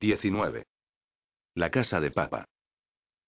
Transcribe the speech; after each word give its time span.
19. 0.00 0.66
La 1.54 1.70
casa 1.70 2.00
de 2.00 2.10
papa. 2.10 2.46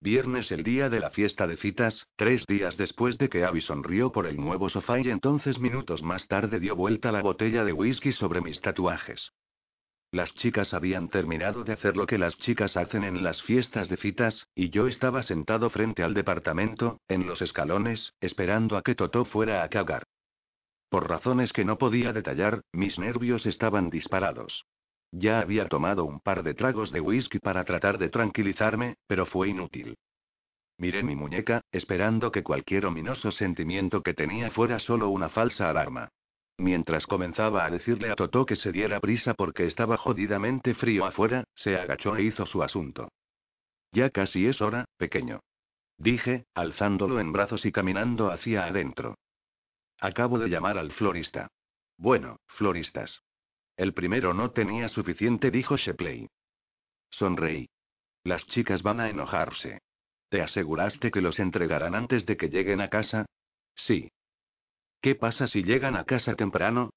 Viernes 0.01 0.51
el 0.51 0.63
día 0.63 0.91
de 0.91 1.01
la 1.01 1.11
fiesta 1.11 1.47
de 1.47 1.57
citas, 1.57 2.07
tres 2.17 2.45
días 2.47 2.77
después 2.77 3.17
de 3.19 3.29
que 3.29 3.45
Abby 3.45 3.61
sonrió 3.61 4.13
por 4.13 4.27
el 4.27 4.37
nuevo 4.37 4.69
sofá 4.69 5.01
y 5.01 5.09
entonces 5.09 5.59
minutos 5.59 6.03
más 6.03 6.27
tarde 6.29 6.61
dio 6.61 6.77
vuelta 6.77 7.13
la 7.13 7.23
botella 7.23 7.65
de 7.65 7.73
whisky 7.73 8.13
sobre 8.13 8.41
mis 8.41 8.61
tatuajes. 8.61 9.33
Las 10.11 10.35
chicas 10.35 10.75
habían 10.75 11.09
terminado 11.09 11.65
de 11.65 11.73
hacer 11.73 11.97
lo 11.97 12.07
que 12.07 12.19
las 12.19 12.37
chicas 12.39 12.77
hacen 12.77 13.05
en 13.05 13.23
las 13.23 13.43
fiestas 13.43 13.89
de 13.89 13.97
citas, 13.97 14.47
y 14.55 14.71
yo 14.71 14.87
estaba 14.87 15.23
sentado 15.23 15.71
frente 15.71 16.03
al 16.03 16.15
departamento, 16.15 17.01
en 17.09 17.27
los 17.27 17.43
escalones, 17.43 18.13
esperando 18.21 18.77
a 18.77 18.83
que 18.83 18.95
Totó 18.95 19.25
fuera 19.25 19.63
a 19.63 19.69
cagar. 19.69 20.05
Por 20.89 21.09
razones 21.09 21.53
que 21.53 21.65
no 21.65 21.79
podía 21.79 22.13
detallar, 22.13 22.63
mis 22.73 22.99
nervios 22.99 23.47
estaban 23.47 23.91
disparados. 23.91 24.67
Ya 25.19 25.41
había 25.41 25.67
tomado 25.67 26.05
un 26.05 26.21
par 26.21 26.43
de 26.43 26.53
tragos 26.53 26.93
de 26.93 27.01
whisky 27.01 27.39
para 27.39 27.65
tratar 27.65 27.97
de 27.97 28.11
tranquilizarme, 28.11 28.97
pero 29.07 29.25
fue 29.25 29.49
inútil. 29.49 29.97
Miré 30.77 31.03
mi 31.03 31.17
muñeca, 31.17 31.63
esperando 31.73 32.31
que 32.31 32.43
cualquier 32.43 32.85
ominoso 32.85 33.31
sentimiento 33.31 34.03
que 34.03 34.13
tenía 34.13 34.51
fuera 34.51 34.79
solo 34.79 35.09
una 35.09 35.31
falsa 35.31 35.71
alarma. 35.71 36.11
Mientras 36.59 37.07
comenzaba 37.07 37.65
a 37.65 37.71
decirle 37.71 38.11
a 38.11 38.15
Totó 38.15 38.45
que 38.45 38.57
se 38.57 38.73
diera 38.73 39.01
prisa 39.01 39.33
porque 39.33 39.65
estaba 39.65 39.97
jodidamente 39.97 40.75
frío 40.75 41.07
afuera, 41.07 41.45
se 41.55 41.79
agachó 41.79 42.15
e 42.17 42.25
hizo 42.25 42.45
su 42.45 42.63
asunto. 42.63 43.09
Ya 43.93 44.11
casi 44.11 44.47
es 44.47 44.61
hora, 44.61 44.85
pequeño. 44.99 45.41
Dije, 45.97 46.45
alzándolo 46.55 47.21
en 47.21 47.33
brazos 47.33 47.65
y 47.65 47.73
caminando 47.73 48.31
hacia 48.31 48.67
adentro. 48.67 49.15
Acabo 49.99 50.39
de 50.39 50.51
llamar 50.51 50.77
al 50.77 50.93
florista. 50.93 51.49
Bueno, 51.97 52.37
floristas. 52.49 53.23
El 53.77 53.93
primero 53.93 54.33
no 54.33 54.53
tenía 54.53 54.89
suficiente, 54.89 55.51
dijo 55.51 55.77
Shepley. 55.77 56.29
Sonreí. 57.11 57.69
Las 58.25 58.47
chicas 58.47 58.83
van 58.83 59.01
a 59.01 59.09
enojarse. 59.09 59.81
¿Te 60.29 60.43
aseguraste 60.43 61.11
que 61.11 61.21
los 61.21 61.39
entregarán 61.39 61.95
antes 61.95 62.27
de 62.27 62.37
que 62.37 62.49
lleguen 62.49 62.81
a 62.81 62.89
casa? 62.89 63.27
Sí. 63.75 64.11
¿Qué 65.01 65.15
pasa 65.15 65.47
si 65.47 65.63
llegan 65.63 65.95
a 65.97 66.05
casa 66.05 66.35
temprano? 66.35 66.91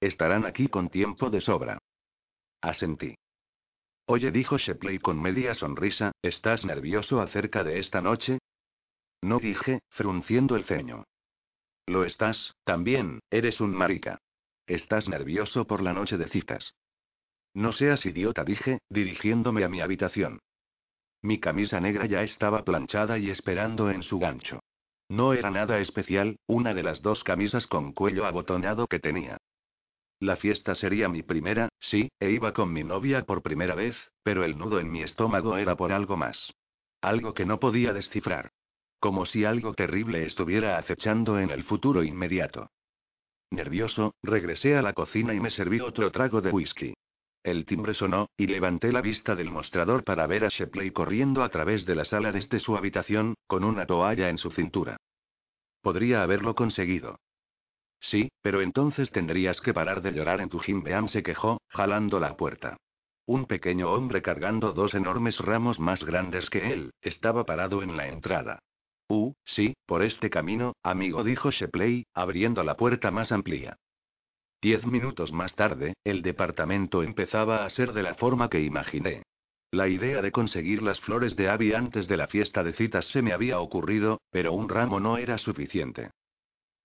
Estarán 0.00 0.44
aquí 0.44 0.68
con 0.68 0.90
tiempo 0.90 1.30
de 1.30 1.40
sobra. 1.40 1.78
Asentí. 2.60 3.16
Oye, 4.06 4.30
dijo 4.30 4.58
Shepley 4.58 4.98
con 4.98 5.20
media 5.20 5.54
sonrisa, 5.54 6.12
¿estás 6.22 6.64
nervioso 6.64 7.20
acerca 7.20 7.64
de 7.64 7.78
esta 7.78 8.02
noche? 8.02 8.38
No 9.22 9.38
dije, 9.38 9.80
frunciendo 9.88 10.56
el 10.56 10.64
ceño. 10.64 11.04
Lo 11.86 12.04
estás, 12.04 12.52
también, 12.64 13.20
eres 13.30 13.60
un 13.60 13.74
marica. 13.74 14.18
Estás 14.66 15.08
nervioso 15.08 15.66
por 15.66 15.82
la 15.82 15.92
noche 15.92 16.16
de 16.16 16.28
citas. 16.28 16.74
No 17.52 17.72
seas 17.72 18.06
idiota, 18.06 18.44
dije, 18.44 18.78
dirigiéndome 18.88 19.62
a 19.64 19.68
mi 19.68 19.80
habitación. 19.80 20.40
Mi 21.20 21.38
camisa 21.38 21.80
negra 21.80 22.06
ya 22.06 22.22
estaba 22.22 22.64
planchada 22.64 23.18
y 23.18 23.30
esperando 23.30 23.90
en 23.90 24.02
su 24.02 24.18
gancho. 24.18 24.60
No 25.08 25.34
era 25.34 25.50
nada 25.50 25.78
especial, 25.80 26.38
una 26.46 26.72
de 26.72 26.82
las 26.82 27.02
dos 27.02 27.24
camisas 27.24 27.66
con 27.66 27.92
cuello 27.92 28.24
abotonado 28.24 28.86
que 28.86 29.00
tenía. 29.00 29.36
La 30.18 30.36
fiesta 30.36 30.74
sería 30.74 31.08
mi 31.10 31.22
primera, 31.22 31.68
sí, 31.78 32.08
e 32.18 32.30
iba 32.30 32.54
con 32.54 32.72
mi 32.72 32.84
novia 32.84 33.24
por 33.24 33.42
primera 33.42 33.74
vez, 33.74 33.96
pero 34.22 34.44
el 34.44 34.56
nudo 34.56 34.80
en 34.80 34.90
mi 34.90 35.02
estómago 35.02 35.58
era 35.58 35.76
por 35.76 35.92
algo 35.92 36.16
más. 36.16 36.54
Algo 37.02 37.34
que 37.34 37.44
no 37.44 37.60
podía 37.60 37.92
descifrar. 37.92 38.50
Como 38.98 39.26
si 39.26 39.44
algo 39.44 39.74
terrible 39.74 40.24
estuviera 40.24 40.78
acechando 40.78 41.38
en 41.38 41.50
el 41.50 41.64
futuro 41.64 42.02
inmediato. 42.02 42.70
Nervioso, 43.54 44.14
regresé 44.22 44.76
a 44.76 44.82
la 44.82 44.92
cocina 44.92 45.32
y 45.32 45.40
me 45.40 45.50
serví 45.50 45.80
otro 45.80 46.10
trago 46.10 46.40
de 46.40 46.50
whisky. 46.50 46.94
El 47.42 47.66
timbre 47.66 47.94
sonó, 47.94 48.28
y 48.36 48.46
levanté 48.46 48.90
la 48.90 49.00
vista 49.00 49.34
del 49.34 49.50
mostrador 49.50 50.02
para 50.02 50.26
ver 50.26 50.44
a 50.44 50.48
Shepley 50.48 50.90
corriendo 50.90 51.42
a 51.42 51.50
través 51.50 51.84
de 51.84 51.94
la 51.94 52.04
sala 52.04 52.32
desde 52.32 52.58
su 52.58 52.76
habitación, 52.76 53.34
con 53.46 53.64
una 53.64 53.86
toalla 53.86 54.28
en 54.28 54.38
su 54.38 54.50
cintura. 54.50 54.96
Podría 55.82 56.22
haberlo 56.22 56.54
conseguido. 56.54 57.20
Sí, 58.00 58.30
pero 58.42 58.60
entonces 58.60 59.10
tendrías 59.12 59.60
que 59.60 59.74
parar 59.74 60.02
de 60.02 60.12
llorar 60.12 60.40
en 60.40 60.48
tu 60.48 60.58
Jimbeam 60.58 61.08
se 61.08 61.22
quejó, 61.22 61.60
jalando 61.68 62.18
la 62.18 62.36
puerta. 62.36 62.76
Un 63.26 63.46
pequeño 63.46 63.90
hombre 63.92 64.20
cargando 64.20 64.72
dos 64.72 64.94
enormes 64.94 65.38
ramos 65.38 65.78
más 65.78 66.04
grandes 66.04 66.50
que 66.50 66.72
él, 66.72 66.92
estaba 67.00 67.44
parado 67.44 67.82
en 67.82 67.96
la 67.96 68.08
entrada. 68.08 68.58
Uh, 69.08 69.32
sí, 69.44 69.74
por 69.86 70.02
este 70.02 70.30
camino, 70.30 70.74
amigo, 70.82 71.24
dijo 71.24 71.50
Shepley, 71.50 72.06
abriendo 72.14 72.62
la 72.62 72.76
puerta 72.76 73.10
más 73.10 73.32
amplia. 73.32 73.76
Diez 74.62 74.86
minutos 74.86 75.30
más 75.32 75.54
tarde, 75.54 75.94
el 76.04 76.22
departamento 76.22 77.02
empezaba 77.02 77.64
a 77.64 77.70
ser 77.70 77.92
de 77.92 78.02
la 78.02 78.14
forma 78.14 78.48
que 78.48 78.60
imaginé. 78.60 79.22
La 79.70 79.88
idea 79.88 80.22
de 80.22 80.32
conseguir 80.32 80.82
las 80.82 81.00
flores 81.00 81.36
de 81.36 81.48
Abby 81.48 81.74
antes 81.74 82.08
de 82.08 82.16
la 82.16 82.28
fiesta 82.28 82.62
de 82.62 82.72
citas 82.72 83.06
se 83.06 83.20
me 83.20 83.32
había 83.32 83.60
ocurrido, 83.60 84.20
pero 84.30 84.52
un 84.52 84.68
ramo 84.68 85.00
no 85.00 85.18
era 85.18 85.36
suficiente. 85.36 86.10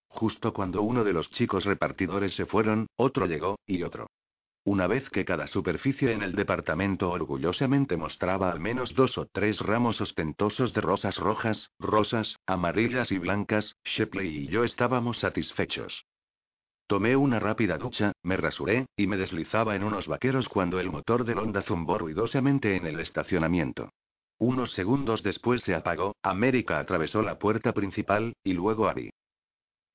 Justo 0.09 0.53
cuando 0.53 0.81
uno 0.81 1.03
de 1.03 1.13
los 1.13 1.29
chicos 1.29 1.65
repartidores 1.65 2.33
se 2.33 2.45
fueron, 2.45 2.87
otro 2.97 3.27
llegó, 3.27 3.59
y 3.65 3.83
otro. 3.83 4.07
Una 4.65 4.87
vez 4.87 5.09
que 5.09 5.25
cada 5.25 5.47
superficie 5.47 6.11
en 6.11 6.21
el 6.21 6.33
departamento 6.33 7.09
orgullosamente 7.09 7.97
mostraba 7.97 8.51
al 8.51 8.59
menos 8.59 8.93
dos 8.93 9.17
o 9.17 9.25
tres 9.25 9.59
ramos 9.61 10.01
ostentosos 10.01 10.73
de 10.73 10.81
rosas 10.81 11.17
rojas, 11.17 11.71
rosas, 11.79 12.35
amarillas 12.45 13.11
y 13.11 13.17
blancas, 13.17 13.77
Shepley 13.83 14.45
y 14.45 14.47
yo 14.47 14.63
estábamos 14.63 15.19
satisfechos. 15.19 16.05
Tomé 16.87 17.15
una 17.15 17.39
rápida 17.39 17.77
ducha, 17.77 18.13
me 18.23 18.35
rasuré, 18.35 18.87
y 18.97 19.07
me 19.07 19.17
deslizaba 19.17 19.75
en 19.75 19.83
unos 19.83 20.07
vaqueros 20.07 20.49
cuando 20.49 20.79
el 20.79 20.89
motor 20.89 21.23
del 21.23 21.37
Honda 21.37 21.61
zumbó 21.61 21.97
ruidosamente 21.99 22.75
en 22.75 22.87
el 22.87 22.99
estacionamiento. 22.99 23.91
Unos 24.39 24.71
segundos 24.73 25.21
después 25.21 25.61
se 25.61 25.75
apagó, 25.75 26.15
América 26.23 26.79
atravesó 26.79 27.21
la 27.21 27.37
puerta 27.37 27.73
principal, 27.73 28.33
y 28.43 28.53
luego 28.53 28.87
Abby. 28.87 29.11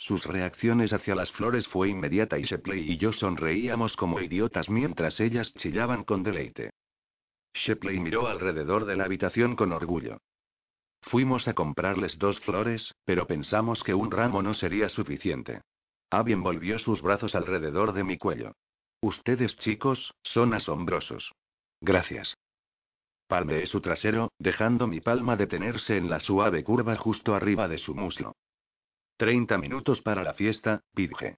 Sus 0.05 0.27
reacciones 0.27 0.93
hacia 0.93 1.15
las 1.15 1.33
flores 1.33 1.67
fue 1.67 1.89
inmediata 1.89 2.39
y 2.39 2.43
Shepley 2.43 2.93
y 2.93 2.99
yo 2.99 3.11
sonreíamos 3.11 3.97
como 3.97 4.21
idiotas 4.21 4.69
mientras 4.69 5.19
ellas 5.19 5.55
chillaban 5.55 6.05
con 6.05 6.23
deleite. 6.23 6.73
Shepley 7.55 7.99
miró 8.01 8.27
alrededor 8.27 8.85
de 8.85 8.97
la 8.97 9.05
habitación 9.05 9.57
con 9.57 9.73
orgullo. 9.73 10.19
Fuimos 11.01 11.49
a 11.49 11.55
comprarles 11.55 12.19
dos 12.19 12.39
flores, 12.41 12.95
pero 13.07 13.27
pensamos 13.27 13.83
que 13.83 13.95
un 13.95 14.11
ramo 14.11 14.43
no 14.43 14.53
sería 14.53 14.91
suficiente. 14.91 15.63
Abby 16.11 16.35
envolvió 16.35 16.79
sus 16.79 17.01
brazos 17.01 17.35
alrededor 17.35 17.95
de 17.95 18.05
mi 18.05 18.19
cuello. 18.19 18.53
Ustedes 19.01 19.57
chicos, 19.57 20.13
son 20.23 20.53
asombrosos. 20.53 21.33
Gracias. 21.81 22.37
Palmeé 23.27 23.67
su 23.67 23.81
trasero, 23.81 24.33
dejando 24.39 24.87
mi 24.87 25.01
palma 25.01 25.37
detenerse 25.37 25.97
en 25.97 26.11
la 26.11 26.21
suave 26.21 26.63
curva 26.63 26.95
justo 26.95 27.35
arriba 27.35 27.69
de 27.69 27.79
su 27.79 27.95
muslo. 27.95 28.35
Treinta 29.17 29.59
minutos 29.59 30.03
para 30.03 30.25
la 30.25 30.35
fiesta, 30.35 30.83
dije. 30.93 31.37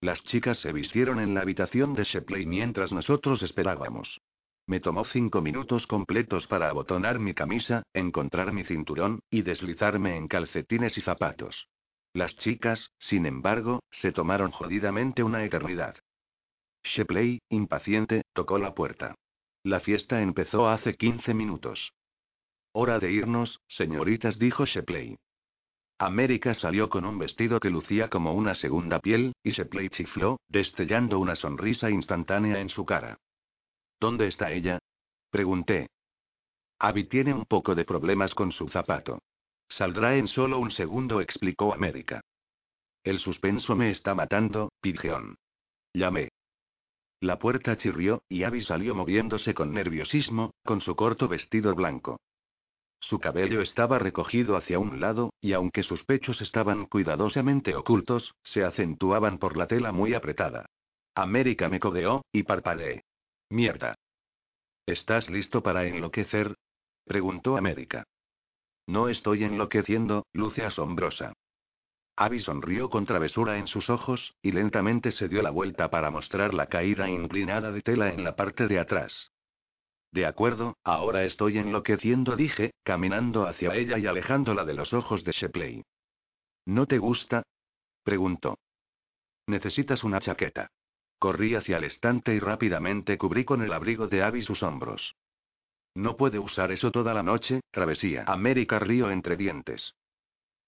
Las 0.00 0.22
chicas 0.24 0.58
se 0.58 0.72
vistieron 0.72 1.20
en 1.20 1.34
la 1.34 1.42
habitación 1.42 1.92
de 1.92 2.04
Shepley 2.04 2.46
mientras 2.46 2.92
nosotros 2.92 3.42
esperábamos. 3.42 4.20
Me 4.66 4.80
tomó 4.80 5.04
cinco 5.04 5.42
minutos 5.42 5.86
completos 5.86 6.46
para 6.46 6.70
abotonar 6.70 7.18
mi 7.18 7.34
camisa, 7.34 7.82
encontrar 7.92 8.52
mi 8.52 8.64
cinturón, 8.64 9.20
y 9.30 9.42
deslizarme 9.42 10.16
en 10.16 10.28
calcetines 10.28 10.96
y 10.96 11.00
zapatos. 11.02 11.68
Las 12.14 12.36
chicas, 12.36 12.92
sin 12.98 13.26
embargo, 13.26 13.82
se 13.90 14.12
tomaron 14.12 14.50
jodidamente 14.50 15.22
una 15.22 15.44
eternidad. 15.44 15.96
Shepley, 16.84 17.40
impaciente, 17.50 18.22
tocó 18.32 18.58
la 18.58 18.74
puerta. 18.74 19.14
La 19.62 19.80
fiesta 19.80 20.22
empezó 20.22 20.68
hace 20.68 20.94
quince 20.94 21.34
minutos. 21.34 21.92
Hora 22.72 22.98
de 22.98 23.10
irnos, 23.12 23.60
señoritas, 23.68 24.38
dijo 24.38 24.64
Shepley. 24.64 25.18
América 25.98 26.54
salió 26.54 26.88
con 26.88 27.04
un 27.04 27.18
vestido 27.18 27.58
que 27.58 27.70
lucía 27.70 28.08
como 28.08 28.32
una 28.32 28.54
segunda 28.54 29.00
piel, 29.00 29.32
y 29.42 29.50
se 29.52 29.68
chifló, 29.90 30.38
destellando 30.48 31.18
una 31.18 31.34
sonrisa 31.34 31.90
instantánea 31.90 32.60
en 32.60 32.68
su 32.68 32.84
cara. 32.84 33.18
¿Dónde 33.98 34.28
está 34.28 34.52
ella? 34.52 34.78
Pregunté. 35.30 35.88
Abby 36.78 37.04
tiene 37.04 37.34
un 37.34 37.44
poco 37.46 37.74
de 37.74 37.84
problemas 37.84 38.32
con 38.32 38.52
su 38.52 38.68
zapato. 38.68 39.18
Saldrá 39.68 40.16
en 40.16 40.28
solo 40.28 40.60
un 40.60 40.70
segundo, 40.70 41.20
explicó 41.20 41.74
América. 41.74 42.20
El 43.02 43.18
suspenso 43.18 43.74
me 43.74 43.90
está 43.90 44.14
matando, 44.14 44.70
Pigeon. 44.80 45.34
Llamé. 45.92 46.28
La 47.20 47.40
puerta 47.40 47.76
chirrió, 47.76 48.22
y 48.28 48.44
Abby 48.44 48.60
salió 48.62 48.94
moviéndose 48.94 49.52
con 49.52 49.72
nerviosismo, 49.72 50.52
con 50.64 50.80
su 50.80 50.94
corto 50.94 51.26
vestido 51.26 51.74
blanco. 51.74 52.20
Su 53.00 53.20
cabello 53.20 53.62
estaba 53.62 53.98
recogido 53.98 54.56
hacia 54.56 54.78
un 54.78 55.00
lado, 55.00 55.32
y 55.40 55.52
aunque 55.52 55.82
sus 55.82 56.04
pechos 56.04 56.40
estaban 56.40 56.86
cuidadosamente 56.86 57.74
ocultos, 57.74 58.34
se 58.42 58.64
acentuaban 58.64 59.38
por 59.38 59.56
la 59.56 59.66
tela 59.66 59.92
muy 59.92 60.14
apretada. 60.14 60.66
América 61.14 61.68
me 61.68 61.80
codeó, 61.80 62.22
y 62.32 62.42
parpadeé. 62.42 63.04
Mierda. 63.50 63.94
¿Estás 64.86 65.28
listo 65.30 65.62
para 65.62 65.84
enloquecer? 65.86 66.54
preguntó 67.04 67.56
América. 67.56 68.04
No 68.86 69.08
estoy 69.08 69.44
enloqueciendo, 69.44 70.26
luce 70.32 70.64
asombrosa. 70.64 71.34
Abby 72.16 72.40
sonrió 72.40 72.90
con 72.90 73.06
travesura 73.06 73.58
en 73.58 73.68
sus 73.68 73.90
ojos, 73.90 74.34
y 74.42 74.52
lentamente 74.52 75.12
se 75.12 75.28
dio 75.28 75.40
la 75.40 75.50
vuelta 75.50 75.88
para 75.88 76.10
mostrar 76.10 76.52
la 76.52 76.66
caída 76.66 77.08
inclinada 77.08 77.70
de 77.70 77.80
tela 77.82 78.12
en 78.12 78.24
la 78.24 78.34
parte 78.34 78.66
de 78.66 78.78
atrás. 78.78 79.30
De 80.10 80.26
acuerdo, 80.26 80.76
ahora 80.84 81.24
estoy 81.24 81.58
enloqueciendo, 81.58 82.34
dije, 82.36 82.72
caminando 82.82 83.46
hacia 83.46 83.74
ella 83.74 83.98
y 83.98 84.06
alejándola 84.06 84.64
de 84.64 84.74
los 84.74 84.92
ojos 84.94 85.22
de 85.24 85.32
Shepley. 85.32 85.82
¿No 86.66 86.86
te 86.86 86.98
gusta? 86.98 87.42
preguntó. 88.02 88.58
Necesitas 89.46 90.04
una 90.04 90.20
chaqueta. 90.20 90.70
Corrí 91.18 91.54
hacia 91.54 91.78
el 91.78 91.84
estante 91.84 92.34
y 92.34 92.38
rápidamente 92.38 93.18
cubrí 93.18 93.44
con 93.44 93.62
el 93.62 93.72
abrigo 93.72 94.06
de 94.06 94.22
Abby 94.22 94.42
sus 94.42 94.62
hombros. 94.62 95.14
No 95.94 96.16
puede 96.16 96.38
usar 96.38 96.70
eso 96.70 96.92
toda 96.92 97.12
la 97.12 97.22
noche, 97.22 97.60
travesía. 97.70 98.24
América 98.26 98.78
río 98.78 99.10
entre 99.10 99.36
dientes. 99.36 99.94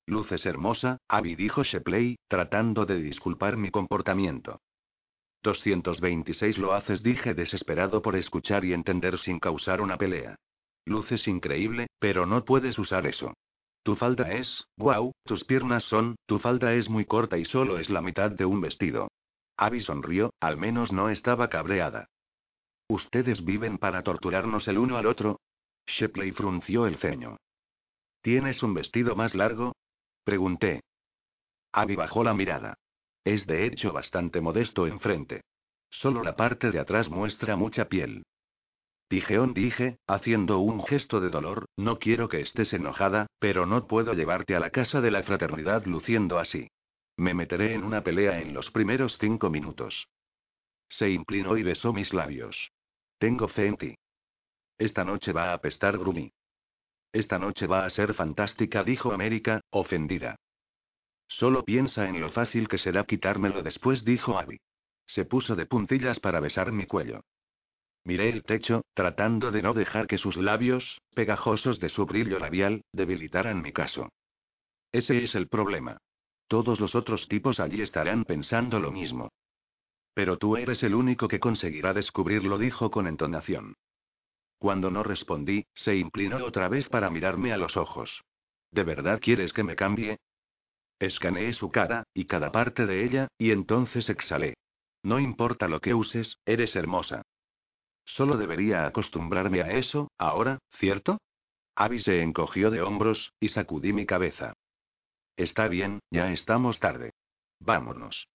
Luces 0.06 0.44
hermosa, 0.44 0.98
Abby 1.08 1.37
dijo 1.37 1.62
Shepley, 1.62 2.16
tratando 2.26 2.84
de 2.84 3.00
disculpar 3.00 3.56
mi 3.56 3.70
comportamiento. 3.70 4.60
226 5.42 6.58
lo 6.58 6.72
haces, 6.75 7.02
dije 7.02 7.34
desesperado 7.34 8.02
por 8.02 8.16
escuchar 8.16 8.64
y 8.64 8.72
entender 8.72 9.19
sin 9.19 9.38
causar 9.38 9.81
una 9.81 9.96
pelea. 9.96 10.37
Luces 10.84 11.28
increíble, 11.28 11.87
pero 11.98 12.26
no 12.26 12.44
puedes 12.44 12.78
usar 12.78 13.06
eso. 13.06 13.34
Tu 13.82 13.96
falda 13.96 14.32
es, 14.32 14.64
wow, 14.76 15.12
tus 15.25 15.44
piernas 15.44 15.84
son, 15.84 16.16
tu 16.26 16.38
falda 16.38 16.75
es 16.75 16.88
muy 16.90 17.06
corta 17.06 17.38
y 17.38 17.44
solo 17.44 17.78
es 17.78 17.88
la 17.88 18.02
mitad 18.02 18.31
de 18.31 18.44
un 18.44 18.60
vestido. 18.60 19.08
Abby 19.56 19.81
sonrió, 19.81 20.32
al 20.40 20.56
menos 20.56 20.92
no 20.92 21.10
estaba 21.10 21.48
cabreada. 21.48 22.08
¿Ustedes 22.88 23.44
viven 23.44 23.78
para 23.78 24.02
torturarnos 24.02 24.69
el 24.69 24.78
uno 24.78 24.96
al 24.96 25.06
otro? 25.06 25.40
Shepley 25.87 26.32
frunció 26.32 26.87
el 26.87 26.98
ceño. 26.98 27.37
¿Tienes 28.22 28.62
un 28.62 28.75
vestido 28.75 29.16
más 29.16 29.34
largo? 29.34 29.75
Pregunté. 30.25 30.81
Abby 31.72 31.96
bajó 31.96 32.25
la 32.25 32.34
mirada. 32.34 32.75
Es 33.25 33.46
de 33.46 33.67
hecho 33.67 33.93
bastante 33.93 34.40
modesto 34.40 34.87
enfrente. 34.87 35.43
Solo 35.90 36.22
la 36.22 36.37
parte 36.37 36.70
de 36.70 36.78
atrás 36.78 37.11
muestra 37.11 37.56
mucha 37.56 37.88
piel. 37.88 38.22
Dijeón 39.11 39.55
dije, 39.55 39.99
haciendo 40.06 40.61
un 40.61 40.84
gesto 40.84 41.20
de 41.20 41.31
dolor, 41.31 41.67
no 41.76 41.99
quiero 41.99 42.28
que 42.28 42.40
estés 42.40 42.72
enojada, 42.72 43.26
pero 43.40 43.67
no 43.67 43.88
puedo 43.88 44.14
llevarte 44.14 44.55
a 44.55 44.61
la 44.61 44.70
casa 44.70 45.00
de 45.00 45.11
la 45.11 45.25
fraternidad 45.25 45.84
luciendo 45.84 46.38
así. 46.38 46.69
Me 47.17 47.34
meteré 47.34 47.75
en 47.75 47.82
una 47.82 48.02
pelea 48.02 48.40
en 48.40 48.55
los 48.55 48.70
primeros 48.70 49.19
cinco 49.19 49.50
minutos. 49.50 50.06
Se 50.88 51.11
inclinó 51.11 51.56
y 51.56 51.64
besó 51.64 51.93
mis 51.93 52.14
labios. 52.14 52.70
Tengo 53.19 53.49
fe 53.49 53.66
en 53.66 53.76
ti. 53.76 53.94
Esta 54.78 55.05
noche 55.05 55.32
va 55.32 55.50
a 55.50 55.55
apestar 55.55 55.99
Grumi. 55.99 56.32
Esta 57.12 57.38
noche 57.38 57.66
va 57.66 57.84
a 57.84 57.90
ser 57.90 58.14
fantástica, 58.14 58.84
dijo 58.84 59.12
América, 59.12 59.61
ofendida. 59.70 60.37
Solo 61.31 61.65
piensa 61.65 62.09
en 62.09 62.21
lo 62.21 62.29
fácil 62.31 62.67
que 62.67 62.77
será 62.77 63.05
quitármelo 63.05 63.62
después, 63.62 64.05
dijo 64.05 64.37
Abby. 64.37 64.61
Se 65.06 65.25
puso 65.25 65.55
de 65.55 65.65
puntillas 65.65 66.19
para 66.19 66.41
besar 66.41 66.73
mi 66.73 66.87
cuello. 66.87 67.23
Miré 68.05 68.31
el 68.31 68.43
techo, 68.43 68.82
tratando 68.94 69.53
de 69.53 69.62
no 69.62 69.73
dejar 69.73 70.09
que 70.09 70.19
sus 70.19 70.37
labios, 70.37 71.00
pegajosos 71.15 71.79
de 71.79 71.88
su 71.88 72.05
brillo 72.05 72.41
labial, 72.41 72.82
debilitaran 72.93 73.62
mi 73.62 73.73
caso. 73.73 74.09
Ese 74.91 75.23
es 75.23 75.37
el 75.37 75.47
problema. 75.47 75.99
Todos 76.49 76.81
los 76.81 76.97
otros 76.97 77.29
tipos 77.29 77.61
allí 77.61 77.81
estarán 77.81 78.25
pensando 78.25 78.81
lo 78.81 78.91
mismo. 78.91 79.31
Pero 80.15 80.37
tú 80.37 80.56
eres 80.56 80.83
el 80.83 80.97
único 80.97 81.29
que 81.29 81.38
conseguirá 81.38 81.94
descubrirlo, 81.94 82.59
dijo 82.59 82.91
con 82.91 83.06
entonación. 83.06 83.76
Cuando 84.59 84.91
no 84.91 85.05
respondí, 85.05 85.65
se 85.75 85.94
inclinó 85.94 86.44
otra 86.44 86.69
vez 86.69 86.88
para 86.88 87.09
mirarme 87.09 87.53
a 87.53 87.56
los 87.56 87.76
ojos. 87.76 88.25
¿De 88.73 88.83
verdad 88.83 89.21
quieres 89.23 89.53
que 89.53 89.62
me 89.62 89.76
cambie? 89.76 90.19
Escaneé 91.00 91.55
su 91.55 91.70
cara, 91.70 92.05
y 92.12 92.26
cada 92.26 92.52
parte 92.52 92.87
de 92.87 93.05
ella, 93.05 93.29
y 93.38 93.52
entonces 93.52 94.11
exhalé. 94.11 94.55
No 95.02 95.19
importa 95.19 95.67
lo 95.67 95.81
que 95.81 95.94
uses, 95.94 96.37
eres 96.44 96.76
hermosa. 96.76 97.23
Solo 98.05 98.37
debería 98.37 98.87
acostumbrarme 98.87 99.62
a 99.62 99.70
eso, 99.70 100.11
ahora, 100.19 100.58
¿cierto? 100.75 101.19
Abby 101.75 102.00
se 102.00 102.20
encogió 102.20 102.70
de 102.70 102.82
hombros, 102.82 103.32
y 103.41 103.49
sacudí 103.49 103.94
mi 103.94 104.05
cabeza. 104.05 104.52
Está 105.37 105.69
bien, 105.69 106.00
ya 106.11 106.31
estamos 106.32 106.79
tarde. 106.81 107.12
Vámonos. 107.61 108.29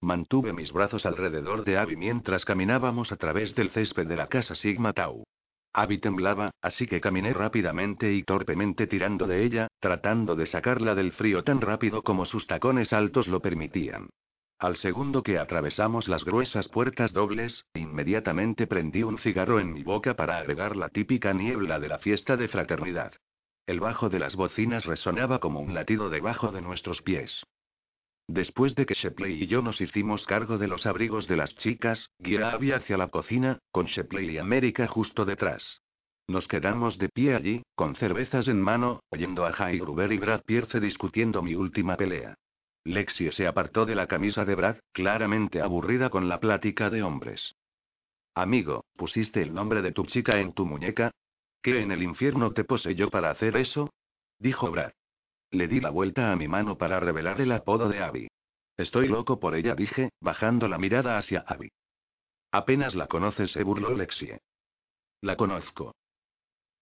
Mantuve 0.00 0.54
mis 0.54 0.72
brazos 0.72 1.04
alrededor 1.04 1.64
de 1.64 1.76
Abby 1.76 1.96
mientras 1.96 2.46
caminábamos 2.46 3.12
a 3.12 3.16
través 3.16 3.54
del 3.54 3.70
césped 3.70 4.06
de 4.06 4.16
la 4.16 4.28
casa 4.28 4.54
Sigma 4.54 4.94
Tau. 4.94 5.24
Abby 5.76 5.98
temblaba, 5.98 6.52
así 6.62 6.86
que 6.86 7.00
caminé 7.00 7.34
rápidamente 7.34 8.12
y 8.12 8.22
torpemente 8.22 8.86
tirando 8.86 9.26
de 9.26 9.42
ella, 9.42 9.68
tratando 9.80 10.36
de 10.36 10.46
sacarla 10.46 10.94
del 10.94 11.10
frío 11.10 11.42
tan 11.42 11.60
rápido 11.60 12.02
como 12.02 12.26
sus 12.26 12.46
tacones 12.46 12.92
altos 12.92 13.26
lo 13.26 13.40
permitían. 13.40 14.08
Al 14.60 14.76
segundo 14.76 15.24
que 15.24 15.38
atravesamos 15.38 16.06
las 16.06 16.24
gruesas 16.24 16.68
puertas 16.68 17.12
dobles, 17.12 17.66
inmediatamente 17.74 18.68
prendí 18.68 19.02
un 19.02 19.18
cigarro 19.18 19.58
en 19.58 19.72
mi 19.72 19.82
boca 19.82 20.14
para 20.14 20.38
agregar 20.38 20.76
la 20.76 20.90
típica 20.90 21.32
niebla 21.32 21.80
de 21.80 21.88
la 21.88 21.98
fiesta 21.98 22.36
de 22.36 22.46
fraternidad. 22.46 23.12
El 23.66 23.80
bajo 23.80 24.08
de 24.08 24.20
las 24.20 24.36
bocinas 24.36 24.86
resonaba 24.86 25.40
como 25.40 25.58
un 25.58 25.74
latido 25.74 26.08
debajo 26.08 26.52
de 26.52 26.62
nuestros 26.62 27.02
pies. 27.02 27.44
Después 28.26 28.74
de 28.74 28.86
que 28.86 28.94
Shepley 28.94 29.42
y 29.42 29.46
yo 29.46 29.60
nos 29.60 29.80
hicimos 29.80 30.24
cargo 30.26 30.56
de 30.56 30.68
los 30.68 30.86
abrigos 30.86 31.28
de 31.28 31.36
las 31.36 31.54
chicas, 31.56 32.10
guié 32.18 32.42
a 32.42 32.52
Abby 32.52 32.72
hacia 32.72 32.96
la 32.96 33.08
cocina, 33.08 33.58
con 33.70 33.86
Shepley 33.86 34.30
y 34.30 34.38
América 34.38 34.86
justo 34.86 35.24
detrás. 35.24 35.82
Nos 36.26 36.48
quedamos 36.48 36.96
de 36.96 37.10
pie 37.10 37.34
allí, 37.34 37.62
con 37.74 37.96
cervezas 37.96 38.48
en 38.48 38.62
mano, 38.62 39.00
oyendo 39.10 39.44
a 39.44 39.52
Jay 39.52 39.78
Gruber 39.78 40.10
y 40.10 40.18
Brad 40.18 40.42
Pierce 40.42 40.80
discutiendo 40.80 41.42
mi 41.42 41.54
última 41.54 41.96
pelea. 41.96 42.34
Lexie 42.84 43.30
se 43.30 43.46
apartó 43.46 43.84
de 43.84 43.94
la 43.94 44.06
camisa 44.06 44.46
de 44.46 44.54
Brad, 44.54 44.76
claramente 44.92 45.60
aburrida 45.60 46.08
con 46.08 46.28
la 46.28 46.40
plática 46.40 46.88
de 46.88 47.02
hombres. 47.02 47.54
Amigo, 48.34 48.86
¿pusiste 48.96 49.42
el 49.42 49.52
nombre 49.52 49.82
de 49.82 49.92
tu 49.92 50.04
chica 50.04 50.40
en 50.40 50.54
tu 50.54 50.64
muñeca? 50.64 51.10
¿Qué 51.62 51.80
en 51.80 51.92
el 51.92 52.02
infierno 52.02 52.52
te 52.52 52.64
poseyó 52.64 53.10
para 53.10 53.30
hacer 53.30 53.56
eso? 53.56 53.90
Dijo 54.38 54.70
Brad. 54.70 54.92
Le 55.50 55.68
di 55.68 55.80
la 55.80 55.90
vuelta 55.90 56.32
a 56.32 56.36
mi 56.36 56.48
mano 56.48 56.76
para 56.76 57.00
revelar 57.00 57.40
el 57.40 57.52
apodo 57.52 57.88
de 57.88 58.02
Abby. 58.02 58.28
Estoy 58.76 59.08
loco 59.08 59.38
por 59.38 59.54
ella, 59.54 59.74
dije, 59.74 60.10
bajando 60.20 60.68
la 60.68 60.78
mirada 60.78 61.16
hacia 61.16 61.44
Abby. 61.46 61.70
Apenas 62.50 62.94
la 62.94 63.06
conoces, 63.06 63.52
se 63.52 63.62
burló 63.62 63.94
Lexie. 63.94 64.38
La 65.20 65.36
conozco. 65.36 65.94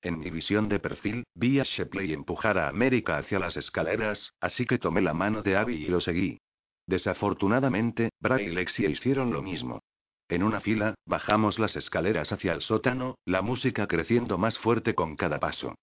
En 0.02 0.18
mi 0.18 0.30
visión 0.30 0.68
de 0.68 0.80
perfil, 0.80 1.24
vi 1.34 1.60
a 1.60 1.62
Shepley 1.62 2.12
empujar 2.12 2.58
a 2.58 2.68
América 2.68 3.18
hacia 3.18 3.38
las 3.38 3.56
escaleras, 3.56 4.32
así 4.40 4.66
que 4.66 4.78
tomé 4.78 5.00
la 5.00 5.14
mano 5.14 5.42
de 5.42 5.56
Abby 5.56 5.76
y 5.76 5.86
lo 5.86 6.00
seguí. 6.00 6.38
Desafortunadamente, 6.86 8.10
Bray 8.20 8.46
y 8.46 8.50
Lexie 8.50 8.90
hicieron 8.90 9.32
lo 9.32 9.42
mismo. 9.42 9.80
En 10.28 10.42
una 10.42 10.60
fila, 10.60 10.94
bajamos 11.06 11.58
las 11.58 11.76
escaleras 11.76 12.32
hacia 12.32 12.52
el 12.52 12.62
sótano, 12.62 13.16
la 13.24 13.42
música 13.42 13.86
creciendo 13.86 14.38
más 14.38 14.58
fuerte 14.58 14.94
con 14.94 15.14
cada 15.14 15.38
paso. 15.38 15.76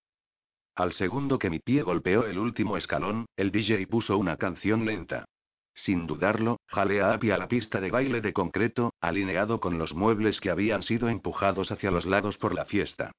Al 0.79 0.93
segundo 0.93 1.39
que 1.39 1.49
mi 1.49 1.59
pie 1.59 1.83
golpeó 1.83 2.25
el 2.25 2.39
último 2.39 2.77
escalón, 2.77 3.25
el 3.35 3.51
DJ 3.51 3.85
puso 3.85 4.17
una 4.17 4.37
canción 4.37 4.85
lenta. 4.85 5.25
Sin 5.73 6.07
dudarlo, 6.07 6.61
jalé 6.67 7.01
a 7.01 7.11
Abby 7.11 7.31
a 7.31 7.37
la 7.37 7.49
pista 7.49 7.81
de 7.81 7.91
baile 7.91 8.21
de 8.21 8.31
concreto, 8.31 8.93
alineado 9.01 9.59
con 9.59 9.77
los 9.77 9.93
muebles 9.93 10.39
que 10.39 10.49
habían 10.49 10.81
sido 10.81 11.09
empujados 11.09 11.73
hacia 11.73 11.91
los 11.91 12.05
lados 12.05 12.37
por 12.37 12.55
la 12.55 12.63
fiesta. 12.63 13.11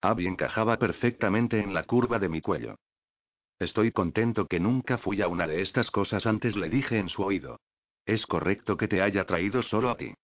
Abby 0.00 0.28
encajaba 0.28 0.78
perfectamente 0.78 1.58
en 1.58 1.74
la 1.74 1.82
curva 1.82 2.20
de 2.20 2.28
mi 2.28 2.40
cuello. 2.40 2.76
Estoy 3.58 3.90
contento 3.90 4.46
que 4.46 4.60
nunca 4.60 4.96
fui 4.96 5.20
a 5.22 5.26
una 5.26 5.48
de 5.48 5.62
estas 5.62 5.90
cosas 5.90 6.24
antes, 6.24 6.54
le 6.54 6.70
dije 6.70 7.00
en 7.00 7.08
su 7.08 7.24
oído. 7.24 7.58
Es 8.04 8.26
correcto 8.26 8.76
que 8.76 8.86
te 8.86 9.02
haya 9.02 9.24
traído 9.26 9.64
solo 9.64 9.90
a 9.90 9.96
ti. 9.96 10.14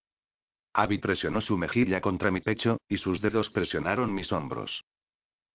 Abby 0.75 0.99
presionó 0.99 1.41
su 1.41 1.59
mejilla 1.59 2.01
contra 2.01 2.31
mi 2.31 2.41
pecho, 2.41 2.79
y 2.87 2.99
sus 2.99 3.21
dedos 3.21 3.51
presionaron 3.51 4.15
mis 4.15 4.31
hombros. 4.31 4.85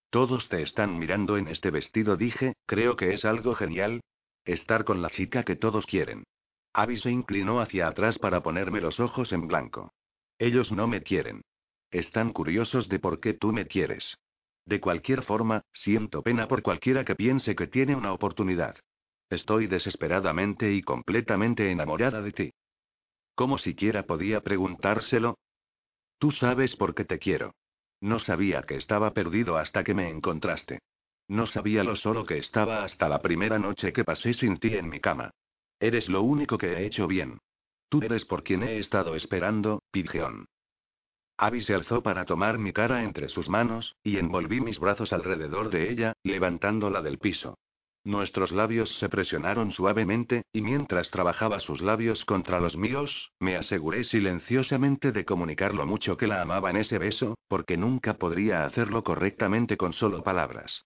Todos 0.09 0.47
te 0.47 0.61
están 0.61 0.97
mirando 0.97 1.37
en 1.37 1.47
este 1.47 1.69
vestido, 1.69 2.15
dije, 2.15 2.53
creo 2.65 2.95
que 2.95 3.13
es 3.13 3.25
algo 3.25 3.55
genial. 3.55 4.01
Estar 4.45 4.85
con 4.85 5.01
la 5.01 5.09
chica 5.09 5.43
que 5.43 5.55
todos 5.55 5.85
quieren. 5.85 6.23
Abby 6.73 6.97
se 6.97 7.11
inclinó 7.11 7.59
hacia 7.59 7.87
atrás 7.87 8.17
para 8.17 8.41
ponerme 8.41 8.79
los 8.79 8.99
ojos 8.99 9.33
en 9.33 9.47
blanco. 9.47 9.91
Ellos 10.39 10.71
no 10.71 10.87
me 10.87 11.01
quieren. 11.01 11.41
Están 11.91 12.31
curiosos 12.31 12.87
de 12.87 12.99
por 12.99 13.19
qué 13.19 13.33
tú 13.33 13.51
me 13.51 13.65
quieres. 13.65 14.17
De 14.65 14.79
cualquier 14.79 15.23
forma, 15.23 15.63
siento 15.73 16.21
pena 16.21 16.47
por 16.47 16.61
cualquiera 16.61 17.03
que 17.03 17.15
piense 17.15 17.55
que 17.55 17.67
tiene 17.67 17.95
una 17.95 18.13
oportunidad. 18.13 18.77
Estoy 19.29 19.67
desesperadamente 19.67 20.71
y 20.71 20.81
completamente 20.81 21.69
enamorada 21.71 22.21
de 22.21 22.31
ti. 22.31 22.51
¿Cómo 23.35 23.57
siquiera 23.57 24.03
podía 24.03 24.41
preguntárselo? 24.41 25.37
Tú 26.17 26.31
sabes 26.31 26.75
por 26.75 26.95
qué 26.95 27.05
te 27.05 27.19
quiero. 27.19 27.53
No 28.01 28.19
sabía 28.19 28.63
que 28.63 28.75
estaba 28.75 29.13
perdido 29.13 29.57
hasta 29.57 29.83
que 29.83 29.93
me 29.93 30.09
encontraste. 30.09 30.79
No 31.27 31.45
sabía 31.45 31.83
lo 31.83 31.95
solo 31.95 32.25
que 32.25 32.37
estaba 32.37 32.83
hasta 32.83 33.09
la 33.09 33.21
primera 33.21 33.59
noche 33.59 33.91
que 33.91 34.05
pasé 34.05 34.33
sin 34.33 34.57
ti 34.57 34.75
en 34.75 34.89
mi 34.89 34.99
cama. 34.99 35.31
Eres 35.79 36.07
lo 36.07 36.21
único 36.21 36.57
que 36.57 36.73
he 36.73 36.85
hecho 36.85 37.07
bien. 37.07 37.39
Tú 37.89 38.01
eres 38.01 38.25
por 38.25 38.43
quien 38.43 38.63
he 38.63 38.77
estado 38.79 39.15
esperando, 39.15 39.81
Pidgeon. 39.91 40.45
Abby 41.37 41.61
se 41.61 41.73
alzó 41.75 42.01
para 42.01 42.25
tomar 42.25 42.57
mi 42.57 42.73
cara 42.73 43.03
entre 43.03 43.29
sus 43.29 43.47
manos, 43.47 43.95
y 44.03 44.17
envolví 44.17 44.59
mis 44.59 44.79
brazos 44.79 45.13
alrededor 45.13 45.69
de 45.69 45.91
ella, 45.91 46.13
levantándola 46.23 47.01
del 47.01 47.19
piso. 47.19 47.57
Nuestros 48.07 48.53
labios 48.53 48.97
se 48.99 49.09
presionaron 49.09 49.73
suavemente, 49.73 50.45
y 50.53 50.61
mientras 50.61 51.11
trabajaba 51.11 51.59
sus 51.59 51.81
labios 51.81 52.23
contra 52.23 52.61
los 52.61 52.77
míos, 52.77 53.33
me 53.37 53.57
aseguré 53.57 54.05
silenciosamente 54.05 55.11
de 55.11 55.25
comunicar 55.25 55.73
lo 55.73 55.85
mucho 55.85 56.15
que 56.15 56.25
la 56.25 56.41
amaba 56.41 56.69
en 56.69 56.77
ese 56.77 56.99
beso, 56.99 57.37
porque 57.49 57.75
nunca 57.75 58.13
podría 58.13 58.63
hacerlo 58.63 59.03
correctamente 59.03 59.75
con 59.75 59.91
solo 59.91 60.23
palabras. 60.23 60.85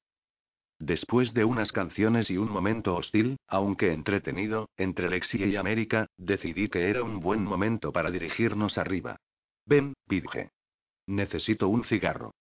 Después 0.80 1.36
de 1.36 1.46
unas 1.46 1.72
canciones 1.72 2.32
y 2.32 2.38
un 2.38 2.50
momento 2.50 2.96
hostil, 2.96 3.38
aunque 3.48 3.94
entretenido, 3.94 4.72
entre 4.75 5.08
Lexi 5.08 5.46
y 5.46 5.58
América, 5.58 6.08
decidí 6.18 6.70
que 6.70 6.90
era 6.90 7.04
un 7.04 7.20
buen 7.20 7.44
momento 7.44 7.92
para 7.92 8.10
dirigirnos 8.10 8.80
arriba. 8.80 9.18
Ven, 9.68 9.94
Pidge. 10.08 10.50
Necesito 11.06 11.68
un 11.68 11.84
cigarro. 11.84 12.34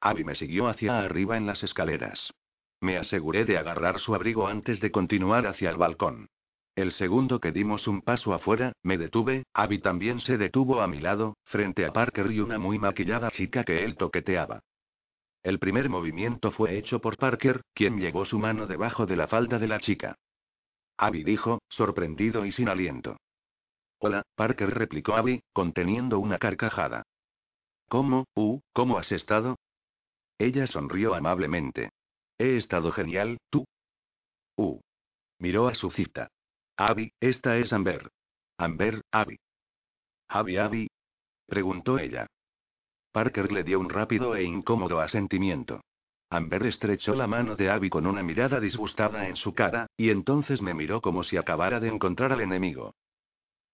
Abby 0.00 0.24
me 0.24 0.34
siguió 0.34 0.66
hacia 0.66 0.98
arriba 0.98 1.36
en 1.36 1.44
las 1.44 1.62
escaleras. 1.62 2.32
Me 2.80 2.96
aseguré 2.96 3.44
de 3.44 3.58
agarrar 3.58 3.98
su 3.98 4.14
abrigo 4.14 4.46
antes 4.46 4.80
de 4.80 4.90
continuar 4.90 5.46
hacia 5.46 5.70
el 5.70 5.76
balcón. 5.76 6.28
El 6.76 6.92
segundo 6.92 7.40
que 7.40 7.50
dimos 7.50 7.88
un 7.88 8.02
paso 8.02 8.32
afuera, 8.32 8.72
me 8.84 8.98
detuve, 8.98 9.44
Abby 9.52 9.80
también 9.80 10.20
se 10.20 10.38
detuvo 10.38 10.80
a 10.80 10.86
mi 10.86 11.00
lado, 11.00 11.36
frente 11.44 11.84
a 11.84 11.92
Parker 11.92 12.30
y 12.30 12.38
una 12.38 12.58
muy 12.58 12.78
maquillada 12.78 13.30
chica 13.30 13.64
que 13.64 13.84
él 13.84 13.96
toqueteaba. 13.96 14.60
El 15.42 15.58
primer 15.58 15.88
movimiento 15.88 16.52
fue 16.52 16.76
hecho 16.76 17.00
por 17.00 17.16
Parker, 17.16 17.62
quien 17.74 17.98
llevó 17.98 18.24
su 18.24 18.38
mano 18.38 18.66
debajo 18.66 19.06
de 19.06 19.16
la 19.16 19.26
falda 19.26 19.58
de 19.58 19.66
la 19.66 19.80
chica. 19.80 20.14
Abby 20.96 21.24
dijo, 21.24 21.60
sorprendido 21.68 22.44
y 22.44 22.52
sin 22.52 22.68
aliento. 22.68 23.16
Hola, 23.98 24.22
Parker 24.36 24.70
replicó 24.70 25.16
Abby, 25.16 25.42
conteniendo 25.52 26.20
una 26.20 26.38
carcajada. 26.38 27.02
¿Cómo, 27.88 28.26
uh, 28.34 28.60
cómo 28.72 28.98
has 28.98 29.10
estado? 29.10 29.56
Ella 30.38 30.68
sonrió 30.68 31.14
amablemente. 31.14 31.90
He 32.38 32.56
estado 32.56 32.92
genial, 32.92 33.38
¿tú? 33.50 33.64
Uh. 34.56 34.80
Miró 35.40 35.68
a 35.68 35.74
su 35.74 35.90
cita. 35.90 36.28
Abby, 36.76 37.12
esta 37.20 37.56
es 37.58 37.72
Amber. 37.72 38.10
Amber, 38.56 39.02
Abby. 39.12 39.38
Abby, 40.28 40.56
Abby. 40.56 40.88
Preguntó 41.46 41.98
ella. 41.98 42.26
Parker 43.12 43.50
le 43.50 43.64
dio 43.64 43.80
un 43.80 43.88
rápido 43.88 44.36
e 44.36 44.44
incómodo 44.44 45.00
asentimiento. 45.00 45.80
Amber 46.30 46.66
estrechó 46.66 47.14
la 47.14 47.26
mano 47.26 47.56
de 47.56 47.70
Abby 47.70 47.88
con 47.88 48.06
una 48.06 48.22
mirada 48.22 48.60
disgustada 48.60 49.28
en 49.28 49.36
su 49.36 49.54
cara, 49.54 49.86
y 49.96 50.10
entonces 50.10 50.60
me 50.60 50.74
miró 50.74 51.00
como 51.00 51.24
si 51.24 51.36
acabara 51.36 51.80
de 51.80 51.88
encontrar 51.88 52.32
al 52.32 52.42
enemigo. 52.42 52.94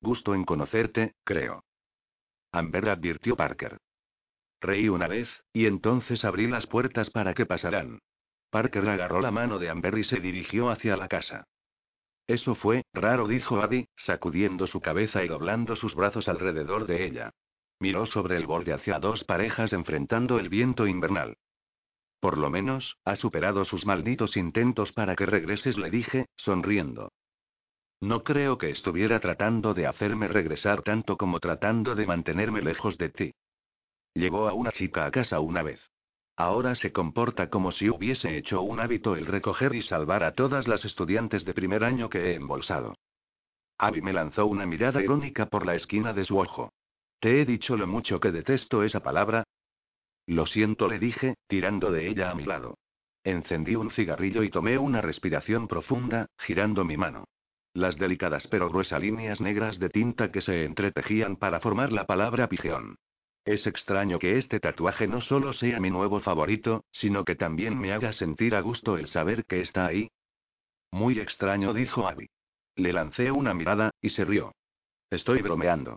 Gusto 0.01 0.35
en 0.35 0.45
conocerte, 0.45 1.15
creo. 1.25 1.65
Amber 2.53 2.89
advirtió 2.89 3.37
Parker. 3.37 3.79
Reí 4.61 4.89
una 4.89 5.09
vez, 5.09 5.29
y 5.53 5.67
entonces 5.67 6.25
abrí 6.25 6.47
las 6.47 6.67
puertas 6.67 7.11
para 7.11 7.35
que 7.35 7.45
pasaran. 7.45 7.99
Parker 8.55 8.89
agarró 8.89 9.21
la 9.21 9.33
mano 9.33 9.59
de 9.59 9.69
Amber 9.69 9.99
y 9.99 10.05
se 10.05 10.21
dirigió 10.21 10.71
hacia 10.71 10.97
la 10.97 11.09
casa. 11.09 11.49
Eso 12.29 12.55
fue, 12.55 12.85
raro, 12.93 13.27
dijo 13.27 13.61
Abby, 13.61 13.89
sacudiendo 13.97 14.69
su 14.69 14.81
cabeza 14.81 15.25
y 15.25 15.27
doblando 15.27 15.75
sus 15.75 15.97
brazos 15.97 16.29
alrededor 16.29 16.87
de 16.87 17.05
ella. 17.05 17.33
Miró 17.81 18.07
sobre 18.07 18.37
el 18.37 18.47
borde 18.47 18.73
hacia 18.73 19.01
dos 19.01 19.25
parejas 19.25 19.73
enfrentando 19.73 20.39
el 20.39 20.51
viento 20.51 20.87
invernal. 20.87 21.37
Por 22.21 22.39
lo 22.39 22.49
menos, 22.49 22.97
ha 23.05 23.17
superado 23.17 23.65
sus 23.65 23.87
malditos 23.87 24.37
intentos 24.37 24.93
para 24.93 25.17
que 25.17 25.27
regreses, 25.27 25.77
le 25.77 25.91
dije, 25.91 26.27
sonriendo. 26.37 27.11
No 28.01 28.23
creo 28.23 28.57
que 28.57 28.71
estuviera 28.71 29.19
tratando 29.19 29.75
de 29.75 29.89
hacerme 29.89 30.29
regresar 30.29 30.83
tanto 30.83 31.17
como 31.17 31.41
tratando 31.41 31.97
de 31.97 32.07
mantenerme 32.07 32.63
lejos 32.63 32.99
de 32.99 33.09
ti. 33.09 33.35
Llevó 34.15 34.49
a 34.49 34.55
una 34.55 34.71
chica 34.71 35.07
a 35.07 35.11
casa 35.11 35.41
una 35.41 35.65
vez. 35.65 35.81
Ahora 36.37 36.75
se 36.75 36.93
comporta 36.93 37.49
como 37.49 37.71
si 37.71 37.89
hubiese 37.89 38.37
hecho 38.37 38.63
un 38.63 38.81
hábito 38.81 39.15
el 39.15 39.27
recoger 39.27 39.75
y 39.75 39.83
salvar 39.83 40.25
a 40.25 40.33
todas 40.35 40.67
las 40.67 40.85
estudiantes 40.85 41.45
de 41.45 41.55
primer 41.55 41.85
año 41.85 42.11
que 42.11 42.31
he 42.31 42.35
embolsado. 42.35 42.95
Abby 43.79 44.03
me 44.03 44.13
lanzó 44.13 44.47
una 44.47 44.67
mirada 44.67 45.03
irónica 45.03 45.47
por 45.47 45.65
la 45.65 45.75
esquina 45.75 46.13
de 46.13 46.25
su 46.25 46.39
ojo. 46.39 46.73
¿Te 47.21 47.41
he 47.41 47.45
dicho 47.45 47.77
lo 47.77 47.87
mucho 47.87 48.21
que 48.21 48.33
detesto 48.33 48.83
esa 48.83 49.01
palabra? 49.01 49.45
Lo 50.27 50.47
siento, 50.47 50.89
le 50.89 50.99
dije, 50.99 51.35
tirando 51.47 51.93
de 51.93 52.09
ella 52.09 52.31
a 52.31 52.35
mi 52.35 52.45
lado. 52.45 52.79
Encendí 53.23 53.77
un 53.77 53.91
cigarrillo 53.91 54.43
y 54.43 54.51
tomé 54.51 54.77
una 54.77 55.01
respiración 55.01 55.69
profunda, 55.69 56.27
girando 56.39 56.85
mi 56.85 56.97
mano. 56.97 57.25
Las 57.73 57.97
delicadas 57.97 58.47
pero 58.49 58.69
gruesas 58.69 59.01
líneas 59.01 59.41
negras 59.41 59.79
de 59.79 59.89
tinta 59.89 60.31
que 60.31 60.41
se 60.41 60.65
entretejían 60.65 61.37
para 61.37 61.61
formar 61.61 61.93
la 61.93 62.07
palabra 62.07 62.49
pigeón. 62.49 62.97
Es 63.45 63.67
extraño 63.67 64.19
que 64.19 64.39
este 64.39 64.59
tatuaje 64.59 65.07
no 65.07 65.21
solo 65.21 65.53
sea 65.53 65.79
mi 65.79 65.91
nuevo 65.91 66.21
favorito, 66.21 66.85
sino 66.91 67.25
que 67.25 67.35
también 67.35 67.79
me 67.79 67.93
haga 67.93 68.13
sentir 68.13 68.55
a 68.55 68.61
gusto 68.61 68.97
el 68.97 69.07
saber 69.07 69.45
que 69.45 69.61
está 69.61 69.87
ahí. 69.87 70.11
Muy 70.91 71.19
extraño, 71.19 71.75
dijo 71.75 72.09
Abby. 72.09 72.31
Le 72.77 72.93
lancé 72.93 73.31
una 73.31 73.53
mirada, 73.53 73.91
y 74.01 74.11
se 74.11 74.25
rió. 74.25 74.55
Estoy 75.11 75.43
bromeando. 75.43 75.97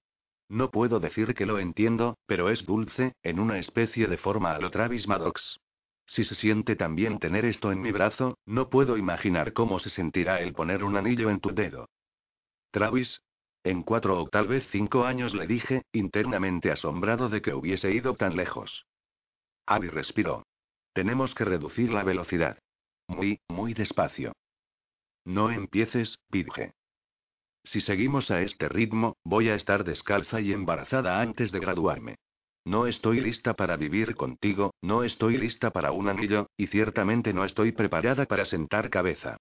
No 0.50 0.72
puedo 0.72 1.00
decir 1.00 1.34
que 1.36 1.46
lo 1.46 1.60
entiendo, 1.60 2.18
pero 2.26 2.50
es 2.50 2.66
dulce, 2.66 3.14
en 3.24 3.40
una 3.40 3.60
especie 3.60 4.08
de 4.08 4.18
forma 4.18 4.52
a 4.52 4.60
lo 4.60 4.70
Travis 4.70 5.08
Maddox. 5.08 5.60
Si 6.06 6.24
se 6.24 6.36
siente 6.36 6.76
tan 6.76 6.96
bien 6.96 7.20
tener 7.20 7.46
esto 7.46 7.72
en 7.72 7.82
mi 7.82 7.92
brazo, 7.92 8.38
no 8.46 8.70
puedo 8.70 8.98
imaginar 8.98 9.54
cómo 9.54 9.80
se 9.80 9.90
sentirá 9.90 10.42
el 10.42 10.54
poner 10.54 10.84
un 10.84 10.96
anillo 10.96 11.30
en 11.30 11.40
tu 11.40 11.54
dedo. 11.54 11.90
Travis. 12.72 13.22
En 13.68 13.84
cuatro 13.84 14.18
o 14.24 14.30
tal 14.30 14.48
vez 14.48 14.66
cinco 14.72 15.04
años 15.04 15.36
le 15.36 15.46
dije, 15.46 15.84
internamente 15.92 16.72
asombrado 16.72 17.28
de 17.28 17.42
que 17.42 17.54
hubiese 17.54 17.92
ido 17.92 18.16
tan 18.16 18.38
lejos. 18.38 18.86
Abby 19.66 19.90
respiró. 19.90 20.44
Tenemos 20.94 21.36
que 21.36 21.44
reducir 21.44 21.92
la 21.92 22.06
velocidad. 22.06 22.60
Muy, 23.10 23.42
muy 23.50 23.74
despacio. 23.74 24.32
No 25.26 25.52
empieces, 25.52 26.18
Pidge. 26.32 26.72
Si 27.66 27.82
seguimos 27.82 28.32
a 28.32 28.42
este 28.42 28.70
ritmo, 28.70 29.18
voy 29.26 29.50
a 29.50 29.56
estar 29.56 29.84
descalza 29.84 30.40
y 30.40 30.54
embarazada 30.54 31.20
antes 31.20 31.52
de 31.52 31.60
graduarme. 31.60 32.16
No 32.64 32.88
estoy 32.88 33.20
lista 33.20 33.54
para 33.54 33.76
vivir 33.76 34.16
contigo, 34.16 34.76
no 34.82 35.04
estoy 35.04 35.38
lista 35.38 35.72
para 35.72 35.92
un 35.92 36.08
anillo, 36.08 36.48
y 36.56 36.68
ciertamente 36.68 37.34
no 37.34 37.44
estoy 37.44 37.74
preparada 37.74 38.28
para 38.28 38.46
sentar 38.46 38.90
cabeza. 38.90 39.36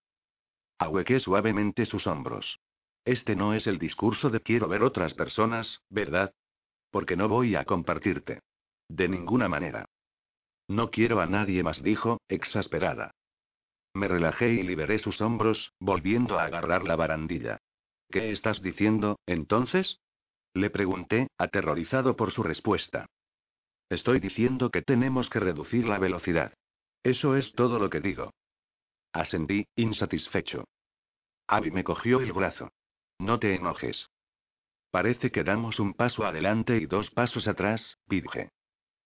Ahuequé 0.80 1.20
suavemente 1.20 1.86
sus 1.86 2.08
hombros. 2.08 2.58
Este 3.06 3.36
no 3.36 3.54
es 3.54 3.68
el 3.68 3.78
discurso 3.78 4.30
de 4.30 4.40
quiero 4.40 4.66
ver 4.66 4.82
otras 4.82 5.14
personas, 5.14 5.80
¿verdad? 5.88 6.34
Porque 6.90 7.16
no 7.16 7.28
voy 7.28 7.54
a 7.54 7.64
compartirte. 7.64 8.40
De 8.88 9.08
ninguna 9.08 9.48
manera. 9.48 9.86
No 10.66 10.90
quiero 10.90 11.20
a 11.20 11.26
nadie 11.26 11.62
más, 11.62 11.84
dijo, 11.84 12.18
exasperada. 12.28 13.12
Me 13.94 14.08
relajé 14.08 14.48
y 14.54 14.64
liberé 14.64 14.98
sus 14.98 15.20
hombros, 15.20 15.72
volviendo 15.78 16.40
a 16.40 16.46
agarrar 16.46 16.82
la 16.82 16.96
barandilla. 16.96 17.58
¿Qué 18.10 18.32
estás 18.32 18.60
diciendo, 18.60 19.20
entonces? 19.24 20.00
Le 20.52 20.68
pregunté, 20.70 21.28
aterrorizado 21.38 22.16
por 22.16 22.32
su 22.32 22.42
respuesta. 22.42 23.06
Estoy 23.88 24.18
diciendo 24.18 24.70
que 24.70 24.82
tenemos 24.82 25.30
que 25.30 25.38
reducir 25.38 25.86
la 25.86 26.00
velocidad. 26.00 26.54
Eso 27.04 27.36
es 27.36 27.52
todo 27.52 27.78
lo 27.78 27.88
que 27.88 28.00
digo. 28.00 28.32
Asentí, 29.12 29.64
insatisfecho. 29.76 30.64
Abby 31.46 31.70
me 31.70 31.84
cogió 31.84 32.18
el 32.18 32.32
brazo. 32.32 32.72
No 33.18 33.38
te 33.38 33.54
enojes. 33.54 34.08
Parece 34.90 35.30
que 35.30 35.44
damos 35.44 35.80
un 35.80 35.94
paso 35.94 36.24
adelante 36.24 36.76
y 36.76 36.86
dos 36.86 37.10
pasos 37.10 37.48
atrás, 37.48 37.98
Pidge. 38.08 38.50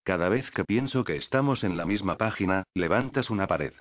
Cada 0.04 0.28
vez 0.28 0.50
que 0.50 0.64
pienso 0.64 1.04
que 1.04 1.16
estamos 1.16 1.64
en 1.64 1.76
la 1.76 1.84
misma 1.84 2.16
página, 2.16 2.64
levantas 2.74 3.30
una 3.30 3.46
pared. 3.46 3.74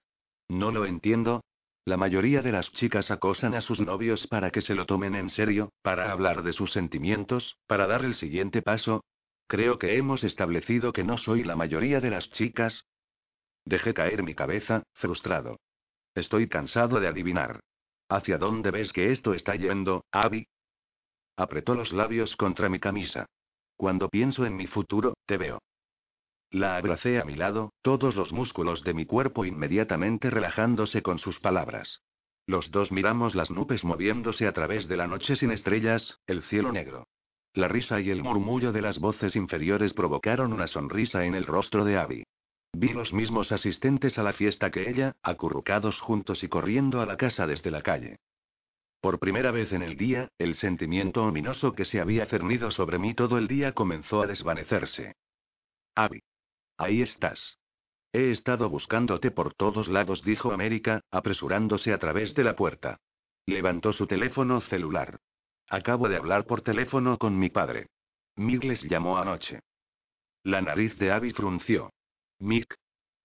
No 0.48 0.71
lo 0.71 0.86
entiendo. 0.86 1.41
La 1.86 1.98
mayoría 1.98 2.41
de 2.41 2.51
las 2.51 2.71
chicas 2.74 3.09
acosan 3.09 3.55
a 3.55 3.62
sus 3.62 3.79
novios 3.79 4.27
para 4.27 4.51
que 4.51 4.62
se 4.62 4.75
lo 4.75 4.86
tomen 4.86 5.15
en 5.15 5.29
serio, 5.29 5.71
para 5.81 6.12
hablar 6.12 6.43
de 6.43 6.53
sus 6.53 6.71
sentimientos, 6.71 7.57
para 7.67 7.88
dar 7.88 8.03
el 8.05 8.15
siguiente 8.15 8.62
paso, 8.62 9.03
Creo 9.50 9.79
que 9.79 9.98
hemos 9.98 10.24
establecido 10.24 10.93
que 10.93 11.03
no 11.03 11.17
soy 11.17 11.43
la 11.43 11.55
mayoría 11.55 12.00
de 12.00 12.12
las 12.12 12.29
chicas. 12.29 12.86
Dejé 13.65 13.95
caer 13.95 14.21
mi 14.21 14.36
cabeza, 14.36 14.83
frustrado. 14.93 15.59
Estoy 16.13 16.48
cansado 16.48 17.00
de 17.00 17.07
adivinar. 17.07 17.59
¿Hacia 18.10 18.39
dónde 18.39 18.72
ves 18.72 18.92
que 18.92 19.12
esto 19.12 19.34
está 19.36 19.56
yendo, 19.56 20.04
Abby? 20.12 20.48
Apretó 21.38 21.75
los 21.75 21.94
labios 21.94 22.36
contra 22.36 22.68
mi 22.68 22.80
camisa. 22.80 23.28
Cuando 23.78 24.10
pienso 24.10 24.46
en 24.46 24.56
mi 24.56 24.66
futuro, 24.66 25.13
te 25.25 25.38
veo. 25.38 25.60
La 26.50 26.75
abracé 26.75 27.20
a 27.20 27.24
mi 27.24 27.36
lado, 27.36 27.72
todos 27.84 28.16
los 28.16 28.34
músculos 28.34 28.84
de 28.84 28.96
mi 28.96 29.06
cuerpo 29.06 29.46
inmediatamente 29.46 30.32
relajándose 30.32 31.04
con 31.04 31.20
sus 31.20 31.39
palabras. 31.39 32.01
Los 32.48 32.72
dos 32.72 32.92
miramos 32.92 33.36
las 33.36 33.51
nubes 33.51 33.86
moviéndose 33.86 34.48
a 34.48 34.54
través 34.54 34.88
de 34.88 34.98
la 34.98 35.06
noche 35.06 35.36
sin 35.36 35.51
estrellas, 35.51 36.20
el 36.25 36.42
cielo 36.42 36.72
negro. 36.72 37.06
La 37.54 37.68
risa 37.68 38.01
y 38.01 38.10
el 38.10 38.24
murmullo 38.24 38.72
de 38.72 38.82
las 38.82 39.00
voces 39.00 39.36
inferiores 39.36 39.94
provocaron 39.94 40.51
una 40.51 40.66
sonrisa 40.66 41.25
en 41.25 41.36
el 41.36 41.46
rostro 41.46 41.86
de 41.86 41.98
Abby. 41.98 42.24
Vi 42.74 42.90
los 42.90 43.14
mismos 43.14 43.52
asistentes 43.52 44.18
a 44.20 44.24
la 44.24 44.34
fiesta 44.34 44.72
que 44.72 44.90
ella, 44.90 45.16
acurrucados 45.24 46.00
juntos 46.00 46.44
y 46.44 46.48
corriendo 46.48 47.02
a 47.02 47.06
la 47.06 47.18
casa 47.18 47.48
desde 47.48 47.72
la 47.72 47.82
calle. 47.82 48.20
Por 49.02 49.20
primera 49.20 49.52
vez 49.52 49.72
en 49.72 49.82
el 49.82 49.98
día, 49.98 50.30
el 50.38 50.56
sentimiento 50.56 51.24
ominoso 51.24 51.74
que 51.74 51.86
se 51.86 52.02
había 52.02 52.26
cernido 52.26 52.70
sobre 52.72 53.00
mí 53.00 53.14
todo 53.14 53.38
el 53.38 53.48
día 53.48 53.74
comenzó 53.74 54.22
a 54.22 54.28
desvanecerse. 54.28 55.16
Abby. 55.96 56.22
Ahí 56.78 57.02
estás. 57.02 57.58
He 58.12 58.32
estado 58.32 58.70
buscándote 58.70 59.32
por 59.32 59.54
todos 59.54 59.88
lados, 59.88 60.24
dijo 60.24 60.52
América, 60.52 61.02
apresurándose 61.12 61.94
a 61.94 61.98
través 61.98 62.34
de 62.36 62.44
la 62.44 62.56
puerta. 62.56 63.00
Levantó 63.46 63.94
su 63.94 64.08
teléfono 64.08 64.62
celular. 64.62 65.20
Acabo 65.70 66.10
de 66.10 66.18
hablar 66.18 66.46
por 66.46 66.62
teléfono 66.62 67.18
con 67.18 67.38
mi 67.38 67.50
padre. 67.50 67.88
Mick 68.36 68.64
les 68.64 68.84
llamó 68.84 69.18
anoche. 69.18 69.62
La 70.44 70.62
nariz 70.62 70.98
de 70.98 71.12
Abby 71.12 71.32
frunció. 71.32 71.92
Mick. 72.39 72.75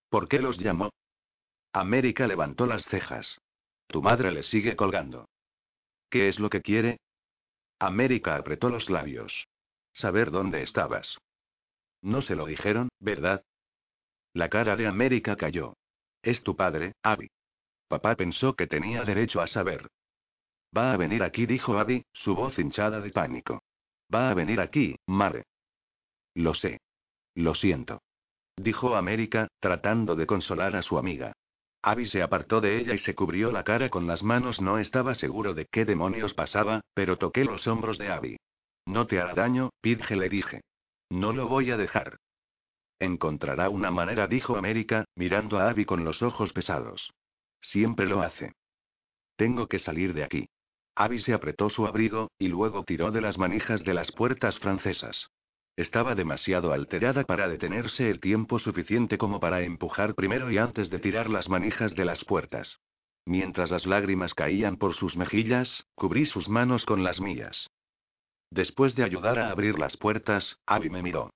¿Por 0.08 0.28
qué 0.28 0.38
los 0.38 0.58
llamó? 0.58 0.90
América 1.72 2.26
levantó 2.26 2.66
las 2.66 2.84
cejas. 2.84 3.40
Tu 3.88 4.02
madre 4.02 4.32
le 4.32 4.42
sigue 4.42 4.76
colgando. 4.76 5.28
¿Qué 6.10 6.28
es 6.28 6.38
lo 6.38 6.50
que 6.50 6.62
quiere? 6.62 6.98
América 7.78 8.36
apretó 8.36 8.68
los 8.68 8.88
labios. 8.90 9.46
Saber 9.92 10.30
dónde 10.30 10.62
estabas. 10.62 11.18
No 12.02 12.22
se 12.22 12.36
lo 12.36 12.46
dijeron, 12.46 12.88
¿verdad? 13.00 13.44
La 14.32 14.48
cara 14.48 14.76
de 14.76 14.86
América 14.86 15.36
cayó. 15.36 15.74
Es 16.22 16.42
tu 16.42 16.56
padre, 16.56 16.94
Abby. 17.02 17.30
Papá 17.88 18.16
pensó 18.16 18.54
que 18.54 18.66
tenía 18.66 19.04
derecho 19.04 19.40
a 19.40 19.46
saber. 19.46 19.88
Va 20.76 20.92
a 20.92 20.96
venir 20.96 21.22
aquí, 21.22 21.46
dijo 21.46 21.78
Abby, 21.78 22.04
su 22.12 22.34
voz 22.34 22.58
hinchada 22.58 23.00
de 23.00 23.10
pánico. 23.10 23.62
Va 24.12 24.30
a 24.30 24.34
venir 24.34 24.60
aquí, 24.60 24.96
Mare. 25.06 25.44
Lo 26.34 26.54
sé. 26.54 26.80
Lo 27.34 27.54
siento. 27.54 28.02
Dijo 28.56 28.94
América, 28.96 29.48
tratando 29.60 30.16
de 30.16 30.26
consolar 30.26 30.76
a 30.76 30.82
su 30.82 30.98
amiga. 30.98 31.32
Abby 31.82 32.06
se 32.06 32.22
apartó 32.22 32.60
de 32.60 32.78
ella 32.78 32.94
y 32.94 32.98
se 32.98 33.14
cubrió 33.14 33.52
la 33.52 33.62
cara 33.62 33.90
con 33.90 34.06
las 34.06 34.22
manos. 34.22 34.60
No 34.60 34.78
estaba 34.78 35.14
seguro 35.14 35.54
de 35.54 35.66
qué 35.66 35.84
demonios 35.84 36.32
pasaba, 36.32 36.80
pero 36.94 37.18
toqué 37.18 37.44
los 37.44 37.66
hombros 37.66 37.98
de 37.98 38.08
Abby. 38.08 38.36
No 38.86 39.06
te 39.06 39.20
hará 39.20 39.34
daño, 39.34 39.70
Pidge 39.80 40.16
le 40.16 40.28
dije. 40.28 40.62
No 41.10 41.32
lo 41.32 41.48
voy 41.48 41.70
a 41.70 41.76
dejar. 41.76 42.16
Encontrará 42.98 43.68
una 43.68 43.90
manera, 43.90 44.26
dijo 44.26 44.56
América, 44.56 45.04
mirando 45.14 45.58
a 45.58 45.68
Abby 45.68 45.84
con 45.84 46.04
los 46.04 46.22
ojos 46.22 46.52
pesados. 46.52 47.12
Siempre 47.60 48.06
lo 48.06 48.22
hace. 48.22 48.52
Tengo 49.36 49.66
que 49.66 49.78
salir 49.78 50.14
de 50.14 50.24
aquí. 50.24 50.48
Abby 50.94 51.18
se 51.18 51.34
apretó 51.34 51.68
su 51.70 51.86
abrigo, 51.86 52.30
y 52.38 52.48
luego 52.48 52.84
tiró 52.84 53.10
de 53.10 53.20
las 53.20 53.36
manijas 53.36 53.82
de 53.82 53.94
las 53.94 54.12
puertas 54.12 54.58
francesas. 54.58 55.28
Estaba 55.76 56.14
demasiado 56.14 56.72
alterada 56.72 57.24
para 57.24 57.48
detenerse 57.48 58.08
el 58.08 58.20
tiempo 58.20 58.58
suficiente 58.58 59.18
como 59.18 59.40
para 59.40 59.62
empujar 59.62 60.14
primero 60.14 60.50
y 60.50 60.58
antes 60.58 60.88
de 60.88 61.00
tirar 61.00 61.28
las 61.28 61.48
manijas 61.48 61.94
de 61.94 62.04
las 62.04 62.24
puertas. 62.24 62.78
Mientras 63.26 63.70
las 63.70 63.86
lágrimas 63.86 64.34
caían 64.34 64.76
por 64.76 64.94
sus 64.94 65.16
mejillas, 65.16 65.86
cubrí 65.94 66.26
sus 66.26 66.48
manos 66.48 66.84
con 66.84 67.02
las 67.02 67.20
mías. 67.20 67.70
Después 68.50 68.94
de 68.94 69.02
ayudar 69.02 69.38
a 69.40 69.50
abrir 69.50 69.78
las 69.78 69.96
puertas, 69.96 70.58
Abby 70.64 70.90
me 70.90 71.02
miró. 71.02 71.30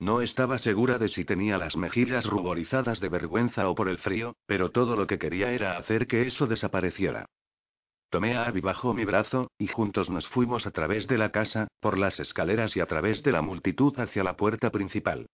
No 0.00 0.22
estaba 0.22 0.58
segura 0.58 0.98
de 0.98 1.08
si 1.08 1.24
tenía 1.24 1.56
las 1.56 1.76
mejillas 1.76 2.26
ruborizadas 2.26 2.98
de 2.98 3.08
vergüenza 3.08 3.68
o 3.68 3.76
por 3.76 3.88
el 3.88 3.98
frío, 3.98 4.34
pero 4.46 4.70
todo 4.70 4.96
lo 4.96 5.06
que 5.06 5.18
quería 5.18 5.52
era 5.52 5.76
hacer 5.76 6.08
que 6.08 6.26
eso 6.26 6.48
desapareciera. 6.48 7.26
Tomé 8.10 8.36
a 8.36 8.44
Abby 8.44 8.60
bajo 8.60 8.94
mi 8.94 9.04
brazo, 9.04 9.50
y 9.58 9.66
juntos 9.66 10.10
nos 10.10 10.28
fuimos 10.28 10.66
a 10.66 10.70
través 10.70 11.08
de 11.08 11.18
la 11.18 11.30
casa, 11.30 11.68
por 11.80 11.98
las 11.98 12.20
escaleras 12.20 12.76
y 12.76 12.80
a 12.80 12.86
través 12.86 13.22
de 13.22 13.32
la 13.32 13.42
multitud 13.42 13.98
hacia 13.98 14.22
la 14.22 14.36
puerta 14.36 14.70
principal. 14.70 15.26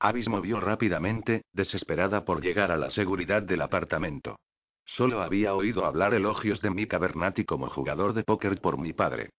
Abby 0.00 0.24
movió 0.28 0.60
rápidamente, 0.60 1.42
desesperada 1.52 2.24
por 2.24 2.40
llegar 2.40 2.70
a 2.70 2.76
la 2.76 2.90
seguridad 2.90 3.42
del 3.42 3.62
apartamento. 3.62 4.36
Solo 4.84 5.20
había 5.20 5.54
oído 5.54 5.84
hablar 5.84 6.14
elogios 6.14 6.62
de 6.62 6.70
Mika 6.70 6.98
Bernati 6.98 7.44
como 7.44 7.68
jugador 7.68 8.14
de 8.14 8.24
póker 8.24 8.60
por 8.60 8.78
mi 8.78 8.92
padre. 8.92 9.30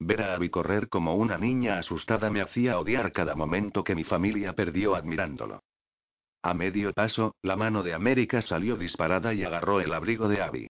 Ver 0.00 0.22
a 0.22 0.34
Abby 0.34 0.50
correr 0.50 0.88
como 0.88 1.14
una 1.14 1.38
niña 1.38 1.78
asustada 1.78 2.30
me 2.30 2.40
hacía 2.40 2.78
odiar 2.78 3.12
cada 3.12 3.34
momento 3.34 3.82
que 3.82 3.94
mi 3.94 4.04
familia 4.04 4.54
perdió 4.54 4.94
admirándolo. 4.94 5.62
A 6.42 6.54
medio 6.54 6.92
paso, 6.92 7.34
la 7.42 7.56
mano 7.56 7.82
de 7.82 7.94
América 7.94 8.42
salió 8.42 8.76
disparada 8.76 9.34
y 9.34 9.44
agarró 9.44 9.80
el 9.80 9.92
abrigo 9.92 10.28
de 10.28 10.42
Abby. 10.42 10.68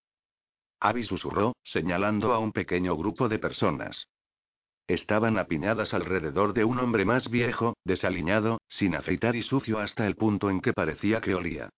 Abby 0.80 1.04
susurró, 1.04 1.56
señalando 1.62 2.32
a 2.32 2.38
un 2.38 2.52
pequeño 2.52 2.96
grupo 2.96 3.28
de 3.28 3.38
personas. 3.38 4.08
Estaban 4.86 5.38
apiñadas 5.38 5.92
alrededor 5.92 6.54
de 6.54 6.64
un 6.64 6.78
hombre 6.78 7.04
más 7.04 7.30
viejo, 7.30 7.76
desaliñado, 7.84 8.60
sin 8.68 8.94
afeitar 8.94 9.36
y 9.36 9.42
sucio 9.42 9.78
hasta 9.78 10.06
el 10.06 10.16
punto 10.16 10.48
en 10.48 10.60
que 10.60 10.72
parecía 10.72 11.20
que 11.20 11.34
olía. 11.34 11.68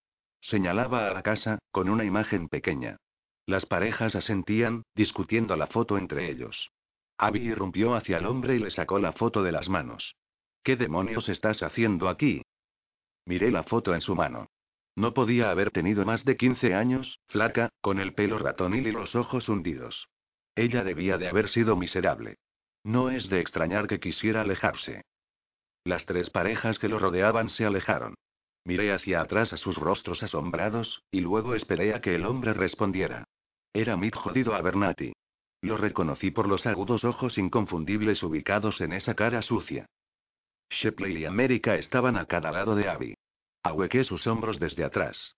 Señalaba 0.41 1.09
a 1.09 1.13
la 1.13 1.23
casa, 1.23 1.59
con 1.73 1.89
una 1.89 2.05
imagen 2.05 2.49
pequeña. 2.49 2.99
Las 3.47 3.67
parejas 3.67 4.15
asentían, 4.15 4.85
discutiendo 4.95 5.57
la 5.57 5.67
foto 5.67 5.99
entre 5.99 6.31
ellos. 6.31 6.71
Abby 7.19 7.41
irrumpió 7.41 7.95
hacia 7.95 8.19
el 8.19 8.27
hombre 8.27 8.57
y 8.57 8.59
le 8.61 8.71
sacó 8.71 8.99
la 8.99 9.13
foto 9.13 9.43
de 9.43 9.53
las 9.53 9.69
manos. 9.69 10.15
¿Qué 10.63 10.77
demonios 10.77 11.29
estás 11.29 11.63
haciendo 11.63 12.09
aquí? 12.09 12.43
Miré 13.27 13.51
la 13.51 13.65
foto 13.65 13.95
en 13.95 14.01
su 14.01 14.15
mano. 14.15 14.47
No 15.01 15.15
podía 15.15 15.51
haber 15.51 15.71
tenido 15.71 16.05
más 16.05 16.27
de 16.27 16.37
15 16.37 16.75
años, 16.75 17.21
flaca, 17.27 17.71
con 17.81 18.01
el 18.01 18.13
pelo 18.13 18.39
ratonil 18.39 18.87
y 18.87 18.93
los 18.93 19.17
ojos 19.17 19.49
hundidos. 19.49 20.11
Ella 20.55 20.85
debía 20.85 21.17
de 21.17 21.27
haber 21.27 21.49
sido 21.49 21.75
miserable. 21.75 22.37
No 22.85 23.09
es 23.09 23.31
de 23.31 23.41
extrañar 23.41 23.87
que 23.87 23.99
quisiera 23.99 24.43
alejarse. 24.43 25.01
Las 25.85 26.05
tres 26.05 26.29
parejas 26.29 26.79
que 26.79 26.89
lo 26.91 26.99
rodeaban 26.99 27.49
se 27.49 27.65
alejaron. 27.65 28.15
Miré 28.67 28.93
hacia 28.93 29.23
atrás 29.23 29.55
a 29.55 29.57
sus 29.57 29.79
rostros 29.79 30.23
asombrados, 30.23 31.03
y 31.11 31.23
luego 31.23 31.55
esperé 31.55 31.95
a 31.95 32.03
que 32.03 32.15
el 32.15 32.27
hombre 32.27 32.53
respondiera. 32.53 33.25
Era 33.73 33.97
Mick 33.97 34.17
jodido 34.17 34.55
Abernathy. 34.55 35.15
Lo 35.63 35.79
reconocí 35.79 36.31
por 36.31 36.47
los 36.47 36.67
agudos 36.67 37.05
ojos 37.05 37.39
inconfundibles 37.39 38.23
ubicados 38.23 38.83
en 38.83 38.93
esa 38.93 39.15
cara 39.15 39.41
sucia. 39.41 39.87
Shepley 40.69 41.17
y 41.17 41.25
América 41.25 41.77
estaban 41.77 42.19
a 42.19 42.27
cada 42.27 42.53
lado 42.53 42.77
de 42.77 42.87
Abby. 42.91 43.15
Ahuequé 43.63 44.05
sus 44.05 44.27
hombros 44.27 44.59
desde 44.59 44.85
atrás. 44.85 45.37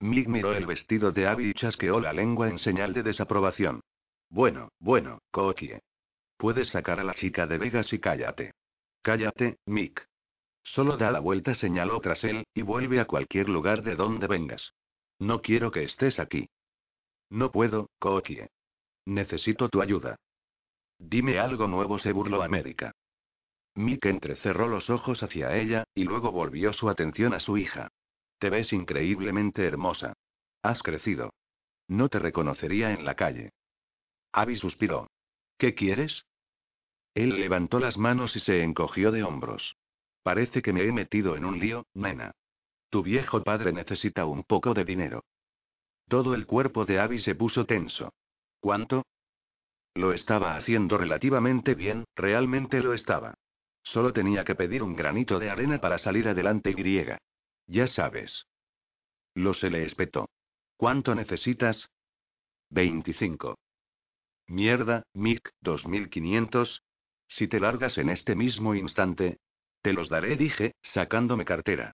Mick 0.00 0.28
miró 0.28 0.54
el 0.54 0.66
vestido 0.66 1.12
de 1.12 1.26
Abby 1.26 1.50
y 1.50 1.54
chasqueó 1.54 2.00
la 2.00 2.12
lengua 2.12 2.48
en 2.48 2.58
señal 2.58 2.92
de 2.92 3.02
desaprobación. 3.02 3.80
Bueno, 4.28 4.70
bueno, 4.78 5.20
Kookie. 5.30 5.80
Puedes 6.36 6.68
sacar 6.68 7.00
a 7.00 7.04
la 7.04 7.14
chica 7.14 7.46
de 7.46 7.58
Vegas 7.58 7.92
y 7.92 7.98
cállate. 7.98 8.52
Cállate, 9.02 9.58
Mick. 9.66 10.06
Solo 10.62 10.96
da 10.96 11.10
la 11.10 11.20
vuelta, 11.20 11.54
señaló 11.54 12.00
tras 12.00 12.24
él, 12.24 12.44
y 12.54 12.62
vuelve 12.62 12.98
a 13.00 13.04
cualquier 13.04 13.48
lugar 13.48 13.82
de 13.82 13.96
donde 13.96 14.26
vengas. 14.26 14.72
No 15.18 15.42
quiero 15.42 15.70
que 15.70 15.84
estés 15.84 16.18
aquí. 16.18 16.48
No 17.30 17.52
puedo, 17.52 17.90
Kookie. 17.98 18.46
Necesito 19.06 19.68
tu 19.68 19.82
ayuda. 19.82 20.16
Dime 20.98 21.38
algo 21.38 21.66
nuevo, 21.66 21.98
se 21.98 22.12
burló 22.12 22.42
América. 22.42 22.92
Mick 23.74 24.06
entrecerró 24.06 24.68
los 24.68 24.88
ojos 24.90 25.22
hacia 25.22 25.56
ella, 25.56 25.84
y 25.94 26.04
luego 26.04 26.30
volvió 26.30 26.72
su 26.72 26.88
atención 26.88 27.34
a 27.34 27.40
su 27.40 27.56
hija. 27.56 27.88
Te 28.38 28.50
ves 28.50 28.72
increíblemente 28.72 29.64
hermosa. 29.64 30.14
Has 30.62 30.82
crecido. 30.82 31.32
No 31.88 32.08
te 32.08 32.18
reconocería 32.18 32.92
en 32.92 33.04
la 33.04 33.14
calle. 33.14 33.50
Abby 34.32 34.56
suspiró. 34.56 35.08
¿Qué 35.58 35.74
quieres? 35.74 36.24
Él 37.14 37.40
levantó 37.40 37.78
las 37.78 37.96
manos 37.96 38.34
y 38.36 38.40
se 38.40 38.62
encogió 38.62 39.12
de 39.12 39.22
hombros. 39.22 39.76
Parece 40.22 40.62
que 40.62 40.72
me 40.72 40.84
he 40.84 40.92
metido 40.92 41.36
en 41.36 41.44
un 41.44 41.58
lío, 41.58 41.86
nena. 41.94 42.32
Tu 42.90 43.02
viejo 43.02 43.42
padre 43.42 43.72
necesita 43.72 44.24
un 44.24 44.42
poco 44.44 44.72
de 44.72 44.84
dinero. 44.84 45.24
Todo 46.08 46.34
el 46.34 46.46
cuerpo 46.46 46.84
de 46.84 46.98
Abby 47.00 47.18
se 47.18 47.34
puso 47.34 47.66
tenso. 47.66 48.12
¿Cuánto? 48.60 49.04
Lo 49.94 50.12
estaba 50.12 50.56
haciendo 50.56 50.98
relativamente 50.98 51.74
bien, 51.74 52.04
realmente 52.16 52.80
lo 52.80 52.94
estaba. 52.94 53.34
Solo 53.84 54.12
tenía 54.12 54.44
que 54.44 54.54
pedir 54.54 54.82
un 54.82 54.96
granito 54.96 55.38
de 55.38 55.50
arena 55.50 55.80
para 55.80 55.98
salir 55.98 56.26
adelante 56.26 56.72
griega. 56.72 57.18
Ya 57.66 57.86
sabes. 57.86 58.46
Lo 59.34 59.54
se 59.54 59.70
le 59.70 59.84
espetó. 59.84 60.28
¿Cuánto 60.76 61.14
necesitas? 61.14 61.90
25. 62.70 63.56
Mierda, 64.48 65.04
Mick, 65.12 65.50
2500. 65.60 66.82
Si 67.28 67.46
te 67.46 67.60
largas 67.60 67.98
en 67.98 68.10
este 68.10 68.34
mismo 68.34 68.74
instante. 68.74 69.38
Te 69.82 69.92
los 69.92 70.08
daré, 70.08 70.36
dije, 70.36 70.74
sacándome 70.82 71.44
cartera. 71.44 71.92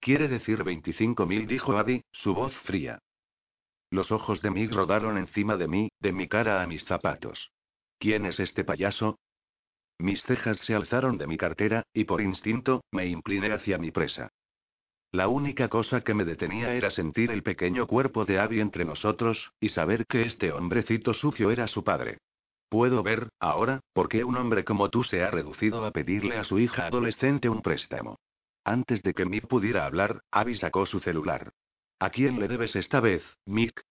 Quiere 0.00 0.28
decir 0.28 0.62
25.000, 0.62 1.46
dijo 1.46 1.76
Abby, 1.76 2.04
su 2.12 2.34
voz 2.34 2.54
fría. 2.58 3.00
Los 3.90 4.12
ojos 4.12 4.42
de 4.42 4.50
Mick 4.50 4.72
rodaron 4.72 5.16
encima 5.16 5.56
de 5.56 5.68
mí, 5.68 5.88
de 6.00 6.12
mi 6.12 6.28
cara 6.28 6.62
a 6.62 6.66
mis 6.66 6.84
zapatos. 6.84 7.50
¿Quién 7.98 8.26
es 8.26 8.38
este 8.38 8.62
payaso? 8.64 9.18
Mis 9.98 10.22
cejas 10.22 10.58
se 10.58 10.74
alzaron 10.74 11.18
de 11.18 11.26
mi 11.26 11.36
cartera, 11.36 11.84
y 11.92 12.04
por 12.04 12.20
instinto, 12.20 12.84
me 12.92 13.06
incliné 13.06 13.52
hacia 13.52 13.78
mi 13.78 13.90
presa. 13.90 14.30
La 15.10 15.28
única 15.28 15.68
cosa 15.68 16.02
que 16.02 16.14
me 16.14 16.24
detenía 16.24 16.74
era 16.74 16.90
sentir 16.90 17.30
el 17.30 17.42
pequeño 17.42 17.86
cuerpo 17.86 18.24
de 18.24 18.38
Abby 18.38 18.60
entre 18.60 18.84
nosotros, 18.84 19.52
y 19.58 19.70
saber 19.70 20.06
que 20.06 20.22
este 20.22 20.52
hombrecito 20.52 21.14
sucio 21.14 21.50
era 21.50 21.66
su 21.66 21.82
padre. 21.82 22.18
Puedo 22.68 23.02
ver, 23.02 23.30
ahora, 23.40 23.80
por 23.94 24.08
qué 24.08 24.22
un 24.24 24.36
hombre 24.36 24.64
como 24.64 24.90
tú 24.90 25.02
se 25.02 25.22
ha 25.22 25.30
reducido 25.30 25.84
a 25.84 25.90
pedirle 25.90 26.36
a 26.36 26.44
su 26.44 26.58
hija 26.58 26.86
adolescente 26.86 27.48
un 27.48 27.62
préstamo. 27.62 28.18
Antes 28.64 29.02
de 29.02 29.14
que 29.14 29.24
Mick 29.24 29.46
pudiera 29.46 29.86
hablar, 29.86 30.20
Abby 30.30 30.54
sacó 30.56 30.84
su 30.84 31.00
celular. 31.00 31.52
¿A 31.98 32.10
quién 32.10 32.38
le 32.38 32.46
debes 32.46 32.76
esta 32.76 33.00
vez, 33.00 33.24
Mick? 33.46 33.82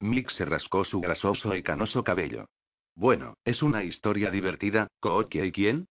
Mick 0.00 0.30
se 0.30 0.44
rascó 0.44 0.84
su 0.84 1.00
grasoso 1.00 1.54
y 1.54 1.62
canoso 1.62 2.02
cabello. 2.02 2.46
Bueno, 2.94 3.34
es 3.44 3.62
una 3.62 3.82
historia 3.82 4.30
divertida, 4.30 4.88
¿Kookie 5.00 5.46
y 5.46 5.52
quién? 5.52 5.86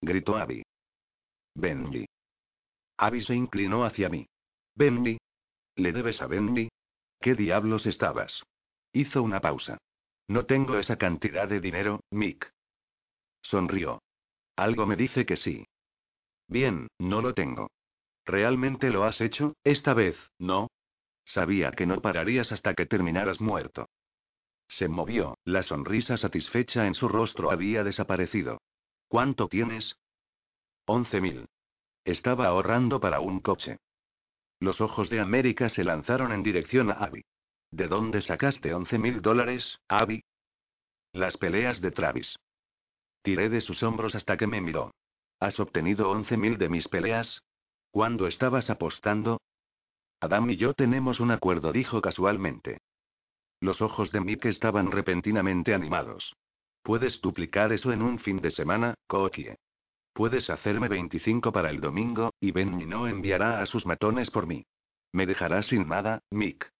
gritó 0.00 0.36
Abby. 0.36 0.62
Benji. 1.54 2.06
Abby 2.98 3.22
se 3.22 3.34
inclinó 3.34 3.84
hacia 3.84 4.08
mí. 4.08 4.26
Benji. 4.74 5.18
¿Le 5.76 5.92
debes 5.92 6.20
a 6.20 6.26
Benji? 6.26 6.68
¿Qué 7.20 7.34
diablos 7.34 7.86
estabas? 7.86 8.42
Hizo 8.92 9.22
una 9.22 9.40
pausa. 9.40 9.78
No 10.28 10.46
tengo 10.46 10.78
esa 10.78 10.96
cantidad 10.96 11.48
de 11.48 11.60
dinero, 11.60 12.00
Mick. 12.10 12.50
Sonrió. 13.42 14.02
Algo 14.56 14.86
me 14.86 14.96
dice 14.96 15.24
que 15.24 15.36
sí. 15.36 15.66
Bien, 16.48 16.88
no 16.98 17.22
lo 17.22 17.34
tengo. 17.34 17.70
¿Realmente 18.24 18.90
lo 18.90 19.04
has 19.04 19.20
hecho, 19.20 19.54
esta 19.64 19.94
vez, 19.94 20.16
no? 20.38 20.68
Sabía 21.24 21.70
que 21.72 21.86
no 21.86 22.00
pararías 22.00 22.52
hasta 22.52 22.74
que 22.74 22.86
terminaras 22.86 23.40
muerto. 23.40 23.88
Se 24.72 24.88
movió, 24.88 25.36
la 25.44 25.62
sonrisa 25.62 26.16
satisfecha 26.16 26.86
en 26.86 26.94
su 26.94 27.06
rostro 27.06 27.50
había 27.50 27.84
desaparecido. 27.84 28.62
¿Cuánto 29.06 29.46
tienes? 29.46 29.96
Once 30.86 31.20
mil. 31.20 31.46
Estaba 32.06 32.46
ahorrando 32.46 32.98
para 32.98 33.20
un 33.20 33.40
coche. 33.40 33.76
Los 34.60 34.80
ojos 34.80 35.10
de 35.10 35.20
América 35.20 35.68
se 35.68 35.84
lanzaron 35.84 36.32
en 36.32 36.42
dirección 36.42 36.90
a 36.90 36.94
Abby. 36.94 37.22
¿De 37.70 37.86
dónde 37.86 38.22
sacaste 38.22 38.72
once 38.72 38.98
mil 38.98 39.20
dólares, 39.20 39.78
Abby? 39.88 40.24
Las 41.12 41.36
peleas 41.36 41.82
de 41.82 41.90
Travis. 41.90 42.34
Tiré 43.20 43.50
de 43.50 43.60
sus 43.60 43.82
hombros 43.82 44.14
hasta 44.14 44.38
que 44.38 44.46
me 44.46 44.62
miró. 44.62 44.94
¿Has 45.38 45.60
obtenido 45.60 46.08
once 46.08 46.38
mil 46.38 46.56
de 46.56 46.70
mis 46.70 46.88
peleas? 46.88 47.42
¿Cuándo 47.90 48.26
estabas 48.26 48.70
apostando? 48.70 49.38
Adam 50.18 50.48
y 50.48 50.56
yo 50.56 50.72
tenemos 50.72 51.20
un 51.20 51.30
acuerdo, 51.30 51.72
dijo 51.72 52.00
casualmente. 52.00 52.78
Los 53.62 53.80
ojos 53.80 54.10
de 54.10 54.20
Mick 54.20 54.44
estaban 54.46 54.90
repentinamente 54.90 55.72
animados. 55.72 56.34
¿Puedes 56.82 57.20
duplicar 57.20 57.72
eso 57.72 57.92
en 57.92 58.02
un 58.02 58.18
fin 58.18 58.38
de 58.38 58.50
semana, 58.50 58.94
Kokie? 59.06 59.54
Puedes 60.12 60.50
hacerme 60.50 60.88
25 60.88 61.52
para 61.52 61.70
el 61.70 61.80
domingo, 61.80 62.32
y 62.40 62.50
Benny 62.50 62.86
no 62.86 63.06
enviará 63.06 63.60
a 63.60 63.66
sus 63.66 63.86
matones 63.86 64.32
por 64.32 64.48
mí. 64.48 64.66
Me 65.12 65.26
dejará 65.26 65.62
sin 65.62 65.86
nada, 65.86 66.18
Mick. 66.32 66.72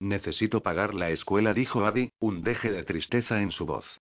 Necesito 0.00 0.60
pagar 0.60 0.92
la 0.92 1.10
escuela, 1.10 1.54
dijo 1.54 1.86
Abby, 1.86 2.10
un 2.18 2.42
deje 2.42 2.72
de 2.72 2.82
tristeza 2.82 3.40
en 3.40 3.52
su 3.52 3.64
voz. 3.64 4.00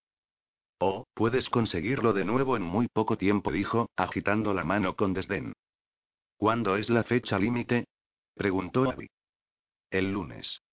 Oh, 0.80 1.06
puedes 1.14 1.52
conseguirlo 1.52 2.14
de 2.14 2.26
nuevo 2.26 2.58
en 2.58 2.64
muy 2.64 2.88
poco 2.88 3.16
tiempo, 3.16 3.52
dijo, 3.52 3.92
agitando 3.96 4.56
la 4.56 4.64
mano 4.64 4.96
con 4.96 5.14
desdén. 5.14 5.54
¿Cuándo 6.38 6.78
es 6.78 6.90
la 6.90 7.04
fecha 7.04 7.38
límite? 7.38 7.86
preguntó 8.34 8.90
Abby. 8.90 9.08
El 9.92 10.12
lunes. 10.12 10.64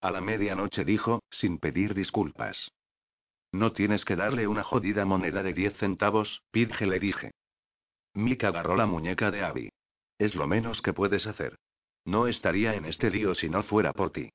A 0.00 0.10
la 0.10 0.20
medianoche 0.20 0.84
dijo, 0.84 1.22
sin 1.30 1.58
pedir 1.58 1.94
disculpas. 1.94 2.70
No 3.52 3.72
tienes 3.72 4.04
que 4.04 4.16
darle 4.16 4.46
una 4.46 4.62
jodida 4.62 5.04
moneda 5.04 5.42
de 5.42 5.54
diez 5.54 5.76
centavos, 5.76 6.42
Pidge 6.50 6.86
le 6.86 7.00
dije. 7.00 7.32
Mick 8.14 8.44
agarró 8.44 8.76
la 8.76 8.86
muñeca 8.86 9.30
de 9.30 9.42
Abby. 9.42 9.70
Es 10.18 10.34
lo 10.34 10.46
menos 10.46 10.82
que 10.82 10.92
puedes 10.92 11.26
hacer. 11.26 11.56
No 12.04 12.26
estaría 12.26 12.74
en 12.74 12.84
este 12.84 13.10
lío 13.10 13.34
si 13.34 13.48
no 13.48 13.62
fuera 13.62 13.92
por 13.92 14.10
ti. 14.10 14.30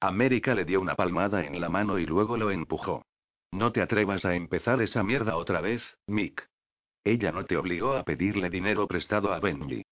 América 0.00 0.54
le 0.54 0.64
dio 0.64 0.80
una 0.80 0.94
palmada 0.94 1.44
en 1.44 1.60
la 1.60 1.68
mano 1.68 1.98
y 1.98 2.06
luego 2.06 2.36
lo 2.36 2.50
empujó. 2.50 3.04
No 3.52 3.72
te 3.72 3.80
atrevas 3.80 4.24
a 4.24 4.34
empezar 4.34 4.82
esa 4.82 5.02
mierda 5.02 5.36
otra 5.36 5.60
vez, 5.60 5.82
Mick. 6.06 6.48
Ella 7.04 7.32
no 7.32 7.44
te 7.44 7.56
obligó 7.56 7.94
a 7.94 8.02
pedirle 8.02 8.50
dinero 8.50 8.86
prestado 8.86 9.32
a 9.32 9.40
Benji. 9.40 9.84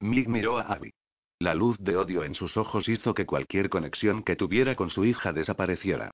Mick 0.00 0.28
miró 0.28 0.58
a 0.58 0.62
Abby. 0.62 0.92
La 1.40 1.54
luz 1.54 1.78
de 1.78 1.96
odio 1.96 2.22
en 2.22 2.34
sus 2.34 2.58
ojos 2.58 2.86
hizo 2.86 3.14
que 3.14 3.24
cualquier 3.24 3.70
conexión 3.70 4.22
que 4.22 4.36
tuviera 4.36 4.76
con 4.76 4.90
su 4.90 5.06
hija 5.06 5.32
desapareciera. 5.32 6.10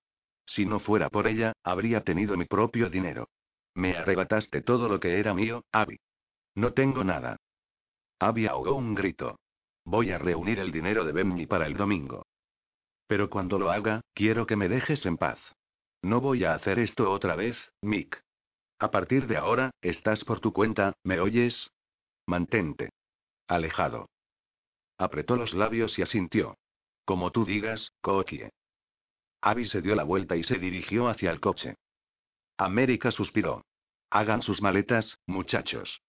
Si 0.47 0.65
no 0.65 0.79
fuera 0.79 1.11
por 1.11 1.27
ella, 1.27 1.53
habría 1.65 2.03
tenido 2.03 2.37
mi 2.37 2.45
propio 2.45 2.89
dinero. 2.89 3.29
Me 3.75 3.97
arrebataste 3.97 4.63
todo 4.63 4.89
lo 4.89 5.01
que 5.01 5.19
era 5.19 5.35
mío, 5.35 5.65
Abby. 5.73 5.99
No 6.55 6.75
tengo 6.75 7.03
nada. 7.03 7.39
Abby 8.21 8.47
ahogó 8.47 8.75
un 8.75 8.95
grito. 8.95 9.41
Voy 9.85 10.13
a 10.13 10.19
reunir 10.19 10.61
el 10.61 10.71
dinero 10.71 11.05
de 11.05 11.11
Benji 11.11 11.47
para 11.47 11.67
el 11.67 11.77
domingo. 11.77 12.25
Pero 13.09 13.29
cuando 13.29 13.59
lo 13.59 13.73
haga, 13.73 14.03
quiero 14.15 14.47
que 14.47 14.55
me 14.55 14.69
dejes 14.69 15.05
en 15.07 15.17
paz. 15.17 15.41
No 16.03 16.21
voy 16.21 16.45
a 16.45 16.55
hacer 16.55 16.79
esto 16.79 17.11
otra 17.11 17.35
vez, 17.35 17.59
Mick. 17.83 18.23
A 18.79 18.93
partir 18.93 19.27
de 19.27 19.37
ahora, 19.37 19.73
estás 19.81 20.25
por 20.25 20.39
tu 20.39 20.53
cuenta, 20.53 20.93
¿me 21.03 21.19
oyes? 21.19 21.73
Mantente. 22.27 22.91
Alejado. 23.49 24.07
Apretó 24.99 25.37
los 25.37 25.55
labios 25.55 25.99
y 25.99 26.03
asintió. 26.03 26.57
Como 27.05 27.31
tú 27.31 27.45
digas, 27.45 27.93
Kokie. 28.01 28.51
Abby 29.41 29.67
se 29.67 29.83
dio 29.83 29.95
la 29.95 30.05
vuelta 30.05 30.37
y 30.37 30.43
se 30.43 30.59
dirigió 30.59 31.09
hacia 31.09 31.31
el 31.31 31.41
coche. 31.41 31.77
América 32.57 33.11
suspiró. 33.11 33.65
Hagan 34.11 34.43
sus 34.43 34.63
maletas, 34.63 35.19
muchachos. 35.27 36.01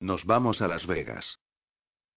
Nos 0.00 0.24
vamos 0.24 0.62
a 0.62 0.68
Las 0.68 0.86
Vegas. 0.86 1.38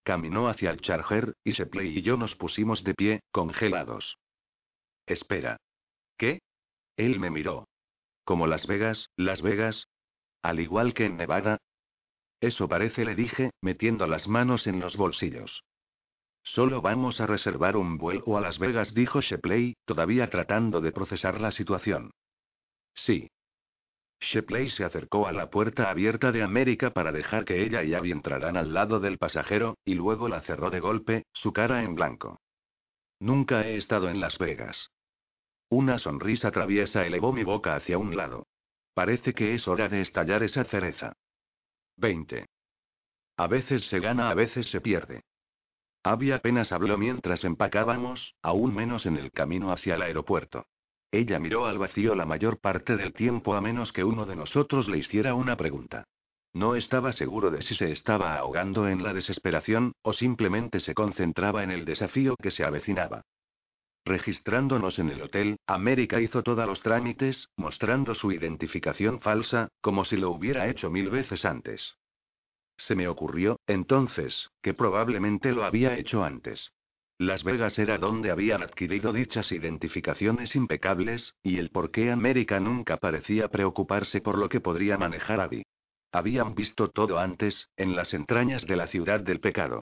Caminó 0.04 0.48
hacia 0.48 0.72
el 0.72 0.82
charger, 0.82 1.34
y 1.44 1.54
Sepley 1.54 1.98
y 1.98 2.02
yo 2.02 2.18
nos 2.18 2.36
pusimos 2.36 2.84
de 2.84 2.94
pie, 2.94 3.20
congelados. 3.32 4.18
Espera. 5.06 5.58
¿Qué? 6.18 6.42
Él 6.98 7.20
me 7.20 7.30
miró. 7.30 7.68
¿Como 8.24 8.48
Las 8.48 8.68
Vegas, 8.68 9.10
Las 9.18 9.42
Vegas? 9.42 9.88
Al 10.42 10.60
igual 10.60 10.94
que 10.94 11.06
en 11.06 11.18
Nevada. 11.18 11.58
Eso 12.40 12.68
parece, 12.68 13.06
le 13.06 13.16
dije, 13.16 13.52
metiendo 13.62 14.08
las 14.08 14.28
manos 14.28 14.68
en 14.68 14.80
los 14.80 14.98
bolsillos. 14.98 15.64
Solo 16.44 16.82
vamos 16.82 17.22
a 17.22 17.26
reservar 17.26 17.78
un 17.78 17.98
vuelo 17.98 18.38
a 18.38 18.42
Las 18.42 18.60
Vegas, 18.60 18.94
dijo 18.94 19.22
Shepley, 19.22 19.76
todavía 19.86 20.30
tratando 20.30 20.82
de 20.82 20.92
procesar 20.92 21.40
la 21.40 21.52
situación. 21.52 22.12
Sí. 22.94 23.30
Shepley 24.20 24.70
se 24.70 24.84
acercó 24.84 25.28
a 25.28 25.32
la 25.32 25.50
puerta 25.50 25.90
abierta 25.90 26.32
de 26.32 26.44
América 26.44 26.92
para 26.92 27.12
dejar 27.12 27.46
que 27.46 27.64
ella 27.64 27.84
y 27.84 27.94
Abby 27.94 28.12
entraran 28.12 28.58
al 28.58 28.74
lado 28.74 29.00
del 29.00 29.18
pasajero, 29.18 29.78
y 29.84 29.96
luego 29.96 30.28
la 30.30 30.42
cerró 30.42 30.70
de 30.70 30.80
golpe, 30.80 31.26
su 31.34 31.54
cara 31.54 31.84
en 31.84 31.96
blanco. 31.96 32.40
Nunca 33.20 33.66
he 33.66 33.78
estado 33.78 34.10
en 34.10 34.20
Las 34.20 34.38
Vegas. 34.38 34.92
Una 35.70 35.98
sonrisa 35.98 36.52
traviesa 36.52 37.06
elevó 37.06 37.32
mi 37.32 37.44
boca 37.44 37.76
hacia 37.76 37.98
un 37.98 38.16
lado. 38.16 38.48
Parece 38.94 39.34
que 39.34 39.56
es 39.56 39.68
hora 39.68 39.90
de 39.90 40.02
estallar 40.02 40.44
esa 40.44 40.66
cereza. 40.66 41.14
20. 41.98 42.46
A 43.38 43.48
veces 43.48 43.88
se 43.88 44.00
gana, 44.00 44.30
a 44.30 44.34
veces 44.34 44.70
se 44.70 44.82
pierde. 44.82 45.24
Abby 46.04 46.32
apenas 46.32 46.74
habló 46.74 46.98
mientras 46.98 47.46
empacábamos, 47.46 48.36
aún 48.42 48.76
menos 48.76 49.06
en 49.06 49.16
el 49.16 49.32
camino 49.32 49.72
hacia 49.72 49.96
el 49.96 50.02
aeropuerto. 50.02 50.68
Ella 51.12 51.40
miró 51.40 51.66
al 51.66 51.78
vacío 51.78 52.14
la 52.14 52.26
mayor 52.26 52.60
parte 52.60 52.98
del 52.98 53.14
tiempo 53.14 53.56
a 53.56 53.62
menos 53.62 53.94
que 53.94 54.04
uno 54.04 54.26
de 54.26 54.36
nosotros 54.36 54.90
le 54.90 54.98
hiciera 54.98 55.34
una 55.34 55.56
pregunta. 55.56 56.06
No 56.52 56.76
estaba 56.76 57.14
seguro 57.14 57.52
de 57.52 57.62
si 57.62 57.74
se 57.74 57.92
estaba 57.92 58.36
ahogando 58.36 58.88
en 58.88 59.02
la 59.02 59.14
desesperación, 59.14 59.94
o 60.02 60.12
simplemente 60.12 60.80
se 60.82 60.94
concentraba 60.94 61.64
en 61.64 61.72
el 61.72 61.86
desafío 61.86 62.36
que 62.36 62.52
se 62.52 62.64
avecinaba. 62.66 63.24
Registrándonos 64.06 65.00
en 65.00 65.10
el 65.10 65.22
hotel, 65.22 65.58
América 65.66 66.20
hizo 66.20 66.44
todos 66.44 66.68
los 66.68 66.82
trámites, 66.82 67.48
mostrando 67.56 68.14
su 68.14 68.32
identificación 68.32 69.22
falsa, 69.22 69.70
como 69.80 70.04
si 70.04 70.18
lo 70.18 70.32
hubiera 70.32 70.68
hecho 70.68 70.90
mil 70.90 71.10
veces 71.10 71.46
antes. 71.46 71.96
Se 72.78 72.96
me 72.96 73.08
ocurrió, 73.08 73.60
entonces, 73.68 74.50
que 74.62 74.74
probablemente 74.74 75.52
lo 75.52 75.64
había 75.64 75.98
hecho 75.98 76.24
antes. 76.24 76.72
Las 77.20 77.44
Vegas 77.44 77.78
era 77.78 77.98
donde 77.98 78.32
habían 78.32 78.64
adquirido 78.64 79.14
dichas 79.14 79.52
identificaciones 79.52 80.56
impecables, 80.56 81.36
y 81.44 81.58
el 81.58 81.70
por 81.70 81.92
qué 81.92 82.12
América 82.12 82.60
nunca 82.60 82.98
parecía 82.98 83.48
preocuparse 83.50 84.20
por 84.20 84.38
lo 84.38 84.50
que 84.50 84.60
podría 84.60 84.98
manejar 84.98 85.40
Abby. 85.40 85.64
Habían 86.12 86.56
visto 86.56 86.90
todo 86.90 87.20
antes, 87.20 87.70
en 87.78 87.96
las 87.96 88.14
entrañas 88.14 88.66
de 88.66 88.76
la 88.76 88.88
ciudad 88.88 89.20
del 89.20 89.40
pecado. 89.40 89.82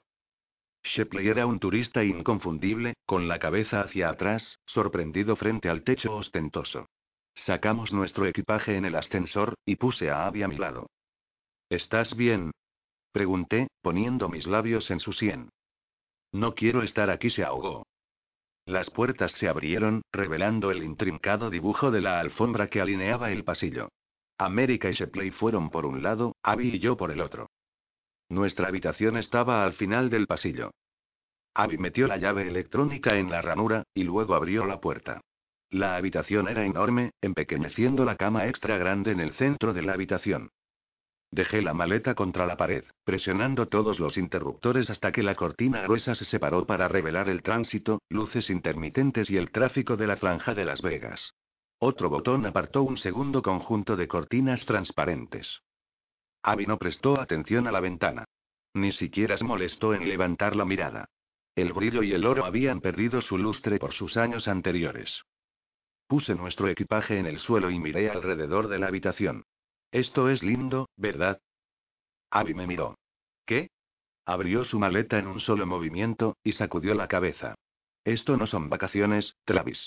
Shepley 0.84 1.28
era 1.28 1.46
un 1.46 1.58
turista 1.58 2.04
inconfundible, 2.04 2.94
con 3.06 3.28
la 3.28 3.38
cabeza 3.38 3.80
hacia 3.80 4.10
atrás, 4.10 4.58
sorprendido 4.66 5.36
frente 5.36 5.68
al 5.68 5.82
techo 5.82 6.14
ostentoso. 6.14 6.86
Sacamos 7.34 7.92
nuestro 7.92 8.26
equipaje 8.26 8.76
en 8.76 8.84
el 8.84 8.94
ascensor, 8.94 9.54
y 9.64 9.76
puse 9.76 10.10
a 10.10 10.26
Abby 10.26 10.42
a 10.42 10.48
mi 10.48 10.56
lado. 10.56 10.90
¿Estás 11.70 12.16
bien? 12.16 12.50
Pregunté, 13.12 13.68
poniendo 13.82 14.28
mis 14.28 14.46
labios 14.46 14.90
en 14.90 14.98
su 14.98 15.12
sien. 15.12 15.50
No 16.32 16.54
quiero 16.54 16.82
estar 16.82 17.10
aquí, 17.10 17.30
se 17.30 17.44
ahogó. 17.44 17.84
Las 18.64 18.90
puertas 18.90 19.32
se 19.32 19.48
abrieron, 19.48 20.02
revelando 20.12 20.70
el 20.70 20.82
intrincado 20.82 21.50
dibujo 21.50 21.90
de 21.90 22.00
la 22.00 22.20
alfombra 22.20 22.68
que 22.68 22.80
alineaba 22.80 23.30
el 23.30 23.44
pasillo. 23.44 23.88
América 24.38 24.88
y 24.88 24.92
Shepley 24.92 25.30
fueron 25.30 25.70
por 25.70 25.84
un 25.84 26.02
lado, 26.02 26.36
Abby 26.42 26.76
y 26.76 26.78
yo 26.78 26.96
por 26.96 27.10
el 27.10 27.20
otro. 27.20 27.50
Nuestra 28.28 28.68
habitación 28.68 29.18
estaba 29.18 29.64
al 29.64 29.74
final 29.74 30.08
del 30.08 30.26
pasillo. 30.26 30.70
Abby 31.54 31.76
metió 31.76 32.06
la 32.06 32.16
llave 32.16 32.48
electrónica 32.48 33.16
en 33.16 33.30
la 33.30 33.42
ranura, 33.42 33.84
y 33.92 34.04
luego 34.04 34.34
abrió 34.34 34.64
la 34.64 34.80
puerta. 34.80 35.20
La 35.68 35.96
habitación 35.96 36.48
era 36.48 36.64
enorme, 36.64 37.10
empequeñeciendo 37.20 38.04
la 38.04 38.16
cama 38.16 38.46
extra 38.46 38.78
grande 38.78 39.10
en 39.10 39.20
el 39.20 39.32
centro 39.32 39.74
de 39.74 39.82
la 39.82 39.92
habitación. 39.92 40.50
Dejé 41.32 41.62
la 41.62 41.72
maleta 41.72 42.14
contra 42.14 42.44
la 42.44 42.58
pared, 42.58 42.84
presionando 43.04 43.66
todos 43.66 43.98
los 43.98 44.18
interruptores 44.18 44.90
hasta 44.90 45.12
que 45.12 45.22
la 45.22 45.34
cortina 45.34 45.80
gruesa 45.80 46.14
se 46.14 46.26
separó 46.26 46.66
para 46.66 46.88
revelar 46.88 47.30
el 47.30 47.42
tránsito, 47.42 48.02
luces 48.10 48.50
intermitentes 48.50 49.30
y 49.30 49.38
el 49.38 49.50
tráfico 49.50 49.96
de 49.96 50.06
la 50.06 50.16
franja 50.16 50.54
de 50.54 50.66
Las 50.66 50.82
Vegas. 50.82 51.32
Otro 51.78 52.10
botón 52.10 52.44
apartó 52.44 52.82
un 52.82 52.98
segundo 52.98 53.40
conjunto 53.40 53.96
de 53.96 54.06
cortinas 54.08 54.66
transparentes. 54.66 55.62
Abby 56.42 56.66
no 56.66 56.76
prestó 56.76 57.18
atención 57.18 57.66
a 57.66 57.72
la 57.72 57.80
ventana. 57.80 58.26
Ni 58.74 58.92
siquiera 58.92 59.38
se 59.38 59.44
molestó 59.44 59.94
en 59.94 60.06
levantar 60.06 60.54
la 60.54 60.66
mirada. 60.66 61.08
El 61.56 61.72
brillo 61.72 62.02
y 62.02 62.12
el 62.12 62.26
oro 62.26 62.44
habían 62.44 62.82
perdido 62.82 63.22
su 63.22 63.38
lustre 63.38 63.78
por 63.78 63.92
sus 63.92 64.18
años 64.18 64.48
anteriores. 64.48 65.22
Puse 66.06 66.34
nuestro 66.34 66.68
equipaje 66.68 67.18
en 67.18 67.24
el 67.24 67.38
suelo 67.38 67.70
y 67.70 67.78
miré 67.78 68.10
alrededor 68.10 68.68
de 68.68 68.78
la 68.78 68.88
habitación. 68.88 69.44
Esto 69.92 70.30
es 70.30 70.42
lindo, 70.42 70.88
¿verdad? 70.96 71.38
Abby 72.30 72.54
me 72.54 72.66
miró. 72.66 72.96
¿Qué? 73.44 73.68
Abrió 74.24 74.64
su 74.64 74.78
maleta 74.78 75.18
en 75.18 75.26
un 75.26 75.38
solo 75.38 75.66
movimiento, 75.66 76.38
y 76.42 76.52
sacudió 76.52 76.94
la 76.94 77.08
cabeza. 77.08 77.56
Esto 78.02 78.38
no 78.38 78.46
son 78.46 78.70
vacaciones, 78.70 79.36
Travis. 79.44 79.86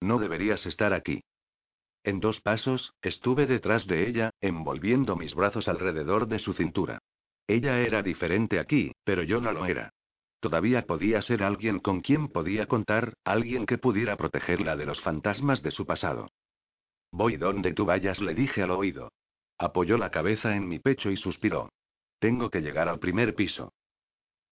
No 0.00 0.18
deberías 0.18 0.66
estar 0.66 0.92
aquí. 0.92 1.22
En 2.02 2.18
dos 2.18 2.40
pasos, 2.40 2.92
estuve 3.02 3.46
detrás 3.46 3.86
de 3.86 4.08
ella, 4.08 4.30
envolviendo 4.40 5.14
mis 5.14 5.34
brazos 5.34 5.68
alrededor 5.68 6.26
de 6.26 6.40
su 6.40 6.52
cintura. 6.52 6.98
Ella 7.46 7.80
era 7.80 8.02
diferente 8.02 8.58
aquí, 8.58 8.92
pero 9.04 9.22
yo 9.22 9.40
no 9.40 9.52
lo 9.52 9.66
era. 9.66 9.90
Todavía 10.40 10.86
podía 10.86 11.22
ser 11.22 11.44
alguien 11.44 11.78
con 11.78 12.00
quien 12.00 12.28
podía 12.28 12.66
contar, 12.66 13.14
alguien 13.24 13.64
que 13.64 13.78
pudiera 13.78 14.16
protegerla 14.16 14.76
de 14.76 14.86
los 14.86 15.00
fantasmas 15.00 15.62
de 15.62 15.70
su 15.70 15.86
pasado. 15.86 16.30
Voy 17.12 17.36
donde 17.36 17.72
tú 17.72 17.84
vayas, 17.84 18.20
le 18.20 18.34
dije 18.34 18.62
al 18.62 18.72
oído. 18.72 19.12
Apoyó 19.58 19.96
la 19.96 20.10
cabeza 20.10 20.54
en 20.54 20.68
mi 20.68 20.78
pecho 20.78 21.10
y 21.10 21.16
suspiró. 21.16 21.70
Tengo 22.18 22.50
que 22.50 22.60
llegar 22.60 22.88
al 22.88 22.98
primer 22.98 23.34
piso. 23.34 23.72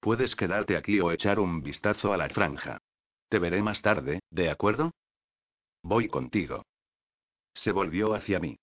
Puedes 0.00 0.36
quedarte 0.36 0.76
aquí 0.76 1.00
o 1.00 1.12
echar 1.12 1.38
un 1.38 1.62
vistazo 1.62 2.12
a 2.12 2.16
la 2.16 2.28
franja. 2.28 2.78
Te 3.28 3.38
veré 3.38 3.62
más 3.62 3.82
tarde, 3.82 4.20
¿de 4.30 4.50
acuerdo? 4.50 4.92
Voy 5.82 6.08
contigo. 6.08 6.62
Se 7.54 7.72
volvió 7.72 8.14
hacia 8.14 8.38
mí. 8.38 8.56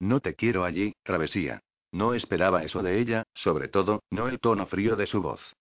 No 0.00 0.20
te 0.20 0.34
quiero 0.34 0.64
allí, 0.64 0.94
travesía. 1.02 1.60
No 1.92 2.14
esperaba 2.14 2.62
eso 2.62 2.82
de 2.82 2.98
ella, 2.98 3.24
sobre 3.34 3.68
todo, 3.68 4.02
no 4.10 4.28
el 4.28 4.38
tono 4.40 4.66
frío 4.66 4.96
de 4.96 5.06
su 5.06 5.22
voz. 5.22 5.54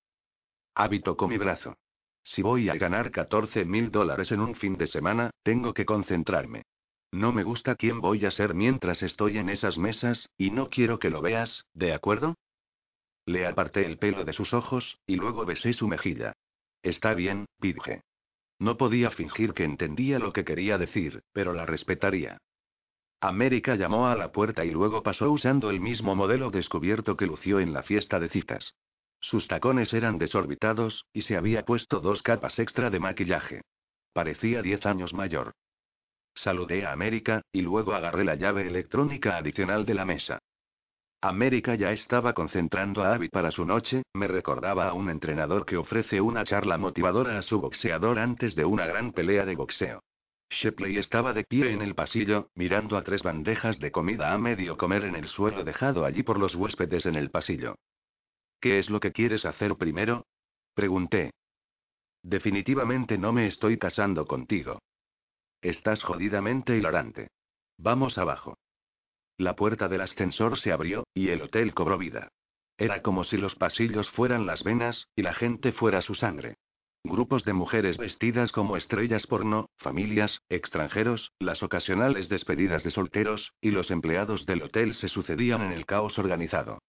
Abby 0.75 0.99
tocó 0.99 1.27
mi 1.27 1.37
brazo. 1.37 1.75
Si 2.23 2.41
voy 2.41 2.69
a 2.69 2.75
ganar 2.75 3.09
14 3.09 3.63
mil 3.65 3.89
dólares 3.89 4.31
en 4.31 4.41
un 4.41 4.53
fin 4.53 4.77
de 4.77 4.87
semana, 4.87 5.31
tengo 5.43 5.73
que 5.73 5.85
concentrarme. 5.85 6.63
No 7.11 7.31
me 7.31 7.43
gusta 7.43 7.75
quién 7.75 8.01
voy 8.01 8.25
a 8.25 8.31
ser 8.31 8.53
mientras 8.53 9.01
estoy 9.01 9.37
en 9.37 9.49
esas 9.49 9.77
mesas, 9.77 10.29
y 10.37 10.51
no 10.51 10.69
quiero 10.69 10.99
que 10.99 11.09
lo 11.09 11.21
veas, 11.21 11.65
¿de 11.73 11.93
acuerdo? 11.93 12.35
Le 13.25 13.45
aparté 13.45 13.85
el 13.85 13.97
pelo 13.97 14.25
de 14.25 14.33
sus 14.33 14.53
ojos, 14.53 14.99
y 15.05 15.15
luego 15.15 15.45
besé 15.45 15.73
su 15.73 15.87
mejilla. 15.87 16.33
Está 16.83 17.13
bien, 17.13 17.45
dije. 17.59 18.01
No 18.59 18.77
podía 18.77 19.11
fingir 19.11 19.53
que 19.53 19.63
entendía 19.63 20.19
lo 20.19 20.33
que 20.33 20.45
quería 20.45 20.77
decir, 20.77 21.21
pero 21.31 21.53
la 21.53 21.65
respetaría. 21.65 22.37
América 23.19 23.75
llamó 23.75 24.07
a 24.07 24.15
la 24.15 24.31
puerta 24.31 24.63
y 24.63 24.71
luego 24.71 25.03
pasó 25.03 25.31
usando 25.31 25.71
el 25.71 25.79
mismo 25.79 26.15
modelo 26.15 26.51
descubierto 26.51 27.17
que 27.17 27.25
lució 27.25 27.59
en 27.59 27.73
la 27.73 27.83
fiesta 27.83 28.19
de 28.19 28.29
citas. 28.29 28.73
Sus 29.19 29.47
tacones 29.47 29.93
eran 29.93 30.17
desorbitados, 30.17 31.05
y 31.13 31.23
se 31.23 31.35
había 31.35 31.65
puesto 31.65 31.99
dos 31.99 32.21
capas 32.21 32.59
extra 32.59 32.89
de 32.89 32.99
maquillaje. 32.99 33.61
Parecía 34.13 34.61
diez 34.61 34.85
años 34.85 35.13
mayor. 35.13 35.53
Saludé 36.37 36.85
a 36.85 36.91
América, 36.91 37.41
y 37.51 37.61
luego 37.61 37.93
agarré 37.93 38.23
la 38.23 38.35
llave 38.35 38.67
electrónica 38.67 39.37
adicional 39.37 39.87
de 39.87 39.95
la 39.95 40.05
mesa. 40.05 40.37
América 41.19 41.73
ya 41.73 41.91
estaba 41.91 42.33
concentrando 42.33 43.03
a 43.03 43.15
Abby 43.15 43.29
para 43.29 43.49
su 43.49 43.65
noche, 43.65 44.03
me 44.13 44.27
recordaba 44.27 44.87
a 44.87 44.93
un 44.93 45.09
entrenador 45.09 45.65
que 45.65 45.77
ofrece 45.77 46.21
una 46.21 46.43
charla 46.43 46.77
motivadora 46.77 47.39
a 47.39 47.41
su 47.41 47.59
boxeador 47.59 48.19
antes 48.19 48.53
de 48.53 48.65
una 48.65 48.85
gran 48.85 49.13
pelea 49.13 49.45
de 49.45 49.55
boxeo. 49.55 50.03
Shepley 50.51 50.97
estaba 50.97 51.33
de 51.33 51.43
pie 51.43 51.71
en 51.71 51.81
el 51.81 51.95
pasillo, 51.95 52.51
mirando 52.53 52.97
a 52.97 53.03
tres 53.03 53.23
bandejas 53.23 53.79
de 53.79 53.91
comida 53.91 54.31
a 54.31 54.37
medio 54.37 54.77
comer 54.77 55.05
en 55.05 55.15
el 55.15 55.27
suelo 55.27 55.63
dejado 55.63 56.05
allí 56.05 56.21
por 56.21 56.37
los 56.37 56.53
huéspedes 56.53 57.07
en 57.07 57.15
el 57.15 57.31
pasillo. 57.31 57.75
¿Qué 58.61 58.77
es 58.77 58.91
lo 58.91 58.99
que 58.99 59.11
quieres 59.11 59.43
hacer 59.43 59.75
primero? 59.75 60.27
Pregunté. 60.75 61.31
Definitivamente 62.21 63.17
no 63.17 63.33
me 63.33 63.47
estoy 63.47 63.79
casando 63.79 64.27
contigo. 64.27 64.79
Estás 65.61 66.03
jodidamente 66.03 66.77
hilarante. 66.77 67.29
Vamos 67.77 68.17
abajo. 68.17 68.57
La 69.37 69.55
puerta 69.55 69.87
del 69.87 70.01
ascensor 70.01 70.59
se 70.59 70.71
abrió, 70.71 71.05
y 71.13 71.29
el 71.29 71.41
hotel 71.41 71.73
cobró 71.73 71.97
vida. 71.97 72.29
Era 72.77 73.01
como 73.01 73.23
si 73.23 73.37
los 73.37 73.55
pasillos 73.55 74.09
fueran 74.09 74.45
las 74.45 74.63
venas, 74.63 75.07
y 75.15 75.23
la 75.23 75.33
gente 75.33 75.71
fuera 75.71 76.01
su 76.01 76.13
sangre. 76.13 76.55
Grupos 77.03 77.43
de 77.43 77.53
mujeres 77.53 77.97
vestidas 77.97 78.51
como 78.51 78.77
estrellas 78.77 79.25
porno, 79.25 79.69
familias, 79.77 80.41
extranjeros, 80.49 81.31
las 81.39 81.63
ocasionales 81.63 82.29
despedidas 82.29 82.83
de 82.83 82.91
solteros, 82.91 83.53
y 83.61 83.71
los 83.71 83.89
empleados 83.89 84.45
del 84.45 84.61
hotel 84.61 84.93
se 84.93 85.07
sucedían 85.07 85.61
en 85.61 85.71
el 85.71 85.85
caos 85.85 86.19
organizado. 86.19 86.79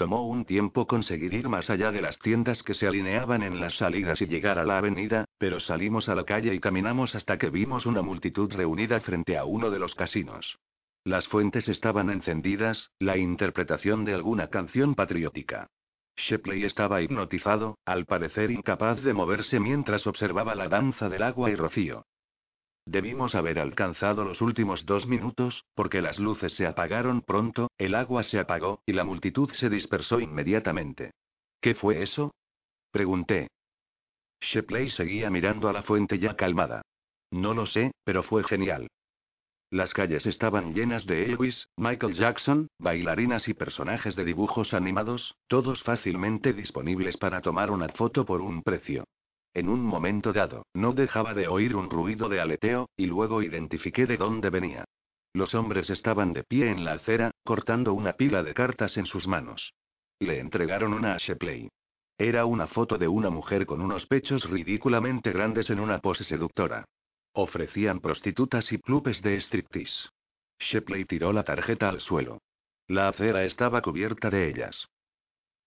Tomó 0.00 0.26
un 0.26 0.46
tiempo 0.46 0.86
conseguir 0.86 1.34
ir 1.34 1.50
más 1.50 1.68
allá 1.68 1.92
de 1.92 2.00
las 2.00 2.18
tiendas 2.18 2.62
que 2.62 2.72
se 2.72 2.86
alineaban 2.86 3.42
en 3.42 3.60
las 3.60 3.74
salidas 3.74 4.22
y 4.22 4.26
llegar 4.26 4.58
a 4.58 4.64
la 4.64 4.78
avenida, 4.78 5.26
pero 5.36 5.60
salimos 5.60 6.08
a 6.08 6.14
la 6.14 6.24
calle 6.24 6.54
y 6.54 6.58
caminamos 6.58 7.14
hasta 7.14 7.36
que 7.36 7.50
vimos 7.50 7.84
una 7.84 8.00
multitud 8.00 8.50
reunida 8.50 8.98
frente 9.00 9.36
a 9.36 9.44
uno 9.44 9.70
de 9.70 9.78
los 9.78 9.94
casinos. 9.94 10.58
Las 11.04 11.28
fuentes 11.28 11.68
estaban 11.68 12.08
encendidas, 12.08 12.92
la 12.98 13.18
interpretación 13.18 14.06
de 14.06 14.14
alguna 14.14 14.48
canción 14.48 14.94
patriótica. 14.94 15.66
Shepley 16.16 16.64
estaba 16.64 17.02
hipnotizado, 17.02 17.76
al 17.84 18.06
parecer 18.06 18.50
incapaz 18.50 19.02
de 19.02 19.12
moverse 19.12 19.60
mientras 19.60 20.06
observaba 20.06 20.54
la 20.54 20.68
danza 20.68 21.10
del 21.10 21.24
agua 21.24 21.50
y 21.50 21.56
rocío. 21.56 22.06
Debimos 22.86 23.34
haber 23.34 23.58
alcanzado 23.58 24.24
los 24.24 24.40
últimos 24.40 24.86
dos 24.86 25.06
minutos, 25.06 25.64
porque 25.74 26.02
las 26.02 26.18
luces 26.18 26.54
se 26.54 26.66
apagaron 26.66 27.22
pronto, 27.22 27.70
el 27.78 27.94
agua 27.94 28.22
se 28.22 28.38
apagó, 28.38 28.82
y 28.86 28.92
la 28.92 29.04
multitud 29.04 29.50
se 29.52 29.68
dispersó 29.68 30.20
inmediatamente. 30.20 31.12
¿Qué 31.60 31.74
fue 31.74 32.02
eso? 32.02 32.32
Pregunté. 32.90 33.48
Shepley 34.40 34.88
seguía 34.90 35.30
mirando 35.30 35.68
a 35.68 35.72
la 35.72 35.82
fuente 35.82 36.18
ya 36.18 36.34
calmada. 36.34 36.82
No 37.30 37.54
lo 37.54 37.66
sé, 37.66 37.92
pero 38.04 38.22
fue 38.22 38.42
genial. 38.42 38.88
Las 39.70 39.94
calles 39.94 40.26
estaban 40.26 40.74
llenas 40.74 41.06
de 41.06 41.26
Elvis, 41.26 41.68
Michael 41.76 42.14
Jackson, 42.14 42.66
bailarinas 42.78 43.46
y 43.46 43.54
personajes 43.54 44.16
de 44.16 44.24
dibujos 44.24 44.74
animados, 44.74 45.36
todos 45.46 45.82
fácilmente 45.84 46.52
disponibles 46.52 47.16
para 47.16 47.40
tomar 47.40 47.70
una 47.70 47.88
foto 47.90 48.24
por 48.24 48.40
un 48.40 48.62
precio. 48.62 49.04
En 49.52 49.68
un 49.68 49.82
momento 49.82 50.32
dado, 50.32 50.66
no 50.74 50.92
dejaba 50.92 51.34
de 51.34 51.48
oír 51.48 51.74
un 51.74 51.90
ruido 51.90 52.28
de 52.28 52.40
aleteo, 52.40 52.88
y 52.96 53.06
luego 53.06 53.42
identifiqué 53.42 54.06
de 54.06 54.16
dónde 54.16 54.48
venía. 54.48 54.84
Los 55.32 55.54
hombres 55.54 55.90
estaban 55.90 56.32
de 56.32 56.44
pie 56.44 56.70
en 56.70 56.84
la 56.84 56.92
acera, 56.92 57.32
cortando 57.44 57.92
una 57.92 58.12
pila 58.12 58.42
de 58.42 58.54
cartas 58.54 58.96
en 58.96 59.06
sus 59.06 59.26
manos. 59.26 59.72
Le 60.20 60.38
entregaron 60.38 60.92
una 60.92 61.14
a 61.14 61.18
Shepley. 61.18 61.68
Era 62.18 62.44
una 62.44 62.66
foto 62.66 62.98
de 62.98 63.08
una 63.08 63.30
mujer 63.30 63.66
con 63.66 63.80
unos 63.80 64.06
pechos 64.06 64.48
ridículamente 64.48 65.32
grandes 65.32 65.70
en 65.70 65.80
una 65.80 65.98
pose 65.98 66.24
seductora. 66.24 66.84
Ofrecían 67.32 68.00
prostitutas 68.00 68.70
y 68.72 68.78
clubes 68.78 69.22
de 69.22 69.40
striptease. 69.40 70.08
Shepley 70.58 71.06
tiró 71.06 71.32
la 71.32 71.42
tarjeta 71.42 71.88
al 71.88 72.00
suelo. 72.00 72.38
La 72.86 73.08
acera 73.08 73.44
estaba 73.44 73.80
cubierta 73.82 74.30
de 74.30 74.48
ellas. 74.48 74.86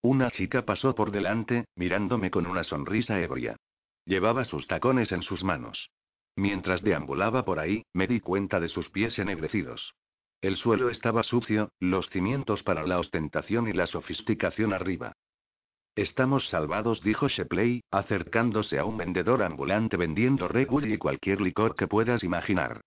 Una 0.01 0.29
chica 0.29 0.65
pasó 0.65 0.93
por 0.93 1.11
delante, 1.11 1.65
mirándome 1.75 2.29
con 2.29 2.45
una 2.45 2.63
sonrisa 2.63 3.19
ebria. 3.19 3.55
Llevaba 4.05 4.43
sus 4.43 4.67
tacones 4.67 5.11
en 5.11 5.21
sus 5.21 5.43
manos. 5.43 5.89
Mientras 6.35 6.81
deambulaba 6.81 7.45
por 7.45 7.59
ahí, 7.59 7.85
me 7.93 8.07
di 8.07 8.19
cuenta 8.19 8.59
de 8.59 8.67
sus 8.67 8.89
pies 8.89 9.17
ennegrecidos. 9.19 9.93
El 10.41 10.57
suelo 10.57 10.89
estaba 10.89 11.23
sucio, 11.23 11.69
los 11.79 12.09
cimientos 12.09 12.63
para 12.63 12.85
la 12.85 12.99
ostentación 12.99 13.67
y 13.67 13.73
la 13.73 13.87
sofisticación 13.87 14.73
arriba. 14.73 15.13
Estamos 15.95 16.49
salvados, 16.49 17.01
dijo 17.01 17.27
Shepley, 17.27 17.83
acercándose 17.91 18.79
a 18.79 18.85
un 18.85 18.97
vendedor 18.97 19.43
ambulante 19.43 19.95
vendiendo 19.95 20.47
Red 20.47 20.67
y 20.85 20.97
cualquier 20.97 21.39
licor 21.39 21.75
que 21.75 21.87
puedas 21.87 22.23
imaginar. 22.23 22.81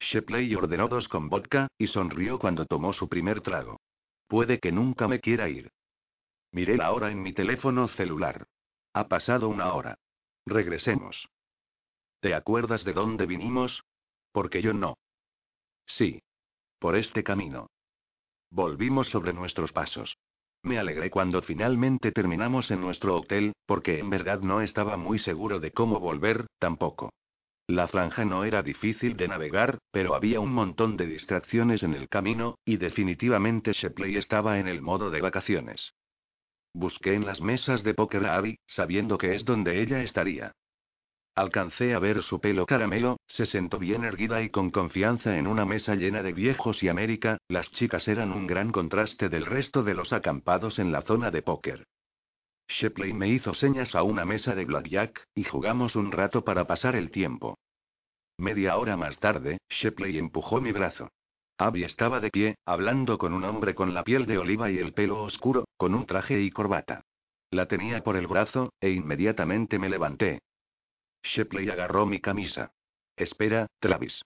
Shepley 0.00 0.54
ordenó 0.54 0.88
dos 0.88 1.08
con 1.08 1.28
vodka, 1.28 1.68
y 1.76 1.88
sonrió 1.88 2.38
cuando 2.38 2.64
tomó 2.66 2.92
su 2.92 3.08
primer 3.08 3.40
trago. 3.40 3.80
Puede 4.28 4.58
que 4.58 4.72
nunca 4.72 5.08
me 5.08 5.20
quiera 5.20 5.48
ir. 5.48 5.70
Miré 6.52 6.76
la 6.76 6.92
hora 6.92 7.10
en 7.10 7.22
mi 7.22 7.32
teléfono 7.32 7.88
celular. 7.88 8.46
Ha 8.94 9.08
pasado 9.08 9.48
una 9.48 9.72
hora. 9.74 9.98
Regresemos. 10.46 11.28
¿Te 12.20 12.34
acuerdas 12.34 12.84
de 12.84 12.92
dónde 12.92 13.26
vinimos? 13.26 13.82
Porque 14.32 14.62
yo 14.62 14.72
no. 14.72 14.98
Sí. 15.86 16.22
Por 16.78 16.96
este 16.96 17.22
camino. 17.22 17.68
Volvimos 18.50 19.08
sobre 19.08 19.32
nuestros 19.32 19.72
pasos. 19.72 20.16
Me 20.62 20.78
alegré 20.78 21.10
cuando 21.10 21.42
finalmente 21.42 22.12
terminamos 22.12 22.70
en 22.70 22.80
nuestro 22.80 23.16
hotel, 23.16 23.52
porque 23.66 23.98
en 23.98 24.10
verdad 24.10 24.40
no 24.40 24.60
estaba 24.60 24.96
muy 24.96 25.18
seguro 25.18 25.58
de 25.58 25.72
cómo 25.72 25.98
volver, 25.98 26.46
tampoco. 26.58 27.12
La 27.66 27.88
franja 27.88 28.24
no 28.24 28.44
era 28.44 28.62
difícil 28.62 29.16
de 29.16 29.28
navegar, 29.28 29.78
pero 29.90 30.14
había 30.14 30.40
un 30.40 30.52
montón 30.52 30.96
de 30.96 31.06
distracciones 31.06 31.82
en 31.82 31.94
el 31.94 32.08
camino, 32.08 32.56
y 32.64 32.76
definitivamente 32.76 33.72
Shepley 33.72 34.16
estaba 34.16 34.58
en 34.58 34.68
el 34.68 34.82
modo 34.82 35.10
de 35.10 35.20
vacaciones. 35.20 35.94
Busqué 36.74 37.14
en 37.14 37.26
las 37.26 37.40
mesas 37.40 37.82
de 37.82 37.94
póker 37.94 38.26
a 38.26 38.36
Abby, 38.36 38.58
sabiendo 38.66 39.18
que 39.18 39.34
es 39.34 39.44
donde 39.44 39.82
ella 39.82 40.02
estaría. 40.02 40.52
Alcancé 41.34 41.94
a 41.94 41.98
ver 41.98 42.22
su 42.22 42.40
pelo 42.40 42.66
caramelo, 42.66 43.18
se 43.26 43.46
sentó 43.46 43.78
bien 43.78 44.04
erguida 44.04 44.42
y 44.42 44.50
con 44.50 44.70
confianza 44.70 45.38
en 45.38 45.46
una 45.46 45.64
mesa 45.64 45.94
llena 45.94 46.22
de 46.22 46.32
viejos 46.32 46.82
y 46.82 46.88
América, 46.88 47.38
las 47.48 47.70
chicas 47.72 48.06
eran 48.08 48.32
un 48.32 48.46
gran 48.46 48.70
contraste 48.70 49.30
del 49.30 49.46
resto 49.46 49.82
de 49.82 49.94
los 49.94 50.12
acampados 50.12 50.78
en 50.78 50.92
la 50.92 51.00
zona 51.02 51.30
de 51.30 51.40
póker. 51.40 51.86
Shepley 52.68 53.12
me 53.12 53.28
hizo 53.28 53.54
señas 53.54 53.94
a 53.94 54.02
una 54.02 54.24
mesa 54.24 54.54
de 54.54 54.64
blackjack, 54.66 55.26
y 55.34 55.44
jugamos 55.44 55.96
un 55.96 56.12
rato 56.12 56.44
para 56.44 56.66
pasar 56.66 56.96
el 56.96 57.10
tiempo. 57.10 57.58
Media 58.36 58.76
hora 58.76 58.96
más 58.96 59.18
tarde, 59.18 59.58
Shepley 59.68 60.18
empujó 60.18 60.60
mi 60.60 60.72
brazo. 60.72 61.10
Abby 61.62 61.84
estaba 61.84 62.18
de 62.18 62.30
pie, 62.30 62.56
hablando 62.64 63.18
con 63.18 63.32
un 63.32 63.44
hombre 63.44 63.74
con 63.76 63.94
la 63.94 64.02
piel 64.02 64.26
de 64.26 64.36
oliva 64.36 64.68
y 64.70 64.78
el 64.78 64.92
pelo 64.92 65.22
oscuro, 65.22 65.64
con 65.76 65.94
un 65.94 66.06
traje 66.06 66.40
y 66.40 66.50
corbata. 66.50 67.02
La 67.50 67.66
tenía 67.66 68.02
por 68.02 68.16
el 68.16 68.26
brazo, 68.26 68.72
e 68.80 68.90
inmediatamente 68.90 69.78
me 69.78 69.88
levanté. 69.88 70.40
Shepley 71.22 71.70
agarró 71.70 72.04
mi 72.04 72.20
camisa. 72.20 72.72
Espera, 73.16 73.68
Travis. 73.78 74.22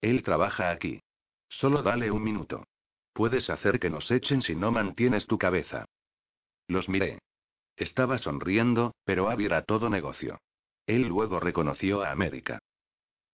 Él 0.00 0.24
trabaja 0.24 0.70
aquí. 0.70 1.00
Solo 1.48 1.82
dale 1.82 2.10
un 2.10 2.24
minuto. 2.24 2.64
Puedes 3.12 3.48
hacer 3.48 3.78
que 3.78 3.90
nos 3.90 4.10
echen 4.10 4.42
si 4.42 4.56
no 4.56 4.72
mantienes 4.72 5.26
tu 5.26 5.38
cabeza. 5.38 5.84
Los 6.66 6.88
miré. 6.88 7.20
Estaba 7.76 8.18
sonriendo, 8.18 8.92
pero 9.04 9.30
Abby 9.30 9.44
era 9.44 9.62
todo 9.62 9.88
negocio. 9.88 10.40
Él 10.86 11.02
luego 11.02 11.38
reconoció 11.38 12.02
a 12.02 12.10
América. 12.10 12.58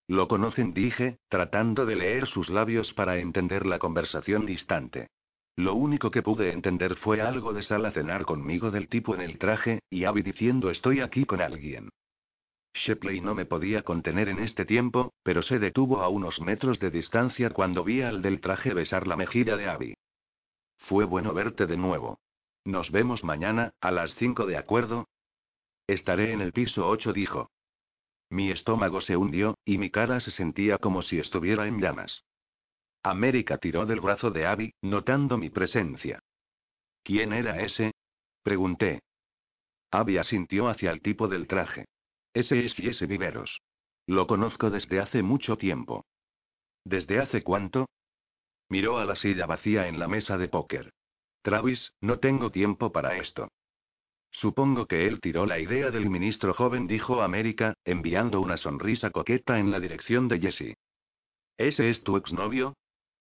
Lo 0.08 0.26
conocen, 0.26 0.72
dije, 0.72 1.18
tratando 1.28 1.84
de 1.84 1.94
leer 1.94 2.26
sus 2.26 2.48
labios 2.48 2.94
para 2.94 3.18
entender 3.18 3.66
la 3.66 3.78
conversación 3.78 4.46
distante. 4.46 5.08
Lo 5.54 5.74
único 5.74 6.10
que 6.10 6.22
pude 6.22 6.52
entender 6.52 6.96
fue 6.96 7.20
algo 7.20 7.52
de 7.52 7.62
sal 7.62 7.84
a 7.84 7.90
cenar 7.90 8.24
conmigo 8.24 8.70
del 8.70 8.88
tipo 8.88 9.14
en 9.14 9.20
el 9.20 9.38
traje, 9.38 9.80
y 9.90 10.04
Abby 10.04 10.22
diciendo 10.22 10.70
estoy 10.70 11.00
aquí 11.00 11.26
con 11.26 11.42
alguien. 11.42 11.90
Shepley 12.72 13.20
no 13.20 13.34
me 13.34 13.44
podía 13.44 13.82
contener 13.82 14.30
en 14.30 14.38
este 14.38 14.64
tiempo, 14.64 15.12
pero 15.22 15.42
se 15.42 15.58
detuvo 15.58 16.00
a 16.00 16.08
unos 16.08 16.40
metros 16.40 16.78
de 16.80 16.90
distancia 16.90 17.50
cuando 17.50 17.84
vi 17.84 18.00
al 18.00 18.22
del 18.22 18.40
traje 18.40 18.72
besar 18.72 19.06
la 19.06 19.16
mejilla 19.16 19.56
de 19.56 19.68
Abby. 19.68 19.94
Fue 20.78 21.04
bueno 21.04 21.34
verte 21.34 21.66
de 21.66 21.76
nuevo. 21.76 22.18
Nos 22.64 22.90
vemos 22.90 23.24
mañana, 23.24 23.74
a 23.80 23.90
las 23.90 24.14
cinco 24.14 24.46
de 24.46 24.56
acuerdo. 24.56 25.06
Estaré 25.86 26.32
en 26.32 26.40
el 26.40 26.52
piso 26.52 26.88
8, 26.88 27.12
dijo. 27.12 27.50
Mi 28.30 28.50
estómago 28.50 29.00
se 29.00 29.16
hundió, 29.16 29.56
y 29.64 29.78
mi 29.78 29.90
cara 29.90 30.20
se 30.20 30.30
sentía 30.30 30.78
como 30.78 31.02
si 31.02 31.18
estuviera 31.18 31.66
en 31.66 31.80
llamas. 31.80 32.24
América 33.02 33.58
tiró 33.58 33.86
del 33.86 34.00
brazo 34.00 34.30
de 34.30 34.46
Abby, 34.46 34.74
notando 34.82 35.38
mi 35.38 35.50
presencia. 35.50 36.20
¿Quién 37.02 37.32
era 37.32 37.62
ese? 37.62 37.92
Pregunté. 38.42 39.00
Abby 39.90 40.18
asintió 40.18 40.68
hacia 40.68 40.90
el 40.90 41.00
tipo 41.00 41.28
del 41.28 41.46
traje. 41.46 41.86
Ese 42.34 42.64
es 42.64 42.74
Jesse 42.74 43.06
Viveros. 43.06 43.60
Lo 44.06 44.26
conozco 44.26 44.70
desde 44.70 45.00
hace 45.00 45.22
mucho 45.22 45.56
tiempo. 45.56 46.04
¿Desde 46.84 47.18
hace 47.18 47.42
cuánto? 47.42 47.88
Miró 48.68 48.98
a 48.98 49.04
la 49.04 49.16
silla 49.16 49.46
vacía 49.46 49.88
en 49.88 49.98
la 49.98 50.08
mesa 50.08 50.36
de 50.36 50.48
póker. 50.48 50.92
Travis, 51.42 51.94
no 52.00 52.18
tengo 52.18 52.50
tiempo 52.50 52.92
para 52.92 53.16
esto. 53.16 53.48
Supongo 54.30 54.86
que 54.86 55.06
él 55.06 55.20
tiró 55.20 55.46
la 55.46 55.58
idea 55.58 55.90
del 55.90 56.08
ministro 56.08 56.54
joven, 56.54 56.86
dijo 56.86 57.22
América, 57.22 57.74
enviando 57.84 58.40
una 58.40 58.56
sonrisa 58.56 59.10
coqueta 59.10 59.58
en 59.58 59.70
la 59.70 59.80
dirección 59.80 60.28
de 60.28 60.40
Jesse. 60.40 60.74
¿Ese 61.56 61.90
es 61.90 62.04
tu 62.04 62.16
exnovio? 62.16 62.74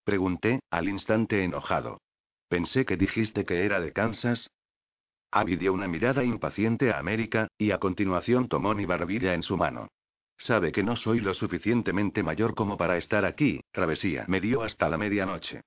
Pregunté, 0.04 0.60
al 0.70 0.88
instante 0.88 1.44
enojado. 1.44 2.00
Pensé 2.48 2.86
que 2.86 2.98
dijiste 2.98 3.46
que 3.46 3.66
era 3.66 3.80
de 3.80 3.92
Kansas. 3.92 4.50
Abby 5.32 5.58
dio 5.58 5.74
una 5.74 5.88
mirada 5.88 6.24
impaciente 6.24 6.92
a 6.92 7.00
América, 7.00 7.48
y 7.58 7.72
a 7.72 7.80
continuación 7.80 8.48
tomó 8.48 8.74
mi 8.74 8.86
barbilla 8.86 9.34
en 9.34 9.44
su 9.44 9.58
mano. 9.58 9.88
Sabe 10.38 10.72
que 10.72 10.84
no 10.84 10.96
soy 10.96 11.20
lo 11.20 11.34
suficientemente 11.34 12.22
mayor 12.22 12.54
como 12.54 12.78
para 12.78 12.98
estar 12.98 13.26
aquí, 13.26 13.62
travesía. 13.72 14.26
Me 14.28 14.40
dio 14.40 14.62
hasta 14.62 14.88
la 14.88 14.98
medianoche. 14.98 15.62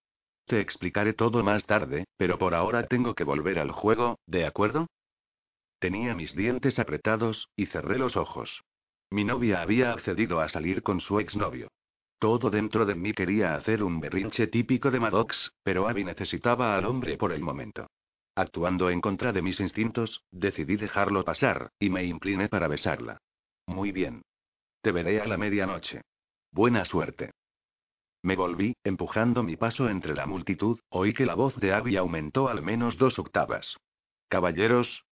Te 0.46 0.61
explicaré 0.61 1.12
todo 1.12 1.42
más 1.42 1.66
tarde, 1.66 2.05
pero 2.16 2.38
por 2.38 2.55
ahora 2.55 2.87
tengo 2.87 3.14
que 3.14 3.24
volver 3.24 3.59
al 3.59 3.72
juego, 3.72 4.18
¿de 4.26 4.46
acuerdo? 4.46 4.87
Tenía 5.81 6.14
mis 6.14 6.37
dientes 6.37 6.79
apretados, 6.79 7.49
y 7.57 7.66
cerré 7.66 7.99
los 7.99 8.16
ojos. 8.16 8.62
Mi 9.11 9.25
novia 9.25 9.62
había 9.62 9.93
accedido 9.93 10.40
a 10.40 10.49
salir 10.51 10.83
con 10.83 11.01
su 11.01 11.19
exnovio. 11.19 11.69
Todo 12.19 12.51
dentro 12.51 12.85
de 12.85 12.95
mí 12.95 13.14
quería 13.14 13.55
hacer 13.55 13.83
un 13.83 13.99
berrinche 13.99 14.47
típico 14.47 14.90
de 14.90 15.01
Maddox, 15.01 15.53
pero 15.62 15.88
Abby 15.88 16.05
necesitaba 16.05 16.77
al 16.77 16.85
hombre 16.85 17.16
por 17.16 17.33
el 17.33 17.40
momento. 17.40 17.87
Actuando 18.37 18.90
en 18.90 19.01
contra 19.01 19.33
de 19.33 19.40
mis 19.40 19.59
instintos, 19.59 20.23
decidí 20.31 20.77
dejarlo 20.77 21.25
pasar, 21.25 21.71
y 21.79 21.88
me 21.88 22.05
incliné 22.05 22.49
para 22.49 22.69
besarla. 22.69 23.19
Muy 23.66 23.90
bien. 23.90 24.23
Te 24.83 24.93
veré 24.93 25.23
a 25.23 25.27
la 25.27 25.38
medianoche. 25.38 26.03
Buena 26.53 26.85
suerte. 26.85 27.31
Me 28.23 28.37
volví, 28.37 28.75
empujando 28.85 29.43
mi 29.43 29.57
paso 29.57 29.88
entre 29.88 30.14
la 30.14 30.27
multitud, 30.27 30.79
oí 30.90 31.14
que 31.14 31.25
la 31.25 31.35
voz 31.35 31.57
de 31.57 31.73
Abby 31.73 31.97
aumentó 31.97 32.49
al 32.49 32.62
menos 32.62 32.99
dos 32.99 33.19
octavas. 33.19 33.79
Caballeros, 34.29 35.05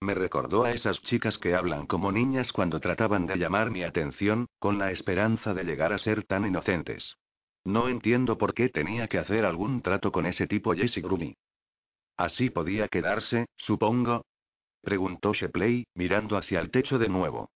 me 0.00 0.14
recordó 0.14 0.64
a 0.64 0.72
esas 0.72 1.00
chicas 1.02 1.38
que 1.38 1.54
hablan 1.54 1.86
como 1.86 2.12
niñas 2.12 2.52
cuando 2.52 2.80
trataban 2.80 3.26
de 3.26 3.36
llamar 3.36 3.70
mi 3.70 3.82
atención, 3.82 4.46
con 4.58 4.78
la 4.78 4.90
esperanza 4.90 5.54
de 5.54 5.64
llegar 5.64 5.92
a 5.92 5.98
ser 5.98 6.24
tan 6.24 6.46
inocentes. 6.46 7.16
No 7.64 7.88
entiendo 7.88 8.38
por 8.38 8.54
qué 8.54 8.68
tenía 8.68 9.08
que 9.08 9.18
hacer 9.18 9.44
algún 9.44 9.82
trato 9.82 10.12
con 10.12 10.26
ese 10.26 10.46
tipo 10.46 10.74
Jesse 10.74 11.02
Grumi. 11.02 11.34
¿Así 12.16 12.50
podía 12.50 12.88
quedarse, 12.88 13.46
supongo? 13.56 14.24
Preguntó 14.82 15.32
Shepley, 15.32 15.84
mirando 15.94 16.36
hacia 16.36 16.60
el 16.60 16.70
techo 16.70 16.98
de 16.98 17.08
nuevo. 17.08 17.50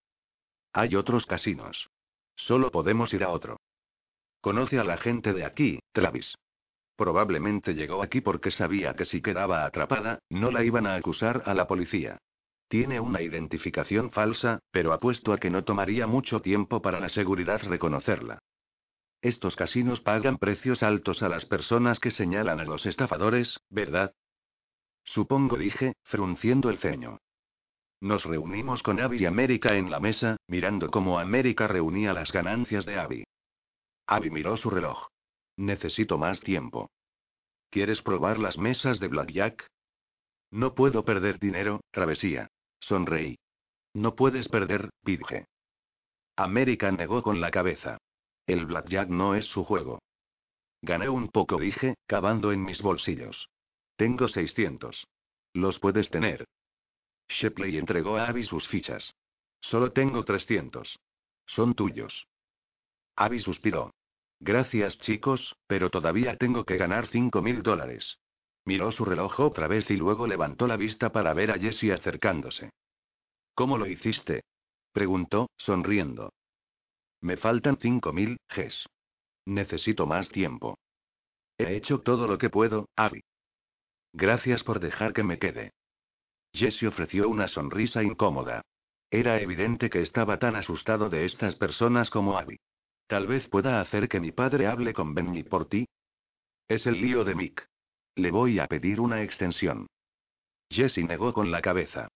Hay 0.73 0.97
otros 0.97 1.27
casinos. 1.27 1.89
Solo 2.35 2.71
podemos 2.71 3.13
ir 3.15 3.23
a 3.23 3.29
otro. 3.29 3.61
Conoce 4.41 4.79
a 4.79 4.85
la 4.85 4.97
gente 4.97 5.33
de 5.33 5.45
aquí, 5.45 5.79
Travis. 5.93 6.35
Probablemente 6.97 7.75
llegó 7.75 8.03
aquí 8.03 8.21
porque 8.21 8.51
sabía 8.51 8.95
que 8.95 9.05
si 9.05 9.23
quedaba 9.23 9.65
atrapada, 9.65 10.19
no 10.29 10.51
la 10.51 10.65
iban 10.65 10.87
a 10.87 10.97
acusar 10.97 11.43
a 11.47 11.55
la 11.55 11.67
policía. 11.67 12.19
Tiene 12.71 13.01
una 13.01 13.21
identificación 13.21 14.13
falsa, 14.13 14.61
pero 14.71 14.93
apuesto 14.93 15.33
a 15.33 15.39
que 15.39 15.51
no 15.51 15.65
tomaría 15.65 16.07
mucho 16.07 16.41
tiempo 16.41 16.81
para 16.81 17.01
la 17.01 17.09
seguridad 17.09 17.61
reconocerla. 17.65 18.39
Estos 19.21 19.57
casinos 19.57 20.01
pagan 20.01 20.39
precios 20.39 20.85
altos 20.85 21.25
a 21.25 21.29
las 21.29 21.47
personas 21.47 21.99
que 21.99 22.13
señalan 22.13 22.61
a 22.61 22.65
los 22.65 22.87
estafadores, 22.87 23.59
¿verdad? 23.71 24.15
Supongo, 25.03 25.57
dije, 25.57 25.95
frunciendo 26.05 26.71
el 26.71 26.79
ceño. 26.79 27.19
Nos 28.01 28.25
reunimos 28.25 28.85
con 28.85 29.01
Abby 29.01 29.23
y 29.23 29.27
América 29.27 29.75
en 29.75 29.91
la 29.91 29.99
mesa, 29.99 30.37
mirando 30.47 30.93
cómo 30.93 31.19
América 31.19 31.67
reunía 31.67 32.13
las 32.13 32.31
ganancias 32.31 32.87
de 32.87 33.01
Abby. 33.01 33.25
Abby 34.07 34.31
miró 34.31 34.57
su 34.57 34.71
reloj. 34.71 35.09
Necesito 35.57 36.19
más 36.19 36.39
tiempo. 36.39 36.89
¿Quieres 37.69 38.01
probar 38.01 38.39
las 38.39 38.59
mesas 38.59 39.01
de 39.01 39.09
Blackjack? 39.09 39.67
No 40.53 40.77
puedo 40.77 41.05
perder 41.05 41.41
dinero, 41.41 41.81
travesía. 41.91 42.49
Sonreí. 42.81 43.39
No 43.95 44.15
puedes 44.15 44.49
perder, 44.49 44.91
Pidge. 45.05 45.47
América 46.37 46.91
negó 46.91 47.23
con 47.23 47.41
la 47.41 47.51
cabeza. 47.51 47.99
El 48.47 48.67
blackjack 48.67 49.09
no 49.09 49.35
es 49.35 49.47
su 49.47 49.65
juego. 49.65 50.01
Gané 50.83 51.09
un 51.09 51.29
poco, 51.29 51.59
dije, 51.59 51.95
cavando 52.07 52.53
en 52.53 52.65
mis 52.65 52.81
bolsillos. 52.81 53.49
Tengo 53.97 54.29
600. 54.29 55.07
Los 55.53 55.79
puedes 55.79 56.11
tener. 56.11 56.47
Shepley 57.29 57.77
entregó 57.77 58.17
a 58.17 58.27
Abby 58.27 58.45
sus 58.45 58.67
fichas. 58.69 59.13
Solo 59.61 59.93
tengo 59.93 60.25
300. 60.25 60.99
Son 61.47 61.75
tuyos. 61.75 62.27
Abby 63.17 63.41
suspiró. 63.41 63.93
Gracias, 64.41 64.99
chicos, 64.99 65.55
pero 65.67 65.91
todavía 65.91 66.37
tengo 66.37 66.65
que 66.65 66.79
ganar 66.79 67.07
5 67.09 67.43
mil 67.43 67.63
dólares. 67.63 68.19
Miró 68.65 68.91
su 68.93 69.05
reloj 69.05 69.41
otra 69.41 69.67
vez 69.67 69.91
y 69.91 69.97
luego 69.97 70.27
levantó 70.27 70.67
la 70.67 70.77
vista 70.77 71.13
para 71.13 71.35
ver 71.35 71.51
a 71.51 71.59
Jessie 71.59 71.93
acercándose. 71.93 72.71
¿Cómo 73.55 73.79
lo 73.79 73.87
hiciste? 73.87 74.43
preguntó, 74.93 75.51
sonriendo. 75.57 76.33
Me 77.21 77.37
faltan 77.37 77.77
cinco 77.79 78.13
mil, 78.13 78.39
Ges. 78.49 78.87
Necesito 79.47 80.07
más 80.07 80.29
tiempo. 80.29 80.79
He 81.59 81.75
hecho 81.77 82.01
todo 82.01 82.27
lo 82.27 82.39
que 82.39 82.51
puedo, 82.51 82.89
Abby. 82.97 83.23
Gracias 84.13 84.65
por 84.65 84.81
dejar 84.81 85.13
que 85.13 85.23
me 85.23 85.39
quede. 85.39 85.73
Jessie 86.53 86.89
ofreció 86.89 87.29
una 87.29 87.49
sonrisa 87.49 88.03
incómoda. 88.03 88.63
Era 89.11 89.41
evidente 89.41 89.91
que 89.91 90.01
estaba 90.01 90.39
tan 90.39 90.57
asustado 90.57 91.09
de 91.09 91.25
estas 91.25 91.57
personas 91.57 92.11
como 92.11 92.39
Abby. 92.39 92.59
Tal 93.07 93.27
vez 93.27 93.49
pueda 93.49 93.81
hacer 93.81 94.09
que 94.09 94.21
mi 94.21 94.33
padre 94.33 94.67
hable 94.67 94.95
con 94.95 95.15
Benny 95.15 95.43
por 95.43 95.69
ti. 95.69 95.87
Es 96.69 96.87
el 96.87 97.01
lío 97.01 97.25
de 97.25 97.35
Mick. 97.35 97.67
Le 98.15 98.31
voy 98.31 98.59
a 98.59 98.67
pedir 98.67 99.01
una 99.01 99.23
extensión. 99.23 99.87
Jesse 100.71 100.99
negó 100.99 101.33
con 101.33 101.51
la 101.51 101.61
cabeza. 101.61 102.09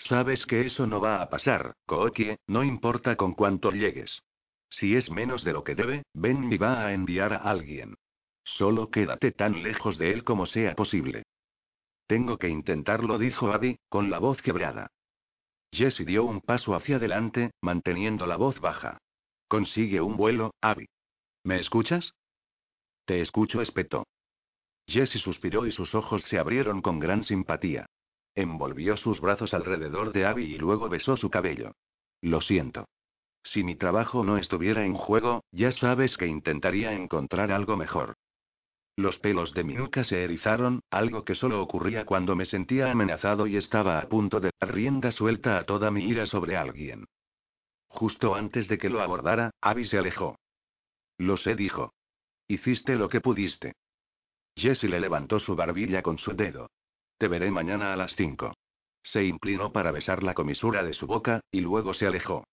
Sabes 0.00 0.46
que 0.46 0.62
eso 0.62 0.86
no 0.86 0.98
va 1.00 1.20
a 1.20 1.28
pasar, 1.28 1.74
Kookie, 1.86 2.36
no 2.46 2.64
importa 2.64 3.16
con 3.16 3.34
cuánto 3.34 3.70
llegues. 3.70 4.22
Si 4.70 4.96
es 4.96 5.10
menos 5.10 5.44
de 5.44 5.52
lo 5.52 5.62
que 5.62 5.74
debe, 5.74 6.04
Ben 6.14 6.50
va 6.60 6.86
a 6.86 6.92
enviar 6.92 7.34
a 7.34 7.36
alguien. 7.36 7.96
Solo 8.42 8.90
quédate 8.90 9.30
tan 9.30 9.62
lejos 9.62 9.98
de 9.98 10.12
él 10.12 10.24
como 10.24 10.46
sea 10.46 10.74
posible. 10.74 11.24
Tengo 12.06 12.38
que 12.38 12.48
intentarlo, 12.48 13.18
dijo 13.18 13.52
Abby, 13.52 13.78
con 13.88 14.10
la 14.10 14.18
voz 14.18 14.40
quebrada. 14.40 14.88
Jesse 15.70 16.06
dio 16.06 16.24
un 16.24 16.40
paso 16.40 16.74
hacia 16.74 16.96
adelante, 16.96 17.52
manteniendo 17.60 18.26
la 18.26 18.36
voz 18.36 18.58
baja. 18.58 18.98
Consigue 19.48 20.00
un 20.00 20.16
vuelo, 20.16 20.54
Abby. 20.62 20.86
¿Me 21.44 21.60
escuchas? 21.60 22.14
Te 23.04 23.20
escucho, 23.20 23.60
espetó. 23.60 24.06
Jesse 24.86 25.20
suspiró 25.20 25.66
y 25.66 25.72
sus 25.72 25.94
ojos 25.94 26.22
se 26.22 26.38
abrieron 26.38 26.80
con 26.80 26.98
gran 26.98 27.22
simpatía. 27.22 27.86
Envolvió 28.40 28.96
sus 28.96 29.20
brazos 29.20 29.52
alrededor 29.52 30.14
de 30.14 30.24
Abby 30.24 30.44
y 30.44 30.56
luego 30.56 30.88
besó 30.88 31.14
su 31.14 31.28
cabello. 31.28 31.72
Lo 32.22 32.40
siento. 32.40 32.88
Si 33.42 33.62
mi 33.62 33.76
trabajo 33.76 34.24
no 34.24 34.38
estuviera 34.38 34.86
en 34.86 34.94
juego, 34.94 35.44
ya 35.52 35.72
sabes 35.72 36.16
que 36.16 36.26
intentaría 36.26 36.94
encontrar 36.94 37.52
algo 37.52 37.76
mejor. 37.76 38.14
Los 38.96 39.18
pelos 39.18 39.52
de 39.52 39.62
mi 39.62 39.74
nuca 39.74 40.04
se 40.04 40.24
erizaron, 40.24 40.80
algo 40.90 41.22
que 41.22 41.34
solo 41.34 41.60
ocurría 41.60 42.06
cuando 42.06 42.34
me 42.34 42.46
sentía 42.46 42.90
amenazado 42.90 43.46
y 43.46 43.58
estaba 43.58 43.98
a 43.98 44.08
punto 44.08 44.40
de 44.40 44.52
dar 44.58 44.74
rienda 44.74 45.12
suelta 45.12 45.58
a 45.58 45.64
toda 45.64 45.90
mi 45.90 46.08
ira 46.08 46.24
sobre 46.24 46.56
alguien. 46.56 47.04
Justo 47.88 48.34
antes 48.34 48.68
de 48.68 48.78
que 48.78 48.88
lo 48.88 49.02
abordara, 49.02 49.50
Abby 49.60 49.84
se 49.84 49.98
alejó. 49.98 50.38
Lo 51.18 51.36
sé, 51.36 51.56
dijo. 51.56 51.92
Hiciste 52.48 52.96
lo 52.96 53.10
que 53.10 53.20
pudiste. 53.20 53.74
Jesse 54.56 54.84
le 54.84 54.98
levantó 54.98 55.38
su 55.40 55.54
barbilla 55.56 56.00
con 56.00 56.16
su 56.16 56.34
dedo. 56.34 56.70
Te 57.20 57.28
veré 57.28 57.50
mañana 57.50 57.92
a 57.92 57.96
las 57.96 58.16
cinco. 58.16 58.54
Se 59.02 59.22
inclinó 59.22 59.72
para 59.72 59.90
besar 59.90 60.22
la 60.22 60.32
comisura 60.32 60.82
de 60.82 60.94
su 60.94 61.06
boca, 61.06 61.42
y 61.52 61.60
luego 61.60 61.92
se 61.92 62.06
alejó. 62.06 62.44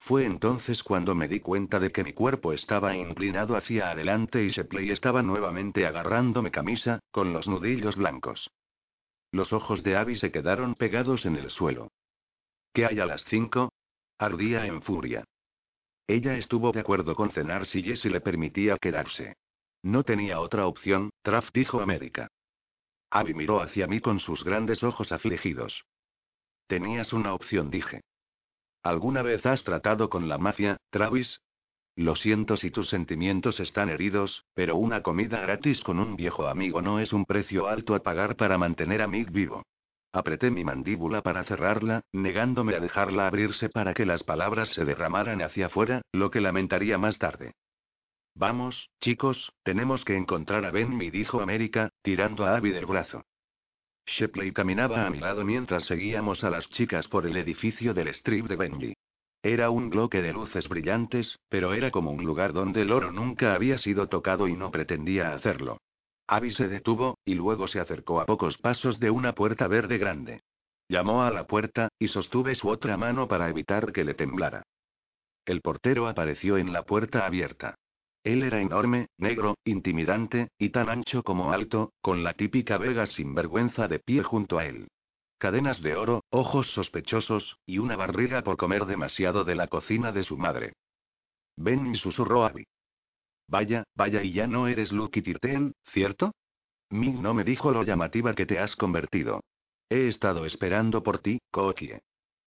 Fue 0.00 0.24
entonces 0.24 0.82
cuando 0.82 1.14
me 1.14 1.28
di 1.28 1.40
cuenta 1.40 1.78
de 1.78 1.92
que 1.92 2.02
mi 2.02 2.14
cuerpo 2.14 2.54
estaba 2.54 2.96
inclinado 2.96 3.54
hacia 3.54 3.90
adelante 3.90 4.42
y 4.42 4.48
Shepley 4.48 4.90
estaba 4.90 5.20
nuevamente 5.22 5.86
agarrándome 5.86 6.50
camisa, 6.50 7.00
con 7.10 7.34
los 7.34 7.46
nudillos 7.46 7.96
blancos. 7.96 8.50
Los 9.30 9.52
ojos 9.52 9.82
de 9.82 9.94
Abby 9.94 10.16
se 10.16 10.32
quedaron 10.32 10.74
pegados 10.74 11.26
en 11.26 11.36
el 11.36 11.50
suelo. 11.50 11.92
¿Qué 12.72 12.86
hay 12.86 12.98
a 12.98 13.04
las 13.04 13.26
cinco? 13.26 13.72
Ardía 14.16 14.64
en 14.64 14.80
furia. 14.80 15.22
Ella 16.06 16.38
estuvo 16.38 16.72
de 16.72 16.80
acuerdo 16.80 17.14
con 17.14 17.30
cenar 17.30 17.66
si 17.66 17.82
Jesse 17.82 18.06
le 18.06 18.22
permitía 18.22 18.78
quedarse. 18.78 19.36
No 19.82 20.02
tenía 20.02 20.40
otra 20.40 20.66
opción, 20.66 21.10
Traff 21.20 21.50
dijo 21.52 21.82
América. 21.82 22.30
Abby 23.14 23.34
miró 23.34 23.60
hacia 23.60 23.86
mí 23.86 24.00
con 24.00 24.20
sus 24.20 24.42
grandes 24.42 24.82
ojos 24.82 25.12
afligidos. 25.12 25.84
Tenías 26.66 27.12
una 27.12 27.34
opción, 27.34 27.70
dije. 27.70 28.00
¿Alguna 28.82 29.20
vez 29.20 29.44
has 29.44 29.62
tratado 29.64 30.08
con 30.08 30.30
la 30.30 30.38
mafia, 30.38 30.78
Travis? 30.88 31.42
Lo 31.94 32.16
siento 32.16 32.56
si 32.56 32.70
tus 32.70 32.88
sentimientos 32.88 33.60
están 33.60 33.90
heridos, 33.90 34.46
pero 34.54 34.76
una 34.76 35.02
comida 35.02 35.42
gratis 35.42 35.82
con 35.82 35.98
un 35.98 36.16
viejo 36.16 36.48
amigo 36.48 36.80
no 36.80 37.00
es 37.00 37.12
un 37.12 37.26
precio 37.26 37.68
alto 37.68 37.94
a 37.94 38.02
pagar 38.02 38.34
para 38.36 38.56
mantener 38.56 39.02
a 39.02 39.08
Mick 39.08 39.30
vivo. 39.30 39.62
Apreté 40.10 40.50
mi 40.50 40.64
mandíbula 40.64 41.20
para 41.20 41.44
cerrarla, 41.44 42.00
negándome 42.12 42.74
a 42.74 42.80
dejarla 42.80 43.26
abrirse 43.26 43.68
para 43.68 43.92
que 43.92 44.06
las 44.06 44.22
palabras 44.22 44.70
se 44.70 44.86
derramaran 44.86 45.42
hacia 45.42 45.66
afuera, 45.66 46.00
lo 46.12 46.30
que 46.30 46.40
lamentaría 46.40 46.96
más 46.96 47.18
tarde. 47.18 47.52
Vamos, 48.34 48.90
chicos, 49.00 49.52
tenemos 49.62 50.04
que 50.04 50.16
encontrar 50.16 50.64
a 50.64 50.70
Ben, 50.70 50.96
me 50.96 51.10
dijo 51.10 51.40
América, 51.40 51.90
tirando 52.02 52.44
a 52.44 52.56
Abby 52.56 52.70
del 52.70 52.86
brazo. 52.86 53.24
Shepley 54.06 54.52
caminaba 54.52 55.06
a 55.06 55.10
mi 55.10 55.18
lado 55.20 55.44
mientras 55.44 55.84
seguíamos 55.84 56.42
a 56.42 56.50
las 56.50 56.68
chicas 56.70 57.08
por 57.08 57.26
el 57.26 57.36
edificio 57.36 57.94
del 57.94 58.08
strip 58.08 58.46
de 58.46 58.56
Benji. 58.56 58.94
Era 59.42 59.70
un 59.70 59.90
bloque 59.90 60.22
de 60.22 60.32
luces 60.32 60.68
brillantes, 60.68 61.38
pero 61.48 61.74
era 61.74 61.90
como 61.90 62.10
un 62.10 62.24
lugar 62.24 62.52
donde 62.52 62.82
el 62.82 62.92
oro 62.92 63.12
nunca 63.12 63.54
había 63.54 63.76
sido 63.78 64.08
tocado 64.08 64.48
y 64.48 64.54
no 64.54 64.70
pretendía 64.70 65.34
hacerlo. 65.34 65.78
Abby 66.26 66.52
se 66.52 66.68
detuvo, 66.68 67.18
y 67.24 67.34
luego 67.34 67.68
se 67.68 67.80
acercó 67.80 68.20
a 68.20 68.26
pocos 68.26 68.56
pasos 68.56 68.98
de 68.98 69.10
una 69.10 69.34
puerta 69.34 69.66
verde 69.66 69.98
grande. 69.98 70.42
Llamó 70.88 71.22
a 71.22 71.30
la 71.30 71.46
puerta, 71.46 71.88
y 71.98 72.08
sostuve 72.08 72.54
su 72.54 72.68
otra 72.68 72.96
mano 72.96 73.28
para 73.28 73.48
evitar 73.48 73.92
que 73.92 74.04
le 74.04 74.14
temblara. 74.14 74.62
El 75.44 75.60
portero 75.60 76.08
apareció 76.08 76.56
en 76.56 76.72
la 76.72 76.84
puerta 76.84 77.26
abierta. 77.26 77.74
Él 78.24 78.44
era 78.44 78.60
enorme, 78.60 79.08
negro, 79.18 79.56
intimidante, 79.64 80.48
y 80.58 80.70
tan 80.70 80.88
ancho 80.88 81.22
como 81.22 81.52
alto, 81.52 81.92
con 82.00 82.22
la 82.22 82.34
típica 82.34 82.78
vega 82.78 83.06
sinvergüenza 83.06 83.88
de 83.88 83.98
pie 83.98 84.22
junto 84.22 84.58
a 84.58 84.66
él. 84.66 84.88
Cadenas 85.38 85.82
de 85.82 85.96
oro, 85.96 86.22
ojos 86.30 86.70
sospechosos, 86.72 87.58
y 87.66 87.78
una 87.78 87.96
barriga 87.96 88.42
por 88.42 88.56
comer 88.56 88.86
demasiado 88.86 89.42
de 89.42 89.56
la 89.56 89.66
cocina 89.66 90.12
de 90.12 90.22
su 90.22 90.38
madre. 90.38 90.74
Ven, 91.56 91.96
susurró 91.96 92.44
Abby. 92.44 92.64
Vaya, 93.48 93.84
vaya, 93.96 94.22
y 94.22 94.32
ya 94.32 94.46
no 94.46 94.68
eres 94.68 94.92
Lucky 94.92 95.20
Tirten, 95.20 95.74
¿cierto? 95.86 96.32
Mig 96.90 97.16
no 97.16 97.34
me 97.34 97.42
dijo 97.42 97.72
lo 97.72 97.82
llamativa 97.82 98.34
que 98.34 98.46
te 98.46 98.58
has 98.58 98.76
convertido. 98.76 99.40
He 99.90 100.08
estado 100.08 100.46
esperando 100.46 101.02
por 101.02 101.18
ti, 101.18 101.40
Kokie. 101.50 102.00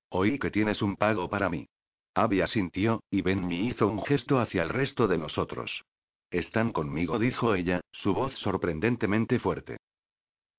Oí 0.09 0.39
que 0.39 0.51
tienes 0.51 0.81
un 0.81 0.95
pago 0.95 1.29
para 1.29 1.49
mí. 1.49 1.67
Abby 2.15 2.39
asintió, 2.39 3.03
y 3.11 3.21
Benny 3.21 3.67
hizo 3.67 3.87
un 3.87 4.01
gesto 4.01 4.39
hacia 4.39 4.63
el 4.63 4.69
resto 4.69 5.07
de 5.07 5.17
nosotros. 5.17 5.83
Están 6.31 6.71
conmigo, 6.71 7.19
dijo 7.19 7.53
ella, 7.53 7.81
su 7.91 8.13
voz 8.13 8.33
sorprendentemente 8.39 9.37
fuerte. 9.37 9.77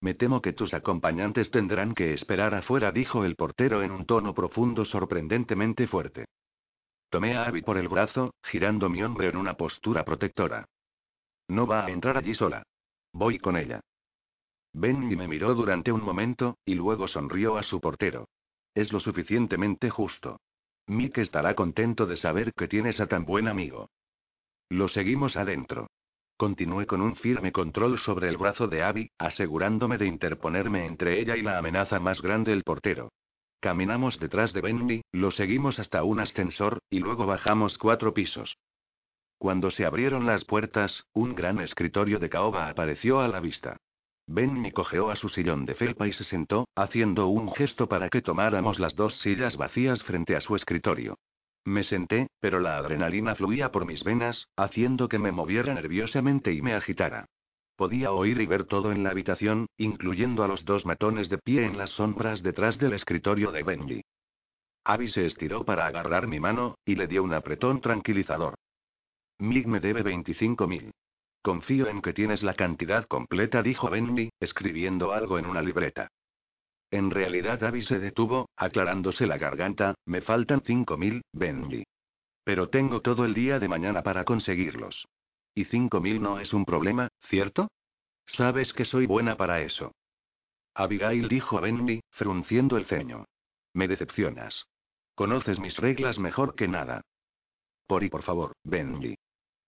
Me 0.03 0.13
temo 0.13 0.43
que 0.43 0.53
tus 0.53 0.75
acompañantes 0.75 1.51
tendrán 1.51 1.95
que 1.95 2.13
esperar 2.13 2.55
afuera, 2.55 2.93
dijo 2.93 3.25
el 3.25 3.37
portero 3.37 3.83
en 3.83 3.91
un 3.91 4.05
tono 4.05 4.35
profundo 4.35 4.85
sorprendentemente 4.85 5.87
fuerte. 5.87 6.27
Tomé 7.09 7.37
a 7.37 7.45
Abby 7.45 7.63
por 7.63 7.79
el 7.79 7.89
brazo, 7.89 8.35
girando 8.43 8.91
mi 8.91 9.03
hombro 9.03 9.27
en 9.27 9.39
una 9.39 9.55
postura 9.55 10.05
protectora. 10.05 10.67
No 11.49 11.67
va 11.67 11.87
a 11.87 11.91
entrar 11.91 12.19
allí 12.19 12.35
sola. 12.35 12.63
Voy 13.15 13.39
con 13.39 13.57
ella. 13.57 13.81
Benny 14.75 15.17
me 15.17 15.27
miró 15.27 15.55
durante 15.55 15.91
un 15.91 16.03
momento, 16.03 16.59
y 16.67 16.75
luego 16.75 17.09
sonrió 17.09 17.57
a 17.57 17.63
su 17.63 17.81
portero. 17.81 18.29
Es 18.75 18.93
lo 18.93 19.01
suficientemente 19.01 19.89
justo. 19.89 20.39
Mick 20.89 21.19
estará 21.19 21.55
contento 21.55 22.07
de 22.07 22.17
saber 22.17 22.53
que 22.53 22.69
tienes 22.69 23.01
a 23.01 23.07
tan 23.07 23.25
buen 23.25 23.49
amigo. 23.49 23.91
Lo 24.69 24.87
seguimos 24.87 25.37
adentro. 25.37 25.89
Continué 26.37 26.87
con 26.87 27.01
un 27.01 27.17
firme 27.17 27.51
control 27.51 27.99
sobre 27.99 28.29
el 28.29 28.37
brazo 28.37 28.69
de 28.69 28.83
Abby, 28.83 29.11
asegurándome 29.19 29.99
de 29.99 30.07
interponerme 30.07 30.87
entre 30.87 31.19
ella 31.19 31.37
y 31.37 31.43
la 31.43 31.59
amenaza 31.59 31.99
más 31.99 32.23
grande 32.23 32.53
el 32.53 32.63
portero. 32.63 33.11
Caminamos 33.59 34.21
detrás 34.21 34.53
de 34.53 34.61
Benny, 34.61 35.03
lo 35.13 35.31
seguimos 35.31 35.79
hasta 35.79 36.05
un 36.05 36.21
ascensor, 36.21 36.79
y 36.89 37.01
luego 37.01 37.27
bajamos 37.27 37.79
cuatro 37.79 38.15
pisos. 38.15 38.57
Cuando 39.39 39.71
se 39.71 39.87
abrieron 39.87 40.27
las 40.27 40.45
puertas, 40.45 41.05
un 41.13 41.35
gran 41.35 41.59
escritorio 41.61 42.19
de 42.19 42.29
caoba 42.29 42.69
apareció 42.69 43.21
a 43.21 43.29
la 43.29 43.41
vista. 43.41 43.79
Benny 44.27 44.73
cogeó 44.73 45.11
a 45.11 45.17
su 45.17 45.29
sillón 45.29 45.67
de 45.67 45.75
felpa 45.75 46.09
y 46.09 46.13
se 46.13 46.25
sentó, 46.25 46.69
haciendo 46.75 47.29
un 47.29 47.53
gesto 47.53 47.89
para 47.89 48.09
que 48.09 48.23
tomáramos 48.23 48.81
las 48.81 48.97
dos 48.97 49.21
sillas 49.21 49.57
vacías 49.57 50.03
frente 50.03 50.35
a 50.35 50.41
su 50.41 50.57
escritorio. 50.57 51.19
Me 51.65 51.85
senté, 51.85 52.29
pero 52.41 52.61
la 52.61 52.77
adrenalina 52.77 53.35
fluía 53.35 53.71
por 53.71 53.87
mis 53.87 54.03
venas, 54.05 54.49
haciendo 54.57 55.09
que 55.09 55.19
me 55.19 55.33
moviera 55.33 55.75
nerviosamente 55.75 56.53
y 56.53 56.63
me 56.63 56.75
agitara. 56.75 57.27
Podía 57.77 58.13
oír 58.13 58.41
y 58.41 58.47
ver 58.47 58.65
todo 58.65 58.91
en 58.91 59.05
la 59.05 59.11
habitación, 59.11 59.67
incluyendo 59.77 60.43
a 60.43 60.49
los 60.49 60.65
dos 60.65 60.87
matones 60.87 61.29
de 61.29 61.39
pie 61.39 61.65
en 61.65 61.77
las 61.77 61.91
sombras 61.91 62.43
detrás 62.43 62.79
del 62.79 62.95
escritorio 62.95 63.53
de 63.53 63.63
Benji. 63.63 64.03
Abby 64.85 65.09
se 65.09 65.27
estiró 65.27 65.65
para 65.65 65.87
agarrar 65.87 66.27
mi 66.27 66.41
mano, 66.41 66.79
y 66.85 66.95
le 66.95 67.07
dio 67.07 67.23
un 67.23 67.35
apretón 67.35 67.81
tranquilizador. 67.81 68.55
Mig 69.39 69.67
me 69.67 69.81
debe 69.81 70.03
25 70.03 70.67
mil. 70.67 70.93
Confío 71.47 71.87
en 71.87 72.03
que 72.03 72.13
tienes 72.13 72.43
la 72.43 72.55
cantidad 72.55 73.05
completa, 73.05 73.63
dijo 73.63 73.89
Benny, 73.89 74.31
escribiendo 74.41 75.13
algo 75.13 75.39
en 75.39 75.47
una 75.47 75.63
libreta. 75.63 76.09
En 76.91 77.13
realidad 77.13 77.63
Abby 77.63 77.83
se 77.83 78.01
detuvo, 78.01 78.49
aclarándose 78.57 79.29
la 79.29 79.39
garganta, 79.39 79.95
me 80.07 80.23
faltan 80.23 80.63
cinco 80.63 80.97
mil, 80.97 81.23
Benji. 81.33 81.85
Pero 82.43 82.69
tengo 82.69 83.01
todo 83.01 83.25
el 83.25 83.33
día 83.33 83.61
de 83.61 83.69
mañana 83.69 84.03
para 84.03 84.25
conseguirlos. 84.25 85.07
Y 85.55 85.67
cinco 85.67 86.01
mil 86.01 86.21
no 86.21 86.41
es 86.41 86.53
un 86.53 86.65
problema, 86.65 87.11
¿cierto? 87.29 87.69
Sabes 88.27 88.73
que 88.73 88.85
soy 88.85 89.07
buena 89.07 89.37
para 89.37 89.61
eso. 89.61 89.93
Abigail 90.75 91.29
dijo 91.29 91.59
a 91.59 91.61
Benny, 91.61 92.01
frunciendo 92.11 92.77
el 92.77 92.87
ceño. 92.87 93.25
Me 93.73 93.87
decepcionas. 93.87 94.65
Conoces 95.15 95.61
mis 95.61 95.79
reglas 95.79 96.19
mejor 96.19 96.57
que 96.57 96.67
nada. 96.67 97.03
Por 97.87 98.03
y 98.03 98.09
por 98.09 98.25
favor, 98.25 98.53
Benji. 98.65 99.15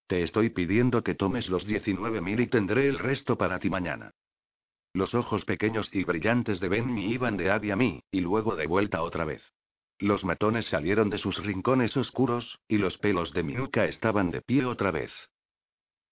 Te 0.09 0.23
estoy 0.23 0.49
pidiendo 0.49 1.05
que 1.05 1.15
tomes 1.15 1.51
los 1.51 1.67
19.000 1.67 2.41
y 2.41 2.47
tendré 2.47 2.89
el 2.89 2.99
resto 2.99 3.37
para 3.37 3.59
ti 3.59 3.69
mañana. 3.69 4.11
Los 4.95 5.15
ojos 5.15 5.45
pequeños 5.45 5.91
y 5.93 6.03
brillantes 6.05 6.61
de 6.61 6.69
Benny 6.71 7.13
iban 7.13 7.37
de 7.37 7.51
Abby 7.51 7.71
a 7.73 7.77
mí, 7.77 8.03
y 8.11 8.21
luego 8.21 8.57
de 8.57 8.67
vuelta 8.67 9.03
otra 9.03 9.27
vez. 9.27 9.43
Los 9.99 10.25
matones 10.25 10.65
salieron 10.67 11.11
de 11.11 11.19
sus 11.19 11.45
rincones 11.45 11.95
oscuros, 11.95 12.59
y 12.67 12.79
los 12.79 12.97
pelos 12.97 13.35
de 13.35 13.43
mi 13.43 13.53
nuca 13.53 13.85
estaban 13.85 14.31
de 14.31 14.41
pie 14.41 14.65
otra 14.65 14.91
vez. 14.91 15.13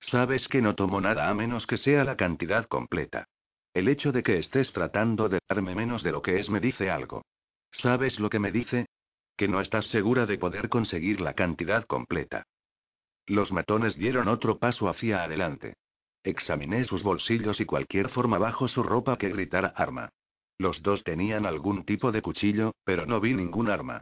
Sabes 0.00 0.46
que 0.46 0.60
no 0.60 0.74
tomo 0.74 1.00
nada 1.00 1.30
a 1.30 1.34
menos 1.34 1.66
que 1.66 1.78
sea 1.78 2.04
la 2.04 2.18
cantidad 2.18 2.66
completa. 2.66 3.26
El 3.72 3.88
hecho 3.88 4.12
de 4.12 4.22
que 4.22 4.38
estés 4.38 4.72
tratando 4.72 5.30
de 5.30 5.38
darme 5.48 5.74
menos 5.74 6.02
de 6.02 6.12
lo 6.12 6.20
que 6.20 6.38
es 6.38 6.50
me 6.50 6.60
dice 6.60 6.90
algo. 6.90 7.24
¿Sabes 7.70 8.20
lo 8.20 8.28
que 8.28 8.40
me 8.40 8.52
dice? 8.52 8.86
que 9.36 9.48
no 9.48 9.60
estás 9.60 9.86
segura 9.88 10.24
de 10.24 10.38
poder 10.38 10.70
conseguir 10.70 11.20
la 11.20 11.34
cantidad 11.34 11.84
completa. 11.84 12.46
Los 13.26 13.50
matones 13.52 13.96
dieron 13.96 14.28
otro 14.28 14.58
paso 14.58 14.88
hacia 14.88 15.24
adelante. 15.24 15.74
Examiné 16.22 16.84
sus 16.84 17.02
bolsillos 17.02 17.60
y 17.60 17.66
cualquier 17.66 18.08
forma 18.08 18.38
bajo 18.38 18.68
su 18.68 18.82
ropa 18.82 19.18
que 19.18 19.28
gritara 19.28 19.68
arma. 19.68 20.10
Los 20.58 20.82
dos 20.82 21.04
tenían 21.04 21.44
algún 21.44 21.84
tipo 21.84 22.12
de 22.12 22.22
cuchillo, 22.22 22.72
pero 22.84 23.04
no 23.04 23.20
vi 23.20 23.34
ningún 23.34 23.68
arma. 23.68 24.00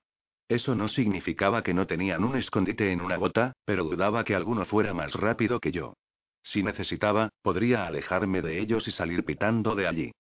Eso 0.49 0.75
no 0.75 0.89
significaba 0.89 1.63
que 1.63 1.75
no 1.75 1.87
tenían 1.87 2.23
un 2.23 2.37
escondite 2.37 2.93
en 2.93 3.01
una 3.01 3.17
bota, 3.17 3.55
pero 3.65 3.85
dudaba 3.85 4.25
que 4.25 4.35
alguno 4.35 4.65
fuera 4.65 4.93
más 4.93 5.15
rápido 5.15 5.59
que 5.59 5.73
yo. 5.73 5.95
Si 6.43 6.63
necesitaba, 6.63 7.31
podría 7.43 7.87
alejarme 7.87 8.43
de 8.43 8.61
ellos 8.61 8.87
y 8.87 8.91
salir 8.91 9.25
pitando 9.25 9.75
de 9.75 9.89
allí. 9.89 10.13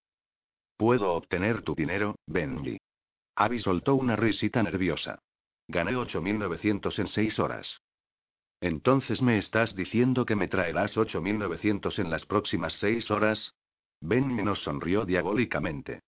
Puedo 0.77 1.13
obtener 1.13 1.63
tu 1.63 1.75
dinero, 1.75 2.17
Benji. 2.27 2.79
Abby 3.37 3.59
soltó 3.59 3.95
una 3.95 4.17
risita 4.17 4.63
nerviosa. 4.63 5.19
Gané 5.69 5.93
8.900 5.93 6.99
en 6.99 7.07
seis 7.07 7.39
horas. 7.39 7.81
Entonces 8.61 9.21
me 9.21 9.39
estás 9.39 9.75
diciendo 9.75 10.25
que 10.25 10.37
me 10.37 10.49
traerás 10.49 10.97
8.900 10.97 11.99
en 11.99 12.11
las 12.11 12.25
próximas 12.27 12.75
seis 12.75 13.11
horas? 13.11 13.55
Benji 14.01 14.43
nos 14.43 14.63
sonrió 14.63 15.05
diabólicamente. 15.05 16.01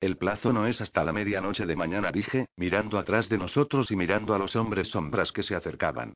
El 0.00 0.16
plazo 0.16 0.52
no 0.52 0.66
es 0.66 0.80
hasta 0.80 1.04
la 1.04 1.12
medianoche 1.12 1.64
de 1.64 1.76
mañana, 1.76 2.10
dije, 2.10 2.46
mirando 2.56 2.98
atrás 2.98 3.28
de 3.28 3.38
nosotros 3.38 3.90
y 3.90 3.96
mirando 3.96 4.34
a 4.34 4.38
los 4.38 4.56
hombres 4.56 4.88
sombras 4.88 5.30
que 5.30 5.44
se 5.44 5.54
acercaban. 5.54 6.14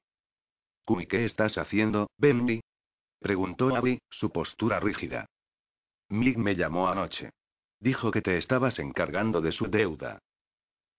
¿Y 0.89 1.07
qué 1.07 1.25
estás 1.25 1.59
haciendo, 1.59 2.11
Benji? 2.19 2.61
Preguntó 3.21 3.75
Abby, 3.75 4.01
su 4.11 4.31
postura 4.31 4.81
rígida. 4.81 5.27
Mig 6.09 6.39
me 6.39 6.55
llamó 6.55 6.89
anoche. 6.89 7.31
Dijo 7.81 8.11
que 8.11 8.23
te 8.23 8.37
estabas 8.37 8.79
encargando 8.79 9.41
de 9.41 9.53
su 9.53 9.67
deuda. 9.67 10.19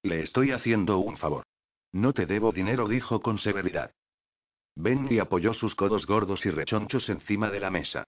Le 0.04 0.22
estoy 0.22 0.52
haciendo 0.52 1.00
un 1.00 1.18
favor. 1.18 1.46
No 1.92 2.14
te 2.14 2.26
debo 2.26 2.52
dinero, 2.52 2.88
dijo 2.88 3.22
con 3.22 3.38
severidad. 3.38 3.92
Benny 4.80 5.18
apoyó 5.18 5.56
sus 5.56 5.74
codos 5.74 6.06
gordos 6.06 6.46
y 6.46 6.52
rechonchos 6.52 7.10
encima 7.10 7.50
de 7.50 7.60
la 7.60 7.72
mesa. 7.72 8.04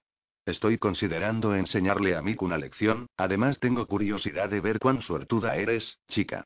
Estoy 0.46 0.78
considerando 0.78 1.56
enseñarle 1.56 2.16
a 2.16 2.22
Mick 2.22 2.44
una 2.44 2.60
lección, 2.60 3.08
además 3.18 3.60
tengo 3.60 3.88
curiosidad 3.88 4.50
de 4.50 4.62
ver 4.62 4.78
cuán 4.78 5.02
suertuda 5.02 5.56
eres, 5.56 5.98
chica. 6.08 6.46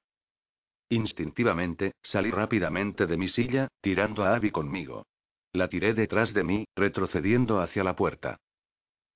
Instintivamente, 0.88 1.92
salí 2.02 2.32
rápidamente 2.32 3.06
de 3.06 3.18
mi 3.18 3.28
silla, 3.28 3.68
tirando 3.82 4.24
a 4.24 4.36
Abby 4.36 4.52
conmigo. 4.52 5.06
La 5.52 5.68
tiré 5.68 5.94
detrás 5.94 6.34
de 6.34 6.46
mí, 6.46 6.66
retrocediendo 6.74 7.60
hacia 7.60 7.84
la 7.84 7.96
puerta. 7.96 8.38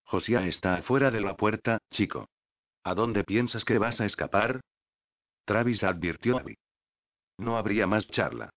Josía 0.04 0.46
está 0.46 0.76
afuera 0.76 1.10
de 1.10 1.22
la 1.22 1.38
puerta, 1.38 1.78
chico. 1.90 2.28
¿A 2.84 2.94
dónde 2.94 3.24
piensas 3.24 3.64
que 3.64 3.78
vas 3.78 4.02
a 4.02 4.06
escapar? 4.06 4.60
Travis 5.46 5.84
advirtió 5.84 6.36
a 6.36 6.42
Abby. 6.42 6.58
No 7.38 7.58
habría 7.58 7.88
más 7.88 8.08
charla. 8.08 8.50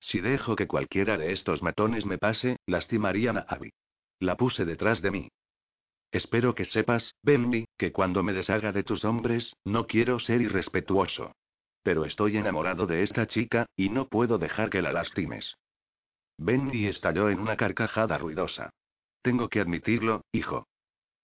Si 0.00 0.20
dejo 0.20 0.56
que 0.56 0.66
cualquiera 0.66 1.18
de 1.18 1.32
estos 1.32 1.62
matones 1.62 2.06
me 2.06 2.18
pase, 2.18 2.56
lastimarían 2.66 3.38
a 3.38 3.40
Abby. 3.48 3.72
La 4.20 4.36
puse 4.36 4.64
detrás 4.64 5.02
de 5.02 5.10
mí. 5.10 5.28
Espero 6.10 6.54
que 6.54 6.64
sepas, 6.64 7.14
Benny, 7.22 7.66
que 7.76 7.92
cuando 7.92 8.22
me 8.22 8.32
deshaga 8.32 8.72
de 8.72 8.82
tus 8.82 9.04
hombres, 9.04 9.54
no 9.64 9.86
quiero 9.86 10.18
ser 10.18 10.40
irrespetuoso. 10.40 11.32
Pero 11.82 12.04
estoy 12.04 12.36
enamorado 12.36 12.86
de 12.86 13.02
esta 13.02 13.26
chica, 13.26 13.66
y 13.76 13.90
no 13.90 14.08
puedo 14.08 14.38
dejar 14.38 14.70
que 14.70 14.82
la 14.82 14.92
lastimes. 14.92 15.56
Bendy 16.38 16.86
estalló 16.86 17.28
en 17.28 17.40
una 17.40 17.56
carcajada 17.56 18.16
ruidosa. 18.16 18.70
Tengo 19.22 19.48
que 19.48 19.60
admitirlo, 19.60 20.22
hijo. 20.32 20.66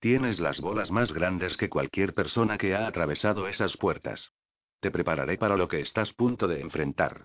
Tienes 0.01 0.39
las 0.39 0.61
bolas 0.61 0.91
más 0.91 1.13
grandes 1.13 1.57
que 1.57 1.71
cualquier 1.71 2.13
persona 2.13 2.59
que 2.59 2.75
ha 2.75 2.87
atravesado 2.87 3.49
esas 3.49 3.77
puertas. 3.77 4.33
Te 4.81 4.91
prepararé 4.91 5.39
para 5.39 5.57
lo 5.57 5.69
que 5.69 5.81
estás 5.81 6.13
punto 6.13 6.47
de 6.47 6.61
enfrentar. 6.61 7.25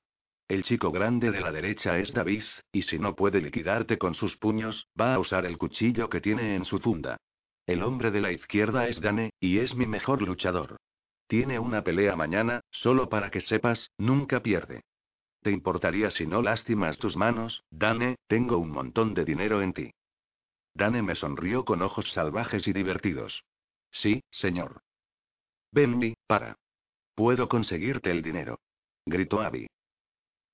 El 0.49 0.63
chico 0.63 0.91
grande 0.91 1.29
de 1.29 1.41
la 1.41 1.51
derecha 1.51 1.99
es 1.99 2.11
David, 2.11 2.41
y 2.71 2.81
si 2.81 2.97
no 2.97 3.15
puede 3.15 3.39
liquidarte 3.39 3.99
con 3.99 4.15
sus 4.15 4.35
puños, 4.35 4.87
va 4.99 5.13
a 5.13 5.19
usar 5.19 5.45
el 5.45 5.59
cuchillo 5.59 6.09
que 6.09 6.21
tiene 6.21 6.55
en 6.55 6.65
su 6.65 6.79
funda. 6.79 7.17
El 7.67 7.83
hombre 7.83 8.09
de 8.09 8.19
la 8.19 8.31
izquierda 8.31 8.87
es 8.87 8.99
Dane, 8.99 9.29
y 9.39 9.59
es 9.59 9.75
mi 9.75 9.85
mejor 9.85 10.23
luchador. 10.23 10.77
Tiene 11.27 11.59
una 11.59 11.83
pelea 11.83 12.15
mañana, 12.15 12.61
solo 12.71 13.09
para 13.09 13.29
que 13.29 13.41
sepas, 13.41 13.91
nunca 13.99 14.41
pierde. 14.41 14.81
¿Te 15.43 15.51
importaría 15.51 16.09
si 16.09 16.25
no 16.25 16.41
lastimas 16.41 16.97
tus 16.97 17.15
manos, 17.15 17.63
Dane? 17.69 18.15
Tengo 18.25 18.57
un 18.57 18.71
montón 18.71 19.13
de 19.13 19.25
dinero 19.25 19.61
en 19.61 19.73
ti. 19.73 19.91
Dane 20.73 21.03
me 21.03 21.13
sonrió 21.13 21.63
con 21.63 21.83
ojos 21.83 22.11
salvajes 22.11 22.67
y 22.67 22.73
divertidos. 22.73 23.43
Sí, 23.91 24.23
señor. 24.31 24.81
Benny, 25.71 26.15
para. 26.25 26.57
Puedo 27.13 27.47
conseguirte 27.47 28.09
el 28.09 28.23
dinero. 28.23 28.59
Gritó 29.05 29.41
Abby. 29.41 29.67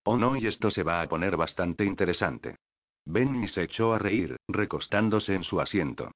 Oh 0.06 0.18
no, 0.18 0.36
y 0.36 0.45
esto 0.45 0.70
se 0.70 0.84
va 0.84 1.01
a 1.01 1.08
poner 1.08 1.36
bastante 1.36 1.84
interesante. 1.84 2.58
Benny 3.06 3.47
se 3.47 3.64
echó 3.64 3.93
a 3.93 3.99
reír, 3.99 4.38
recostándose 4.47 5.34
en 5.34 5.43
su 5.43 5.60
asiento. 5.60 6.12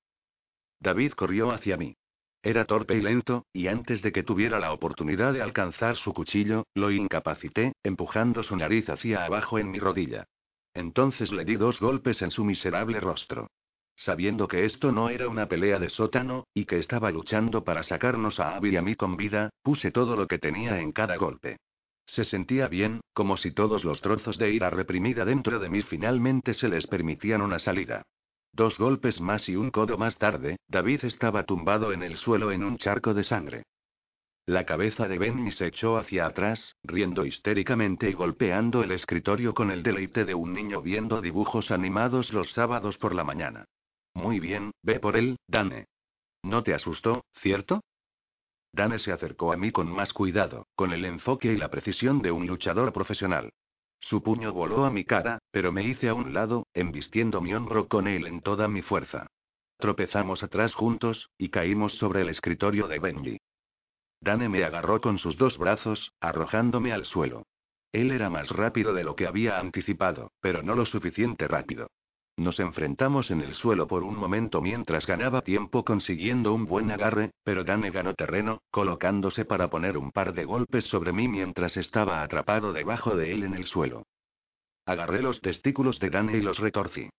David 0.79 1.13
corrió 1.13 1.51
hacia 1.51 1.75
mí. 1.75 1.95
Era 2.41 2.65
torpe 2.65 2.95
y 2.95 3.01
lento, 3.01 3.45
y 3.51 3.67
antes 3.67 4.01
de 4.01 4.11
que 4.11 4.23
tuviera 4.23 4.59
la 4.59 4.71
oportunidad 4.73 5.33
de 5.33 5.41
alcanzar 5.41 5.97
su 5.97 6.13
cuchillo, 6.13 6.65
lo 6.75 6.91
incapacité, 6.91 7.73
empujando 7.83 8.43
su 8.43 8.55
nariz 8.55 8.89
hacia 8.89 9.25
abajo 9.25 9.59
en 9.59 9.71
mi 9.71 9.79
rodilla. 9.79 10.25
Entonces 10.73 11.31
le 11.31 11.43
di 11.43 11.55
dos 11.55 11.79
golpes 11.81 12.21
en 12.21 12.31
su 12.31 12.45
miserable 12.45 12.99
rostro. 12.99 13.47
Sabiendo 13.95 14.47
que 14.47 14.65
esto 14.65 14.91
no 14.91 15.09
era 15.09 15.27
una 15.27 15.47
pelea 15.47 15.79
de 15.79 15.89
sótano, 15.89 16.45
y 16.53 16.65
que 16.65 16.77
estaba 16.77 17.11
luchando 17.11 17.63
para 17.63 17.83
sacarnos 17.83 18.39
a 18.39 18.55
Abby 18.55 18.69
y 18.69 18.77
a 18.77 18.81
mí 18.81 18.95
con 18.95 19.17
vida, 19.17 19.49
puse 19.63 19.91
todo 19.91 20.15
lo 20.15 20.27
que 20.27 20.37
tenía 20.37 20.79
en 20.79 20.91
cada 20.91 21.17
golpe. 21.17 21.57
Se 22.10 22.26
sentía 22.26 22.68
bien, 22.68 23.01
como 23.14 23.38
si 23.38 23.51
todos 23.51 23.84
los 23.84 24.01
trozos 24.01 24.39
de 24.39 24.51
ira 24.51 24.72
reprimida 24.72 25.26
dentro 25.26 25.60
de 25.60 25.70
mí 25.70 25.84
finalmente 25.84 26.55
se 26.55 26.68
les 26.68 26.88
permitían 26.88 27.43
una 27.43 27.60
salida. 27.60 28.01
Dos 28.51 28.80
golpes 28.80 29.22
más 29.22 29.47
y 29.47 29.55
un 29.55 29.70
codo 29.70 29.95
más 29.95 30.18
tarde, 30.18 30.57
David 30.68 31.05
estaba 31.05 31.43
tumbado 31.43 31.93
en 31.93 32.01
el 32.01 32.18
suelo 32.18 32.51
en 32.51 32.64
un 32.64 32.78
charco 32.78 33.14
de 33.14 33.24
sangre. 33.24 33.64
La 34.47 34.66
cabeza 34.66 35.07
de 35.07 35.20
Benny 35.20 35.51
se 35.51 35.68
echó 35.68 35.97
hacia 35.97 36.26
atrás, 36.26 36.76
riendo 36.82 37.26
histéricamente 37.26 38.10
y 38.10 38.14
golpeando 38.14 38.82
el 38.82 38.91
escritorio 38.91 39.53
con 39.53 39.70
el 39.70 39.84
deleite 39.84 40.26
de 40.26 40.34
un 40.34 40.51
niño 40.51 40.82
viendo 40.82 41.22
dibujos 41.22 41.70
animados 41.70 42.34
los 42.34 42.51
sábados 42.53 42.97
por 42.97 43.14
la 43.14 43.24
mañana. 43.24 43.66
Muy 44.16 44.39
bien, 44.39 44.72
ve 44.82 44.99
por 44.99 45.16
él, 45.16 45.38
Dane. 45.47 45.86
¿No 46.41 46.64
te 46.64 46.74
asustó, 46.74 47.26
cierto? 47.36 47.82
Dane 48.72 48.99
se 48.99 49.11
acercó 49.11 49.51
a 49.51 49.57
mí 49.57 49.72
con 49.72 49.91
más 49.91 50.13
cuidado, 50.13 50.67
con 50.76 50.93
el 50.93 51.05
enfoque 51.05 51.51
y 51.51 51.57
la 51.57 51.70
precisión 51.70 52.22
de 52.22 52.32
un 52.32 52.47
luchador 52.47 52.93
profesional. 52.93 53.51
Su 53.99 54.24
puño 54.24 54.53
voló 54.53 54.86
a 54.86 54.91
mi 54.91 55.03
cara, 55.03 55.39
pero 55.51 55.72
me 55.72 55.84
hice 55.84 56.09
a 56.09 56.13
un 56.13 56.34
lado, 56.34 56.67
embistiendo 56.74 57.41
mi 57.41 57.53
hombro 57.53 57.88
con 57.88 58.07
él 58.07 58.28
en 58.28 58.41
toda 58.41 58.67
mi 58.67 58.82
fuerza. 58.82 59.28
Tropezamos 59.78 60.43
atrás 60.43 60.74
juntos, 60.74 61.30
y 61.38 61.49
caímos 61.49 61.93
sobre 61.93 62.22
el 62.22 62.30
escritorio 62.30 62.88
de 62.88 62.99
Benji. 62.99 63.38
Dane 64.22 64.49
me 64.49 64.63
agarró 64.63 64.99
con 65.01 65.17
sus 65.17 65.38
dos 65.38 65.57
brazos, 65.57 66.11
arrojándome 66.20 66.91
al 66.91 67.05
suelo. 67.05 67.45
Él 67.91 68.11
era 68.11 68.30
más 68.30 68.49
rápido 68.49 68.93
de 68.93 69.03
lo 69.03 69.15
que 69.15 69.26
había 69.26 69.59
anticipado, 69.59 70.32
pero 70.41 70.61
no 70.61 70.76
lo 70.76 70.86
suficiente 70.86 71.47
rápido. 71.47 71.89
Nos 72.39 72.57
enfrentamos 72.61 73.31
en 73.31 73.41
el 73.41 73.53
suelo 73.53 73.85
por 73.85 74.01
un 74.01 74.15
momento 74.15 74.61
mientras 74.61 75.05
ganaba 75.05 75.41
tiempo 75.41 75.83
consiguiendo 75.83 76.53
un 76.53 76.67
buen 76.67 76.89
agarre, 76.89 77.31
pero 77.43 77.65
Dane 77.65 77.91
ganó 77.91 78.13
terreno, 78.13 78.61
colocándose 78.71 79.43
para 79.43 79.69
poner 79.69 79.97
un 79.97 80.13
par 80.13 80.33
de 80.33 80.45
golpes 80.45 80.85
sobre 80.85 81.11
mí 81.11 81.27
mientras 81.27 81.75
estaba 81.75 82.23
atrapado 82.23 82.71
debajo 82.71 83.17
de 83.17 83.33
él 83.33 83.43
en 83.43 83.55
el 83.55 83.65
suelo. 83.65 84.03
Agarré 84.85 85.21
los 85.21 85.41
testículos 85.41 85.99
de 85.99 86.11
Dane 86.11 86.37
y 86.37 86.41
los 86.41 86.59
retorcí. 86.59 87.09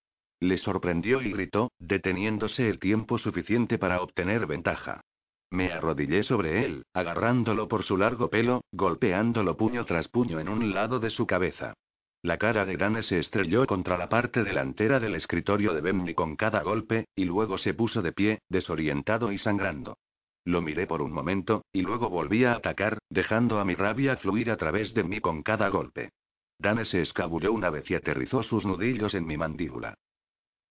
Le 0.40 0.56
sorprendió 0.56 1.20
y 1.20 1.32
gritó, 1.32 1.70
deteniéndose 1.78 2.70
el 2.70 2.80
tiempo 2.80 3.18
suficiente 3.18 3.76
para 3.76 4.00
obtener 4.00 4.46
ventaja. 4.46 5.02
Me 5.50 5.70
arrodillé 5.70 6.22
sobre 6.22 6.64
él, 6.64 6.86
agarrándolo 6.94 7.68
por 7.68 7.82
su 7.82 7.98
largo 7.98 8.30
pelo, 8.30 8.62
golpeándolo 8.72 9.54
puño 9.58 9.84
tras 9.84 10.08
puño 10.08 10.40
en 10.40 10.48
un 10.48 10.72
lado 10.72 10.98
de 10.98 11.10
su 11.10 11.26
cabeza. 11.26 11.74
La 12.22 12.36
cara 12.36 12.66
de 12.66 12.76
Dane 12.76 13.02
se 13.02 13.18
estrelló 13.18 13.66
contra 13.66 13.96
la 13.96 14.08
parte 14.08 14.44
delantera 14.44 15.00
del 15.00 15.14
escritorio 15.14 15.72
de 15.72 15.80
Benny 15.80 16.12
con 16.12 16.36
cada 16.36 16.62
golpe, 16.62 17.06
y 17.16 17.24
luego 17.24 17.56
se 17.56 17.72
puso 17.72 18.02
de 18.02 18.12
pie, 18.12 18.40
desorientado 18.48 19.32
y 19.32 19.38
sangrando. 19.38 19.96
Lo 20.44 20.60
miré 20.60 20.86
por 20.86 21.00
un 21.00 21.12
momento, 21.12 21.64
y 21.72 21.80
luego 21.80 22.10
volví 22.10 22.44
a 22.44 22.52
atacar, 22.52 22.98
dejando 23.08 23.58
a 23.58 23.64
mi 23.64 23.74
rabia 23.74 24.16
fluir 24.16 24.50
a 24.50 24.56
través 24.58 24.92
de 24.92 25.04
mí 25.04 25.20
con 25.20 25.42
cada 25.42 25.68
golpe. 25.68 26.10
Dane 26.58 26.84
se 26.84 27.00
escabulló 27.00 27.52
una 27.52 27.70
vez 27.70 27.90
y 27.90 27.94
aterrizó 27.94 28.42
sus 28.42 28.66
nudillos 28.66 29.14
en 29.14 29.26
mi 29.26 29.38
mandíbula. 29.38 29.94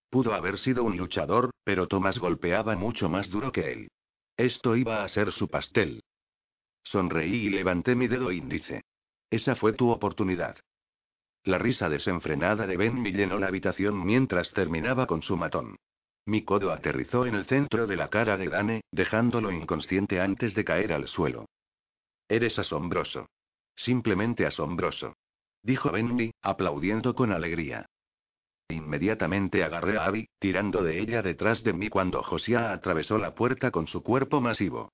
Pudo 0.08 0.34
haber 0.34 0.58
sido 0.58 0.84
un 0.84 0.96
luchador, 0.96 1.50
pero 1.64 1.88
Thomas 1.88 2.18
golpeaba 2.18 2.76
mucho 2.76 3.08
más 3.08 3.28
duro 3.28 3.50
que 3.50 3.72
él. 3.72 3.90
Esto 4.36 4.76
iba 4.76 5.02
a 5.02 5.08
ser 5.08 5.32
su 5.32 5.48
pastel. 5.48 6.02
Sonreí 6.84 7.46
y 7.46 7.50
levanté 7.50 7.96
mi 7.96 8.06
dedo 8.06 8.30
índice. 8.30 8.82
Esa 9.30 9.54
fue 9.56 9.72
tu 9.72 9.90
oportunidad. 9.90 10.56
La 11.44 11.58
risa 11.58 11.88
desenfrenada 11.88 12.66
de 12.66 12.76
Ben 12.76 13.00
me 13.00 13.12
llenó 13.12 13.38
la 13.38 13.46
habitación 13.46 14.04
mientras 14.04 14.52
terminaba 14.52 15.06
con 15.06 15.22
su 15.22 15.36
matón. 15.36 15.76
Mi 16.26 16.44
codo 16.44 16.70
aterrizó 16.70 17.24
en 17.26 17.34
el 17.34 17.46
centro 17.46 17.86
de 17.86 17.96
la 17.96 18.08
cara 18.08 18.36
de 18.36 18.48
Dane, 18.48 18.82
dejándolo 18.92 19.50
inconsciente 19.50 20.20
antes 20.20 20.54
de 20.54 20.64
caer 20.64 20.92
al 20.92 21.08
suelo. 21.08 21.46
Eres 22.28 22.58
asombroso. 22.58 23.26
Simplemente 23.74 24.46
asombroso. 24.46 25.14
dijo 25.62 25.90
Benny, 25.90 26.32
aplaudiendo 26.42 27.14
con 27.14 27.32
alegría. 27.32 27.86
Inmediatamente 28.68 29.64
agarré 29.64 29.98
a 29.98 30.04
Abby, 30.04 30.28
tirando 30.38 30.82
de 30.82 31.00
ella 31.00 31.22
detrás 31.22 31.64
de 31.64 31.72
mí 31.72 31.88
cuando 31.88 32.22
Josiah 32.22 32.72
atravesó 32.72 33.18
la 33.18 33.34
puerta 33.34 33.70
con 33.70 33.86
su 33.88 34.02
cuerpo 34.02 34.40
masivo. 34.40 34.92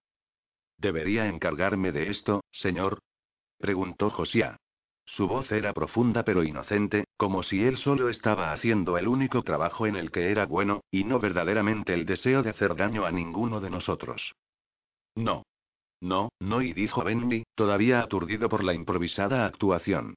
¿Debería 0.78 1.26
encargarme 1.26 1.92
de 1.92 2.09
esto, 2.09 2.42
señor? 2.53 3.01
preguntó 3.59 4.11
Josiah. 4.11 4.57
Su 5.07 5.28
voz 5.28 5.50
era 5.52 5.72
profunda 5.72 6.24
pero 6.24 6.42
inocente, 6.42 7.04
como 7.16 7.44
si 7.44 7.64
él 7.64 7.78
solo 7.78 8.09
estaba 8.09 8.52
haciendo 8.52 8.98
el 8.98 9.07
único 9.07 9.42
trabajo 9.42 9.86
en 9.86 9.94
el 9.94 10.11
que 10.11 10.30
era 10.30 10.46
bueno, 10.46 10.82
y 10.90 11.04
no 11.04 11.20
verdaderamente 11.20 11.94
el 11.94 12.04
deseo 12.04 12.42
de 12.42 12.50
hacer 12.50 12.74
daño 12.74 13.07
a 13.07 13.12
ninguno 13.12 13.61
de 13.61 13.70
nosotros. 13.70 14.34
No. 15.14 15.44
No, 16.00 16.30
no, 16.40 16.61
y 16.61 16.72
dijo 16.72 17.04
Benny, 17.04 17.44
todavía 17.54 18.00
aturdido 18.00 18.48
por 18.48 18.62
la 18.62 18.74
improvisada 18.74 19.46
actuación. 19.46 20.14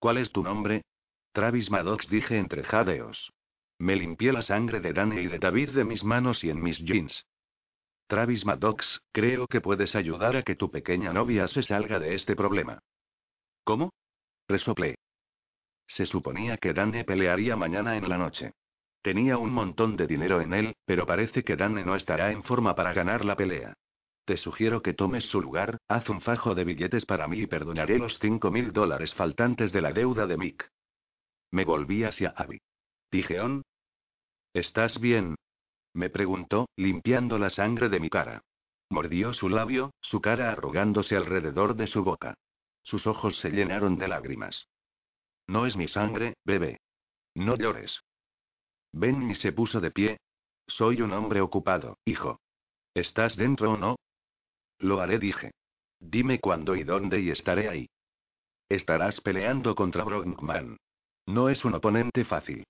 ¿Cuál 0.00 0.16
es 0.16 0.32
tu 0.32 0.42
nombre? 0.42 0.82
Travis 1.32 1.70
Maddox 1.70 2.08
dije 2.08 2.38
entre 2.38 2.64
jadeos. 2.64 3.30
Me 3.78 3.94
limpié 3.94 4.32
la 4.32 4.42
sangre 4.42 4.80
de 4.80 4.92
Danny 4.92 5.20
y 5.20 5.26
de 5.28 5.38
David 5.38 5.70
de 5.70 5.84
mis 5.84 6.02
manos 6.02 6.42
y 6.42 6.50
en 6.50 6.60
mis 6.60 6.78
jeans. 6.78 7.24
Travis 8.08 8.44
Maddox, 8.44 9.00
creo 9.12 9.46
que 9.46 9.60
puedes 9.60 9.94
ayudar 9.94 10.36
a 10.36 10.42
que 10.42 10.56
tu 10.56 10.70
pequeña 10.70 11.12
novia 11.12 11.46
se 11.46 11.62
salga 11.62 12.00
de 12.00 12.14
este 12.14 12.34
problema. 12.34 12.80
¿Cómo? 13.62 13.90
Resoplé. 14.50 14.96
Se 15.86 16.06
suponía 16.06 16.56
que 16.56 16.72
Danny 16.72 17.04
pelearía 17.04 17.54
mañana 17.54 17.96
en 17.96 18.08
la 18.08 18.18
noche. 18.18 18.54
Tenía 19.00 19.38
un 19.38 19.52
montón 19.52 19.96
de 19.96 20.08
dinero 20.08 20.40
en 20.40 20.52
él, 20.52 20.74
pero 20.84 21.06
parece 21.06 21.44
que 21.44 21.54
Danny 21.54 21.84
no 21.84 21.94
estará 21.94 22.32
en 22.32 22.42
forma 22.42 22.74
para 22.74 22.92
ganar 22.92 23.24
la 23.24 23.36
pelea. 23.36 23.74
Te 24.24 24.36
sugiero 24.36 24.82
que 24.82 24.92
tomes 24.92 25.24
su 25.26 25.40
lugar, 25.40 25.78
haz 25.86 26.08
un 26.08 26.20
fajo 26.20 26.56
de 26.56 26.64
billetes 26.64 27.06
para 27.06 27.28
mí 27.28 27.38
y 27.42 27.46
perdonaré 27.46 27.96
los 28.00 28.18
cinco 28.18 28.50
mil 28.50 28.72
dólares 28.72 29.14
faltantes 29.14 29.70
de 29.70 29.82
la 29.82 29.92
deuda 29.92 30.26
de 30.26 30.36
Mick. 30.36 30.68
Me 31.52 31.64
volví 31.64 32.02
hacia 32.02 32.30
Abby. 32.30 32.60
Pigeón. 33.08 33.62
¿Estás 34.52 35.00
bien? 35.00 35.36
Me 35.94 36.10
preguntó, 36.10 36.68
limpiando 36.74 37.38
la 37.38 37.50
sangre 37.50 37.88
de 37.88 38.00
mi 38.00 38.10
cara. 38.10 38.42
Mordió 38.88 39.32
su 39.32 39.48
labio, 39.48 39.92
su 40.00 40.20
cara 40.20 40.50
arrugándose 40.50 41.14
alrededor 41.14 41.76
de 41.76 41.86
su 41.86 42.02
boca. 42.02 42.34
Sus 42.82 43.06
ojos 43.06 43.38
se 43.38 43.50
llenaron 43.50 43.96
de 43.96 44.08
lágrimas. 44.08 44.68
No 45.46 45.66
es 45.66 45.76
mi 45.76 45.88
sangre, 45.88 46.34
bebé. 46.44 46.80
No 47.34 47.56
llores. 47.56 48.00
Benny 48.92 49.34
se 49.34 49.52
puso 49.52 49.80
de 49.80 49.90
pie. 49.90 50.20
Soy 50.66 51.02
un 51.02 51.12
hombre 51.12 51.40
ocupado, 51.40 51.98
hijo. 52.04 52.40
¿Estás 52.94 53.36
dentro 53.36 53.72
o 53.72 53.76
no? 53.76 53.96
Lo 54.78 55.00
haré, 55.00 55.18
dije. 55.18 55.52
Dime 56.00 56.40
cuándo 56.40 56.74
y 56.76 56.84
dónde 56.84 57.20
y 57.20 57.30
estaré 57.30 57.68
ahí. 57.68 57.88
Estarás 58.68 59.20
peleando 59.20 59.74
contra 59.74 60.04
Brockman. 60.04 60.76
No 61.26 61.48
es 61.48 61.64
un 61.64 61.74
oponente 61.74 62.24
fácil. 62.24 62.64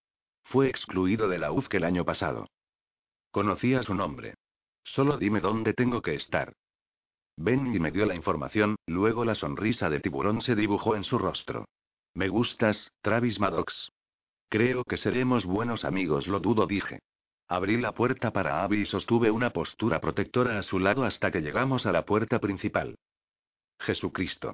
Fue 0.45 0.69
excluido 0.69 1.29
de 1.29 1.39
la 1.39 1.53
UFK 1.53 1.75
el 1.75 1.85
año 1.85 2.05
pasado. 2.05 2.49
Conocía 3.31 3.83
su 3.83 3.95
nombre. 3.95 4.35
Solo 4.83 5.19
dime 5.19 5.41
dónde 5.41 5.75
tengo 5.75 6.03
que 6.03 6.15
estar. 6.15 6.55
Benny 7.43 7.81
me 7.81 7.91
dio 7.91 8.05
la 8.05 8.15
información, 8.15 8.77
luego 8.87 9.25
la 9.25 9.35
sonrisa 9.35 9.89
de 9.89 9.99
tiburón 9.99 10.43
se 10.43 10.55
dibujó 10.55 10.95
en 10.95 11.05
su 11.05 11.17
rostro. 11.17 11.65
Me 12.13 12.29
gustas, 12.29 12.93
Travis 13.01 13.41
Maddox. 13.41 13.89
Creo 14.51 14.85
que 14.85 14.99
seremos 14.99 15.47
buenos 15.47 15.87
amigos, 15.87 16.29
lo 16.29 16.41
dudo, 16.41 16.67
dije. 16.67 16.99
Abrí 17.49 17.81
la 17.81 17.95
puerta 17.95 18.31
para 18.31 18.63
Abby 18.63 18.83
y 18.83 18.87
sostuve 18.87 19.31
una 19.31 19.55
postura 19.55 20.03
protectora 20.03 20.59
a 20.59 20.63
su 20.63 20.79
lado 20.79 21.03
hasta 21.03 21.31
que 21.31 21.41
llegamos 21.41 21.87
a 21.87 21.93
la 21.93 22.05
puerta 22.05 22.41
principal. 22.41 22.99
Jesucristo. 23.79 24.53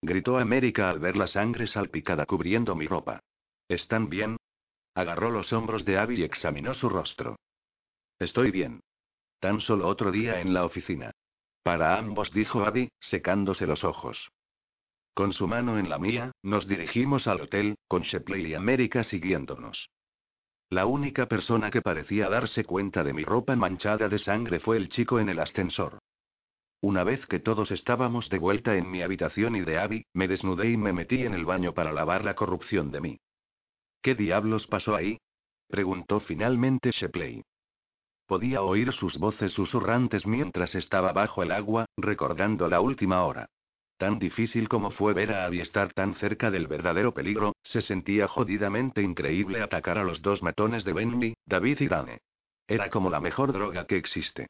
Gritó 0.00 0.38
América 0.38 0.88
al 0.88 1.00
ver 1.00 1.16
la 1.16 1.26
sangre 1.26 1.66
salpicada 1.66 2.26
cubriendo 2.26 2.76
mi 2.76 2.86
ropa. 2.86 3.18
¿Están 3.66 4.08
bien? 4.08 4.36
Agarró 4.94 5.30
los 5.30 5.52
hombros 5.52 5.84
de 5.84 5.98
Abby 5.98 6.20
y 6.20 6.22
examinó 6.22 6.74
su 6.74 6.90
rostro. 6.90 7.40
Estoy 8.20 8.52
bien. 8.52 8.78
Tan 9.40 9.60
solo 9.60 9.88
otro 9.88 10.12
día 10.12 10.40
en 10.40 10.54
la 10.54 10.64
oficina. 10.64 11.10
Para 11.62 11.98
ambos, 11.98 12.32
dijo 12.32 12.64
Abby, 12.64 12.90
secándose 13.00 13.66
los 13.66 13.84
ojos. 13.84 14.30
Con 15.14 15.32
su 15.32 15.46
mano 15.46 15.78
en 15.78 15.90
la 15.90 15.98
mía, 15.98 16.32
nos 16.42 16.66
dirigimos 16.66 17.26
al 17.26 17.42
hotel, 17.42 17.76
con 17.88 18.02
Shepley 18.02 18.46
y 18.46 18.54
América 18.54 19.04
siguiéndonos. 19.04 19.90
La 20.70 20.86
única 20.86 21.26
persona 21.26 21.70
que 21.70 21.82
parecía 21.82 22.28
darse 22.28 22.64
cuenta 22.64 23.02
de 23.02 23.12
mi 23.12 23.24
ropa 23.24 23.56
manchada 23.56 24.08
de 24.08 24.18
sangre 24.18 24.60
fue 24.60 24.76
el 24.76 24.88
chico 24.88 25.18
en 25.18 25.28
el 25.28 25.40
ascensor. 25.40 25.98
Una 26.80 27.04
vez 27.04 27.26
que 27.26 27.40
todos 27.40 27.72
estábamos 27.72 28.30
de 28.30 28.38
vuelta 28.38 28.76
en 28.76 28.90
mi 28.90 29.02
habitación 29.02 29.56
y 29.56 29.60
de 29.60 29.78
Abby, 29.78 30.06
me 30.14 30.28
desnudé 30.28 30.70
y 30.70 30.76
me 30.76 30.92
metí 30.92 31.24
en 31.26 31.34
el 31.34 31.44
baño 31.44 31.74
para 31.74 31.92
lavar 31.92 32.24
la 32.24 32.34
corrupción 32.34 32.90
de 32.90 33.00
mí. 33.00 33.20
¿Qué 34.00 34.14
diablos 34.14 34.66
pasó 34.66 34.94
ahí? 34.94 35.18
preguntó 35.68 36.20
finalmente 36.20 36.92
Shepley. 36.92 37.42
Podía 38.30 38.62
oír 38.62 38.92
sus 38.92 39.18
voces 39.18 39.50
susurrantes 39.50 40.24
mientras 40.24 40.76
estaba 40.76 41.12
bajo 41.12 41.42
el 41.42 41.50
agua, 41.50 41.86
recordando 41.96 42.68
la 42.68 42.80
última 42.80 43.24
hora. 43.24 43.48
Tan 43.96 44.20
difícil 44.20 44.68
como 44.68 44.92
fue 44.92 45.14
ver 45.14 45.32
a 45.32 45.46
Abby 45.46 45.60
estar 45.60 45.92
tan 45.92 46.14
cerca 46.14 46.48
del 46.48 46.68
verdadero 46.68 47.12
peligro, 47.12 47.56
se 47.64 47.82
sentía 47.82 48.28
jodidamente 48.28 49.02
increíble 49.02 49.60
atacar 49.60 49.98
a 49.98 50.04
los 50.04 50.22
dos 50.22 50.44
matones 50.44 50.84
de 50.84 50.92
Benny, 50.92 51.34
David 51.44 51.80
y 51.80 51.88
Dane. 51.88 52.20
Era 52.68 52.88
como 52.88 53.10
la 53.10 53.18
mejor 53.18 53.52
droga 53.52 53.88
que 53.88 53.96
existe. 53.96 54.46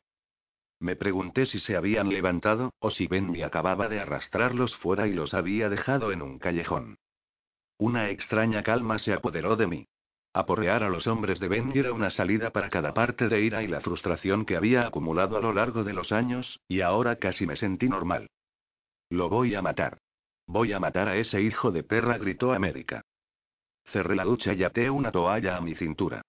Me 0.78 0.94
pregunté 0.94 1.46
si 1.46 1.58
se 1.58 1.74
habían 1.74 2.10
levantado, 2.10 2.74
o 2.80 2.90
si 2.90 3.06
Benny 3.06 3.40
acababa 3.40 3.88
de 3.88 4.00
arrastrarlos 4.00 4.76
fuera 4.76 5.08
y 5.08 5.14
los 5.14 5.32
había 5.32 5.70
dejado 5.70 6.12
en 6.12 6.20
un 6.20 6.38
callejón. 6.38 6.98
Una 7.78 8.10
extraña 8.10 8.62
calma 8.62 8.98
se 8.98 9.14
apoderó 9.14 9.56
de 9.56 9.66
mí. 9.66 9.86
Aporrear 10.32 10.84
a 10.84 10.88
los 10.88 11.08
hombres 11.08 11.40
de 11.40 11.48
Benny 11.48 11.80
era 11.80 11.92
una 11.92 12.10
salida 12.10 12.50
para 12.50 12.70
cada 12.70 12.94
parte 12.94 13.28
de 13.28 13.42
ira 13.42 13.64
y 13.64 13.66
la 13.66 13.80
frustración 13.80 14.44
que 14.44 14.56
había 14.56 14.86
acumulado 14.86 15.36
a 15.36 15.40
lo 15.40 15.52
largo 15.52 15.82
de 15.82 15.92
los 15.92 16.12
años, 16.12 16.60
y 16.68 16.82
ahora 16.82 17.16
casi 17.16 17.46
me 17.46 17.56
sentí 17.56 17.88
normal. 17.88 18.30
Lo 19.08 19.28
voy 19.28 19.56
a 19.56 19.62
matar. 19.62 19.98
Voy 20.46 20.72
a 20.72 20.78
matar 20.78 21.08
a 21.08 21.16
ese 21.16 21.42
hijo 21.42 21.72
de 21.72 21.82
perra, 21.82 22.16
gritó 22.16 22.52
América. 22.52 23.02
Cerré 23.86 24.14
la 24.14 24.24
ducha 24.24 24.52
y 24.52 24.62
até 24.62 24.88
una 24.88 25.10
toalla 25.10 25.56
a 25.56 25.60
mi 25.60 25.74
cintura. 25.74 26.22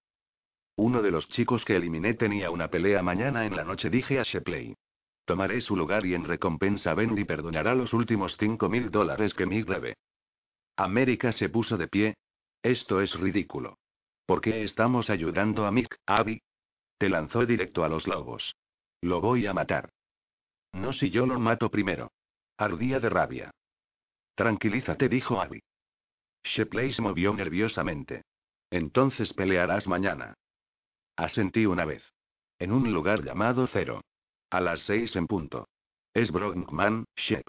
Uno 0.76 1.00
de 1.00 1.12
los 1.12 1.28
chicos 1.28 1.64
que 1.64 1.76
eliminé 1.76 2.14
tenía 2.14 2.50
una 2.50 2.68
pelea 2.68 3.02
mañana 3.02 3.46
en 3.46 3.54
la 3.54 3.62
noche, 3.62 3.88
dije 3.88 4.18
a 4.18 4.24
Shepley. 4.24 4.74
Tomaré 5.24 5.60
su 5.60 5.76
lugar 5.76 6.04
y 6.06 6.14
en 6.14 6.24
recompensa 6.24 6.94
Bendy 6.94 7.24
perdonará 7.24 7.76
los 7.76 7.92
últimos 7.92 8.36
cinco 8.36 8.68
mil 8.68 8.90
dólares 8.90 9.32
que 9.34 9.46
Mick 9.46 9.68
debe. 9.68 9.94
América 10.76 11.30
se 11.30 11.48
puso 11.48 11.76
de 11.76 11.86
pie. 11.86 12.14
Esto 12.64 13.00
es 13.00 13.14
ridículo. 13.14 13.78
¿Por 14.26 14.40
qué 14.40 14.62
estamos 14.62 15.10
ayudando 15.10 15.66
a 15.66 15.72
Mick, 15.72 15.98
Abby? 16.06 16.42
Te 16.98 17.08
lanzó 17.08 17.44
directo 17.44 17.84
a 17.84 17.88
los 17.88 18.06
lobos. 18.06 18.54
Lo 19.00 19.20
voy 19.20 19.46
a 19.46 19.52
matar. 19.52 19.90
No 20.72 20.92
si 20.92 21.10
yo 21.10 21.26
lo 21.26 21.38
mato 21.38 21.70
primero. 21.70 22.12
Ardía 22.56 23.00
de 23.00 23.10
rabia. 23.10 23.50
Tranquilízate, 24.34 25.08
dijo 25.08 25.40
Abby. 25.40 25.60
Shepley 26.44 26.92
se 26.92 27.02
movió 27.02 27.34
nerviosamente. 27.34 28.22
Entonces 28.70 29.32
pelearás 29.34 29.86
mañana. 29.86 30.34
Asentí 31.16 31.66
una 31.66 31.84
vez. 31.84 32.02
En 32.58 32.72
un 32.72 32.92
lugar 32.92 33.24
llamado 33.24 33.66
Cero. 33.66 34.00
A 34.50 34.60
las 34.60 34.82
seis 34.82 35.16
en 35.16 35.26
punto. 35.26 35.68
Es 36.14 36.30
Brockman, 36.30 37.04
Shep. 37.16 37.46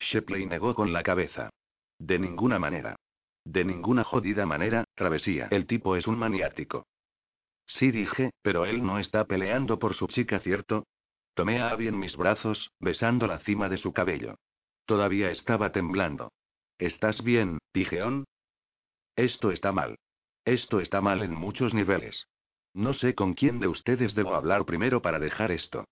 Shepley 0.00 0.46
negó 0.46 0.74
con 0.74 0.92
la 0.92 1.02
cabeza. 1.02 1.50
De 1.98 2.18
ninguna 2.18 2.58
manera. 2.58 2.96
De 3.44 3.64
ninguna 3.64 4.04
jodida 4.04 4.46
manera, 4.46 4.84
travesía. 4.94 5.48
El 5.50 5.66
tipo 5.66 5.96
es 5.96 6.06
un 6.06 6.18
maniático. 6.18 6.86
Sí 7.66 7.90
dije, 7.90 8.30
pero 8.42 8.66
él 8.66 8.84
no 8.84 8.98
está 8.98 9.24
peleando 9.26 9.78
por 9.78 9.94
su 9.94 10.06
chica, 10.06 10.40
¿cierto? 10.40 10.86
Tomé 11.34 11.60
a 11.60 11.70
Abby 11.70 11.88
en 11.88 11.98
mis 11.98 12.16
brazos, 12.16 12.70
besando 12.80 13.26
la 13.26 13.38
cima 13.38 13.68
de 13.68 13.76
su 13.78 13.92
cabello. 13.92 14.36
Todavía 14.84 15.30
estaba 15.30 15.70
temblando. 15.72 16.32
¿Estás 16.78 17.22
bien, 17.22 17.58
pigeón? 17.72 18.24
Esto 19.16 19.50
está 19.50 19.72
mal. 19.72 19.98
Esto 20.44 20.80
está 20.80 21.00
mal 21.00 21.22
en 21.22 21.34
muchos 21.34 21.74
niveles. 21.74 22.26
No 22.74 22.92
sé 22.92 23.14
con 23.14 23.34
quién 23.34 23.60
de 23.60 23.68
ustedes 23.68 24.14
debo 24.14 24.34
hablar 24.34 24.64
primero 24.64 25.02
para 25.02 25.18
dejar 25.18 25.52
esto. 25.52 25.84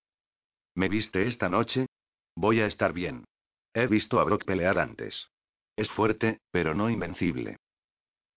¿Me 0.74 0.88
viste 0.88 1.26
esta 1.26 1.49
noche? 1.49 1.86
Voy 2.34 2.61
a 2.61 2.66
estar 2.66 2.92
bien. 2.92 3.24
He 3.74 3.86
visto 3.86 4.20
a 4.20 4.24
Brock 4.24 4.44
pelear 4.44 4.78
antes. 4.78 5.28
Es 5.79 5.89
fuerte, 5.91 6.41
pero 6.51 6.74
no 6.74 6.91
invencible. 6.91 7.57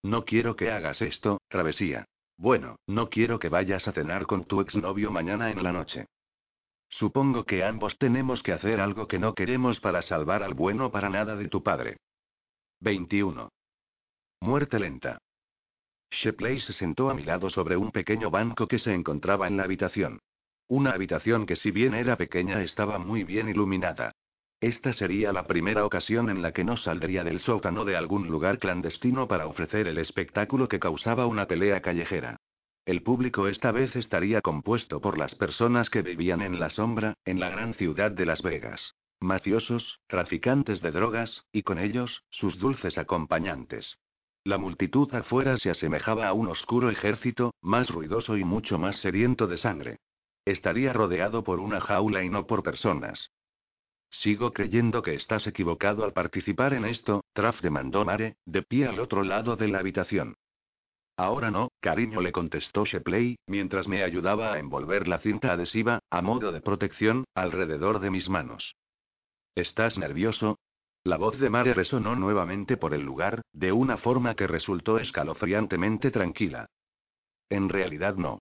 No 0.04 0.26
quiero 0.26 0.56
que 0.56 0.70
hagas 0.70 1.02
esto, 1.02 1.42
travesía. 1.48 2.06
Bueno, 2.38 2.76
no 2.86 3.10
quiero 3.10 3.40
que 3.40 3.50
vayas 3.50 3.88
a 3.88 3.94
cenar 3.94 4.28
con 4.28 4.46
tu 4.46 4.62
exnovio 4.62 5.10
mañana 5.10 5.50
en 5.50 5.64
la 5.64 5.72
noche. 5.72 6.06
Supongo 6.88 7.44
que 7.44 7.64
ambos 7.64 7.98
tenemos 7.98 8.44
que 8.44 8.52
hacer 8.52 8.80
algo 8.80 9.08
que 9.08 9.18
no 9.18 9.34
queremos 9.34 9.80
para 9.80 10.04
salvar 10.04 10.44
al 10.44 10.54
bueno 10.54 10.92
para 10.92 11.10
nada 11.10 11.36
de 11.36 11.48
tu 11.48 11.64
padre. 11.64 11.98
21. 12.82 13.50
Muerte 14.42 14.78
lenta. 14.78 15.18
Shepley 16.12 16.60
se 16.60 16.74
sentó 16.74 17.10
a 17.10 17.16
mi 17.16 17.24
lado 17.24 17.50
sobre 17.50 17.76
un 17.76 17.90
pequeño 17.90 18.30
banco 18.30 18.68
que 18.68 18.78
se 18.78 18.94
encontraba 18.94 19.48
en 19.48 19.58
la 19.58 19.64
habitación. 19.64 20.20
Una 20.68 20.92
habitación 20.92 21.48
que 21.48 21.56
si 21.56 21.72
bien 21.72 21.96
era 21.96 22.18
pequeña 22.18 22.62
estaba 22.62 23.00
muy 23.00 23.24
bien 23.24 23.50
iluminada. 23.50 24.12
Esta 24.62 24.94
sería 24.94 25.34
la 25.34 25.48
primera 25.48 25.86
ocasión 25.86 26.30
en 26.30 26.44
la 26.44 26.52
que 26.52 26.64
no 26.64 26.78
saldría 26.78 27.24
del 27.24 27.40
sótano 27.40 27.84
de 27.84 27.96
algún 27.96 28.28
lugar 28.28 28.60
clandestino 28.60 29.28
para 29.28 29.48
ofrecer 29.48 29.88
el 29.88 29.98
espectáculo 29.98 30.68
que 30.68 30.80
causaba 30.80 31.26
una 31.26 31.48
pelea 31.48 31.82
callejera. 31.82 32.38
El 32.86 33.02
público 33.02 33.48
esta 33.48 33.72
vez 33.72 33.96
estaría 33.96 34.40
compuesto 34.42 35.02
por 35.02 35.18
las 35.18 35.34
personas 35.34 35.90
que 35.90 36.04
vivían 36.04 36.44
en 36.44 36.60
la 36.60 36.70
sombra, 36.70 37.16
en 37.26 37.40
la 37.40 37.50
gran 37.50 37.74
ciudad 37.74 38.12
de 38.12 38.28
Las 38.28 38.44
Vegas. 38.44 38.94
Mafiosos, 39.20 40.00
traficantes 40.06 40.80
de 40.82 40.92
drogas, 40.92 41.44
y 41.52 41.64
con 41.64 41.80
ellos, 41.80 42.24
sus 42.30 42.60
dulces 42.60 43.00
acompañantes. 43.00 43.98
La 44.44 44.60
multitud 44.60 45.12
afuera 45.16 45.58
se 45.58 45.72
asemejaba 45.72 46.28
a 46.28 46.34
un 46.34 46.48
oscuro 46.48 46.92
ejército, 46.92 47.56
más 47.62 47.90
ruidoso 47.90 48.38
y 48.38 48.44
mucho 48.44 48.78
más 48.78 48.98
sediento 48.98 49.48
de 49.48 49.58
sangre. 49.58 49.98
Estaría 50.46 50.94
rodeado 50.94 51.44
por 51.44 51.60
una 51.60 51.80
jaula 51.80 52.24
y 52.24 52.30
no 52.30 52.46
por 52.46 52.62
personas. 52.62 53.32
Sigo 54.12 54.52
creyendo 54.52 55.02
que 55.02 55.16
estás 55.16 55.48
equivocado 55.48 56.04
al 56.04 56.12
participar 56.12 56.74
en 56.74 56.86
esto, 56.86 57.24
Traf 57.34 57.62
demandó 57.62 58.04
Mare, 58.04 58.36
de 58.46 58.62
pie 58.62 58.88
al 58.88 59.00
otro 59.00 59.24
lado 59.24 59.56
de 59.56 59.70
la 59.70 59.80
habitación. 59.80 60.36
Ahora 61.16 61.50
no, 61.50 61.70
cariño, 61.80 62.20
le 62.22 62.32
contestó 62.32 62.86
Shepley, 62.86 63.38
mientras 63.48 63.88
me 63.88 64.04
ayudaba 64.04 64.54
a 64.54 64.60
envolver 64.60 65.08
la 65.08 65.20
cinta 65.20 65.54
adhesiva, 65.54 66.00
a 66.10 66.22
modo 66.22 66.52
de 66.52 66.62
protección, 66.62 67.26
alrededor 67.36 68.00
de 68.00 68.12
mis 68.12 68.30
manos. 68.30 68.76
¿Estás 69.56 69.98
nervioso? 69.98 70.60
La 71.04 71.18
voz 71.18 71.40
de 71.40 71.50
Mare 71.50 71.74
resonó 71.74 72.16
nuevamente 72.16 72.78
por 72.78 72.94
el 72.94 73.02
lugar, 73.02 73.42
de 73.54 73.72
una 73.72 73.98
forma 73.98 74.36
que 74.36 74.46
resultó 74.46 75.00
escalofriantemente 75.00 76.12
tranquila. 76.12 76.68
En 77.50 77.70
realidad 77.70 78.16
no. 78.16 78.40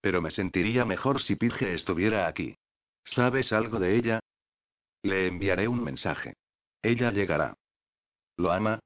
Pero 0.00 0.20
me 0.20 0.30
sentiría 0.30 0.84
mejor 0.84 1.22
si 1.22 1.36
Pidge 1.36 1.72
estuviera 1.72 2.26
aquí. 2.26 2.56
¿Sabes 3.04 3.52
algo 3.52 3.78
de 3.78 3.96
ella? 3.96 4.20
Le 5.02 5.26
enviaré 5.26 5.68
un 5.68 5.82
mensaje. 5.82 6.34
Ella 6.82 7.10
llegará. 7.10 7.54
¿Lo 8.36 8.52
ama? 8.52 8.80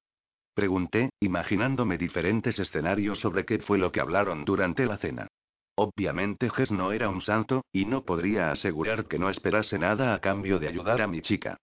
Pregunté, 0.55 1.11
imaginándome 1.21 1.99
diferentes 1.99 2.59
escenarios 2.59 3.21
sobre 3.21 3.45
qué 3.45 3.59
fue 3.59 3.79
lo 3.79 3.93
que 3.93 4.01
hablaron 4.01 4.45
durante 4.45 4.87
la 4.87 4.97
cena. 4.97 5.29
Obviamente 5.75 6.49
Jess 6.49 6.71
no 6.71 6.93
era 6.93 7.11
un 7.11 7.21
santo, 7.21 7.65
y 7.71 7.85
no 7.85 8.05
podría 8.05 8.51
asegurar 8.51 9.07
que 9.07 9.19
no 9.19 9.29
esperase 9.29 9.79
nada 9.79 10.15
a 10.15 10.21
cambio 10.21 10.59
de 10.59 10.69
ayudar 10.69 11.03
a 11.03 11.07
mi 11.07 11.21
chica. 11.21 11.59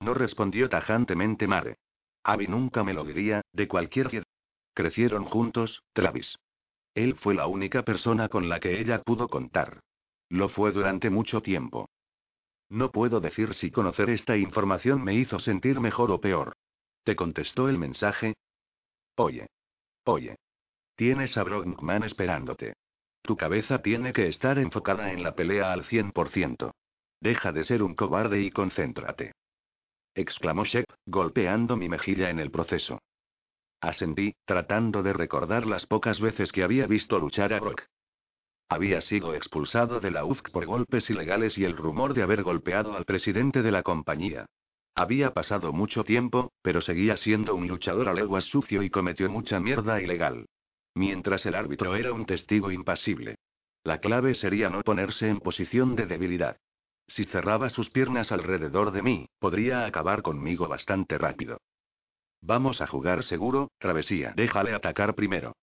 No 0.00 0.14
respondió 0.14 0.70
tajantemente 0.70 1.46
Mare. 1.46 1.76
Abby 2.24 2.46
nunca 2.48 2.82
me 2.82 2.94
lo 2.94 3.04
diría, 3.04 3.42
de 3.52 3.68
cualquier 3.68 4.24
Crecieron 4.74 5.24
juntos, 5.24 5.82
Travis. 5.92 6.38
Él 6.94 7.14
fue 7.14 7.34
la 7.34 7.46
única 7.46 7.82
persona 7.82 8.28
con 8.28 8.48
la 8.48 8.60
que 8.60 8.80
ella 8.80 9.02
pudo 9.02 9.28
contar. 9.28 9.80
Lo 10.28 10.48
fue 10.48 10.72
durante 10.72 11.08
mucho 11.08 11.40
tiempo. 11.40 11.88
No 12.68 12.90
puedo 12.90 13.20
decir 13.20 13.54
si 13.54 13.70
conocer 13.70 14.10
esta 14.10 14.36
información 14.36 15.02
me 15.02 15.14
hizo 15.14 15.38
sentir 15.38 15.80
mejor 15.80 16.10
o 16.10 16.20
peor. 16.20 16.56
¿Te 17.04 17.14
contestó 17.14 17.68
el 17.68 17.78
mensaje? 17.78 18.34
Oye. 19.16 19.46
Oye. 20.04 20.36
Tienes 20.96 21.36
a 21.36 21.44
Brockman 21.44 22.02
esperándote. 22.02 22.74
Tu 23.22 23.36
cabeza 23.36 23.82
tiene 23.82 24.12
que 24.12 24.28
estar 24.28 24.58
enfocada 24.58 25.12
en 25.12 25.22
la 25.22 25.34
pelea 25.34 25.72
al 25.72 25.84
100%. 25.84 26.72
Deja 27.20 27.52
de 27.52 27.64
ser 27.64 27.82
un 27.82 27.94
cobarde 27.94 28.40
y 28.40 28.50
concéntrate. 28.50 29.32
Exclamó 30.14 30.64
Shep, 30.64 30.86
golpeando 31.06 31.76
mi 31.76 31.88
mejilla 31.88 32.30
en 32.30 32.38
el 32.38 32.50
proceso. 32.50 33.00
Asentí, 33.80 34.34
tratando 34.44 35.02
de 35.02 35.12
recordar 35.12 35.66
las 35.66 35.86
pocas 35.86 36.20
veces 36.20 36.50
que 36.52 36.62
había 36.62 36.86
visto 36.86 37.18
luchar 37.18 37.52
a 37.52 37.60
Brock. 37.60 37.84
Había 38.68 39.00
sido 39.00 39.34
expulsado 39.34 40.00
de 40.00 40.10
la 40.10 40.24
UFC 40.24 40.50
por 40.50 40.66
golpes 40.66 41.08
ilegales 41.08 41.56
y 41.56 41.64
el 41.64 41.76
rumor 41.76 42.14
de 42.14 42.22
haber 42.22 42.42
golpeado 42.42 42.96
al 42.96 43.04
presidente 43.04 43.62
de 43.62 43.70
la 43.70 43.82
compañía. 43.82 44.46
Había 44.94 45.34
pasado 45.34 45.72
mucho 45.72 46.02
tiempo, 46.04 46.52
pero 46.62 46.80
seguía 46.80 47.16
siendo 47.16 47.54
un 47.54 47.68
luchador 47.68 48.08
a 48.08 48.14
leguas 48.14 48.44
sucio 48.44 48.82
y 48.82 48.90
cometió 48.90 49.30
mucha 49.30 49.60
mierda 49.60 50.00
ilegal. 50.00 50.46
Mientras 50.94 51.44
el 51.46 51.54
árbitro 51.54 51.94
era 51.94 52.12
un 52.12 52.24
testigo 52.24 52.70
impasible. 52.70 53.36
La 53.84 54.00
clave 54.00 54.34
sería 54.34 54.68
no 54.68 54.82
ponerse 54.82 55.28
en 55.28 55.40
posición 55.40 55.94
de 55.94 56.06
debilidad. 56.06 56.56
Si 57.06 57.24
cerraba 57.24 57.68
sus 57.68 57.90
piernas 57.90 58.32
alrededor 58.32 58.90
de 58.90 59.02
mí, 59.02 59.28
podría 59.38 59.86
acabar 59.86 60.22
conmigo 60.22 60.66
bastante 60.66 61.18
rápido. 61.18 61.60
Vamos 62.40 62.80
a 62.80 62.86
jugar 62.86 63.22
seguro, 63.22 63.70
travesía. 63.78 64.32
Déjale 64.34 64.74
atacar 64.74 65.14
primero. 65.14 65.54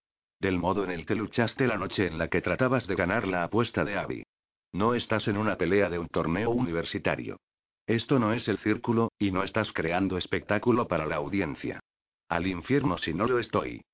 Del 0.44 0.60
modo 0.60 0.84
en 0.84 0.92
el 0.92 1.06
que 1.06 1.16
luchaste 1.16 1.68
la 1.68 1.78
noche 1.78 2.06
en 2.06 2.18
la 2.18 2.28
que 2.28 2.42
tratabas 2.42 2.86
de 2.86 2.96
ganar 2.96 3.26
la 3.26 3.46
apuesta 3.46 3.86
de 3.86 3.98
Abby. 3.98 4.26
No 4.74 4.94
estás 4.94 5.30
en 5.30 5.38
una 5.38 5.58
pelea 5.58 5.90
de 5.90 6.00
un 6.00 6.10
torneo 6.10 6.50
universitario. 6.50 7.40
Esto 7.88 8.20
no 8.20 8.34
es 8.34 8.50
el 8.50 8.58
círculo, 8.58 9.14
y 9.18 9.32
no 9.32 9.44
estás 9.44 9.72
creando 9.72 10.18
espectáculo 10.18 10.86
para 10.86 11.06
la 11.06 11.16
audiencia. 11.16 11.80
Al 12.28 12.46
infierno 12.46 12.98
si 12.98 13.14
no 13.14 13.26
lo 13.26 13.40
estoy. 13.40 13.86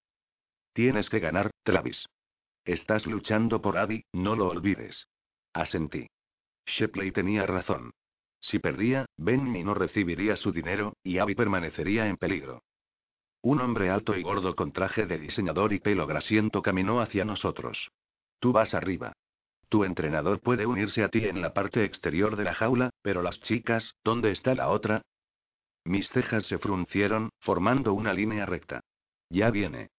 Tienes 0.73 1.11
que 1.11 1.19
ganar, 1.19 1.51
Travis. 1.61 2.07
Estás 2.65 3.05
luchando 3.05 3.61
por 3.61 3.77
Abby, 3.77 4.05
no 4.11 4.35
lo 4.35 4.47
olvides. 4.47 5.07
Asentí. 5.53 6.07
Shepley 6.65 7.11
tenía 7.11 7.45
razón. 7.45 7.91
Si 8.39 8.57
perdía, 8.57 9.05
Benny 9.17 9.63
no 9.63 9.75
recibiría 9.75 10.35
su 10.35 10.51
dinero, 10.51 10.93
y 11.03 11.19
Abby 11.19 11.35
permanecería 11.35 12.07
en 12.07 12.17
peligro. 12.17 12.63
Un 13.41 13.61
hombre 13.61 13.89
alto 13.89 14.17
y 14.17 14.23
gordo 14.23 14.55
con 14.55 14.73
traje 14.73 15.05
de 15.05 15.17
diseñador 15.17 15.71
y 15.71 15.79
pelo 15.79 16.05
grasiento 16.05 16.61
caminó 16.61 16.99
hacia 16.99 17.23
nosotros. 17.23 17.89
Tú 18.39 18.51
vas 18.51 18.73
arriba. 18.73 19.13
Tu 19.69 19.83
entrenador 19.83 20.41
puede 20.41 20.65
unirse 20.65 21.03
a 21.03 21.09
ti 21.09 21.25
en 21.25 21.41
la 21.41 21.53
parte 21.53 21.83
exterior 21.83 22.35
de 22.35 22.43
la 22.43 22.53
jaula, 22.53 22.89
pero 23.01 23.21
las 23.21 23.39
chicas, 23.39 23.95
¿dónde 24.03 24.31
está 24.31 24.55
la 24.55 24.69
otra? 24.69 25.03
Mis 25.85 26.09
cejas 26.09 26.45
se 26.45 26.57
fruncieron, 26.57 27.29
formando 27.39 27.93
una 27.93 28.13
línea 28.13 28.45
recta. 28.45 28.81
Ya 29.29 29.51
viene. 29.51 29.89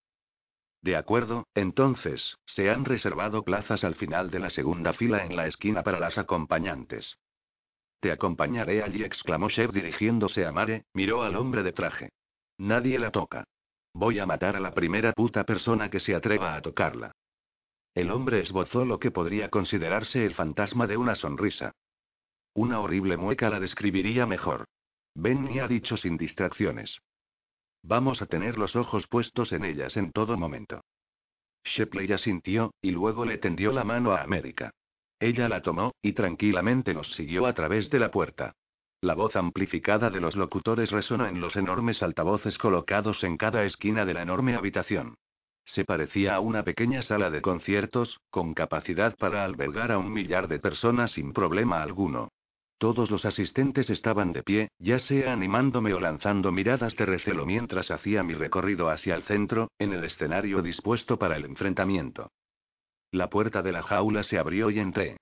De 0.81 0.95
acuerdo, 0.95 1.47
entonces, 1.55 2.37
se 2.45 2.69
han 2.69 2.85
reservado 2.85 3.43
plazas 3.43 3.83
al 3.83 3.95
final 3.95 4.29
de 4.29 4.39
la 4.39 4.49
segunda 4.49 4.93
fila 4.93 5.25
en 5.25 5.35
la 5.35 5.47
esquina 5.47 5.83
para 5.83 5.99
las 5.99 6.17
acompañantes. 6.17 7.17
Te 7.99 8.11
acompañaré 8.11 8.83
allí, 8.83 9.03
exclamó 9.03 9.49
Chef 9.49 9.71
dirigiéndose 9.71 10.45
a 10.45 10.51
Mare, 10.51 10.85
miró 10.93 11.23
al 11.23 11.35
hombre 11.35 11.63
de 11.63 11.71
traje. 11.71 12.09
Nadie 12.61 12.99
la 12.99 13.09
toca. 13.09 13.43
Voy 13.91 14.19
a 14.19 14.27
matar 14.27 14.55
a 14.55 14.59
la 14.59 14.71
primera 14.71 15.13
puta 15.13 15.45
persona 15.45 15.89
que 15.89 15.99
se 15.99 16.13
atreva 16.13 16.53
a 16.55 16.61
tocarla. 16.61 17.11
El 17.95 18.11
hombre 18.11 18.39
esbozó 18.39 18.85
lo 18.85 18.99
que 18.99 19.09
podría 19.09 19.49
considerarse 19.49 20.23
el 20.27 20.35
fantasma 20.35 20.85
de 20.85 20.95
una 20.95 21.15
sonrisa. 21.15 21.71
Una 22.53 22.79
horrible 22.79 23.17
mueca 23.17 23.49
la 23.49 23.59
describiría 23.59 24.27
mejor. 24.27 24.65
Benny 25.15 25.57
ha 25.57 25.67
dicho 25.67 25.97
sin 25.97 26.17
distracciones. 26.17 26.99
Vamos 27.81 28.21
a 28.21 28.27
tener 28.27 28.59
los 28.59 28.75
ojos 28.75 29.07
puestos 29.07 29.53
en 29.53 29.65
ellas 29.65 29.97
en 29.97 30.11
todo 30.11 30.37
momento. 30.37 30.81
Shepley 31.63 32.13
asintió, 32.13 32.75
y 32.79 32.91
luego 32.91 33.25
le 33.25 33.39
tendió 33.39 33.71
la 33.71 33.83
mano 33.83 34.11
a 34.11 34.21
América. 34.21 34.69
Ella 35.19 35.49
la 35.49 35.63
tomó, 35.63 35.95
y 36.03 36.13
tranquilamente 36.13 36.93
nos 36.93 37.11
siguió 37.15 37.47
a 37.47 37.53
través 37.55 37.89
de 37.89 37.97
la 37.97 38.11
puerta. 38.11 38.53
La 39.03 39.15
voz 39.15 39.35
amplificada 39.35 40.11
de 40.11 40.21
los 40.21 40.35
locutores 40.35 40.91
resonó 40.91 41.25
en 41.25 41.41
los 41.41 41.55
enormes 41.55 42.03
altavoces 42.03 42.59
colocados 42.59 43.23
en 43.23 43.35
cada 43.35 43.63
esquina 43.63 44.05
de 44.05 44.13
la 44.13 44.21
enorme 44.21 44.55
habitación. 44.55 45.15
Se 45.65 45.85
parecía 45.85 46.35
a 46.35 46.39
una 46.39 46.63
pequeña 46.63 47.01
sala 47.01 47.31
de 47.31 47.41
conciertos, 47.41 48.19
con 48.29 48.53
capacidad 48.53 49.17
para 49.17 49.43
albergar 49.43 49.91
a 49.91 49.97
un 49.97 50.13
millar 50.13 50.47
de 50.47 50.59
personas 50.59 51.13
sin 51.13 51.33
problema 51.33 51.81
alguno. 51.81 52.29
Todos 52.77 53.09
los 53.09 53.25
asistentes 53.25 53.89
estaban 53.89 54.33
de 54.33 54.43
pie, 54.43 54.69
ya 54.77 54.99
sea 54.99 55.33
animándome 55.33 55.93
o 55.95 55.99
lanzando 55.99 56.51
miradas 56.51 56.95
de 56.95 57.05
recelo 57.05 57.45
mientras 57.45 57.89
hacía 57.89 58.21
mi 58.21 58.35
recorrido 58.35 58.89
hacia 58.89 59.15
el 59.15 59.23
centro, 59.23 59.71
en 59.79 59.93
el 59.93 60.03
escenario 60.03 60.61
dispuesto 60.61 61.17
para 61.17 61.37
el 61.37 61.45
enfrentamiento. 61.45 62.31
La 63.11 63.29
puerta 63.29 63.63
de 63.63 63.71
la 63.71 63.81
jaula 63.81 64.21
se 64.21 64.37
abrió 64.37 64.69
y 64.69 64.79
entré. 64.79 65.17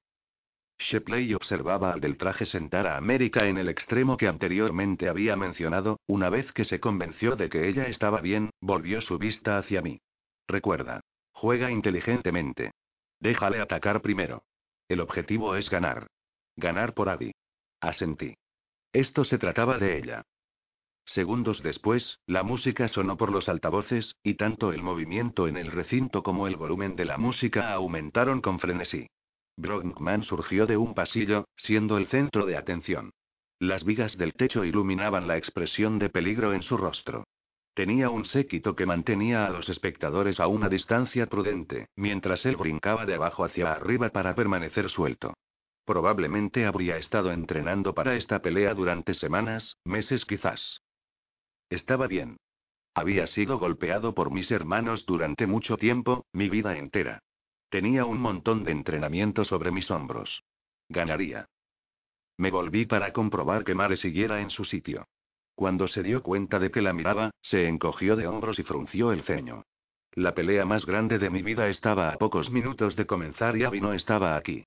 Shepley 0.79 1.33
observaba 1.33 1.91
al 1.91 1.99
del 1.99 2.17
traje 2.17 2.45
sentar 2.45 2.87
a 2.87 2.95
América 2.95 3.45
en 3.47 3.57
el 3.57 3.67
extremo 3.67 4.15
que 4.15 4.27
anteriormente 4.27 5.09
había 5.09 5.35
mencionado, 5.35 5.99
una 6.07 6.29
vez 6.29 6.53
que 6.53 6.63
se 6.63 6.79
convenció 6.79 7.35
de 7.35 7.49
que 7.49 7.67
ella 7.67 7.87
estaba 7.87 8.21
bien, 8.21 8.49
volvió 8.61 9.01
su 9.01 9.17
vista 9.17 9.57
hacia 9.57 9.81
mí. 9.81 9.99
Recuerda. 10.47 11.01
Juega 11.33 11.69
inteligentemente. 11.69 12.71
Déjale 13.19 13.59
atacar 13.59 14.01
primero. 14.01 14.43
El 14.87 15.01
objetivo 15.01 15.55
es 15.55 15.69
ganar. 15.69 16.07
Ganar 16.55 16.93
por 16.93 17.09
Abby. 17.09 17.33
Asentí. 17.81 18.35
Esto 18.93 19.23
se 19.23 19.37
trataba 19.37 19.77
de 19.77 19.97
ella. 19.97 20.23
Segundos 21.05 21.61
después, 21.61 22.19
la 22.25 22.43
música 22.43 22.87
sonó 22.87 23.17
por 23.17 23.31
los 23.31 23.49
altavoces, 23.49 24.15
y 24.23 24.35
tanto 24.35 24.71
el 24.71 24.81
movimiento 24.81 25.47
en 25.47 25.57
el 25.57 25.71
recinto 25.71 26.23
como 26.23 26.47
el 26.47 26.55
volumen 26.55 26.95
de 26.95 27.05
la 27.05 27.17
música 27.17 27.73
aumentaron 27.73 28.41
con 28.41 28.59
frenesí. 28.59 29.07
Brockman 29.59 30.23
surgió 30.23 30.65
de 30.65 30.77
un 30.77 30.93
pasillo, 30.93 31.45
siendo 31.55 31.97
el 31.97 32.07
centro 32.07 32.45
de 32.45 32.55
atención. 32.55 33.11
Las 33.59 33.83
vigas 33.83 34.17
del 34.17 34.33
techo 34.33 34.63
iluminaban 34.63 35.27
la 35.27 35.37
expresión 35.37 35.99
de 35.99 36.09
peligro 36.09 36.53
en 36.53 36.61
su 36.61 36.77
rostro. 36.77 37.25
Tenía 37.73 38.09
un 38.09 38.23
séquito 38.23 38.75
que 38.75 38.85
mantenía 38.85 39.45
a 39.45 39.49
los 39.49 39.67
espectadores 39.67 40.39
a 40.39 40.47
una 40.47 40.69
distancia 40.69 41.27
prudente, 41.27 41.87
mientras 41.97 42.45
él 42.45 42.55
brincaba 42.55 43.05
de 43.05 43.15
abajo 43.15 43.43
hacia 43.43 43.73
arriba 43.73 44.09
para 44.09 44.33
permanecer 44.33 44.89
suelto. 44.89 45.33
Probablemente 45.83 46.65
habría 46.65 46.97
estado 46.97 47.31
entrenando 47.31 47.93
para 47.93 48.15
esta 48.15 48.41
pelea 48.41 48.73
durante 48.73 49.13
semanas, 49.13 49.77
meses 49.83 50.23
quizás. 50.25 50.81
Estaba 51.69 52.07
bien. 52.07 52.37
Había 52.93 53.27
sido 53.27 53.59
golpeado 53.59 54.13
por 54.13 54.31
mis 54.31 54.51
hermanos 54.51 55.05
durante 55.05 55.47
mucho 55.47 55.75
tiempo, 55.75 56.25
mi 56.31 56.49
vida 56.49 56.77
entera. 56.77 57.21
Tenía 57.69 58.05
un 58.05 58.19
montón 58.19 58.63
de 58.63 58.71
entrenamiento 58.71 59.45
sobre 59.45 59.71
mis 59.71 59.91
hombros. 59.91 60.43
Ganaría. 60.89 61.45
Me 62.37 62.49
volví 62.49 62.85
para 62.85 63.13
comprobar 63.13 63.63
que 63.63 63.75
Mare 63.75 63.97
siguiera 63.97 64.41
en 64.41 64.49
su 64.49 64.65
sitio. 64.65 65.05
Cuando 65.53 65.87
se 65.87 66.01
dio 66.01 66.23
cuenta 66.23 66.57
de 66.57 66.71
que 66.71 66.81
la 66.81 66.93
miraba, 66.93 67.31
se 67.41 67.67
encogió 67.67 68.15
de 68.15 68.27
hombros 68.27 68.57
y 68.59 68.63
frunció 68.63 69.11
el 69.11 69.23
ceño. 69.23 69.65
La 70.13 70.33
pelea 70.33 70.65
más 70.65 70.85
grande 70.85 71.19
de 71.19 71.29
mi 71.29 71.43
vida 71.43 71.67
estaba 71.67 72.09
a 72.09 72.17
pocos 72.17 72.49
minutos 72.49 72.95
de 72.95 73.05
comenzar 73.05 73.55
y 73.55 73.65
Abby 73.65 73.81
no 73.81 73.93
estaba 73.93 74.35
aquí. 74.35 74.65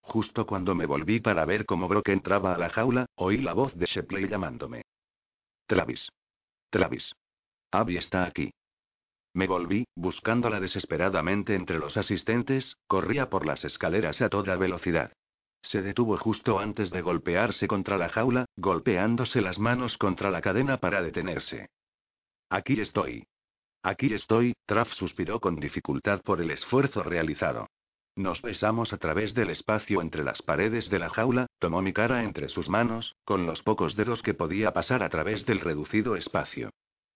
Justo 0.00 0.46
cuando 0.46 0.74
me 0.74 0.86
volví 0.86 1.20
para 1.20 1.44
ver 1.44 1.66
cómo 1.66 1.88
Brock 1.88 2.08
entraba 2.08 2.54
a 2.54 2.58
la 2.58 2.70
jaula, 2.70 3.06
oí 3.16 3.38
la 3.38 3.52
voz 3.52 3.74
de 3.74 3.86
Shepley 3.86 4.28
llamándome. 4.28 4.82
Travis. 5.66 6.08
Travis. 6.70 7.12
Abby 7.70 7.96
está 7.96 8.24
aquí. 8.24 8.50
Me 9.34 9.48
volví, 9.48 9.84
buscándola 9.96 10.60
desesperadamente 10.60 11.56
entre 11.56 11.78
los 11.78 11.96
asistentes, 11.96 12.76
corría 12.86 13.28
por 13.28 13.44
las 13.46 13.64
escaleras 13.64 14.22
a 14.22 14.28
toda 14.28 14.56
velocidad. 14.56 15.12
Se 15.60 15.82
detuvo 15.82 16.16
justo 16.16 16.60
antes 16.60 16.90
de 16.90 17.02
golpearse 17.02 17.66
contra 17.66 17.98
la 17.98 18.08
jaula, 18.08 18.46
golpeándose 18.56 19.40
las 19.40 19.58
manos 19.58 19.98
contra 19.98 20.30
la 20.30 20.40
cadena 20.40 20.78
para 20.78 21.02
detenerse. 21.02 21.68
Aquí 22.48 22.80
estoy. 22.80 23.26
Aquí 23.82 24.14
estoy, 24.14 24.54
Traff 24.66 24.92
suspiró 24.92 25.40
con 25.40 25.56
dificultad 25.56 26.20
por 26.22 26.40
el 26.40 26.50
esfuerzo 26.50 27.02
realizado. 27.02 27.68
Nos 28.16 28.40
besamos 28.40 28.92
a 28.92 28.98
través 28.98 29.34
del 29.34 29.50
espacio 29.50 30.00
entre 30.00 30.22
las 30.22 30.42
paredes 30.42 30.88
de 30.90 31.00
la 31.00 31.08
jaula, 31.08 31.48
tomó 31.58 31.82
mi 31.82 31.92
cara 31.92 32.22
entre 32.22 32.48
sus 32.48 32.68
manos, 32.68 33.16
con 33.24 33.44
los 33.46 33.62
pocos 33.62 33.96
dedos 33.96 34.22
que 34.22 34.34
podía 34.34 34.72
pasar 34.72 35.02
a 35.02 35.08
través 35.08 35.44
del 35.44 35.60
reducido 35.60 36.14
espacio. 36.14 36.70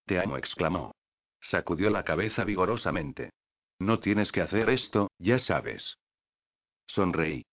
Te 0.06 0.18
amo, 0.18 0.36
exclamó. 0.36 0.92
Sacudió 1.40 1.90
la 1.90 2.04
cabeza 2.04 2.44
vigorosamente. 2.44 3.30
No 3.78 4.00
tienes 4.00 4.32
que 4.32 4.40
hacer 4.40 4.70
esto, 4.70 5.10
ya 5.18 5.38
sabes. 5.38 5.98
Sonreí. 6.86 7.44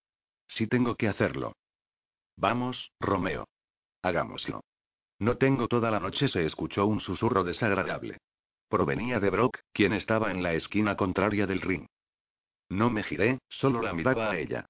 Sí 0.47 0.67
tengo 0.67 0.95
que 0.95 1.07
hacerlo. 1.07 1.53
Vamos, 2.37 2.91
Romeo. 2.99 3.47
Hagámoslo. 4.01 4.61
No 5.19 5.37
tengo 5.37 5.67
toda 5.67 5.91
la 5.91 5.99
noche, 5.99 6.27
se 6.27 6.45
escuchó 6.45 6.85
un 6.85 6.99
susurro 6.99 7.43
desagradable. 7.43 8.17
Provenía 8.67 9.19
de 9.19 9.29
Brock, 9.29 9.59
quien 9.71 9.93
estaba 9.93 10.31
en 10.31 10.43
la 10.43 10.53
esquina 10.53 10.97
contraria 10.97 11.45
del 11.45 11.61
ring. 11.61 11.85
No 12.69 12.89
me 12.89 13.03
giré, 13.03 13.39
solo 13.47 13.81
la 13.81 13.93
miraba 13.93 14.31
a 14.31 14.37
ella. 14.37 14.65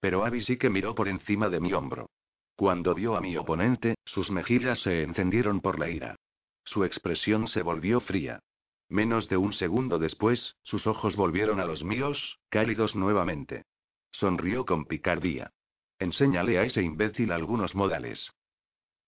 Pero 0.00 0.24
Abby 0.24 0.42
sí 0.42 0.56
que 0.58 0.70
miró 0.70 0.94
por 0.94 1.08
encima 1.08 1.48
de 1.48 1.60
mi 1.60 1.72
hombro. 1.72 2.08
Cuando 2.54 2.94
vio 2.94 3.16
a 3.16 3.20
mi 3.20 3.36
oponente, 3.36 3.96
sus 4.04 4.30
mejillas 4.30 4.80
se 4.80 5.02
encendieron 5.02 5.60
por 5.60 5.78
la 5.78 5.88
ira. 5.88 6.16
Su 6.64 6.84
expresión 6.84 7.48
se 7.48 7.62
volvió 7.62 8.00
fría. 8.00 8.40
Menos 8.88 9.28
de 9.28 9.36
un 9.36 9.52
segundo 9.52 9.98
después, 9.98 10.56
sus 10.62 10.86
ojos 10.86 11.14
volvieron 11.14 11.60
a 11.60 11.66
los 11.66 11.84
míos, 11.84 12.38
cálidos 12.48 12.96
nuevamente. 12.96 13.64
Sonrió 14.10 14.64
con 14.64 14.86
picardía. 14.86 15.52
Enséñale 15.98 16.58
a 16.58 16.62
ese 16.62 16.82
imbécil 16.82 17.32
algunos 17.32 17.74
modales. 17.74 18.32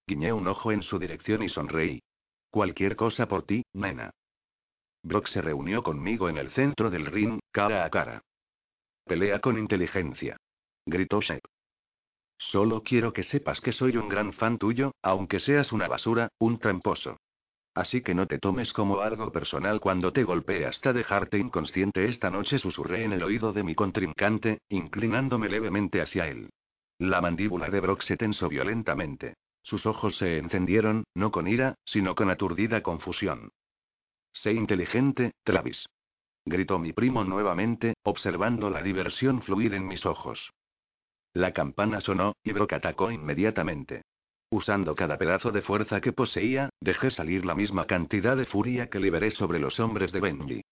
Guiñé 0.06 0.32
un 0.32 0.48
ojo 0.48 0.72
en 0.72 0.82
su 0.82 0.98
dirección 0.98 1.42
y 1.42 1.48
sonreí. 1.48 2.02
Cualquier 2.50 2.96
cosa 2.96 3.26
por 3.26 3.44
ti, 3.44 3.62
nena. 3.72 4.10
Brock 5.02 5.28
se 5.28 5.40
reunió 5.40 5.82
conmigo 5.82 6.28
en 6.28 6.36
el 6.36 6.50
centro 6.50 6.90
del 6.90 7.06
ring, 7.06 7.38
cara 7.52 7.84
a 7.84 7.90
cara. 7.90 8.22
Pelea 9.04 9.40
con 9.40 9.56
inteligencia. 9.58 10.36
Gritó 10.84 11.20
Shep. 11.20 11.42
Solo 12.36 12.82
quiero 12.82 13.12
que 13.12 13.22
sepas 13.22 13.60
que 13.60 13.72
soy 13.72 13.96
un 13.96 14.08
gran 14.08 14.32
fan 14.32 14.58
tuyo, 14.58 14.92
aunque 15.02 15.40
seas 15.40 15.72
una 15.72 15.88
basura, 15.88 16.28
un 16.38 16.58
tramposo. 16.58 17.18
Así 17.74 18.02
que 18.02 18.14
no 18.14 18.26
te 18.26 18.38
tomes 18.38 18.72
como 18.72 19.00
algo 19.00 19.30
personal 19.30 19.80
cuando 19.80 20.12
te 20.12 20.24
golpee 20.24 20.66
hasta 20.66 20.92
dejarte 20.92 21.38
inconsciente 21.38 22.06
esta 22.06 22.30
noche, 22.30 22.58
susurré 22.58 23.04
en 23.04 23.12
el 23.12 23.22
oído 23.22 23.52
de 23.52 23.62
mi 23.62 23.74
contrincante, 23.74 24.60
inclinándome 24.68 25.48
levemente 25.48 26.00
hacia 26.00 26.26
él. 26.26 26.50
La 26.98 27.20
mandíbula 27.20 27.70
de 27.70 27.80
Brock 27.80 28.02
se 28.02 28.16
tensó 28.16 28.48
violentamente. 28.48 29.34
Sus 29.62 29.86
ojos 29.86 30.16
se 30.16 30.38
encendieron, 30.38 31.04
no 31.14 31.30
con 31.30 31.46
ira, 31.46 31.76
sino 31.84 32.14
con 32.14 32.30
aturdida 32.30 32.82
confusión. 32.82 33.52
Sé 34.32 34.52
inteligente, 34.52 35.32
Travis. 35.44 35.86
Gritó 36.44 36.78
mi 36.78 36.92
primo 36.92 37.24
nuevamente, 37.24 37.94
observando 38.02 38.70
la 38.70 38.82
diversión 38.82 39.42
fluir 39.42 39.74
en 39.74 39.86
mis 39.86 40.06
ojos. 40.06 40.52
La 41.32 41.52
campana 41.52 42.00
sonó, 42.00 42.34
y 42.42 42.52
Brock 42.52 42.72
atacó 42.72 43.10
inmediatamente. 43.10 44.02
Usando 44.52 44.96
cada 44.96 45.16
pedazo 45.16 45.52
de 45.52 45.62
fuerza 45.62 46.00
que 46.00 46.12
poseía, 46.12 46.70
dejé 46.80 47.12
salir 47.12 47.46
la 47.46 47.54
misma 47.54 47.86
cantidad 47.86 48.36
de 48.36 48.46
furia 48.46 48.88
que 48.88 48.98
liberé 48.98 49.30
sobre 49.30 49.60
los 49.60 49.78
hombres 49.78 50.10
de 50.10 50.20
Benji. 50.20 50.62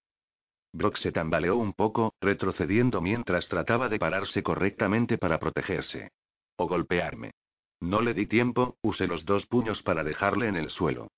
Brock 0.73 0.97
se 0.97 1.13
tambaleó 1.13 1.57
un 1.57 1.73
poco, 1.73 2.13
retrocediendo 2.21 3.01
mientras 3.01 3.49
trataba 3.49 3.89
de 3.89 4.01
pararse 4.01 4.43
correctamente 4.43 5.17
para 5.17 5.39
protegerse. 5.39 6.11
O 6.57 6.67
golpearme. 6.67 7.31
No 7.81 8.03
le 8.03 8.15
di 8.15 8.27
tiempo, 8.27 8.77
usé 8.83 9.07
los 9.07 9.25
dos 9.25 9.47
puños 9.47 9.81
para 9.85 10.03
dejarle 10.03 10.49
en 10.49 10.57
el 10.57 10.71
suelo. 10.71 11.13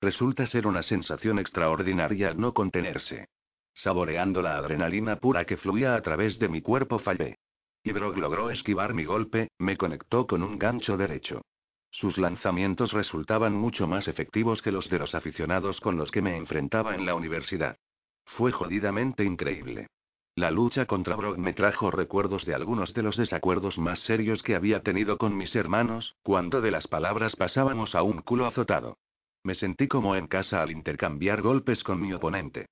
Resulta 0.00 0.44
ser 0.44 0.66
una 0.66 0.82
sensación 0.82 1.38
extraordinaria 1.38 2.34
no 2.34 2.52
contenerse. 2.52 3.28
Saboreando 3.72 4.42
la 4.42 4.58
adrenalina 4.58 5.16
pura 5.16 5.46
que 5.46 5.56
fluía 5.56 5.94
a 5.94 6.02
través 6.02 6.38
de 6.38 6.50
mi 6.50 6.60
cuerpo 6.60 6.98
fallé. 6.98 7.38
Y 7.82 7.92
Brock 7.92 8.18
logró 8.18 8.50
esquivar 8.50 8.92
mi 8.92 9.04
golpe, 9.04 9.48
me 9.58 9.78
conectó 9.78 10.26
con 10.26 10.42
un 10.42 10.58
gancho 10.58 10.98
derecho. 10.98 11.42
Sus 11.90 12.18
lanzamientos 12.18 12.92
resultaban 12.92 13.54
mucho 13.54 13.86
más 13.86 14.08
efectivos 14.08 14.62
que 14.62 14.72
los 14.72 14.88
de 14.90 14.98
los 14.98 15.14
aficionados 15.14 15.80
con 15.80 15.96
los 15.96 16.10
que 16.10 16.22
me 16.22 16.36
enfrentaba 16.36 16.94
en 16.94 17.06
la 17.06 17.14
universidad. 17.14 17.78
Fue 18.24 18.52
jodidamente 18.52 19.24
increíble. 19.24 19.88
La 20.34 20.52
lucha 20.52 20.86
contra 20.86 21.16
Brock 21.16 21.36
me 21.38 21.52
trajo 21.52 21.90
recuerdos 21.90 22.44
de 22.44 22.54
algunos 22.54 22.94
de 22.94 23.02
los 23.02 23.16
desacuerdos 23.16 23.76
más 23.78 23.98
serios 24.00 24.42
que 24.42 24.54
había 24.54 24.82
tenido 24.82 25.18
con 25.18 25.36
mis 25.36 25.56
hermanos, 25.56 26.14
cuando 26.22 26.60
de 26.60 26.70
las 26.70 26.86
palabras 26.86 27.34
pasábamos 27.34 27.96
a 27.96 28.02
un 28.02 28.22
culo 28.22 28.46
azotado. 28.46 28.98
Me 29.42 29.54
sentí 29.56 29.88
como 29.88 30.14
en 30.14 30.28
casa 30.28 30.62
al 30.62 30.70
intercambiar 30.70 31.42
golpes 31.42 31.82
con 31.82 32.00
mi 32.00 32.12
oponente. 32.12 32.66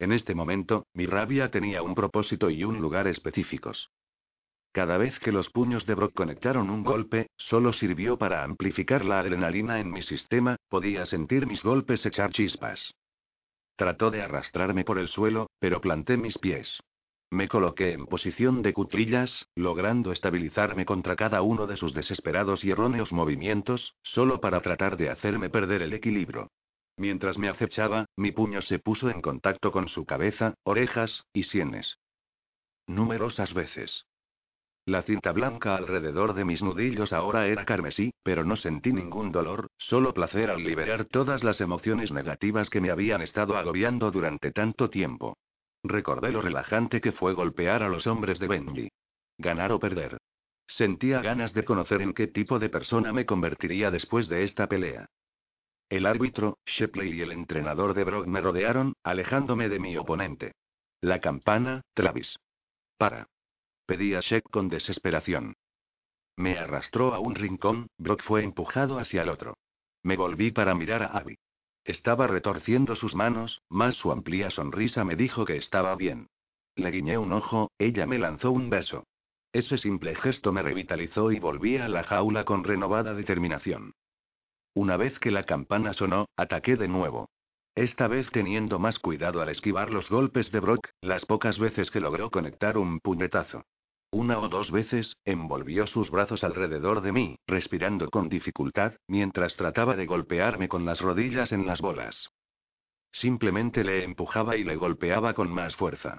En 0.00 0.10
este 0.10 0.34
momento, 0.34 0.86
mi 0.94 1.06
rabia 1.06 1.50
tenía 1.50 1.82
un 1.82 1.94
propósito 1.94 2.50
y 2.50 2.64
un 2.64 2.80
lugar 2.80 3.06
específicos. 3.06 3.88
Cada 4.72 4.96
vez 4.96 5.18
que 5.18 5.32
los 5.32 5.50
puños 5.50 5.84
de 5.84 5.94
Brock 5.94 6.14
conectaron 6.14 6.70
un 6.70 6.82
golpe, 6.82 7.28
solo 7.36 7.74
sirvió 7.74 8.16
para 8.16 8.42
amplificar 8.42 9.04
la 9.04 9.20
adrenalina 9.20 9.80
en 9.80 9.90
mi 9.90 10.00
sistema, 10.00 10.56
podía 10.70 11.04
sentir 11.04 11.46
mis 11.46 11.62
golpes 11.62 12.06
echar 12.06 12.32
chispas. 12.32 12.94
Trató 13.76 14.10
de 14.10 14.22
arrastrarme 14.22 14.84
por 14.84 14.98
el 14.98 15.08
suelo, 15.08 15.50
pero 15.58 15.82
planté 15.82 16.16
mis 16.16 16.38
pies. 16.38 16.80
Me 17.30 17.48
coloqué 17.48 17.92
en 17.92 18.06
posición 18.06 18.62
de 18.62 18.72
cuclillas, 18.72 19.46
logrando 19.54 20.10
estabilizarme 20.10 20.86
contra 20.86 21.16
cada 21.16 21.42
uno 21.42 21.66
de 21.66 21.76
sus 21.76 21.92
desesperados 21.92 22.64
y 22.64 22.70
erróneos 22.70 23.12
movimientos, 23.12 23.94
solo 24.02 24.40
para 24.40 24.60
tratar 24.60 24.96
de 24.96 25.10
hacerme 25.10 25.50
perder 25.50 25.82
el 25.82 25.92
equilibrio. 25.92 26.50
Mientras 26.96 27.36
me 27.36 27.48
acechaba, 27.48 28.06
mi 28.16 28.32
puño 28.32 28.62
se 28.62 28.78
puso 28.78 29.10
en 29.10 29.20
contacto 29.20 29.70
con 29.70 29.88
su 29.88 30.06
cabeza, 30.06 30.54
orejas 30.62 31.24
y 31.32 31.44
sienes. 31.44 31.98
Numerosas 32.86 33.54
veces. 33.54 34.04
La 34.84 35.02
cinta 35.02 35.30
blanca 35.30 35.76
alrededor 35.76 36.34
de 36.34 36.44
mis 36.44 36.60
nudillos 36.60 37.12
ahora 37.12 37.46
era 37.46 37.64
carmesí, 37.64 38.12
pero 38.24 38.42
no 38.42 38.56
sentí 38.56 38.92
ningún 38.92 39.30
dolor, 39.30 39.68
solo 39.78 40.12
placer 40.12 40.50
al 40.50 40.64
liberar 40.64 41.04
todas 41.04 41.44
las 41.44 41.60
emociones 41.60 42.10
negativas 42.10 42.68
que 42.68 42.80
me 42.80 42.90
habían 42.90 43.22
estado 43.22 43.56
agobiando 43.56 44.10
durante 44.10 44.50
tanto 44.50 44.90
tiempo. 44.90 45.36
Recordé 45.84 46.32
lo 46.32 46.42
relajante 46.42 47.00
que 47.00 47.12
fue 47.12 47.32
golpear 47.32 47.84
a 47.84 47.88
los 47.88 48.08
hombres 48.08 48.40
de 48.40 48.48
Benji. 48.48 48.88
Ganar 49.38 49.70
o 49.70 49.78
perder. 49.78 50.18
Sentía 50.66 51.20
ganas 51.20 51.54
de 51.54 51.64
conocer 51.64 52.02
en 52.02 52.12
qué 52.12 52.26
tipo 52.26 52.58
de 52.58 52.68
persona 52.68 53.12
me 53.12 53.26
convertiría 53.26 53.90
después 53.90 54.28
de 54.28 54.42
esta 54.42 54.68
pelea. 54.68 55.06
El 55.90 56.06
árbitro, 56.06 56.58
Shepley 56.66 57.12
y 57.12 57.20
el 57.20 57.32
entrenador 57.32 57.94
de 57.94 58.04
Brock 58.04 58.26
me 58.26 58.40
rodearon, 58.40 58.94
alejándome 59.04 59.68
de 59.68 59.78
mi 59.78 59.96
oponente. 59.96 60.52
La 61.00 61.20
campana, 61.20 61.82
Travis. 61.94 62.36
Para. 62.96 63.28
Pedía 63.92 64.20
Shek 64.20 64.48
con 64.48 64.70
desesperación. 64.70 65.54
Me 66.38 66.56
arrastró 66.56 67.12
a 67.12 67.18
un 67.18 67.34
rincón, 67.34 67.88
Brock 67.98 68.22
fue 68.22 68.42
empujado 68.42 68.98
hacia 68.98 69.20
el 69.20 69.28
otro. 69.28 69.58
Me 70.02 70.16
volví 70.16 70.50
para 70.50 70.74
mirar 70.74 71.02
a 71.02 71.08
Abby. 71.08 71.36
Estaba 71.84 72.26
retorciendo 72.26 72.96
sus 72.96 73.14
manos, 73.14 73.60
más 73.68 73.96
su 73.96 74.10
amplia 74.10 74.48
sonrisa 74.48 75.04
me 75.04 75.14
dijo 75.14 75.44
que 75.44 75.58
estaba 75.58 75.94
bien. 75.94 76.28
Le 76.74 76.90
guiñé 76.90 77.18
un 77.18 77.34
ojo, 77.34 77.70
ella 77.76 78.06
me 78.06 78.18
lanzó 78.18 78.50
un 78.50 78.70
beso. 78.70 79.04
Ese 79.52 79.76
simple 79.76 80.14
gesto 80.14 80.52
me 80.52 80.62
revitalizó 80.62 81.30
y 81.30 81.38
volví 81.38 81.76
a 81.76 81.86
la 81.86 82.02
jaula 82.02 82.46
con 82.46 82.64
renovada 82.64 83.12
determinación. 83.12 83.92
Una 84.72 84.96
vez 84.96 85.18
que 85.18 85.30
la 85.30 85.44
campana 85.44 85.92
sonó, 85.92 86.30
ataqué 86.38 86.76
de 86.76 86.88
nuevo. 86.88 87.28
Esta 87.74 88.08
vez 88.08 88.30
teniendo 88.30 88.78
más 88.78 88.98
cuidado 88.98 89.42
al 89.42 89.50
esquivar 89.50 89.90
los 89.90 90.08
golpes 90.08 90.50
de 90.50 90.60
Brock, 90.60 90.88
las 91.02 91.26
pocas 91.26 91.58
veces 91.58 91.90
que 91.90 92.00
logró 92.00 92.30
conectar 92.30 92.78
un 92.78 92.98
puñetazo. 92.98 93.66
Una 94.14 94.38
o 94.40 94.48
dos 94.50 94.70
veces, 94.70 95.16
envolvió 95.24 95.86
sus 95.86 96.10
brazos 96.10 96.44
alrededor 96.44 97.00
de 97.00 97.12
mí, 97.12 97.38
respirando 97.46 98.10
con 98.10 98.28
dificultad, 98.28 98.92
mientras 99.08 99.56
trataba 99.56 99.96
de 99.96 100.04
golpearme 100.04 100.68
con 100.68 100.84
las 100.84 101.00
rodillas 101.00 101.50
en 101.50 101.66
las 101.66 101.80
bolas. 101.80 102.28
Simplemente 103.10 103.84
le 103.84 104.04
empujaba 104.04 104.56
y 104.56 104.64
le 104.64 104.76
golpeaba 104.76 105.32
con 105.32 105.50
más 105.50 105.76
fuerza. 105.76 106.18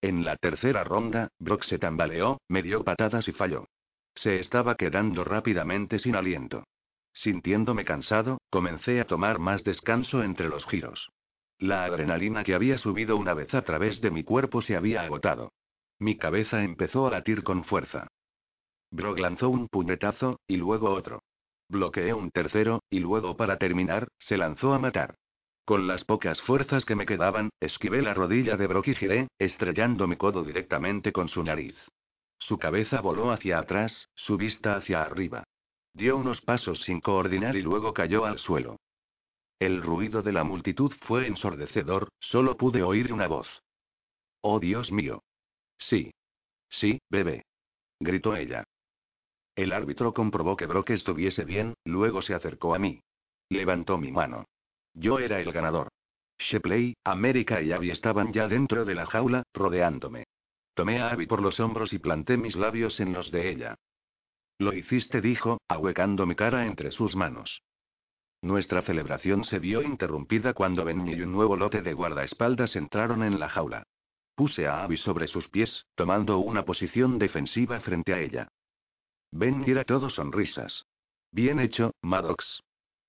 En 0.00 0.24
la 0.24 0.36
tercera 0.36 0.84
ronda, 0.84 1.28
Brock 1.38 1.64
se 1.64 1.78
tambaleó, 1.78 2.40
me 2.48 2.62
dio 2.62 2.82
patadas 2.82 3.28
y 3.28 3.32
falló. 3.32 3.66
Se 4.14 4.38
estaba 4.38 4.76
quedando 4.76 5.22
rápidamente 5.22 5.98
sin 5.98 6.16
aliento. 6.16 6.64
Sintiéndome 7.12 7.84
cansado, 7.84 8.38
comencé 8.48 9.00
a 9.00 9.06
tomar 9.06 9.38
más 9.38 9.64
descanso 9.64 10.22
entre 10.22 10.48
los 10.48 10.64
giros. 10.64 11.10
La 11.58 11.84
adrenalina 11.84 12.42
que 12.42 12.54
había 12.54 12.78
subido 12.78 13.18
una 13.18 13.34
vez 13.34 13.52
a 13.52 13.62
través 13.62 14.00
de 14.00 14.10
mi 14.10 14.24
cuerpo 14.24 14.62
se 14.62 14.76
había 14.76 15.02
agotado. 15.02 15.52
Mi 16.02 16.16
cabeza 16.16 16.64
empezó 16.64 17.06
a 17.06 17.12
latir 17.12 17.44
con 17.44 17.62
fuerza. 17.62 18.08
Brock 18.90 19.20
lanzó 19.20 19.50
un 19.50 19.68
puñetazo, 19.68 20.40
y 20.48 20.56
luego 20.56 20.90
otro. 20.90 21.22
Bloqueé 21.68 22.12
un 22.12 22.32
tercero, 22.32 22.82
y 22.90 22.98
luego 22.98 23.36
para 23.36 23.56
terminar, 23.56 24.08
se 24.18 24.36
lanzó 24.36 24.74
a 24.74 24.80
matar. 24.80 25.14
Con 25.64 25.86
las 25.86 26.02
pocas 26.02 26.42
fuerzas 26.42 26.84
que 26.84 26.96
me 26.96 27.06
quedaban, 27.06 27.50
esquivé 27.60 28.02
la 28.02 28.14
rodilla 28.14 28.56
de 28.56 28.66
Brock 28.66 28.88
y 28.88 28.96
giré, 28.96 29.28
estrellando 29.38 30.08
mi 30.08 30.16
codo 30.16 30.42
directamente 30.42 31.12
con 31.12 31.28
su 31.28 31.44
nariz. 31.44 31.76
Su 32.36 32.58
cabeza 32.58 33.00
voló 33.00 33.30
hacia 33.30 33.60
atrás, 33.60 34.08
su 34.16 34.36
vista 34.36 34.74
hacia 34.74 35.04
arriba. 35.04 35.44
Dio 35.94 36.16
unos 36.16 36.40
pasos 36.40 36.80
sin 36.80 37.00
coordinar 37.00 37.54
y 37.54 37.62
luego 37.62 37.94
cayó 37.94 38.24
al 38.24 38.40
suelo. 38.40 38.80
El 39.60 39.80
ruido 39.80 40.24
de 40.24 40.32
la 40.32 40.42
multitud 40.42 40.90
fue 41.02 41.28
ensordecedor, 41.28 42.08
solo 42.18 42.56
pude 42.56 42.82
oír 42.82 43.12
una 43.12 43.28
voz. 43.28 43.62
Oh 44.40 44.58
Dios 44.58 44.90
mío. 44.90 45.22
Sí. 45.78 46.12
Sí, 46.68 47.00
bebé. 47.10 47.44
Gritó 48.00 48.34
ella. 48.36 48.64
El 49.54 49.72
árbitro 49.72 50.14
comprobó 50.14 50.56
que 50.56 50.66
Brock 50.66 50.90
estuviese 50.90 51.44
bien, 51.44 51.74
luego 51.84 52.22
se 52.22 52.34
acercó 52.34 52.74
a 52.74 52.78
mí. 52.78 53.00
Levantó 53.50 53.98
mi 53.98 54.10
mano. 54.10 54.46
Yo 54.94 55.18
era 55.18 55.40
el 55.40 55.52
ganador. 55.52 55.88
Shepley, 56.38 56.94
América 57.04 57.60
y 57.62 57.72
Abby 57.72 57.90
estaban 57.90 58.32
ya 58.32 58.48
dentro 58.48 58.84
de 58.84 58.94
la 58.94 59.06
jaula, 59.06 59.42
rodeándome. 59.52 60.24
Tomé 60.74 61.00
a 61.00 61.10
Abby 61.10 61.26
por 61.26 61.42
los 61.42 61.60
hombros 61.60 61.92
y 61.92 61.98
planté 61.98 62.36
mis 62.36 62.56
labios 62.56 62.98
en 63.00 63.12
los 63.12 63.30
de 63.30 63.50
ella. 63.50 63.76
Lo 64.58 64.72
hiciste, 64.72 65.20
dijo, 65.20 65.60
ahuecando 65.68 66.26
mi 66.26 66.34
cara 66.34 66.66
entre 66.66 66.90
sus 66.90 67.14
manos. 67.14 67.62
Nuestra 68.40 68.82
celebración 68.82 69.44
se 69.44 69.58
vio 69.58 69.82
interrumpida 69.82 70.54
cuando 70.54 70.84
Benny 70.84 71.12
y 71.12 71.22
un 71.22 71.32
nuevo 71.32 71.56
lote 71.56 71.82
de 71.82 71.92
guardaespaldas 71.92 72.74
entraron 72.74 73.22
en 73.22 73.38
la 73.38 73.48
jaula. 73.48 73.84
Puse 74.34 74.66
a 74.66 74.82
Abby 74.82 74.96
sobre 74.96 75.26
sus 75.26 75.48
pies, 75.48 75.84
tomando 75.94 76.38
una 76.38 76.64
posición 76.64 77.18
defensiva 77.18 77.80
frente 77.80 78.14
a 78.14 78.20
ella. 78.20 78.48
Benny 79.30 79.70
era 79.70 79.84
todo 79.84 80.10
sonrisas. 80.10 80.84
Bien 81.30 81.60
hecho, 81.60 81.92
Maddox. 82.02 82.62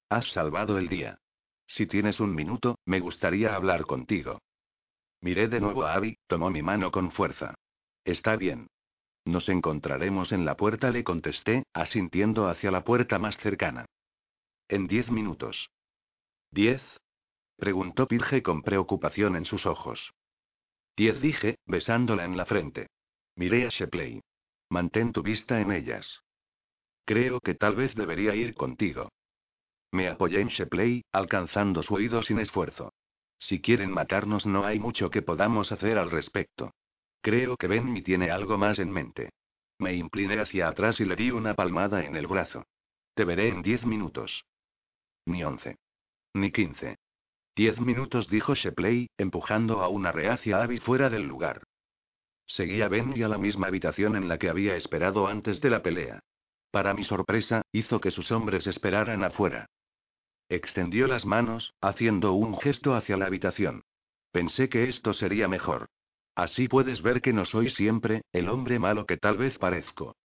Has 0.10 0.32
salvado 0.32 0.78
el 0.78 0.88
día. 0.88 1.18
Si 1.68 1.88
tienes 1.88 2.20
un 2.20 2.36
minuto, 2.36 2.78
me 2.86 3.00
gustaría 3.00 3.56
hablar 3.56 3.86
contigo. 3.86 4.40
Miré 5.22 5.48
de 5.48 5.60
nuevo 5.60 5.84
a 5.84 5.94
Abby, 5.94 6.18
tomó 6.28 6.50
mi 6.50 6.62
mano 6.62 6.92
con 6.92 7.12
fuerza. 7.12 7.56
Está 8.04 8.36
bien. 8.36 8.68
Nos 9.26 9.48
encontraremos 9.48 10.34
en 10.34 10.44
la 10.44 10.58
puerta, 10.58 10.92
le 10.92 11.04
contesté, 11.04 11.64
asintiendo 11.74 12.48
hacia 12.48 12.72
la 12.72 12.84
puerta 12.84 13.20
más 13.20 13.38
cercana. 13.38 13.86
En 14.68 14.88
diez 14.88 15.10
minutos. 15.10 15.70
¿Diez? 16.52 16.82
preguntó 17.56 18.08
Pirge 18.08 18.44
con 18.44 18.62
preocupación 18.62 19.38
en 19.38 19.46
sus 19.46 19.66
ojos. 19.66 20.14
Diez 20.96 21.20
dije, 21.22 21.58
besándola 21.66 22.24
en 22.26 22.38
la 22.38 22.46
frente. 22.46 22.88
Miré 23.36 23.66
a 23.66 23.70
Shepley. 23.70 24.22
Mantén 24.70 25.12
tu 25.12 25.24
vista 25.24 25.60
en 25.60 25.72
ellas. 25.72 26.22
Creo 27.06 27.40
que 27.40 27.56
tal 27.56 27.76
vez 27.76 27.96
debería 27.96 28.36
ir 28.36 28.54
contigo. 28.54 29.10
Me 29.92 30.08
apoyé 30.08 30.42
en 30.42 30.48
Shepley, 30.48 31.04
alcanzando 31.12 31.84
su 31.84 31.96
oído 31.96 32.24
sin 32.24 32.40
esfuerzo. 32.40 32.94
Si 33.40 33.62
quieren 33.62 33.92
matarnos 33.92 34.46
no 34.46 34.66
hay 34.66 34.80
mucho 34.80 35.10
que 35.10 35.22
podamos 35.22 35.72
hacer 35.72 35.98
al 35.98 36.10
respecto. 36.10 36.72
Creo 37.22 37.58
que 37.58 37.68
Benny 37.68 38.02
tiene 38.02 38.32
algo 38.32 38.58
más 38.58 38.80
en 38.80 38.92
mente. 38.92 39.32
Me 39.80 39.94
incliné 39.94 40.40
hacia 40.40 40.68
atrás 40.68 41.00
y 41.00 41.06
le 41.06 41.16
di 41.16 41.32
una 41.32 41.56
palmada 41.56 42.06
en 42.06 42.16
el 42.16 42.28
brazo. 42.28 42.66
Te 43.14 43.26
veré 43.26 43.50
en 43.50 43.62
diez 43.62 43.86
minutos. 43.86 44.46
Ni 45.26 45.44
once. 45.44 45.78
Ni 46.34 46.52
quince. 46.52 46.98
Diez 47.56 47.80
minutos, 47.80 48.30
dijo 48.30 48.56
Shepley, 48.56 49.10
empujando 49.16 49.82
a 49.82 49.88
una 49.88 50.12
reacia 50.12 50.64
Abby 50.64 50.80
fuera 50.80 51.12
del 51.12 51.28
lugar. 51.28 51.64
Seguí 52.48 52.82
a 52.82 52.88
Benny 52.88 53.22
a 53.22 53.28
la 53.28 53.38
misma 53.38 53.68
habitación 53.68 54.16
en 54.16 54.28
la 54.28 54.40
que 54.40 54.50
había 54.50 54.76
esperado 54.76 55.28
antes 55.28 55.62
de 55.62 55.70
la 55.70 55.84
pelea. 55.84 56.20
Para 56.72 56.96
mi 56.96 57.04
sorpresa, 57.04 57.62
hizo 57.72 58.02
que 58.02 58.10
sus 58.10 58.32
hombres 58.32 58.66
esperaran 58.66 59.24
afuera. 59.24 59.68
Extendió 60.50 61.06
las 61.08 61.26
manos, 61.26 61.74
haciendo 61.80 62.34
un 62.34 62.58
gesto 62.58 62.96
hacia 62.96 63.18
la 63.18 63.28
habitación. 63.28 63.84
Pensé 64.32 64.68
que 64.68 64.90
esto 64.90 65.14
sería 65.14 65.48
mejor. 65.48 65.90
Así 66.36 66.68
puedes 66.68 67.04
ver 67.04 67.22
que 67.22 67.34
no 67.34 67.46
soy 67.46 67.70
siempre, 67.70 68.24
el 68.32 68.50
hombre 68.50 68.80
malo 68.80 69.06
que 69.06 69.18
tal 69.18 69.38
vez 69.38 69.60
parezco. 69.60 70.16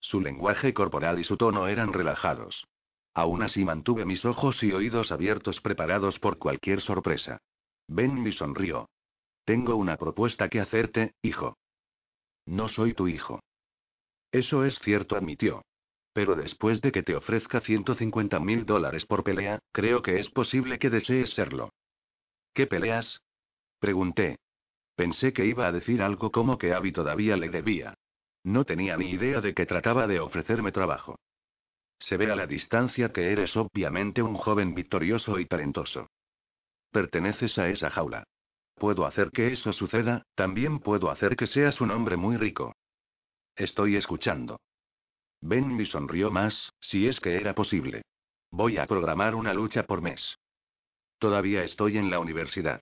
Su 0.00 0.20
lenguaje 0.20 0.74
corporal 0.74 1.20
y 1.20 1.24
su 1.24 1.36
tono 1.36 1.68
eran 1.68 1.92
relajados. 1.92 2.66
Aún 3.14 3.42
así 3.42 3.64
mantuve 3.64 4.04
mis 4.04 4.24
ojos 4.24 4.62
y 4.62 4.72
oídos 4.72 5.12
abiertos 5.12 5.60
preparados 5.60 6.18
por 6.18 6.38
cualquier 6.38 6.80
sorpresa. 6.80 7.38
Ben 7.88 8.22
me 8.22 8.32
sonrió. 8.32 8.88
Tengo 9.44 9.76
una 9.76 9.96
propuesta 9.96 10.48
que 10.48 10.60
hacerte, 10.60 11.14
hijo. 11.22 11.56
No 12.46 12.68
soy 12.68 12.94
tu 12.94 13.08
hijo. 13.08 13.40
Eso 14.30 14.64
es 14.64 14.78
cierto, 14.80 15.16
admitió. 15.16 15.62
Pero 16.12 16.34
después 16.34 16.80
de 16.80 16.92
que 16.92 17.02
te 17.02 17.14
ofrezca 17.14 17.60
150 17.60 18.40
mil 18.40 18.66
dólares 18.66 19.06
por 19.06 19.24
pelea, 19.24 19.60
creo 19.72 20.02
que 20.02 20.18
es 20.18 20.28
posible 20.30 20.78
que 20.78 20.90
desees 20.90 21.30
serlo. 21.30 21.70
¿Qué 22.52 22.66
peleas? 22.66 23.22
Pregunté. 23.78 24.38
Pensé 24.96 25.32
que 25.32 25.46
iba 25.46 25.66
a 25.66 25.72
decir 25.72 26.02
algo 26.02 26.32
como 26.32 26.58
que 26.58 26.72
Abby 26.72 26.92
todavía 26.92 27.36
le 27.36 27.50
debía. 27.50 27.94
No 28.42 28.64
tenía 28.64 28.96
ni 28.96 29.10
idea 29.10 29.40
de 29.40 29.54
que 29.54 29.66
trataba 29.66 30.06
de 30.06 30.20
ofrecerme 30.20 30.72
trabajo. 30.72 31.18
Se 31.98 32.16
ve 32.16 32.30
a 32.30 32.36
la 32.36 32.46
distancia 32.46 33.12
que 33.12 33.32
eres 33.32 33.56
obviamente 33.56 34.22
un 34.22 34.34
joven 34.34 34.74
victorioso 34.74 35.38
y 35.38 35.46
talentoso. 35.46 36.08
Perteneces 36.90 37.58
a 37.58 37.68
esa 37.68 37.90
jaula. 37.90 38.24
Puedo 38.74 39.06
hacer 39.06 39.30
que 39.30 39.52
eso 39.52 39.72
suceda, 39.72 40.22
también 40.34 40.78
puedo 40.78 41.10
hacer 41.10 41.36
que 41.36 41.46
seas 41.46 41.80
un 41.80 41.90
hombre 41.90 42.16
muy 42.16 42.36
rico. 42.36 42.74
Estoy 43.56 43.96
escuchando. 43.96 44.60
Ben 45.40 45.76
me 45.76 45.84
sonrió 45.84 46.30
más, 46.30 46.72
si 46.80 47.08
es 47.08 47.20
que 47.20 47.36
era 47.36 47.54
posible. 47.54 48.02
Voy 48.50 48.78
a 48.78 48.86
programar 48.86 49.34
una 49.34 49.52
lucha 49.52 49.84
por 49.84 50.00
mes. 50.00 50.38
Todavía 51.18 51.64
estoy 51.64 51.98
en 51.98 52.10
la 52.10 52.20
universidad. 52.20 52.80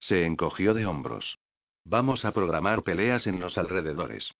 Se 0.00 0.26
encogió 0.26 0.74
de 0.74 0.86
hombros. 0.86 1.38
Vamos 1.84 2.24
a 2.24 2.32
programar 2.32 2.82
peleas 2.82 3.26
en 3.26 3.40
los 3.40 3.56
alrededores. 3.56 4.34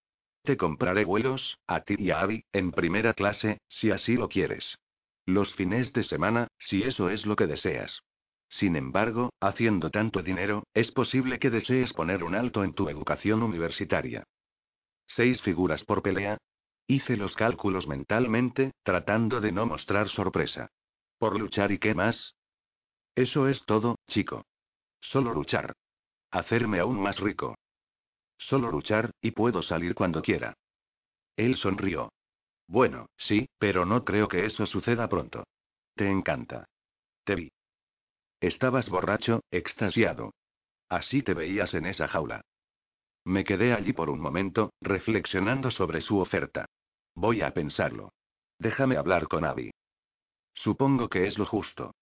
Te 0.45 0.57
compraré 0.57 1.05
vuelos, 1.05 1.59
a 1.67 1.81
ti 1.81 1.97
y 1.99 2.11
a 2.11 2.21
Abby, 2.21 2.45
en 2.53 2.71
primera 2.71 3.15
clase, 3.15 3.59
si 3.69 3.91
así 3.91 4.15
lo 4.15 4.29
quieres. 4.29 4.79
Los 5.27 5.55
fines 5.55 5.93
de 5.93 6.05
semana, 6.05 6.49
si 6.59 6.83
eso 6.83 7.11
es 7.11 7.27
lo 7.27 7.35
que 7.35 7.47
deseas. 7.47 8.03
Sin 8.49 8.77
embargo, 8.77 9.33
haciendo 9.41 9.91
tanto 9.91 10.23
dinero, 10.23 10.65
es 10.75 10.93
posible 10.93 11.39
que 11.39 11.51
desees 11.51 11.93
poner 11.93 12.23
un 12.23 12.35
alto 12.35 12.63
en 12.63 12.75
tu 12.75 12.89
educación 12.89 13.43
universitaria. 13.43 14.25
Seis 15.07 15.41
figuras 15.41 15.83
por 15.83 16.03
pelea, 16.03 16.39
Hice 16.87 17.17
los 17.17 17.35
cálculos 17.35 17.87
mentalmente, 17.87 18.73
tratando 18.83 19.41
de 19.41 19.53
no 19.53 19.65
mostrar 19.65 20.09
sorpresa. 20.09 20.69
¿Por 21.19 21.39
luchar 21.39 21.73
y 21.73 21.79
qué 21.79 21.95
más? 21.95 22.35
Eso 23.15 23.49
es 23.49 23.65
todo, 23.65 23.97
chico. 24.07 24.45
Solo 25.01 25.33
luchar. 25.33 25.75
Hacerme 26.31 26.81
aún 26.81 27.01
más 27.01 27.21
rico. 27.21 27.57
Solo 28.39 28.71
luchar, 28.71 29.11
y 29.21 29.31
puedo 29.31 29.63
salir 29.63 29.95
cuando 29.95 30.23
quiera. 30.23 30.55
Él 31.37 31.57
sonrió. 31.57 32.13
Bueno, 32.67 33.07
sí, 33.17 33.49
pero 33.59 33.85
no 33.85 34.05
creo 34.05 34.29
que 34.29 34.45
eso 34.45 34.67
suceda 34.67 35.09
pronto. 35.09 35.45
Te 35.95 36.09
encanta. 36.11 36.67
Te 37.25 37.35
vi. 37.35 37.53
Estabas 38.41 38.89
borracho, 38.89 39.43
extasiado. 39.51 40.33
Así 40.89 41.23
te 41.23 41.35
veías 41.35 41.75
en 41.75 41.87
esa 41.87 42.09
jaula. 42.09 42.43
Me 43.25 43.45
quedé 43.45 43.73
allí 43.73 43.93
por 43.93 44.11
un 44.11 44.21
momento, 44.21 44.73
reflexionando 44.81 45.71
sobre 45.71 46.01
su 46.01 46.19
oferta. 46.19 46.67
Voy 47.15 47.41
a 47.41 47.55
pensarlo. 47.55 48.13
Déjame 48.59 48.97
hablar 48.97 49.29
con 49.29 49.45
Abby. 49.45 49.71
Supongo 50.55 51.09
que 51.09 51.27
es 51.27 51.39
lo 51.39 51.47
justo. 51.47 51.95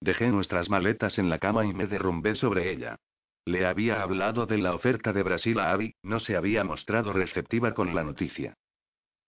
Dejé 0.00 0.28
nuestras 0.28 0.68
maletas 0.70 1.18
en 1.18 1.28
la 1.28 1.38
cama 1.38 1.64
y 1.64 1.72
me 1.72 1.86
derrumbé 1.86 2.34
sobre 2.34 2.70
ella. 2.70 2.96
Le 3.44 3.66
había 3.66 4.02
hablado 4.02 4.46
de 4.46 4.58
la 4.58 4.74
oferta 4.74 5.12
de 5.12 5.22
Brasil 5.22 5.58
a 5.60 5.72
Abby, 5.72 5.94
no 6.02 6.20
se 6.20 6.36
había 6.36 6.64
mostrado 6.64 7.12
receptiva 7.12 7.72
con 7.72 7.94
la 7.94 8.04
noticia. 8.04 8.54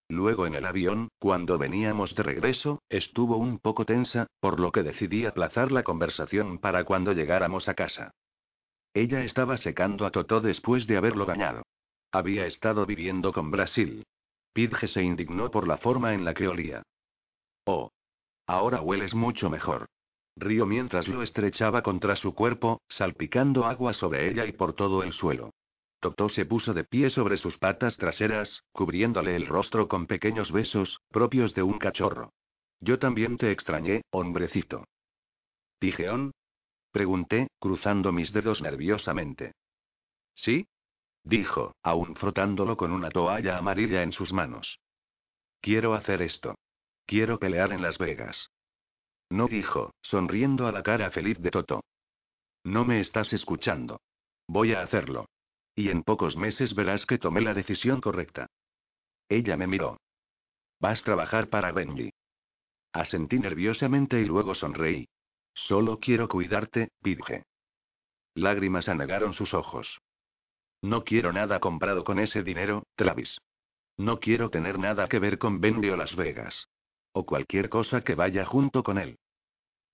Luego 0.08 0.46
en 0.46 0.54
el 0.54 0.66
avión, 0.66 1.08
cuando 1.18 1.56
veníamos 1.56 2.14
de 2.14 2.22
regreso, 2.22 2.82
estuvo 2.90 3.38
un 3.38 3.58
poco 3.58 3.86
tensa, 3.86 4.26
por 4.40 4.60
lo 4.60 4.70
que 4.70 4.82
decidí 4.82 5.24
aplazar 5.24 5.72
la 5.72 5.82
conversación 5.82 6.58
para 6.58 6.84
cuando 6.84 7.12
llegáramos 7.12 7.68
a 7.68 7.74
casa. 7.74 8.10
Ella 8.94 9.24
estaba 9.24 9.56
secando 9.56 10.04
a 10.04 10.10
Totó 10.10 10.42
después 10.42 10.86
de 10.86 10.98
haberlo 10.98 11.24
bañado. 11.24 11.62
Había 12.12 12.44
estado 12.46 12.84
viviendo 12.84 13.32
con 13.32 13.50
Brasil. 13.50 14.04
Pidge 14.52 14.86
se 14.86 15.02
indignó 15.02 15.50
por 15.50 15.66
la 15.66 15.78
forma 15.78 16.12
en 16.12 16.26
la 16.26 16.34
que 16.34 16.46
olía. 16.46 16.82
Oh. 17.64 17.90
Ahora 18.46 18.82
hueles 18.82 19.14
mucho 19.14 19.48
mejor. 19.48 19.86
Río 20.36 20.66
mientras 20.66 21.08
lo 21.08 21.22
estrechaba 21.22 21.82
contra 21.82 22.16
su 22.16 22.34
cuerpo, 22.34 22.80
salpicando 22.88 23.66
agua 23.66 23.92
sobre 23.92 24.28
ella 24.28 24.46
y 24.46 24.52
por 24.52 24.72
todo 24.72 25.02
el 25.02 25.12
suelo. 25.12 25.50
Totó 26.00 26.28
se 26.28 26.46
puso 26.46 26.74
de 26.74 26.84
pie 26.84 27.10
sobre 27.10 27.36
sus 27.36 27.58
patas 27.58 27.96
traseras, 27.96 28.64
cubriéndole 28.72 29.36
el 29.36 29.46
rostro 29.46 29.88
con 29.88 30.06
pequeños 30.06 30.50
besos, 30.50 31.00
propios 31.10 31.54
de 31.54 31.62
un 31.62 31.78
cachorro. 31.78 32.32
Yo 32.80 32.98
también 32.98 33.36
te 33.36 33.52
extrañé, 33.52 34.02
hombrecito. 34.10 34.84
¿Pigeón? 35.78 36.32
Pregunté, 36.90 37.48
cruzando 37.60 38.10
mis 38.10 38.32
dedos 38.32 38.62
nerviosamente. 38.62 39.52
¿Sí? 40.34 40.66
Dijo, 41.22 41.76
aún 41.82 42.16
frotándolo 42.16 42.76
con 42.76 42.90
una 42.90 43.10
toalla 43.10 43.56
amarilla 43.56 44.02
en 44.02 44.12
sus 44.12 44.32
manos. 44.32 44.80
Quiero 45.60 45.94
hacer 45.94 46.22
esto. 46.22 46.56
Quiero 47.06 47.38
pelear 47.38 47.72
en 47.72 47.82
Las 47.82 47.98
Vegas. 47.98 48.50
No 49.32 49.48
dijo, 49.48 49.94
sonriendo 50.02 50.66
a 50.66 50.72
la 50.72 50.82
cara 50.82 51.10
feliz 51.10 51.38
de 51.38 51.50
Toto. 51.50 51.82
No 52.64 52.84
me 52.84 53.00
estás 53.00 53.32
escuchando. 53.32 53.98
Voy 54.46 54.74
a 54.74 54.82
hacerlo. 54.82 55.24
Y 55.74 55.88
en 55.88 56.02
pocos 56.02 56.36
meses 56.36 56.74
verás 56.74 57.06
que 57.06 57.16
tomé 57.16 57.40
la 57.40 57.54
decisión 57.54 58.02
correcta. 58.02 58.48
Ella 59.30 59.56
me 59.56 59.66
miró. 59.66 59.96
Vas 60.80 61.00
a 61.00 61.04
trabajar 61.04 61.48
para 61.48 61.72
Benji. 61.72 62.12
Asentí 62.92 63.38
nerviosamente 63.38 64.20
y 64.20 64.26
luego 64.26 64.54
sonreí. 64.54 65.08
Solo 65.54 65.98
quiero 65.98 66.28
cuidarte, 66.28 66.90
Pidge. 67.02 67.44
Lágrimas 68.34 68.86
anegaron 68.90 69.32
sus 69.32 69.54
ojos. 69.54 69.98
No 70.82 71.04
quiero 71.04 71.32
nada 71.32 71.58
comprado 71.58 72.04
con 72.04 72.18
ese 72.18 72.42
dinero, 72.42 72.82
Travis. 72.96 73.38
No 73.96 74.20
quiero 74.20 74.50
tener 74.50 74.78
nada 74.78 75.08
que 75.08 75.18
ver 75.18 75.38
con 75.38 75.58
Benji 75.62 75.88
o 75.88 75.96
Las 75.96 76.16
Vegas. 76.16 76.68
O 77.12 77.24
cualquier 77.24 77.70
cosa 77.70 78.02
que 78.02 78.14
vaya 78.14 78.44
junto 78.44 78.82
con 78.82 78.98
él. 78.98 79.18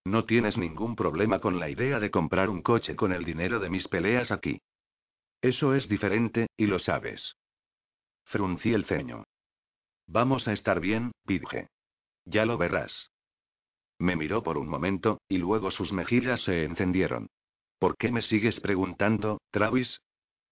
No 0.08 0.24
tienes 0.24 0.56
ningún 0.56 0.96
problema 0.96 1.38
con 1.38 1.60
la 1.60 1.68
idea 1.68 2.00
de 2.00 2.10
comprar 2.10 2.48
un 2.48 2.62
coche 2.62 2.96
con 2.96 3.12
el 3.12 3.26
dinero 3.26 3.60
de 3.60 3.68
mis 3.68 3.88
peleas 3.88 4.32
aquí. 4.32 4.62
Eso 5.42 5.74
es 5.74 5.86
diferente, 5.86 6.46
y 6.56 6.64
lo 6.64 6.78
sabes. 6.78 7.36
Fruncí 8.24 8.72
el 8.72 8.86
ceño. 8.86 9.24
Vamos 10.06 10.48
a 10.48 10.54
estar 10.54 10.80
bien, 10.80 11.12
Pidge. 11.26 11.68
Ya 12.24 12.46
lo 12.46 12.56
verás. 12.56 13.10
Me 13.98 14.16
miró 14.16 14.42
por 14.42 14.56
un 14.56 14.66
momento, 14.66 15.20
y 15.28 15.36
luego 15.36 15.70
sus 15.70 15.92
mejillas 15.92 16.40
se 16.40 16.64
encendieron. 16.64 17.28
¿Por 17.78 17.98
qué 17.98 18.10
me 18.10 18.22
sigues 18.22 18.60
preguntando, 18.60 19.42
Travis? 19.50 20.00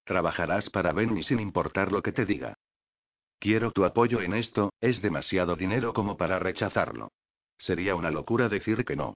Trabajarás 0.05 0.69
para 0.69 0.93
Benny 0.93 1.23
sin 1.23 1.41
importar 1.41 1.93
lo 1.93 2.03
que 2.03 2.13
te 2.13 2.27
diga. 2.27 2.59
Quiero 3.39 3.71
tu 3.73 3.87
apoyo 3.87 4.21
en 4.21 4.35
esto, 4.35 4.75
es 4.83 5.01
demasiado 5.01 5.57
dinero 5.57 5.95
como 5.95 6.19
para 6.19 6.39
rechazarlo. 6.39 7.09
Sería 7.57 7.95
una 7.95 8.11
locura 8.11 8.51
decir 8.51 8.85
que 8.85 8.97
no. 8.97 9.15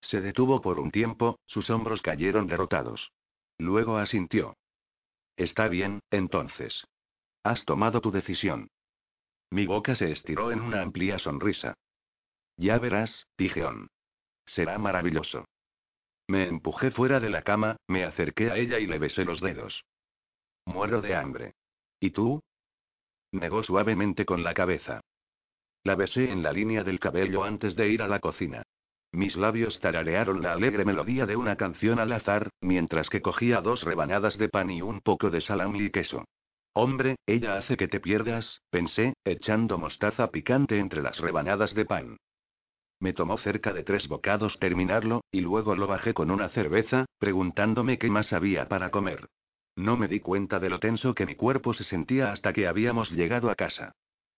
Se 0.00 0.20
detuvo 0.20 0.60
por 0.60 0.80
un 0.80 0.90
tiempo, 0.90 1.38
sus 1.46 1.70
hombros 1.70 2.02
cayeron 2.02 2.46
derrotados. 2.46 3.12
Luego 3.58 3.98
asintió. 3.98 4.56
Está 5.36 5.68
bien, 5.68 6.00
entonces. 6.10 6.84
Has 7.42 7.64
tomado 7.64 8.00
tu 8.00 8.10
decisión. 8.10 8.68
Mi 9.50 9.66
boca 9.66 9.94
se 9.94 10.10
estiró 10.10 10.52
en 10.52 10.60
una 10.60 10.82
amplia 10.82 11.18
sonrisa. 11.18 11.74
Ya 12.56 12.78
verás, 12.78 13.26
Tigeón. 13.36 13.88
Será 14.46 14.78
maravilloso. 14.78 15.46
Me 16.28 16.46
empujé 16.46 16.90
fuera 16.90 17.18
de 17.18 17.30
la 17.30 17.42
cama, 17.42 17.76
me 17.88 18.04
acerqué 18.04 18.50
a 18.50 18.56
ella 18.56 18.78
y 18.78 18.86
le 18.86 18.98
besé 18.98 19.24
los 19.24 19.40
dedos. 19.40 19.84
Muero 20.66 21.00
de 21.00 21.16
hambre. 21.16 21.54
¿Y 21.98 22.10
tú? 22.10 22.40
Negó 23.32 23.62
suavemente 23.62 24.24
con 24.24 24.44
la 24.44 24.54
cabeza. 24.54 25.00
La 25.82 25.94
besé 25.94 26.30
en 26.30 26.42
la 26.42 26.52
línea 26.52 26.84
del 26.84 27.00
cabello 27.00 27.42
antes 27.42 27.74
de 27.74 27.88
ir 27.88 28.02
a 28.02 28.08
la 28.08 28.20
cocina. 28.20 28.62
Mis 29.12 29.36
labios 29.36 29.80
tararearon 29.80 30.40
la 30.40 30.52
alegre 30.52 30.84
melodía 30.84 31.26
de 31.26 31.36
una 31.36 31.56
canción 31.56 31.98
al 31.98 32.12
azar, 32.12 32.50
mientras 32.60 33.08
que 33.08 33.20
cogía 33.20 33.60
dos 33.60 33.82
rebanadas 33.82 34.38
de 34.38 34.48
pan 34.48 34.70
y 34.70 34.82
un 34.82 35.00
poco 35.00 35.30
de 35.30 35.40
salami 35.40 35.80
y 35.80 35.90
queso. 35.90 36.24
Hombre, 36.72 37.16
ella 37.26 37.56
hace 37.56 37.76
que 37.76 37.88
te 37.88 37.98
pierdas, 37.98 38.62
pensé, 38.70 39.14
echando 39.24 39.78
mostaza 39.78 40.30
picante 40.30 40.78
entre 40.78 41.02
las 41.02 41.18
rebanadas 41.18 41.74
de 41.74 41.84
pan. 41.84 42.16
Me 43.00 43.12
tomó 43.12 43.38
cerca 43.38 43.72
de 43.72 43.82
tres 43.82 44.06
bocados 44.06 44.58
terminarlo, 44.58 45.24
y 45.32 45.40
luego 45.40 45.74
lo 45.74 45.88
bajé 45.88 46.14
con 46.14 46.30
una 46.30 46.48
cerveza, 46.50 47.06
preguntándome 47.18 47.98
qué 47.98 48.10
más 48.10 48.32
había 48.32 48.68
para 48.68 48.90
comer. 48.90 49.26
No 49.74 49.96
me 49.96 50.06
di 50.06 50.20
cuenta 50.20 50.60
de 50.60 50.70
lo 50.70 50.78
tenso 50.78 51.14
que 51.14 51.26
mi 51.26 51.34
cuerpo 51.34 51.72
se 51.72 51.82
sentía 51.82 52.30
hasta 52.30 52.52
que 52.52 52.68
habíamos 52.68 53.10
llegado 53.10 53.50
a 53.50 53.54
casa. 53.54 53.92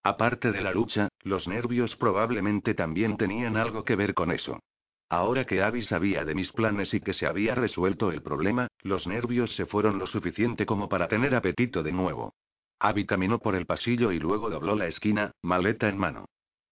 Aparte 0.05 0.51
de 0.51 0.61
la 0.61 0.73
lucha, 0.73 1.09
los 1.23 1.47
nervios 1.47 1.97
probablemente 1.97 2.75
también 2.75 3.17
tenían 3.17 3.57
algo 3.57 3.85
que 3.85 3.97
ver 3.97 4.15
con 4.15 4.33
eso. 4.33 4.61
Ahora 5.09 5.45
que 5.45 5.63
Abby 5.63 5.83
sabía 5.83 6.25
de 6.25 6.35
mis 6.35 6.51
planes 6.53 6.95
y 6.95 7.01
que 7.01 7.13
se 7.13 7.27
había 7.27 7.55
resuelto 7.55 8.11
el 8.11 8.23
problema, 8.23 8.69
los 8.81 9.07
nervios 9.07 9.55
se 9.55 9.67
fueron 9.67 9.99
lo 9.99 10.07
suficiente 10.07 10.67
como 10.67 10.89
para 10.89 11.07
tener 11.07 11.35
apetito 11.35 11.83
de 11.83 11.93
nuevo. 11.93 12.35
Abby 12.79 13.07
caminó 13.07 13.39
por 13.39 13.55
el 13.55 13.67
pasillo 13.67 14.11
y 14.11 14.19
luego 14.19 14.51
dobló 14.51 14.75
la 14.75 14.87
esquina, 14.87 15.31
maleta 15.43 15.89
en 15.89 15.99
mano. 15.99 16.25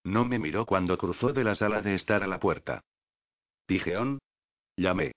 No 0.03 0.25
me 0.25 0.39
miró 0.39 0.65
cuando 0.65 0.97
cruzó 0.97 1.31
de 1.31 1.43
la 1.43 1.55
sala 1.55 1.81
de 1.81 1.93
estar 1.93 2.23
a 2.23 2.27
la 2.27 2.39
puerta. 2.39 2.81
Tijeón. 3.67 4.19
Llamé. 4.75 5.13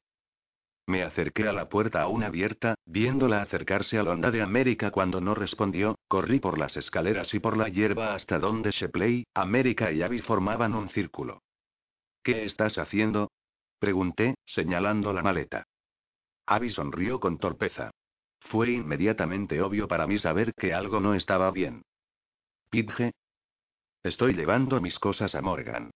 Me 0.86 1.02
acerqué 1.02 1.48
a 1.48 1.52
la 1.52 1.68
puerta 1.68 2.02
aún 2.02 2.22
abierta, 2.22 2.74
viéndola 2.84 3.40
acercarse 3.40 3.98
a 3.98 4.02
la 4.02 4.10
onda 4.10 4.30
de 4.30 4.42
América 4.42 4.90
cuando 4.90 5.20
no 5.20 5.34
respondió, 5.34 5.98
corrí 6.08 6.40
por 6.40 6.58
las 6.58 6.76
escaleras 6.76 7.32
y 7.32 7.38
por 7.38 7.56
la 7.56 7.68
hierba 7.68 8.14
hasta 8.14 8.38
donde 8.38 8.70
Shepley, 8.70 9.24
América 9.34 9.90
y 9.92 10.02
Abby 10.02 10.20
formaban 10.20 10.74
un 10.74 10.90
círculo. 10.90 11.40
¿Qué 12.22 12.44
estás 12.44 12.76
haciendo? 12.76 13.30
Pregunté, 13.78 14.34
señalando 14.44 15.12
la 15.12 15.22
maleta. 15.22 15.64
Abby 16.46 16.70
sonrió 16.70 17.18
con 17.18 17.38
torpeza. 17.38 17.90
Fue 18.40 18.70
inmediatamente 18.72 19.62
obvio 19.62 19.88
para 19.88 20.06
mí 20.06 20.18
saber 20.18 20.52
que 20.54 20.74
algo 20.74 21.00
no 21.00 21.14
estaba 21.14 21.50
bien. 21.50 21.82
Pidge. 22.70 23.12
Estoy 24.02 24.34
llevando 24.34 24.82
mis 24.82 24.98
cosas 24.98 25.34
a 25.34 25.40
Morgan. 25.40 25.90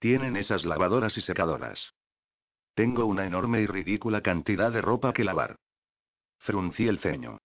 Tienen 0.00 0.36
esas 0.36 0.64
lavadoras 0.64 1.16
y 1.16 1.20
secadoras. 1.20 1.92
Tengo 2.74 3.06
una 3.06 3.26
enorme 3.26 3.60
y 3.60 3.66
ridícula 3.66 4.22
cantidad 4.22 4.72
de 4.72 4.80
ropa 4.80 5.12
que 5.12 5.24
lavar. 5.24 5.56
Fruncí 6.38 6.88
el 6.88 6.98
ceño. 6.98 7.38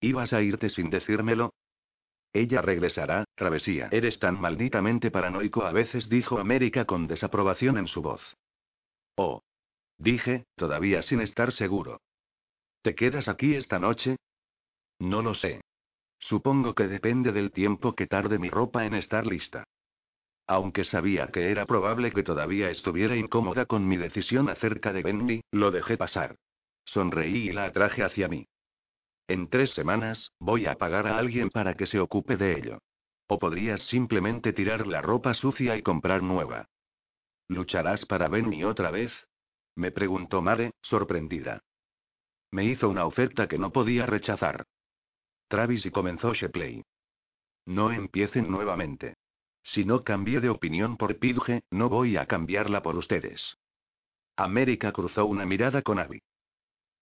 ¿Ibas 0.00 0.32
a 0.32 0.42
irte 0.42 0.68
sin 0.68 0.90
decírmelo? 0.90 1.54
Ella 2.32 2.62
regresará, 2.62 3.24
travesía. 3.34 3.88
Eres 3.90 4.18
tan 4.18 4.40
malditamente 4.40 5.10
paranoico 5.10 5.64
a 5.64 5.72
veces, 5.72 6.08
dijo 6.08 6.38
América 6.38 6.86
con 6.86 7.06
desaprobación 7.06 7.78
en 7.78 7.86
su 7.86 8.02
voz. 8.02 8.36
Oh. 9.16 9.42
Dije, 9.98 10.46
todavía 10.56 11.02
sin 11.02 11.20
estar 11.20 11.52
seguro. 11.52 12.00
¿Te 12.82 12.94
quedas 12.94 13.28
aquí 13.28 13.54
esta 13.54 13.78
noche? 13.78 14.16
No 14.98 15.22
lo 15.22 15.34
sé. 15.34 15.60
Supongo 16.18 16.74
que 16.74 16.88
depende 16.88 17.32
del 17.32 17.52
tiempo 17.52 17.94
que 17.94 18.06
tarde 18.06 18.38
mi 18.38 18.48
ropa 18.48 18.86
en 18.86 18.94
estar 18.94 19.26
lista. 19.26 19.64
Aunque 20.46 20.84
sabía 20.84 21.28
que 21.28 21.50
era 21.50 21.66
probable 21.66 22.12
que 22.12 22.22
todavía 22.22 22.70
estuviera 22.70 23.16
incómoda 23.16 23.66
con 23.66 23.86
mi 23.86 23.96
decisión 23.96 24.48
acerca 24.48 24.92
de 24.92 25.02
Benny, 25.02 25.40
lo 25.50 25.70
dejé 25.70 25.96
pasar. 25.96 26.36
Sonreí 26.84 27.48
y 27.48 27.52
la 27.52 27.64
atraje 27.64 28.02
hacia 28.02 28.28
mí. 28.28 28.46
En 29.28 29.48
tres 29.48 29.70
semanas, 29.70 30.32
voy 30.40 30.66
a 30.66 30.74
pagar 30.74 31.06
a 31.06 31.16
alguien 31.16 31.48
para 31.48 31.74
que 31.74 31.86
se 31.86 32.00
ocupe 32.00 32.36
de 32.36 32.52
ello. 32.52 32.78
O 33.28 33.38
podrías 33.38 33.80
simplemente 33.86 34.52
tirar 34.52 34.86
la 34.86 35.00
ropa 35.00 35.32
sucia 35.32 35.76
y 35.76 35.82
comprar 35.82 36.22
nueva. 36.22 36.66
¿Lucharás 37.48 38.04
para 38.04 38.28
Benny 38.28 38.64
otra 38.64 38.90
vez? 38.90 39.12
Me 39.76 39.90
preguntó 39.90 40.42
Mare, 40.42 40.72
sorprendida. 40.82 41.60
Me 42.50 42.64
hizo 42.64 42.88
una 42.88 43.06
oferta 43.06 43.48
que 43.48 43.58
no 43.58 43.72
podía 43.72 44.04
rechazar. 44.04 44.66
Travis 45.48 45.86
y 45.86 45.90
comenzó 45.90 46.34
Shepley. 46.34 46.82
No 47.66 47.92
empiecen 47.92 48.50
nuevamente. 48.50 49.14
Si 49.62 49.84
no 49.84 50.02
cambié 50.04 50.40
de 50.40 50.48
opinión 50.48 50.96
por 50.96 51.18
Pidge, 51.18 51.62
no 51.70 51.88
voy 51.88 52.16
a 52.16 52.26
cambiarla 52.26 52.82
por 52.82 52.96
ustedes. 52.96 53.56
América 54.36 54.92
cruzó 54.92 55.26
una 55.26 55.46
mirada 55.46 55.82
con 55.82 55.98
Abby. 55.98 56.20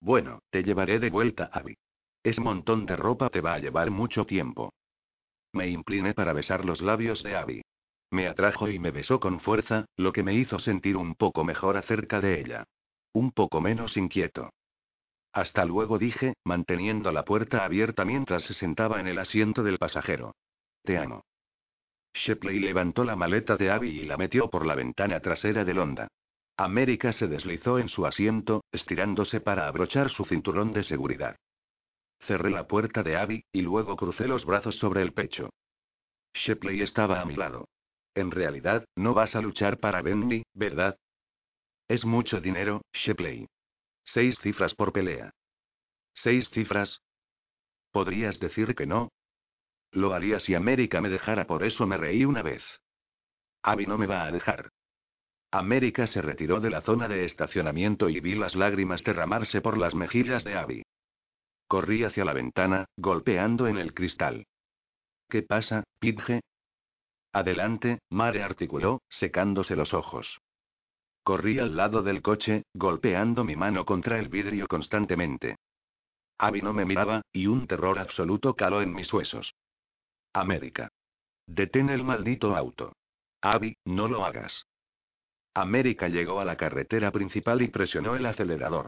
Bueno, 0.01 0.41
te 0.51 0.63
llevaré 0.63 0.99
de 0.99 1.11
vuelta, 1.11 1.51
Abby. 1.53 1.77
Ese 2.23 2.41
montón 2.41 2.87
de 2.87 2.97
ropa 2.97 3.31
te 3.31 3.41
va 3.41 3.55
a 3.55 3.59
llevar 3.59 3.91
mucho 3.91 4.27
tiempo. 4.27 4.73
Me 5.53 5.69
incliné 5.69 6.15
para 6.15 6.33
besar 6.33 6.65
los 6.65 6.81
labios 6.81 7.23
de 7.23 7.37
Abby. 7.37 7.63
Me 8.11 8.27
atrajo 8.27 8.69
y 8.69 8.79
me 8.79 8.91
besó 8.91 9.21
con 9.21 9.41
fuerza, 9.41 9.87
lo 9.97 10.13
que 10.13 10.23
me 10.23 10.35
hizo 10.35 10.59
sentir 10.59 10.97
un 10.97 11.15
poco 11.15 11.45
mejor 11.45 11.77
acerca 11.77 12.21
de 12.21 12.41
ella. 12.41 12.65
Un 13.13 13.31
poco 13.31 13.61
menos 13.61 13.97
inquieto. 13.97 14.51
Hasta 15.33 15.65
luego 15.65 15.99
dije, 15.99 16.35
manteniendo 16.45 17.13
la 17.13 17.25
puerta 17.25 17.65
abierta 17.65 18.05
mientras 18.05 18.45
se 18.45 18.55
sentaba 18.55 19.01
en 19.01 19.07
el 19.07 19.19
asiento 19.19 19.63
del 19.63 19.79
pasajero. 19.79 20.35
Te 20.83 20.99
amo. 20.99 21.23
Shepley 22.15 22.59
levantó 22.59 23.05
la 23.05 23.17
maleta 23.17 23.57
de 23.57 23.71
Abby 23.71 24.01
y 24.01 24.05
la 24.05 24.17
metió 24.17 24.51
por 24.51 24.67
la 24.67 24.75
ventana 24.75 25.21
trasera 25.21 25.65
del 25.65 25.79
Honda. 25.79 26.09
América 26.57 27.13
se 27.13 27.27
deslizó 27.27 27.79
en 27.79 27.89
su 27.89 28.07
asiento, 28.07 28.65
estirándose 28.73 29.41
para 29.41 29.67
abrochar 29.67 30.11
su 30.11 30.25
cinturón 30.25 30.73
de 30.73 30.83
seguridad. 30.83 31.37
Cerré 32.21 32.51
la 32.51 32.67
puerta 32.67 33.03
de 33.03 33.17
Abby, 33.17 33.45
y 33.53 33.63
luego 33.63 33.97
crucé 33.97 34.27
los 34.27 34.45
brazos 34.45 34.77
sobre 34.77 35.01
el 35.03 35.13
pecho. 35.13 35.51
Shepley 36.35 36.83
estaba 36.83 37.21
a 37.21 37.25
mi 37.25 37.35
lado. 37.35 37.67
En 38.15 38.31
realidad, 38.31 38.85
no 38.97 39.15
vas 39.15 39.35
a 39.37 39.41
luchar 39.41 39.79
para 39.79 40.03
Benny, 40.03 40.43
¿verdad? 40.53 40.99
Es 41.89 42.05
mucho 42.05 42.41
dinero, 42.41 42.83
Shepley. 42.93 43.47
Seis 44.05 44.39
cifras 44.41 44.75
por 44.75 44.93
pelea. 44.93 45.31
¿Seis 46.13 46.49
cifras? 46.51 47.01
¿Podrías 47.91 48.39
decir 48.39 48.75
que 48.75 48.87
no? 48.87 49.09
Lo 49.93 50.15
haría 50.15 50.39
si 50.41 50.55
América 50.55 51.01
me 51.01 51.09
dejara, 51.09 51.47
por 51.47 51.65
eso 51.65 51.87
me 51.87 51.97
reí 51.97 52.25
una 52.25 52.43
vez. 52.43 52.63
Abby 53.63 53.87
no 53.87 53.99
me 53.99 54.07
va 54.07 54.25
a 54.25 54.33
dejar. 54.33 54.71
América 55.51 56.07
se 56.07 56.23
retiró 56.23 56.61
de 56.61 56.71
la 56.71 56.81
zona 56.81 57.09
de 57.09 57.25
estacionamiento 57.25 58.09
y 58.09 58.21
vi 58.21 58.37
las 58.37 58.55
lágrimas 58.55 59.03
derramarse 59.03 59.61
por 59.61 59.77
las 59.77 59.95
mejillas 59.95 60.45
de 60.45 60.55
Abby. 60.55 60.83
Corrí 61.67 62.05
hacia 62.05 62.25
la 62.25 62.33
ventana, 62.33 62.87
golpeando 62.97 63.67
en 63.67 63.79
el 63.79 63.93
cristal. 63.93 64.47
¿Qué 65.29 65.43
pasa, 65.43 65.85
Pidge? 65.99 66.41
Adelante, 67.33 68.01
Mare 68.11 68.43
articuló, 68.43 69.03
secándose 69.09 69.77
los 69.77 69.95
ojos. 69.95 70.41
Corrí 71.23 71.59
al 71.59 71.77
lado 71.77 72.03
del 72.03 72.23
coche, 72.23 72.65
golpeando 72.75 73.45
mi 73.45 73.55
mano 73.55 73.85
contra 73.85 74.19
el 74.19 74.29
vidrio 74.29 74.67
constantemente. 74.67 75.57
Abby 76.39 76.63
no 76.63 76.73
me 76.73 76.85
miraba, 76.85 77.23
y 77.33 77.47
un 77.47 77.67
terror 77.67 77.99
absoluto 77.99 78.55
caló 78.55 78.83
en 78.83 78.95
mis 78.95 79.13
huesos. 79.13 79.53
América. 80.33 80.89
Detén 81.47 81.91
el 81.91 82.05
maldito 82.05 82.57
auto. 82.57 82.93
Abby, 83.43 83.77
no 83.85 84.07
lo 84.09 84.25
hagas. 84.25 84.67
América 85.55 86.09
llegó 86.09 86.41
a 86.41 86.45
la 86.45 86.57
carretera 86.57 87.11
principal 87.11 87.63
y 87.63 87.69
presionó 87.69 88.15
el 88.15 88.27
acelerador. 88.27 88.87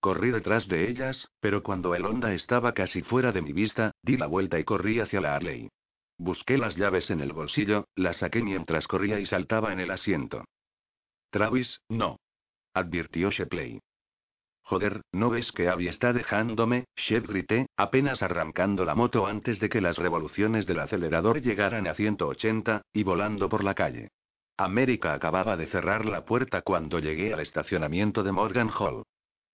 Corrí 0.00 0.30
detrás 0.30 0.68
de 0.68 0.88
ellas, 0.88 1.28
pero 1.40 1.62
cuando 1.62 1.94
el 1.94 2.04
Honda 2.04 2.32
estaba 2.32 2.72
casi 2.72 3.02
fuera 3.02 3.32
de 3.32 3.42
mi 3.42 3.52
vista, 3.52 3.92
di 4.02 4.16
la 4.16 4.26
vuelta 4.26 4.58
y 4.58 4.64
corrí 4.64 5.00
hacia 5.00 5.20
la 5.20 5.36
Harley. 5.36 5.68
Busqué 6.18 6.58
las 6.58 6.76
llaves 6.76 7.10
en 7.10 7.20
el 7.20 7.32
bolsillo, 7.32 7.86
las 7.94 8.18
saqué 8.18 8.42
mientras 8.42 8.88
corría 8.88 9.20
y 9.20 9.26
saltaba 9.26 9.72
en 9.72 9.80
el 9.80 9.90
asiento. 9.90 10.44
Travis, 11.30 11.80
no. 11.88 12.18
Advirtió 12.74 13.30
Shepley. 13.30 13.80
Joder, 14.68 15.00
¿no 15.12 15.30
ves 15.30 15.50
que 15.50 15.70
Abby 15.70 15.88
está 15.88 16.12
dejándome? 16.12 16.84
Shep 16.94 17.26
grité, 17.26 17.68
apenas 17.74 18.22
arrancando 18.22 18.84
la 18.84 18.94
moto 18.94 19.26
antes 19.26 19.60
de 19.60 19.70
que 19.70 19.80
las 19.80 19.96
revoluciones 19.96 20.66
del 20.66 20.80
acelerador 20.80 21.40
llegaran 21.40 21.86
a 21.86 21.94
180, 21.94 22.82
y 22.92 23.02
volando 23.02 23.48
por 23.48 23.64
la 23.64 23.72
calle. 23.72 24.08
América 24.58 25.14
acababa 25.14 25.56
de 25.56 25.68
cerrar 25.68 26.04
la 26.04 26.26
puerta 26.26 26.60
cuando 26.60 26.98
llegué 26.98 27.32
al 27.32 27.40
estacionamiento 27.40 28.22
de 28.22 28.32
Morgan 28.32 28.68
Hall. 28.78 29.04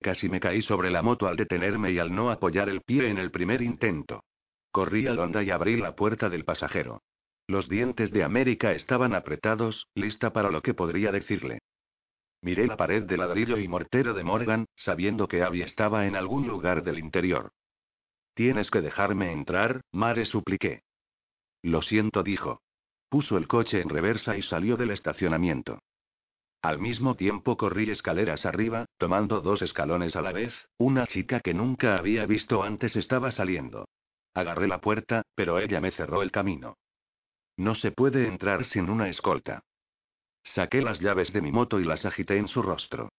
Casi 0.02 0.28
me 0.28 0.40
caí 0.40 0.62
sobre 0.62 0.90
la 0.90 1.02
moto 1.02 1.28
al 1.28 1.36
detenerme 1.36 1.92
y 1.92 2.00
al 2.00 2.12
no 2.12 2.32
apoyar 2.32 2.68
el 2.68 2.80
pie 2.80 3.08
en 3.08 3.18
el 3.18 3.30
primer 3.30 3.62
intento. 3.62 4.24
Corrí 4.72 5.06
al 5.06 5.20
Honda 5.20 5.44
y 5.44 5.50
abrí 5.52 5.76
la 5.76 5.94
puerta 5.94 6.28
del 6.28 6.44
pasajero. 6.44 7.02
Los 7.46 7.68
dientes 7.68 8.10
de 8.10 8.24
América 8.24 8.72
estaban 8.72 9.14
apretados, 9.14 9.86
lista 9.94 10.32
para 10.32 10.50
lo 10.50 10.60
que 10.60 10.74
podría 10.74 11.12
decirle. 11.12 11.60
Miré 12.44 12.66
la 12.66 12.76
pared 12.76 13.04
de 13.04 13.16
ladrillo 13.16 13.56
y 13.56 13.66
mortero 13.68 14.12
de 14.12 14.22
Morgan, 14.22 14.66
sabiendo 14.76 15.28
que 15.28 15.42
Abby 15.42 15.62
estaba 15.62 16.04
en 16.04 16.14
algún 16.14 16.46
lugar 16.46 16.82
del 16.82 16.98
interior. 16.98 17.52
Tienes 18.34 18.70
que 18.70 18.82
dejarme 18.82 19.32
entrar, 19.32 19.80
Mare 19.92 20.26
supliqué. 20.26 20.82
Lo 21.62 21.80
siento, 21.80 22.22
dijo. 22.22 22.60
Puso 23.08 23.38
el 23.38 23.48
coche 23.48 23.80
en 23.80 23.88
reversa 23.88 24.36
y 24.36 24.42
salió 24.42 24.76
del 24.76 24.90
estacionamiento. 24.90 25.78
Al 26.60 26.78
mismo 26.78 27.14
tiempo 27.14 27.56
corrí 27.56 27.88
escaleras 27.90 28.44
arriba, 28.44 28.84
tomando 28.98 29.40
dos 29.40 29.62
escalones 29.62 30.14
a 30.14 30.20
la 30.20 30.32
vez, 30.32 30.68
una 30.76 31.06
chica 31.06 31.40
que 31.40 31.54
nunca 31.54 31.96
había 31.96 32.26
visto 32.26 32.62
antes 32.62 32.94
estaba 32.94 33.30
saliendo. 33.30 33.88
Agarré 34.34 34.68
la 34.68 34.82
puerta, 34.82 35.22
pero 35.34 35.58
ella 35.58 35.80
me 35.80 35.92
cerró 35.92 36.22
el 36.22 36.30
camino. 36.30 36.76
No 37.56 37.74
se 37.74 37.90
puede 37.90 38.26
entrar 38.26 38.66
sin 38.66 38.90
una 38.90 39.08
escolta. 39.08 39.62
Saqué 40.44 40.82
las 40.82 41.00
llaves 41.00 41.32
de 41.32 41.40
mi 41.40 41.50
moto 41.50 41.80
y 41.80 41.84
las 41.84 42.04
agité 42.04 42.36
en 42.36 42.48
su 42.48 42.62
rostro. 42.62 43.10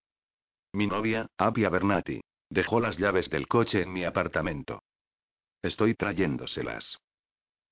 Mi 0.71 0.87
novia, 0.87 1.27
Abby 1.37 1.63
Bernati, 1.63 2.21
dejó 2.49 2.79
las 2.79 2.97
llaves 2.97 3.29
del 3.29 3.47
coche 3.47 3.81
en 3.81 3.91
mi 3.91 4.05
apartamento. 4.05 4.83
Estoy 5.61 5.95
trayéndoselas. 5.95 6.99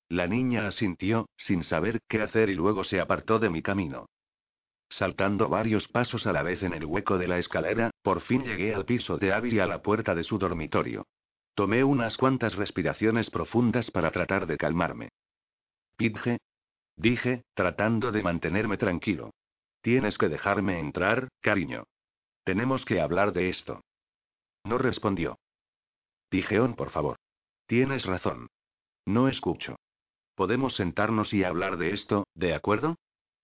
La 0.08 0.26
niña 0.26 0.66
asintió, 0.66 1.28
sin 1.36 1.62
saber 1.62 2.00
qué 2.08 2.20
hacer 2.20 2.50
y 2.50 2.54
luego 2.54 2.84
se 2.84 3.00
apartó 3.00 3.38
de 3.38 3.50
mi 3.50 3.62
camino. 3.62 4.06
Saltando 4.88 5.48
varios 5.48 5.88
pasos 5.88 6.26
a 6.26 6.32
la 6.32 6.42
vez 6.42 6.62
en 6.62 6.74
el 6.74 6.84
hueco 6.84 7.16
de 7.16 7.28
la 7.28 7.38
escalera, 7.38 7.90
por 8.02 8.20
fin 8.20 8.44
llegué 8.44 8.74
al 8.74 8.84
piso 8.84 9.16
de 9.16 9.32
Abby 9.32 9.54
y 9.54 9.60
a 9.60 9.66
la 9.66 9.82
puerta 9.82 10.14
de 10.14 10.24
su 10.24 10.38
dormitorio. 10.38 11.06
Tomé 11.54 11.84
unas 11.84 12.16
cuantas 12.16 12.54
respiraciones 12.56 13.30
profundas 13.30 13.90
para 13.90 14.10
tratar 14.10 14.46
de 14.46 14.56
calmarme. 14.58 15.08
Pidge, 15.96 16.38
Dije, 16.96 17.44
tratando 17.54 18.12
de 18.12 18.22
mantenerme 18.22 18.76
tranquilo. 18.76 19.30
Tienes 19.84 20.16
que 20.16 20.30
dejarme 20.30 20.78
entrar, 20.78 21.28
cariño. 21.42 21.84
Tenemos 22.42 22.86
que 22.86 23.02
hablar 23.02 23.34
de 23.34 23.50
esto. 23.50 23.82
No 24.64 24.78
respondió. 24.78 25.38
Dijeón, 26.30 26.74
por 26.74 26.88
favor. 26.88 27.16
Tienes 27.66 28.06
razón. 28.06 28.48
No 29.04 29.28
escucho. 29.28 29.76
Podemos 30.36 30.74
sentarnos 30.74 31.34
y 31.34 31.44
hablar 31.44 31.76
de 31.76 31.92
esto, 31.92 32.24
¿de 32.34 32.54
acuerdo? 32.54 32.96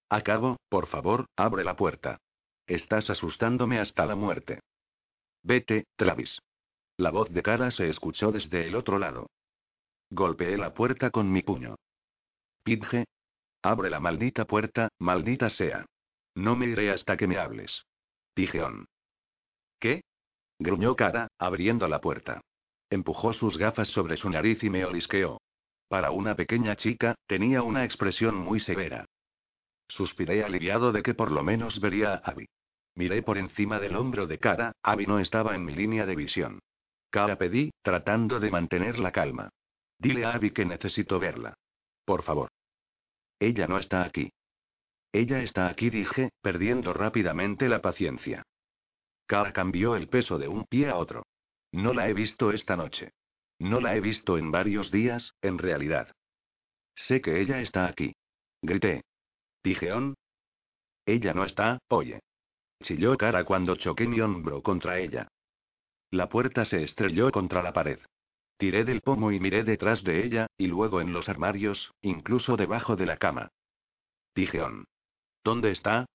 Acabo, 0.08 0.56
por 0.70 0.86
favor, 0.86 1.26
abre 1.36 1.62
la 1.62 1.76
puerta. 1.76 2.16
Estás 2.66 3.10
asustándome 3.10 3.78
hasta 3.78 4.06
la 4.06 4.16
muerte. 4.16 4.60
Vete, 5.42 5.84
Travis. 5.94 6.38
La 6.96 7.10
voz 7.10 7.28
de 7.30 7.42
cara 7.42 7.70
se 7.70 7.90
escuchó 7.90 8.32
desde 8.32 8.66
el 8.66 8.76
otro 8.76 8.98
lado. 8.98 9.26
Golpeé 10.08 10.56
la 10.56 10.72
puerta 10.72 11.10
con 11.10 11.30
mi 11.30 11.42
puño. 11.42 11.76
Pidge, 12.64 13.04
Abre 13.62 13.90
la 13.90 14.00
maldita 14.00 14.46
puerta, 14.46 14.88
maldita 14.98 15.50
sea. 15.50 15.84
No 16.34 16.56
me 16.56 16.66
iré 16.66 16.90
hasta 16.90 17.16
que 17.16 17.26
me 17.26 17.38
hables. 17.38 17.84
Dijeón. 18.36 18.86
¿Qué? 19.78 20.02
gruñó 20.58 20.94
Cara, 20.96 21.28
abriendo 21.38 21.88
la 21.88 22.00
puerta. 22.00 22.40
Empujó 22.90 23.32
sus 23.32 23.56
gafas 23.56 23.88
sobre 23.88 24.16
su 24.16 24.30
nariz 24.30 24.62
y 24.62 24.70
me 24.70 24.84
olisqueó. 24.84 25.40
Para 25.88 26.10
una 26.10 26.34
pequeña 26.34 26.76
chica, 26.76 27.14
tenía 27.26 27.62
una 27.62 27.84
expresión 27.84 28.36
muy 28.36 28.60
severa. 28.60 29.06
Suspiré 29.88 30.44
aliviado 30.44 30.92
de 30.92 31.02
que 31.02 31.14
por 31.14 31.32
lo 31.32 31.42
menos 31.42 31.80
vería 31.80 32.14
a 32.14 32.16
Abby. 32.18 32.46
Miré 32.94 33.22
por 33.22 33.38
encima 33.38 33.78
del 33.80 33.96
hombro 33.96 34.26
de 34.26 34.38
Cara, 34.38 34.72
Abby 34.82 35.06
no 35.06 35.18
estaba 35.18 35.54
en 35.54 35.64
mi 35.64 35.74
línea 35.74 36.06
de 36.06 36.16
visión. 36.16 36.60
Cara 37.10 37.36
pedí, 37.36 37.72
tratando 37.82 38.38
de 38.38 38.50
mantener 38.50 38.98
la 38.98 39.10
calma. 39.10 39.48
Dile 39.98 40.24
a 40.24 40.32
Abby 40.32 40.52
que 40.52 40.64
necesito 40.64 41.18
verla. 41.18 41.54
Por 42.04 42.22
favor. 42.22 42.50
Ella 43.40 43.66
no 43.66 43.78
está 43.78 44.04
aquí. 44.04 44.30
Ella 45.12 45.42
está 45.42 45.68
aquí, 45.68 45.90
dije, 45.90 46.30
perdiendo 46.40 46.92
rápidamente 46.92 47.68
la 47.68 47.82
paciencia. 47.82 48.44
Cara 49.26 49.52
cambió 49.52 49.96
el 49.96 50.08
peso 50.08 50.38
de 50.38 50.48
un 50.48 50.64
pie 50.66 50.88
a 50.88 50.96
otro. 50.96 51.24
No 51.72 51.92
la 51.94 52.08
he 52.08 52.14
visto 52.14 52.50
esta 52.52 52.76
noche. 52.76 53.10
No 53.58 53.80
la 53.80 53.94
he 53.94 54.00
visto 54.00 54.38
en 54.38 54.50
varios 54.50 54.90
días, 54.90 55.34
en 55.42 55.58
realidad. 55.58 56.12
Sé 56.94 57.20
que 57.20 57.40
ella 57.40 57.60
está 57.60 57.86
aquí. 57.86 58.14
Grité. 58.62 59.02
Dijeón. 59.62 60.14
Ella 61.06 61.34
no 61.34 61.44
está, 61.44 61.78
oye. 61.88 62.20
Chilló 62.82 63.16
cara 63.16 63.44
cuando 63.44 63.76
choqué 63.76 64.06
mi 64.06 64.20
hombro 64.20 64.62
contra 64.62 64.98
ella. 64.98 65.28
La 66.10 66.28
puerta 66.28 66.64
se 66.64 66.82
estrelló 66.82 67.30
contra 67.30 67.62
la 67.62 67.72
pared. 67.72 68.00
Tiré 68.56 68.84
del 68.84 69.00
pomo 69.00 69.32
y 69.32 69.40
miré 69.40 69.64
detrás 69.64 70.02
de 70.02 70.24
ella, 70.24 70.46
y 70.58 70.66
luego 70.66 71.00
en 71.00 71.12
los 71.12 71.28
armarios, 71.28 71.92
incluso 72.02 72.56
debajo 72.56 72.96
de 72.96 73.06
la 73.06 73.16
cama. 73.16 73.50
Dijeón. 74.34 74.86
¿Dónde 75.42 75.70
está? 75.70 76.06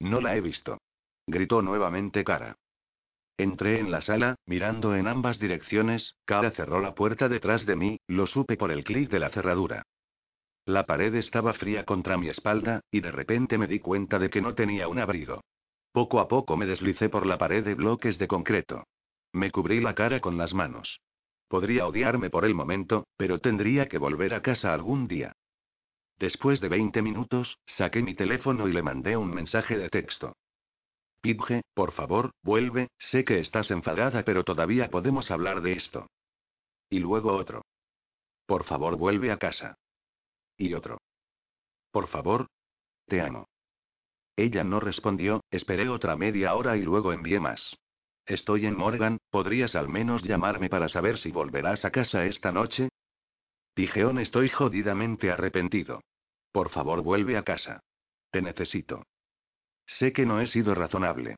No 0.00 0.20
la 0.20 0.36
he 0.36 0.40
visto. 0.40 0.78
Gritó 1.26 1.62
nuevamente 1.62 2.24
Cara. 2.24 2.56
Entré 3.38 3.78
en 3.78 3.90
la 3.90 4.02
sala, 4.02 4.36
mirando 4.46 4.94
en 4.94 5.06
ambas 5.08 5.38
direcciones, 5.38 6.16
Cara 6.24 6.50
cerró 6.50 6.80
la 6.80 6.94
puerta 6.94 7.28
detrás 7.28 7.64
de 7.66 7.76
mí, 7.76 7.98
lo 8.06 8.26
supe 8.26 8.56
por 8.56 8.72
el 8.72 8.84
clic 8.84 9.10
de 9.10 9.20
la 9.20 9.30
cerradura. 9.30 9.84
La 10.66 10.86
pared 10.86 11.14
estaba 11.14 11.54
fría 11.54 11.84
contra 11.84 12.16
mi 12.16 12.28
espalda, 12.28 12.80
y 12.90 13.00
de 13.00 13.10
repente 13.10 13.58
me 13.58 13.66
di 13.66 13.80
cuenta 13.80 14.18
de 14.18 14.30
que 14.30 14.42
no 14.42 14.54
tenía 14.54 14.86
un 14.88 14.98
abrigo. 14.98 15.40
Poco 15.92 16.20
a 16.20 16.28
poco 16.28 16.56
me 16.56 16.66
deslicé 16.66 17.08
por 17.08 17.26
la 17.26 17.38
pared 17.38 17.64
de 17.64 17.74
bloques 17.74 18.18
de 18.18 18.28
concreto. 18.28 18.84
Me 19.32 19.50
cubrí 19.50 19.80
la 19.80 19.94
cara 19.94 20.20
con 20.20 20.36
las 20.36 20.54
manos. 20.54 21.00
Podría 21.48 21.86
odiarme 21.86 22.30
por 22.30 22.44
el 22.44 22.54
momento, 22.54 23.06
pero 23.16 23.40
tendría 23.40 23.88
que 23.88 23.98
volver 23.98 24.34
a 24.34 24.42
casa 24.42 24.72
algún 24.72 25.08
día. 25.08 25.34
Después 26.22 26.60
de 26.60 26.68
20 26.68 27.02
minutos, 27.02 27.58
saqué 27.66 28.00
mi 28.00 28.14
teléfono 28.14 28.68
y 28.68 28.72
le 28.72 28.80
mandé 28.80 29.16
un 29.16 29.30
mensaje 29.30 29.76
de 29.76 29.88
texto. 29.88 30.36
Pidge, 31.20 31.62
por 31.74 31.90
favor, 31.90 32.30
vuelve, 32.44 32.90
sé 32.96 33.24
que 33.24 33.40
estás 33.40 33.72
enfadada 33.72 34.22
pero 34.22 34.44
todavía 34.44 34.88
podemos 34.88 35.32
hablar 35.32 35.62
de 35.62 35.72
esto. 35.72 36.06
Y 36.88 37.00
luego 37.00 37.32
otro. 37.32 37.62
Por 38.46 38.62
favor, 38.62 38.96
vuelve 38.96 39.32
a 39.32 39.36
casa. 39.36 39.74
Y 40.56 40.74
otro. 40.74 40.98
Por 41.90 42.06
favor. 42.06 42.46
Te 43.08 43.20
amo. 43.20 43.48
Ella 44.36 44.62
no 44.62 44.78
respondió, 44.78 45.40
esperé 45.50 45.88
otra 45.88 46.14
media 46.14 46.54
hora 46.54 46.76
y 46.76 46.82
luego 46.82 47.12
envié 47.12 47.40
más. 47.40 47.76
Estoy 48.26 48.66
en 48.66 48.76
Morgan, 48.76 49.18
¿podrías 49.28 49.74
al 49.74 49.88
menos 49.88 50.22
llamarme 50.22 50.68
para 50.68 50.88
saber 50.88 51.18
si 51.18 51.32
volverás 51.32 51.84
a 51.84 51.90
casa 51.90 52.24
esta 52.26 52.52
noche? 52.52 52.90
Tijeón, 53.74 54.20
estoy 54.20 54.50
jodidamente 54.50 55.28
arrepentido. 55.28 56.00
Por 56.52 56.68
favor, 56.68 57.02
vuelve 57.02 57.36
a 57.36 57.42
casa. 57.42 57.80
Te 58.30 58.42
necesito. 58.42 59.04
Sé 59.86 60.12
que 60.12 60.26
no 60.26 60.40
he 60.40 60.46
sido 60.46 60.74
razonable. 60.74 61.36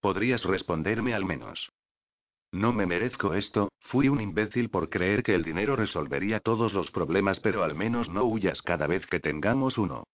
Podrías 0.00 0.44
responderme 0.44 1.14
al 1.14 1.24
menos. 1.24 1.70
No 2.52 2.72
me 2.72 2.86
merezco 2.86 3.34
esto, 3.34 3.70
fui 3.80 4.08
un 4.08 4.20
imbécil 4.20 4.70
por 4.70 4.88
creer 4.88 5.22
que 5.22 5.34
el 5.34 5.42
dinero 5.42 5.76
resolvería 5.76 6.40
todos 6.40 6.74
los 6.74 6.90
problemas, 6.90 7.40
pero 7.40 7.64
al 7.64 7.74
menos 7.74 8.08
no 8.08 8.24
huyas 8.24 8.62
cada 8.62 8.86
vez 8.86 9.06
que 9.06 9.20
tengamos 9.20 9.78
uno. 9.78 10.04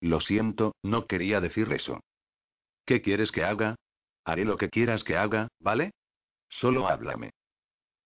Lo 0.00 0.20
siento, 0.20 0.74
no 0.82 1.06
quería 1.06 1.40
decir 1.40 1.70
eso. 1.72 2.00
¿Qué 2.86 3.02
quieres 3.02 3.30
que 3.30 3.44
haga? 3.44 3.76
Haré 4.24 4.44
lo 4.44 4.56
que 4.56 4.68
quieras 4.68 5.04
que 5.04 5.16
haga, 5.16 5.48
¿vale? 5.58 5.92
Solo 6.48 6.88
háblame. 6.88 7.30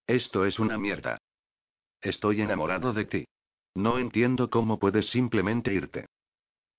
Esto 0.06 0.44
es 0.44 0.58
una 0.58 0.76
mierda. 0.76 1.18
Estoy 2.00 2.42
enamorado 2.42 2.92
de 2.92 3.04
ti. 3.06 3.24
No 3.74 3.98
entiendo 3.98 4.50
cómo 4.50 4.78
puedes 4.78 5.10
simplemente 5.10 5.72
irte. 5.72 6.06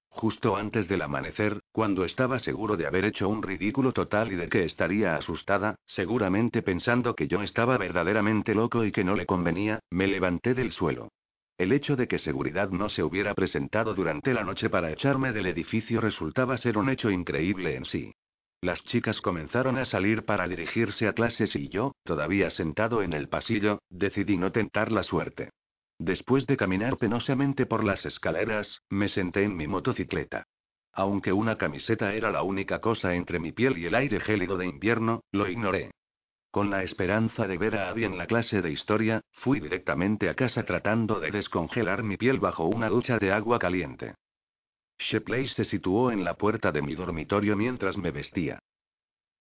Justo 0.07 0.55
antes 0.55 0.87
del 0.87 1.01
amanecer, 1.01 1.59
cuando 1.73 2.05
estaba 2.05 2.39
seguro 2.39 2.77
de 2.77 2.87
haber 2.87 3.03
hecho 3.03 3.27
un 3.27 3.43
ridículo 3.43 3.91
total 3.91 4.31
y 4.31 4.35
de 4.35 4.47
que 4.47 4.63
estaría 4.63 5.17
asustada, 5.17 5.75
seguramente 5.85 6.61
pensando 6.61 7.15
que 7.15 7.27
yo 7.27 7.41
estaba 7.41 7.77
verdaderamente 7.77 8.55
loco 8.55 8.85
y 8.85 8.93
que 8.93 9.03
no 9.03 9.15
le 9.15 9.25
convenía, 9.25 9.79
me 9.89 10.07
levanté 10.07 10.53
del 10.53 10.71
suelo. 10.71 11.09
El 11.57 11.73
hecho 11.73 11.97
de 11.97 12.07
que 12.07 12.17
seguridad 12.17 12.69
no 12.69 12.87
se 12.87 13.03
hubiera 13.03 13.33
presentado 13.33 13.93
durante 13.93 14.33
la 14.33 14.45
noche 14.45 14.69
para 14.69 14.91
echarme 14.91 15.33
del 15.33 15.47
edificio 15.47 15.99
resultaba 15.99 16.57
ser 16.57 16.77
un 16.77 16.89
hecho 16.89 17.09
increíble 17.09 17.75
en 17.75 17.83
sí. 17.83 18.13
Las 18.61 18.83
chicas 18.85 19.19
comenzaron 19.19 19.77
a 19.77 19.83
salir 19.83 20.23
para 20.23 20.47
dirigirse 20.47 21.09
a 21.09 21.13
clases 21.13 21.57
y 21.57 21.67
yo, 21.67 21.93
todavía 22.03 22.49
sentado 22.49 23.03
en 23.03 23.11
el 23.11 23.27
pasillo, 23.27 23.79
decidí 23.89 24.37
no 24.37 24.53
tentar 24.53 24.93
la 24.93 25.03
suerte. 25.03 25.49
Después 25.97 26.45
de 26.45 26.57
caminar 26.57 26.97
penosamente 26.97 27.65
por 27.65 27.83
las 27.83 28.05
escaleras, 28.05 28.81
me 28.89 29.07
senté 29.07 29.43
en 29.43 29.55
mi 29.55 29.67
motocicleta. 29.67 30.45
Aunque 30.91 31.33
una 31.33 31.57
camiseta 31.57 32.13
era 32.13 32.31
la 32.31 32.43
única 32.43 32.79
cosa 32.79 33.15
entre 33.15 33.39
mi 33.39 33.51
piel 33.51 33.77
y 33.77 33.85
el 33.85 33.95
aire 33.95 34.19
gélido 34.19 34.57
de 34.57 34.65
invierno, 34.65 35.23
lo 35.31 35.47
ignoré. 35.47 35.91
Con 36.51 36.69
la 36.69 36.83
esperanza 36.83 37.47
de 37.47 37.57
ver 37.57 37.75
a 37.75 37.89
Abby 37.89 38.05
en 38.05 38.17
la 38.17 38.27
clase 38.27 38.61
de 38.61 38.71
historia, 38.71 39.21
fui 39.31 39.59
directamente 39.59 40.29
a 40.29 40.35
casa 40.35 40.63
tratando 40.63 41.19
de 41.19 41.31
descongelar 41.31 42.03
mi 42.03 42.15
piel 42.15 42.39
bajo 42.39 42.65
una 42.65 42.87
ducha 42.87 43.17
de 43.17 43.33
agua 43.33 43.59
caliente. 43.59 44.15
Shepley 44.97 45.47
se 45.47 45.65
situó 45.65 46.11
en 46.11 46.23
la 46.23 46.35
puerta 46.35 46.71
de 46.71 46.81
mi 46.81 46.95
dormitorio 46.95 47.57
mientras 47.57 47.97
me 47.97 48.11
vestía. 48.11 48.59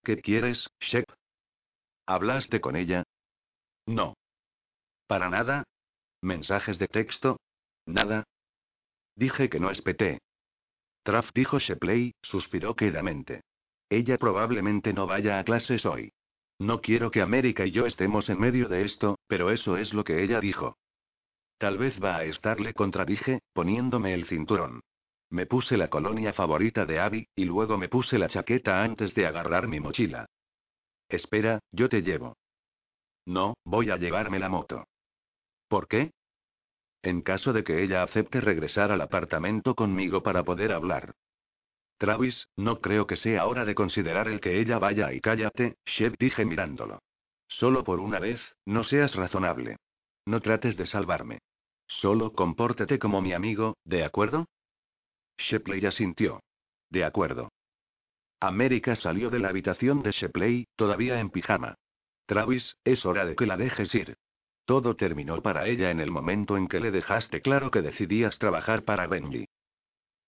¿Qué 0.02 0.20
quieres, 0.20 0.68
Shep? 0.80 1.04
¿Hablaste 2.06 2.60
con 2.60 2.74
ella? 2.74 3.04
No. 3.86 4.14
¿Para 5.06 5.30
nada? 5.30 5.64
¿Mensajes 6.24 6.78
de 6.78 6.88
texto? 6.88 7.38
Nada. 7.84 8.24
Dije 9.14 9.50
que 9.50 9.60
no 9.60 9.70
espeté. 9.70 10.22
Traff 11.02 11.30
dijo 11.34 11.58
Shepley, 11.58 12.14
suspiró 12.22 12.74
quedamente. 12.74 13.42
Ella 13.90 14.16
probablemente 14.16 14.94
no 14.94 15.06
vaya 15.06 15.38
a 15.38 15.44
clases 15.44 15.84
hoy. 15.84 16.12
No 16.58 16.80
quiero 16.80 17.10
que 17.10 17.20
América 17.20 17.66
y 17.66 17.72
yo 17.72 17.84
estemos 17.84 18.30
en 18.30 18.40
medio 18.40 18.70
de 18.70 18.86
esto, 18.86 19.18
pero 19.26 19.50
eso 19.50 19.76
es 19.76 19.92
lo 19.92 20.02
que 20.02 20.24
ella 20.24 20.40
dijo. 20.40 20.78
Tal 21.58 21.76
vez 21.76 22.02
va 22.02 22.16
a 22.16 22.24
estarle 22.24 22.72
contradije, 22.72 23.42
poniéndome 23.52 24.14
el 24.14 24.24
cinturón. 24.24 24.80
Me 25.28 25.44
puse 25.44 25.76
la 25.76 25.90
colonia 25.90 26.32
favorita 26.32 26.86
de 26.86 27.00
Abby, 27.00 27.28
y 27.36 27.44
luego 27.44 27.76
me 27.76 27.90
puse 27.90 28.18
la 28.18 28.30
chaqueta 28.30 28.82
antes 28.82 29.14
de 29.14 29.26
agarrar 29.26 29.68
mi 29.68 29.78
mochila. 29.78 30.24
Espera, 31.06 31.60
yo 31.70 31.90
te 31.90 32.00
llevo. 32.00 32.38
No, 33.26 33.58
voy 33.62 33.90
a 33.90 33.98
llevarme 33.98 34.38
la 34.38 34.48
moto. 34.48 34.86
¿Por 35.74 35.88
qué? 35.88 36.12
En 37.02 37.20
caso 37.20 37.52
de 37.52 37.64
que 37.64 37.82
ella 37.82 38.04
acepte 38.04 38.40
regresar 38.40 38.92
al 38.92 39.00
apartamento 39.00 39.74
conmigo 39.74 40.22
para 40.22 40.44
poder 40.44 40.72
hablar. 40.72 41.16
Travis, 41.98 42.48
no 42.54 42.80
creo 42.80 43.08
que 43.08 43.16
sea 43.16 43.46
hora 43.46 43.64
de 43.64 43.74
considerar 43.74 44.28
el 44.28 44.38
que 44.38 44.60
ella 44.60 44.78
vaya 44.78 45.12
y 45.12 45.20
cállate, 45.20 45.78
Shep 45.84 46.14
dije 46.16 46.44
mirándolo. 46.44 47.02
Solo 47.48 47.82
por 47.82 47.98
una 47.98 48.20
vez, 48.20 48.40
no 48.64 48.84
seas 48.84 49.16
razonable. 49.16 49.78
No 50.26 50.40
trates 50.40 50.76
de 50.76 50.86
salvarme. 50.86 51.40
Solo 51.88 52.34
compórtate 52.34 53.00
como 53.00 53.20
mi 53.20 53.32
amigo, 53.32 53.76
¿de 53.82 54.04
acuerdo? 54.04 54.46
Shepley 55.38 55.84
asintió. 55.86 56.40
De 56.88 57.02
acuerdo. 57.02 57.50
América 58.38 58.94
salió 58.94 59.28
de 59.28 59.40
la 59.40 59.48
habitación 59.48 60.04
de 60.04 60.12
Shepley, 60.12 60.68
todavía 60.76 61.18
en 61.18 61.30
pijama. 61.30 61.74
Travis, 62.26 62.76
es 62.84 63.04
hora 63.04 63.24
de 63.24 63.34
que 63.34 63.46
la 63.46 63.56
dejes 63.56 63.92
ir. 63.96 64.16
Todo 64.64 64.96
terminó 64.96 65.42
para 65.42 65.66
ella 65.66 65.90
en 65.90 66.00
el 66.00 66.10
momento 66.10 66.56
en 66.56 66.68
que 66.68 66.80
le 66.80 66.90
dejaste 66.90 67.42
claro 67.42 67.70
que 67.70 67.82
decidías 67.82 68.38
trabajar 68.38 68.84
para 68.84 69.06
Benji. 69.06 69.46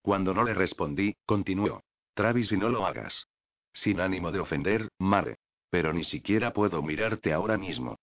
Cuando 0.02 0.34
no 0.34 0.44
le 0.44 0.54
respondí, 0.54 1.16
continuó. 1.24 1.82
Travis, 2.14 2.52
y 2.52 2.56
no 2.56 2.68
lo 2.68 2.86
hagas. 2.86 3.26
Sin 3.72 4.00
ánimo 4.00 4.32
de 4.32 4.40
ofender, 4.40 4.88
Mare. 4.98 5.36
Pero 5.70 5.92
ni 5.92 6.04
siquiera 6.04 6.52
puedo 6.52 6.82
mirarte 6.82 7.32
ahora 7.32 7.58
mismo. 7.58 7.98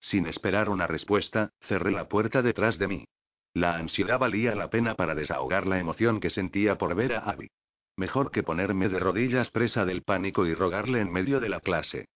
Sin 0.00 0.26
esperar 0.26 0.68
una 0.68 0.86
respuesta, 0.86 1.50
cerré 1.60 1.90
la 1.90 2.08
puerta 2.08 2.40
detrás 2.40 2.78
de 2.78 2.88
mí. 2.88 3.04
La 3.52 3.76
ansiedad 3.76 4.18
valía 4.18 4.54
la 4.54 4.70
pena 4.70 4.94
para 4.94 5.14
desahogar 5.14 5.66
la 5.66 5.78
emoción 5.78 6.20
que 6.20 6.30
sentía 6.30 6.78
por 6.78 6.94
ver 6.94 7.14
a 7.14 7.20
Abby. 7.20 7.50
Mejor 7.96 8.30
que 8.30 8.44
ponerme 8.44 8.88
de 8.88 9.00
rodillas 9.00 9.50
presa 9.50 9.84
del 9.84 10.02
pánico 10.02 10.46
y 10.46 10.54
rogarle 10.54 11.00
en 11.00 11.12
medio 11.12 11.40
de 11.40 11.48
la 11.48 11.60
clase. 11.60 12.08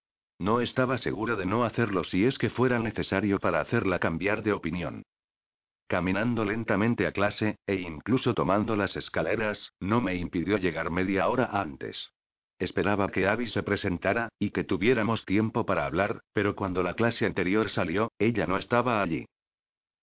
No 0.43 0.61
estaba 0.61 0.99
seguro 0.99 1.37
de 1.37 1.47
no 1.47 1.63
hacerlo 1.63 2.03
si 2.03 2.25
es 2.25 2.37
que 2.37 2.51
fuera 2.51 2.81
necesario 2.81 3.39
para 3.39 3.61
hacerla 3.61 4.01
cambiar 4.01 4.43
de 4.43 4.53
opinión. 4.53 5.05
Caminando 5.87 6.45
lentamente 6.45 7.07
a 7.07 7.13
clase, 7.13 7.59
e 7.65 7.77
incluso 7.77 8.35
tomando 8.35 8.75
las 8.75 8.97
escaleras, 8.97 9.73
no 9.79 10.01
me 10.01 10.17
impidió 10.17 10.57
llegar 10.57 10.91
media 10.91 11.29
hora 11.29 11.45
antes. 11.53 12.11
Esperaba 12.59 13.09
que 13.09 13.29
Abby 13.29 13.47
se 13.47 13.63
presentara, 13.63 14.31
y 14.41 14.51
que 14.51 14.65
tuviéramos 14.65 15.25
tiempo 15.25 15.65
para 15.65 15.87
hablar, 15.87 16.23
pero 16.33 16.57
cuando 16.57 16.83
la 16.83 16.95
clase 16.95 17.25
anterior 17.25 17.71
salió, 17.71 18.11
ella 18.19 18.45
no 18.49 18.57
estaba 18.57 19.01
allí. 19.01 19.27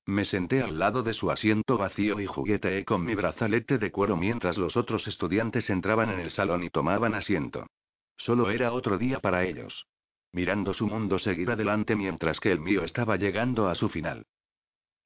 Me 0.05 0.23
senté 0.23 0.61
al 0.61 0.79
lado 0.79 1.03
de 1.03 1.15
su 1.15 1.31
asiento 1.31 1.77
vacío 1.77 2.21
y 2.21 2.27
jugueteé 2.27 2.85
con 2.85 3.03
mi 3.03 3.13
brazalete 3.13 3.77
de 3.77 3.91
cuero 3.91 4.15
mientras 4.15 4.57
los 4.57 4.77
otros 4.77 5.05
estudiantes 5.05 5.69
entraban 5.69 6.09
en 6.09 6.21
el 6.21 6.31
salón 6.31 6.63
y 6.63 6.69
tomaban 6.69 7.13
asiento. 7.13 7.67
Solo 8.15 8.49
era 8.51 8.71
otro 8.71 8.97
día 8.97 9.19
para 9.19 9.43
ellos. 9.43 9.85
Mirando 10.31 10.73
su 10.73 10.87
mundo 10.87 11.17
seguir 11.17 11.49
adelante 11.49 11.95
mientras 11.95 12.39
que 12.39 12.51
el 12.51 12.59
mío 12.59 12.83
estaba 12.83 13.15
llegando 13.17 13.67
a 13.67 13.75
su 13.75 13.89
final. 13.89 14.25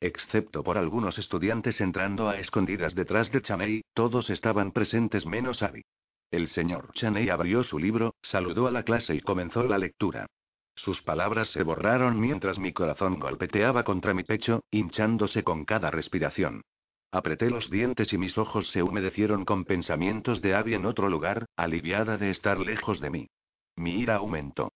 Excepto 0.02 0.64
por 0.64 0.78
algunos 0.78 1.18
estudiantes 1.18 1.80
entrando 1.80 2.28
a 2.28 2.38
escondidas 2.38 2.94
detrás 2.94 3.32
de 3.32 3.42
Chaney, 3.42 3.82
todos 3.94 4.30
estaban 4.30 4.72
presentes 4.74 5.26
menos 5.26 5.64
Abby. 5.64 5.84
El 6.30 6.50
señor 6.50 6.92
Chaney 6.94 7.30
abrió 7.30 7.64
su 7.64 7.80
libro, 7.80 8.16
saludó 8.22 8.68
a 8.68 8.72
la 8.72 8.84
clase 8.84 9.16
y 9.16 9.22
comenzó 9.22 9.64
la 9.64 9.78
lectura. 9.78 10.28
Sus 10.76 11.02
palabras 11.02 11.50
se 11.50 11.64
borraron 11.64 12.20
mientras 12.20 12.60
mi 12.60 12.74
corazón 12.74 13.20
golpeteaba 13.20 13.84
contra 13.84 14.14
mi 14.14 14.24
pecho, 14.24 14.64
hinchándose 14.72 15.44
con 15.44 15.64
cada 15.64 15.92
respiración. 15.92 16.64
Apreté 17.12 17.50
los 17.50 17.70
dientes 17.70 18.12
y 18.12 18.18
mis 18.18 18.38
ojos 18.38 18.72
se 18.72 18.82
humedecieron 18.82 19.46
con 19.46 19.66
pensamientos 19.66 20.42
de 20.42 20.56
Abby 20.56 20.74
en 20.74 20.86
otro 20.86 21.10
lugar, 21.10 21.46
aliviada 21.56 22.18
de 22.18 22.32
estar 22.32 22.60
lejos 22.60 23.00
de 23.00 23.12
mí. 23.12 23.28
Mi 23.76 24.00
ira 24.00 24.16
aumentó. 24.16 24.74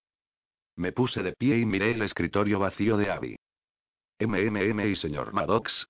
Me 0.78 0.92
puse 0.92 1.24
de 1.24 1.34
pie 1.34 1.58
y 1.58 1.66
miré 1.66 1.92
el 1.92 2.04
escritorio 2.04 2.60
vacío 2.60 2.98
de 2.98 3.10
Abby. 3.12 3.36
MMM 4.20 4.80
y 4.82 4.96
señor 4.96 5.34
Maddox. 5.34 5.88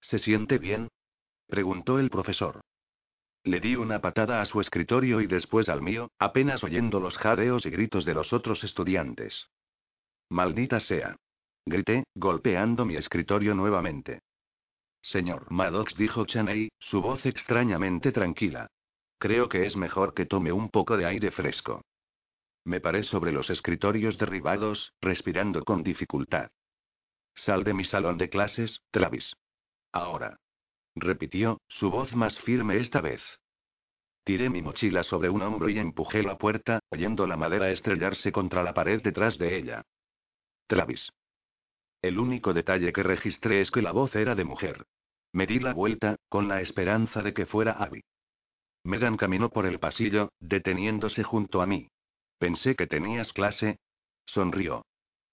¿Se 0.00 0.18
siente 0.18 0.58
bien? 0.58 0.88
preguntó 1.46 2.00
el 2.00 2.10
profesor. 2.10 2.60
Le 3.44 3.60
di 3.60 3.76
una 3.76 4.00
patada 4.00 4.40
a 4.40 4.46
su 4.46 4.60
escritorio 4.60 5.20
y 5.20 5.28
después 5.28 5.68
al 5.68 5.82
mío, 5.82 6.10
apenas 6.18 6.64
oyendo 6.64 6.98
los 6.98 7.16
jadeos 7.16 7.64
y 7.64 7.70
gritos 7.70 8.04
de 8.04 8.14
los 8.14 8.32
otros 8.32 8.64
estudiantes. 8.64 9.46
Maldita 10.30 10.80
sea. 10.80 11.14
Grité, 11.64 12.04
golpeando 12.14 12.84
mi 12.84 12.96
escritorio 12.96 13.54
nuevamente. 13.54 14.20
Señor 15.00 15.48
Maddox, 15.50 15.94
dijo 15.96 16.24
Chaney, 16.24 16.70
su 16.80 17.00
voz 17.00 17.24
extrañamente 17.24 18.10
tranquila. 18.10 18.66
Creo 19.18 19.48
que 19.48 19.64
es 19.66 19.76
mejor 19.76 20.12
que 20.12 20.26
tome 20.26 20.50
un 20.50 20.70
poco 20.70 20.96
de 20.96 21.06
aire 21.06 21.30
fresco. 21.30 21.82
Me 22.64 22.80
paré 22.80 23.02
sobre 23.02 23.32
los 23.32 23.50
escritorios 23.50 24.16
derribados, 24.18 24.92
respirando 25.00 25.64
con 25.64 25.82
dificultad. 25.82 26.50
Sal 27.34 27.64
de 27.64 27.74
mi 27.74 27.84
salón 27.84 28.16
de 28.16 28.30
clases, 28.30 28.80
Travis. 28.90 29.34
Ahora 29.92 30.38
repitió, 30.96 31.60
su 31.68 31.90
voz 31.90 32.14
más 32.14 32.38
firme 32.40 32.78
esta 32.78 33.00
vez. 33.00 33.20
Tiré 34.24 34.48
mi 34.48 34.62
mochila 34.62 35.04
sobre 35.04 35.28
un 35.28 35.42
hombro 35.42 35.68
y 35.68 35.78
empujé 35.78 36.22
la 36.22 36.38
puerta, 36.38 36.80
oyendo 36.88 37.26
la 37.26 37.36
madera 37.36 37.70
estrellarse 37.70 38.32
contra 38.32 38.62
la 38.62 38.72
pared 38.72 39.02
detrás 39.02 39.36
de 39.36 39.56
ella. 39.56 39.82
Travis. 40.66 41.12
El 42.00 42.18
único 42.18 42.54
detalle 42.54 42.92
que 42.92 43.02
registré 43.02 43.60
es 43.60 43.70
que 43.70 43.82
la 43.82 43.92
voz 43.92 44.14
era 44.14 44.34
de 44.34 44.44
mujer. 44.44 44.86
Me 45.32 45.46
di 45.46 45.58
la 45.58 45.74
vuelta, 45.74 46.16
con 46.28 46.48
la 46.48 46.60
esperanza 46.60 47.22
de 47.22 47.34
que 47.34 47.44
fuera 47.44 47.72
Abby. 47.72 48.02
Megan 48.84 49.16
caminó 49.16 49.50
por 49.50 49.66
el 49.66 49.78
pasillo, 49.78 50.30
deteniéndose 50.38 51.22
junto 51.22 51.60
a 51.60 51.66
mí. 51.66 51.88
Pensé 52.44 52.76
que 52.76 52.86
tenías 52.86 53.32
clase. 53.32 53.78
Sonrió. 54.26 54.84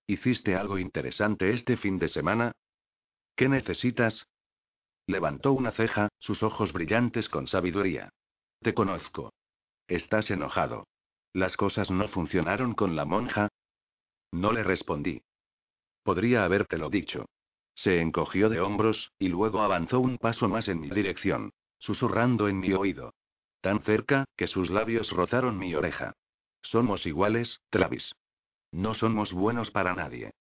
¿Hiciste 0.07 0.55
algo 0.55 0.77
interesante 0.77 1.51
este 1.51 1.75
fin 1.75 1.99
de 1.99 2.07
semana? 2.07 2.53
¿Qué 3.35 3.49
necesitas? 3.49 4.29
Levantó 5.07 5.51
una 5.51 5.73
ceja, 5.73 6.07
sus 6.19 6.41
ojos 6.41 6.71
brillantes 6.71 7.27
con 7.27 7.49
sabiduría. 7.49 8.13
Te 8.61 8.73
conozco. 8.73 9.33
Estás 9.89 10.31
enojado. 10.31 10.88
¿Las 11.33 11.57
cosas 11.57 11.91
no 11.91 12.07
funcionaron 12.07 12.75
con 12.75 12.95
la 12.95 13.03
monja? 13.03 13.49
No 14.31 14.53
le 14.53 14.63
respondí. 14.63 15.21
Podría 16.03 16.45
habértelo 16.45 16.89
dicho. 16.89 17.25
Se 17.75 17.99
encogió 17.99 18.47
de 18.47 18.61
hombros, 18.61 19.11
y 19.19 19.27
luego 19.27 19.59
avanzó 19.63 19.99
un 19.99 20.17
paso 20.17 20.47
más 20.47 20.69
en 20.69 20.79
mi 20.79 20.89
dirección, 20.89 21.51
susurrando 21.77 22.47
en 22.47 22.61
mi 22.61 22.71
oído. 22.71 23.13
Tan 23.59 23.83
cerca, 23.83 24.23
que 24.38 24.47
sus 24.47 24.69
labios 24.69 25.11
rozaron 25.11 25.57
mi 25.57 25.75
oreja. 25.75 26.13
Somos 26.61 27.05
iguales, 27.05 27.61
Travis. 27.69 28.15
No 28.71 28.93
somos 28.93 29.33
buenos 29.33 29.71
para 29.71 29.93
nadie. 29.93 30.31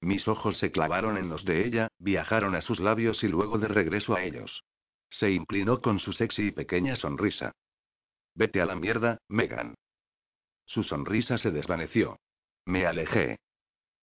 Mis 0.00 0.28
ojos 0.28 0.58
se 0.58 0.70
clavaron 0.70 1.16
en 1.16 1.28
los 1.28 1.44
de 1.44 1.66
ella, 1.66 1.88
viajaron 1.98 2.54
a 2.54 2.60
sus 2.60 2.78
labios 2.78 3.24
y 3.24 3.28
luego 3.28 3.58
de 3.58 3.68
regreso 3.68 4.14
a 4.14 4.22
ellos. 4.22 4.62
Se 5.10 5.30
inclinó 5.30 5.80
con 5.80 5.98
su 5.98 6.12
sexy 6.12 6.48
y 6.48 6.50
pequeña 6.52 6.94
sonrisa. 6.94 7.52
Vete 8.34 8.60
a 8.60 8.66
la 8.66 8.76
mierda, 8.76 9.18
Megan. 9.28 9.74
Su 10.66 10.82
sonrisa 10.82 11.38
se 11.38 11.50
desvaneció. 11.50 12.20
Me 12.64 12.86
alejé. 12.86 13.38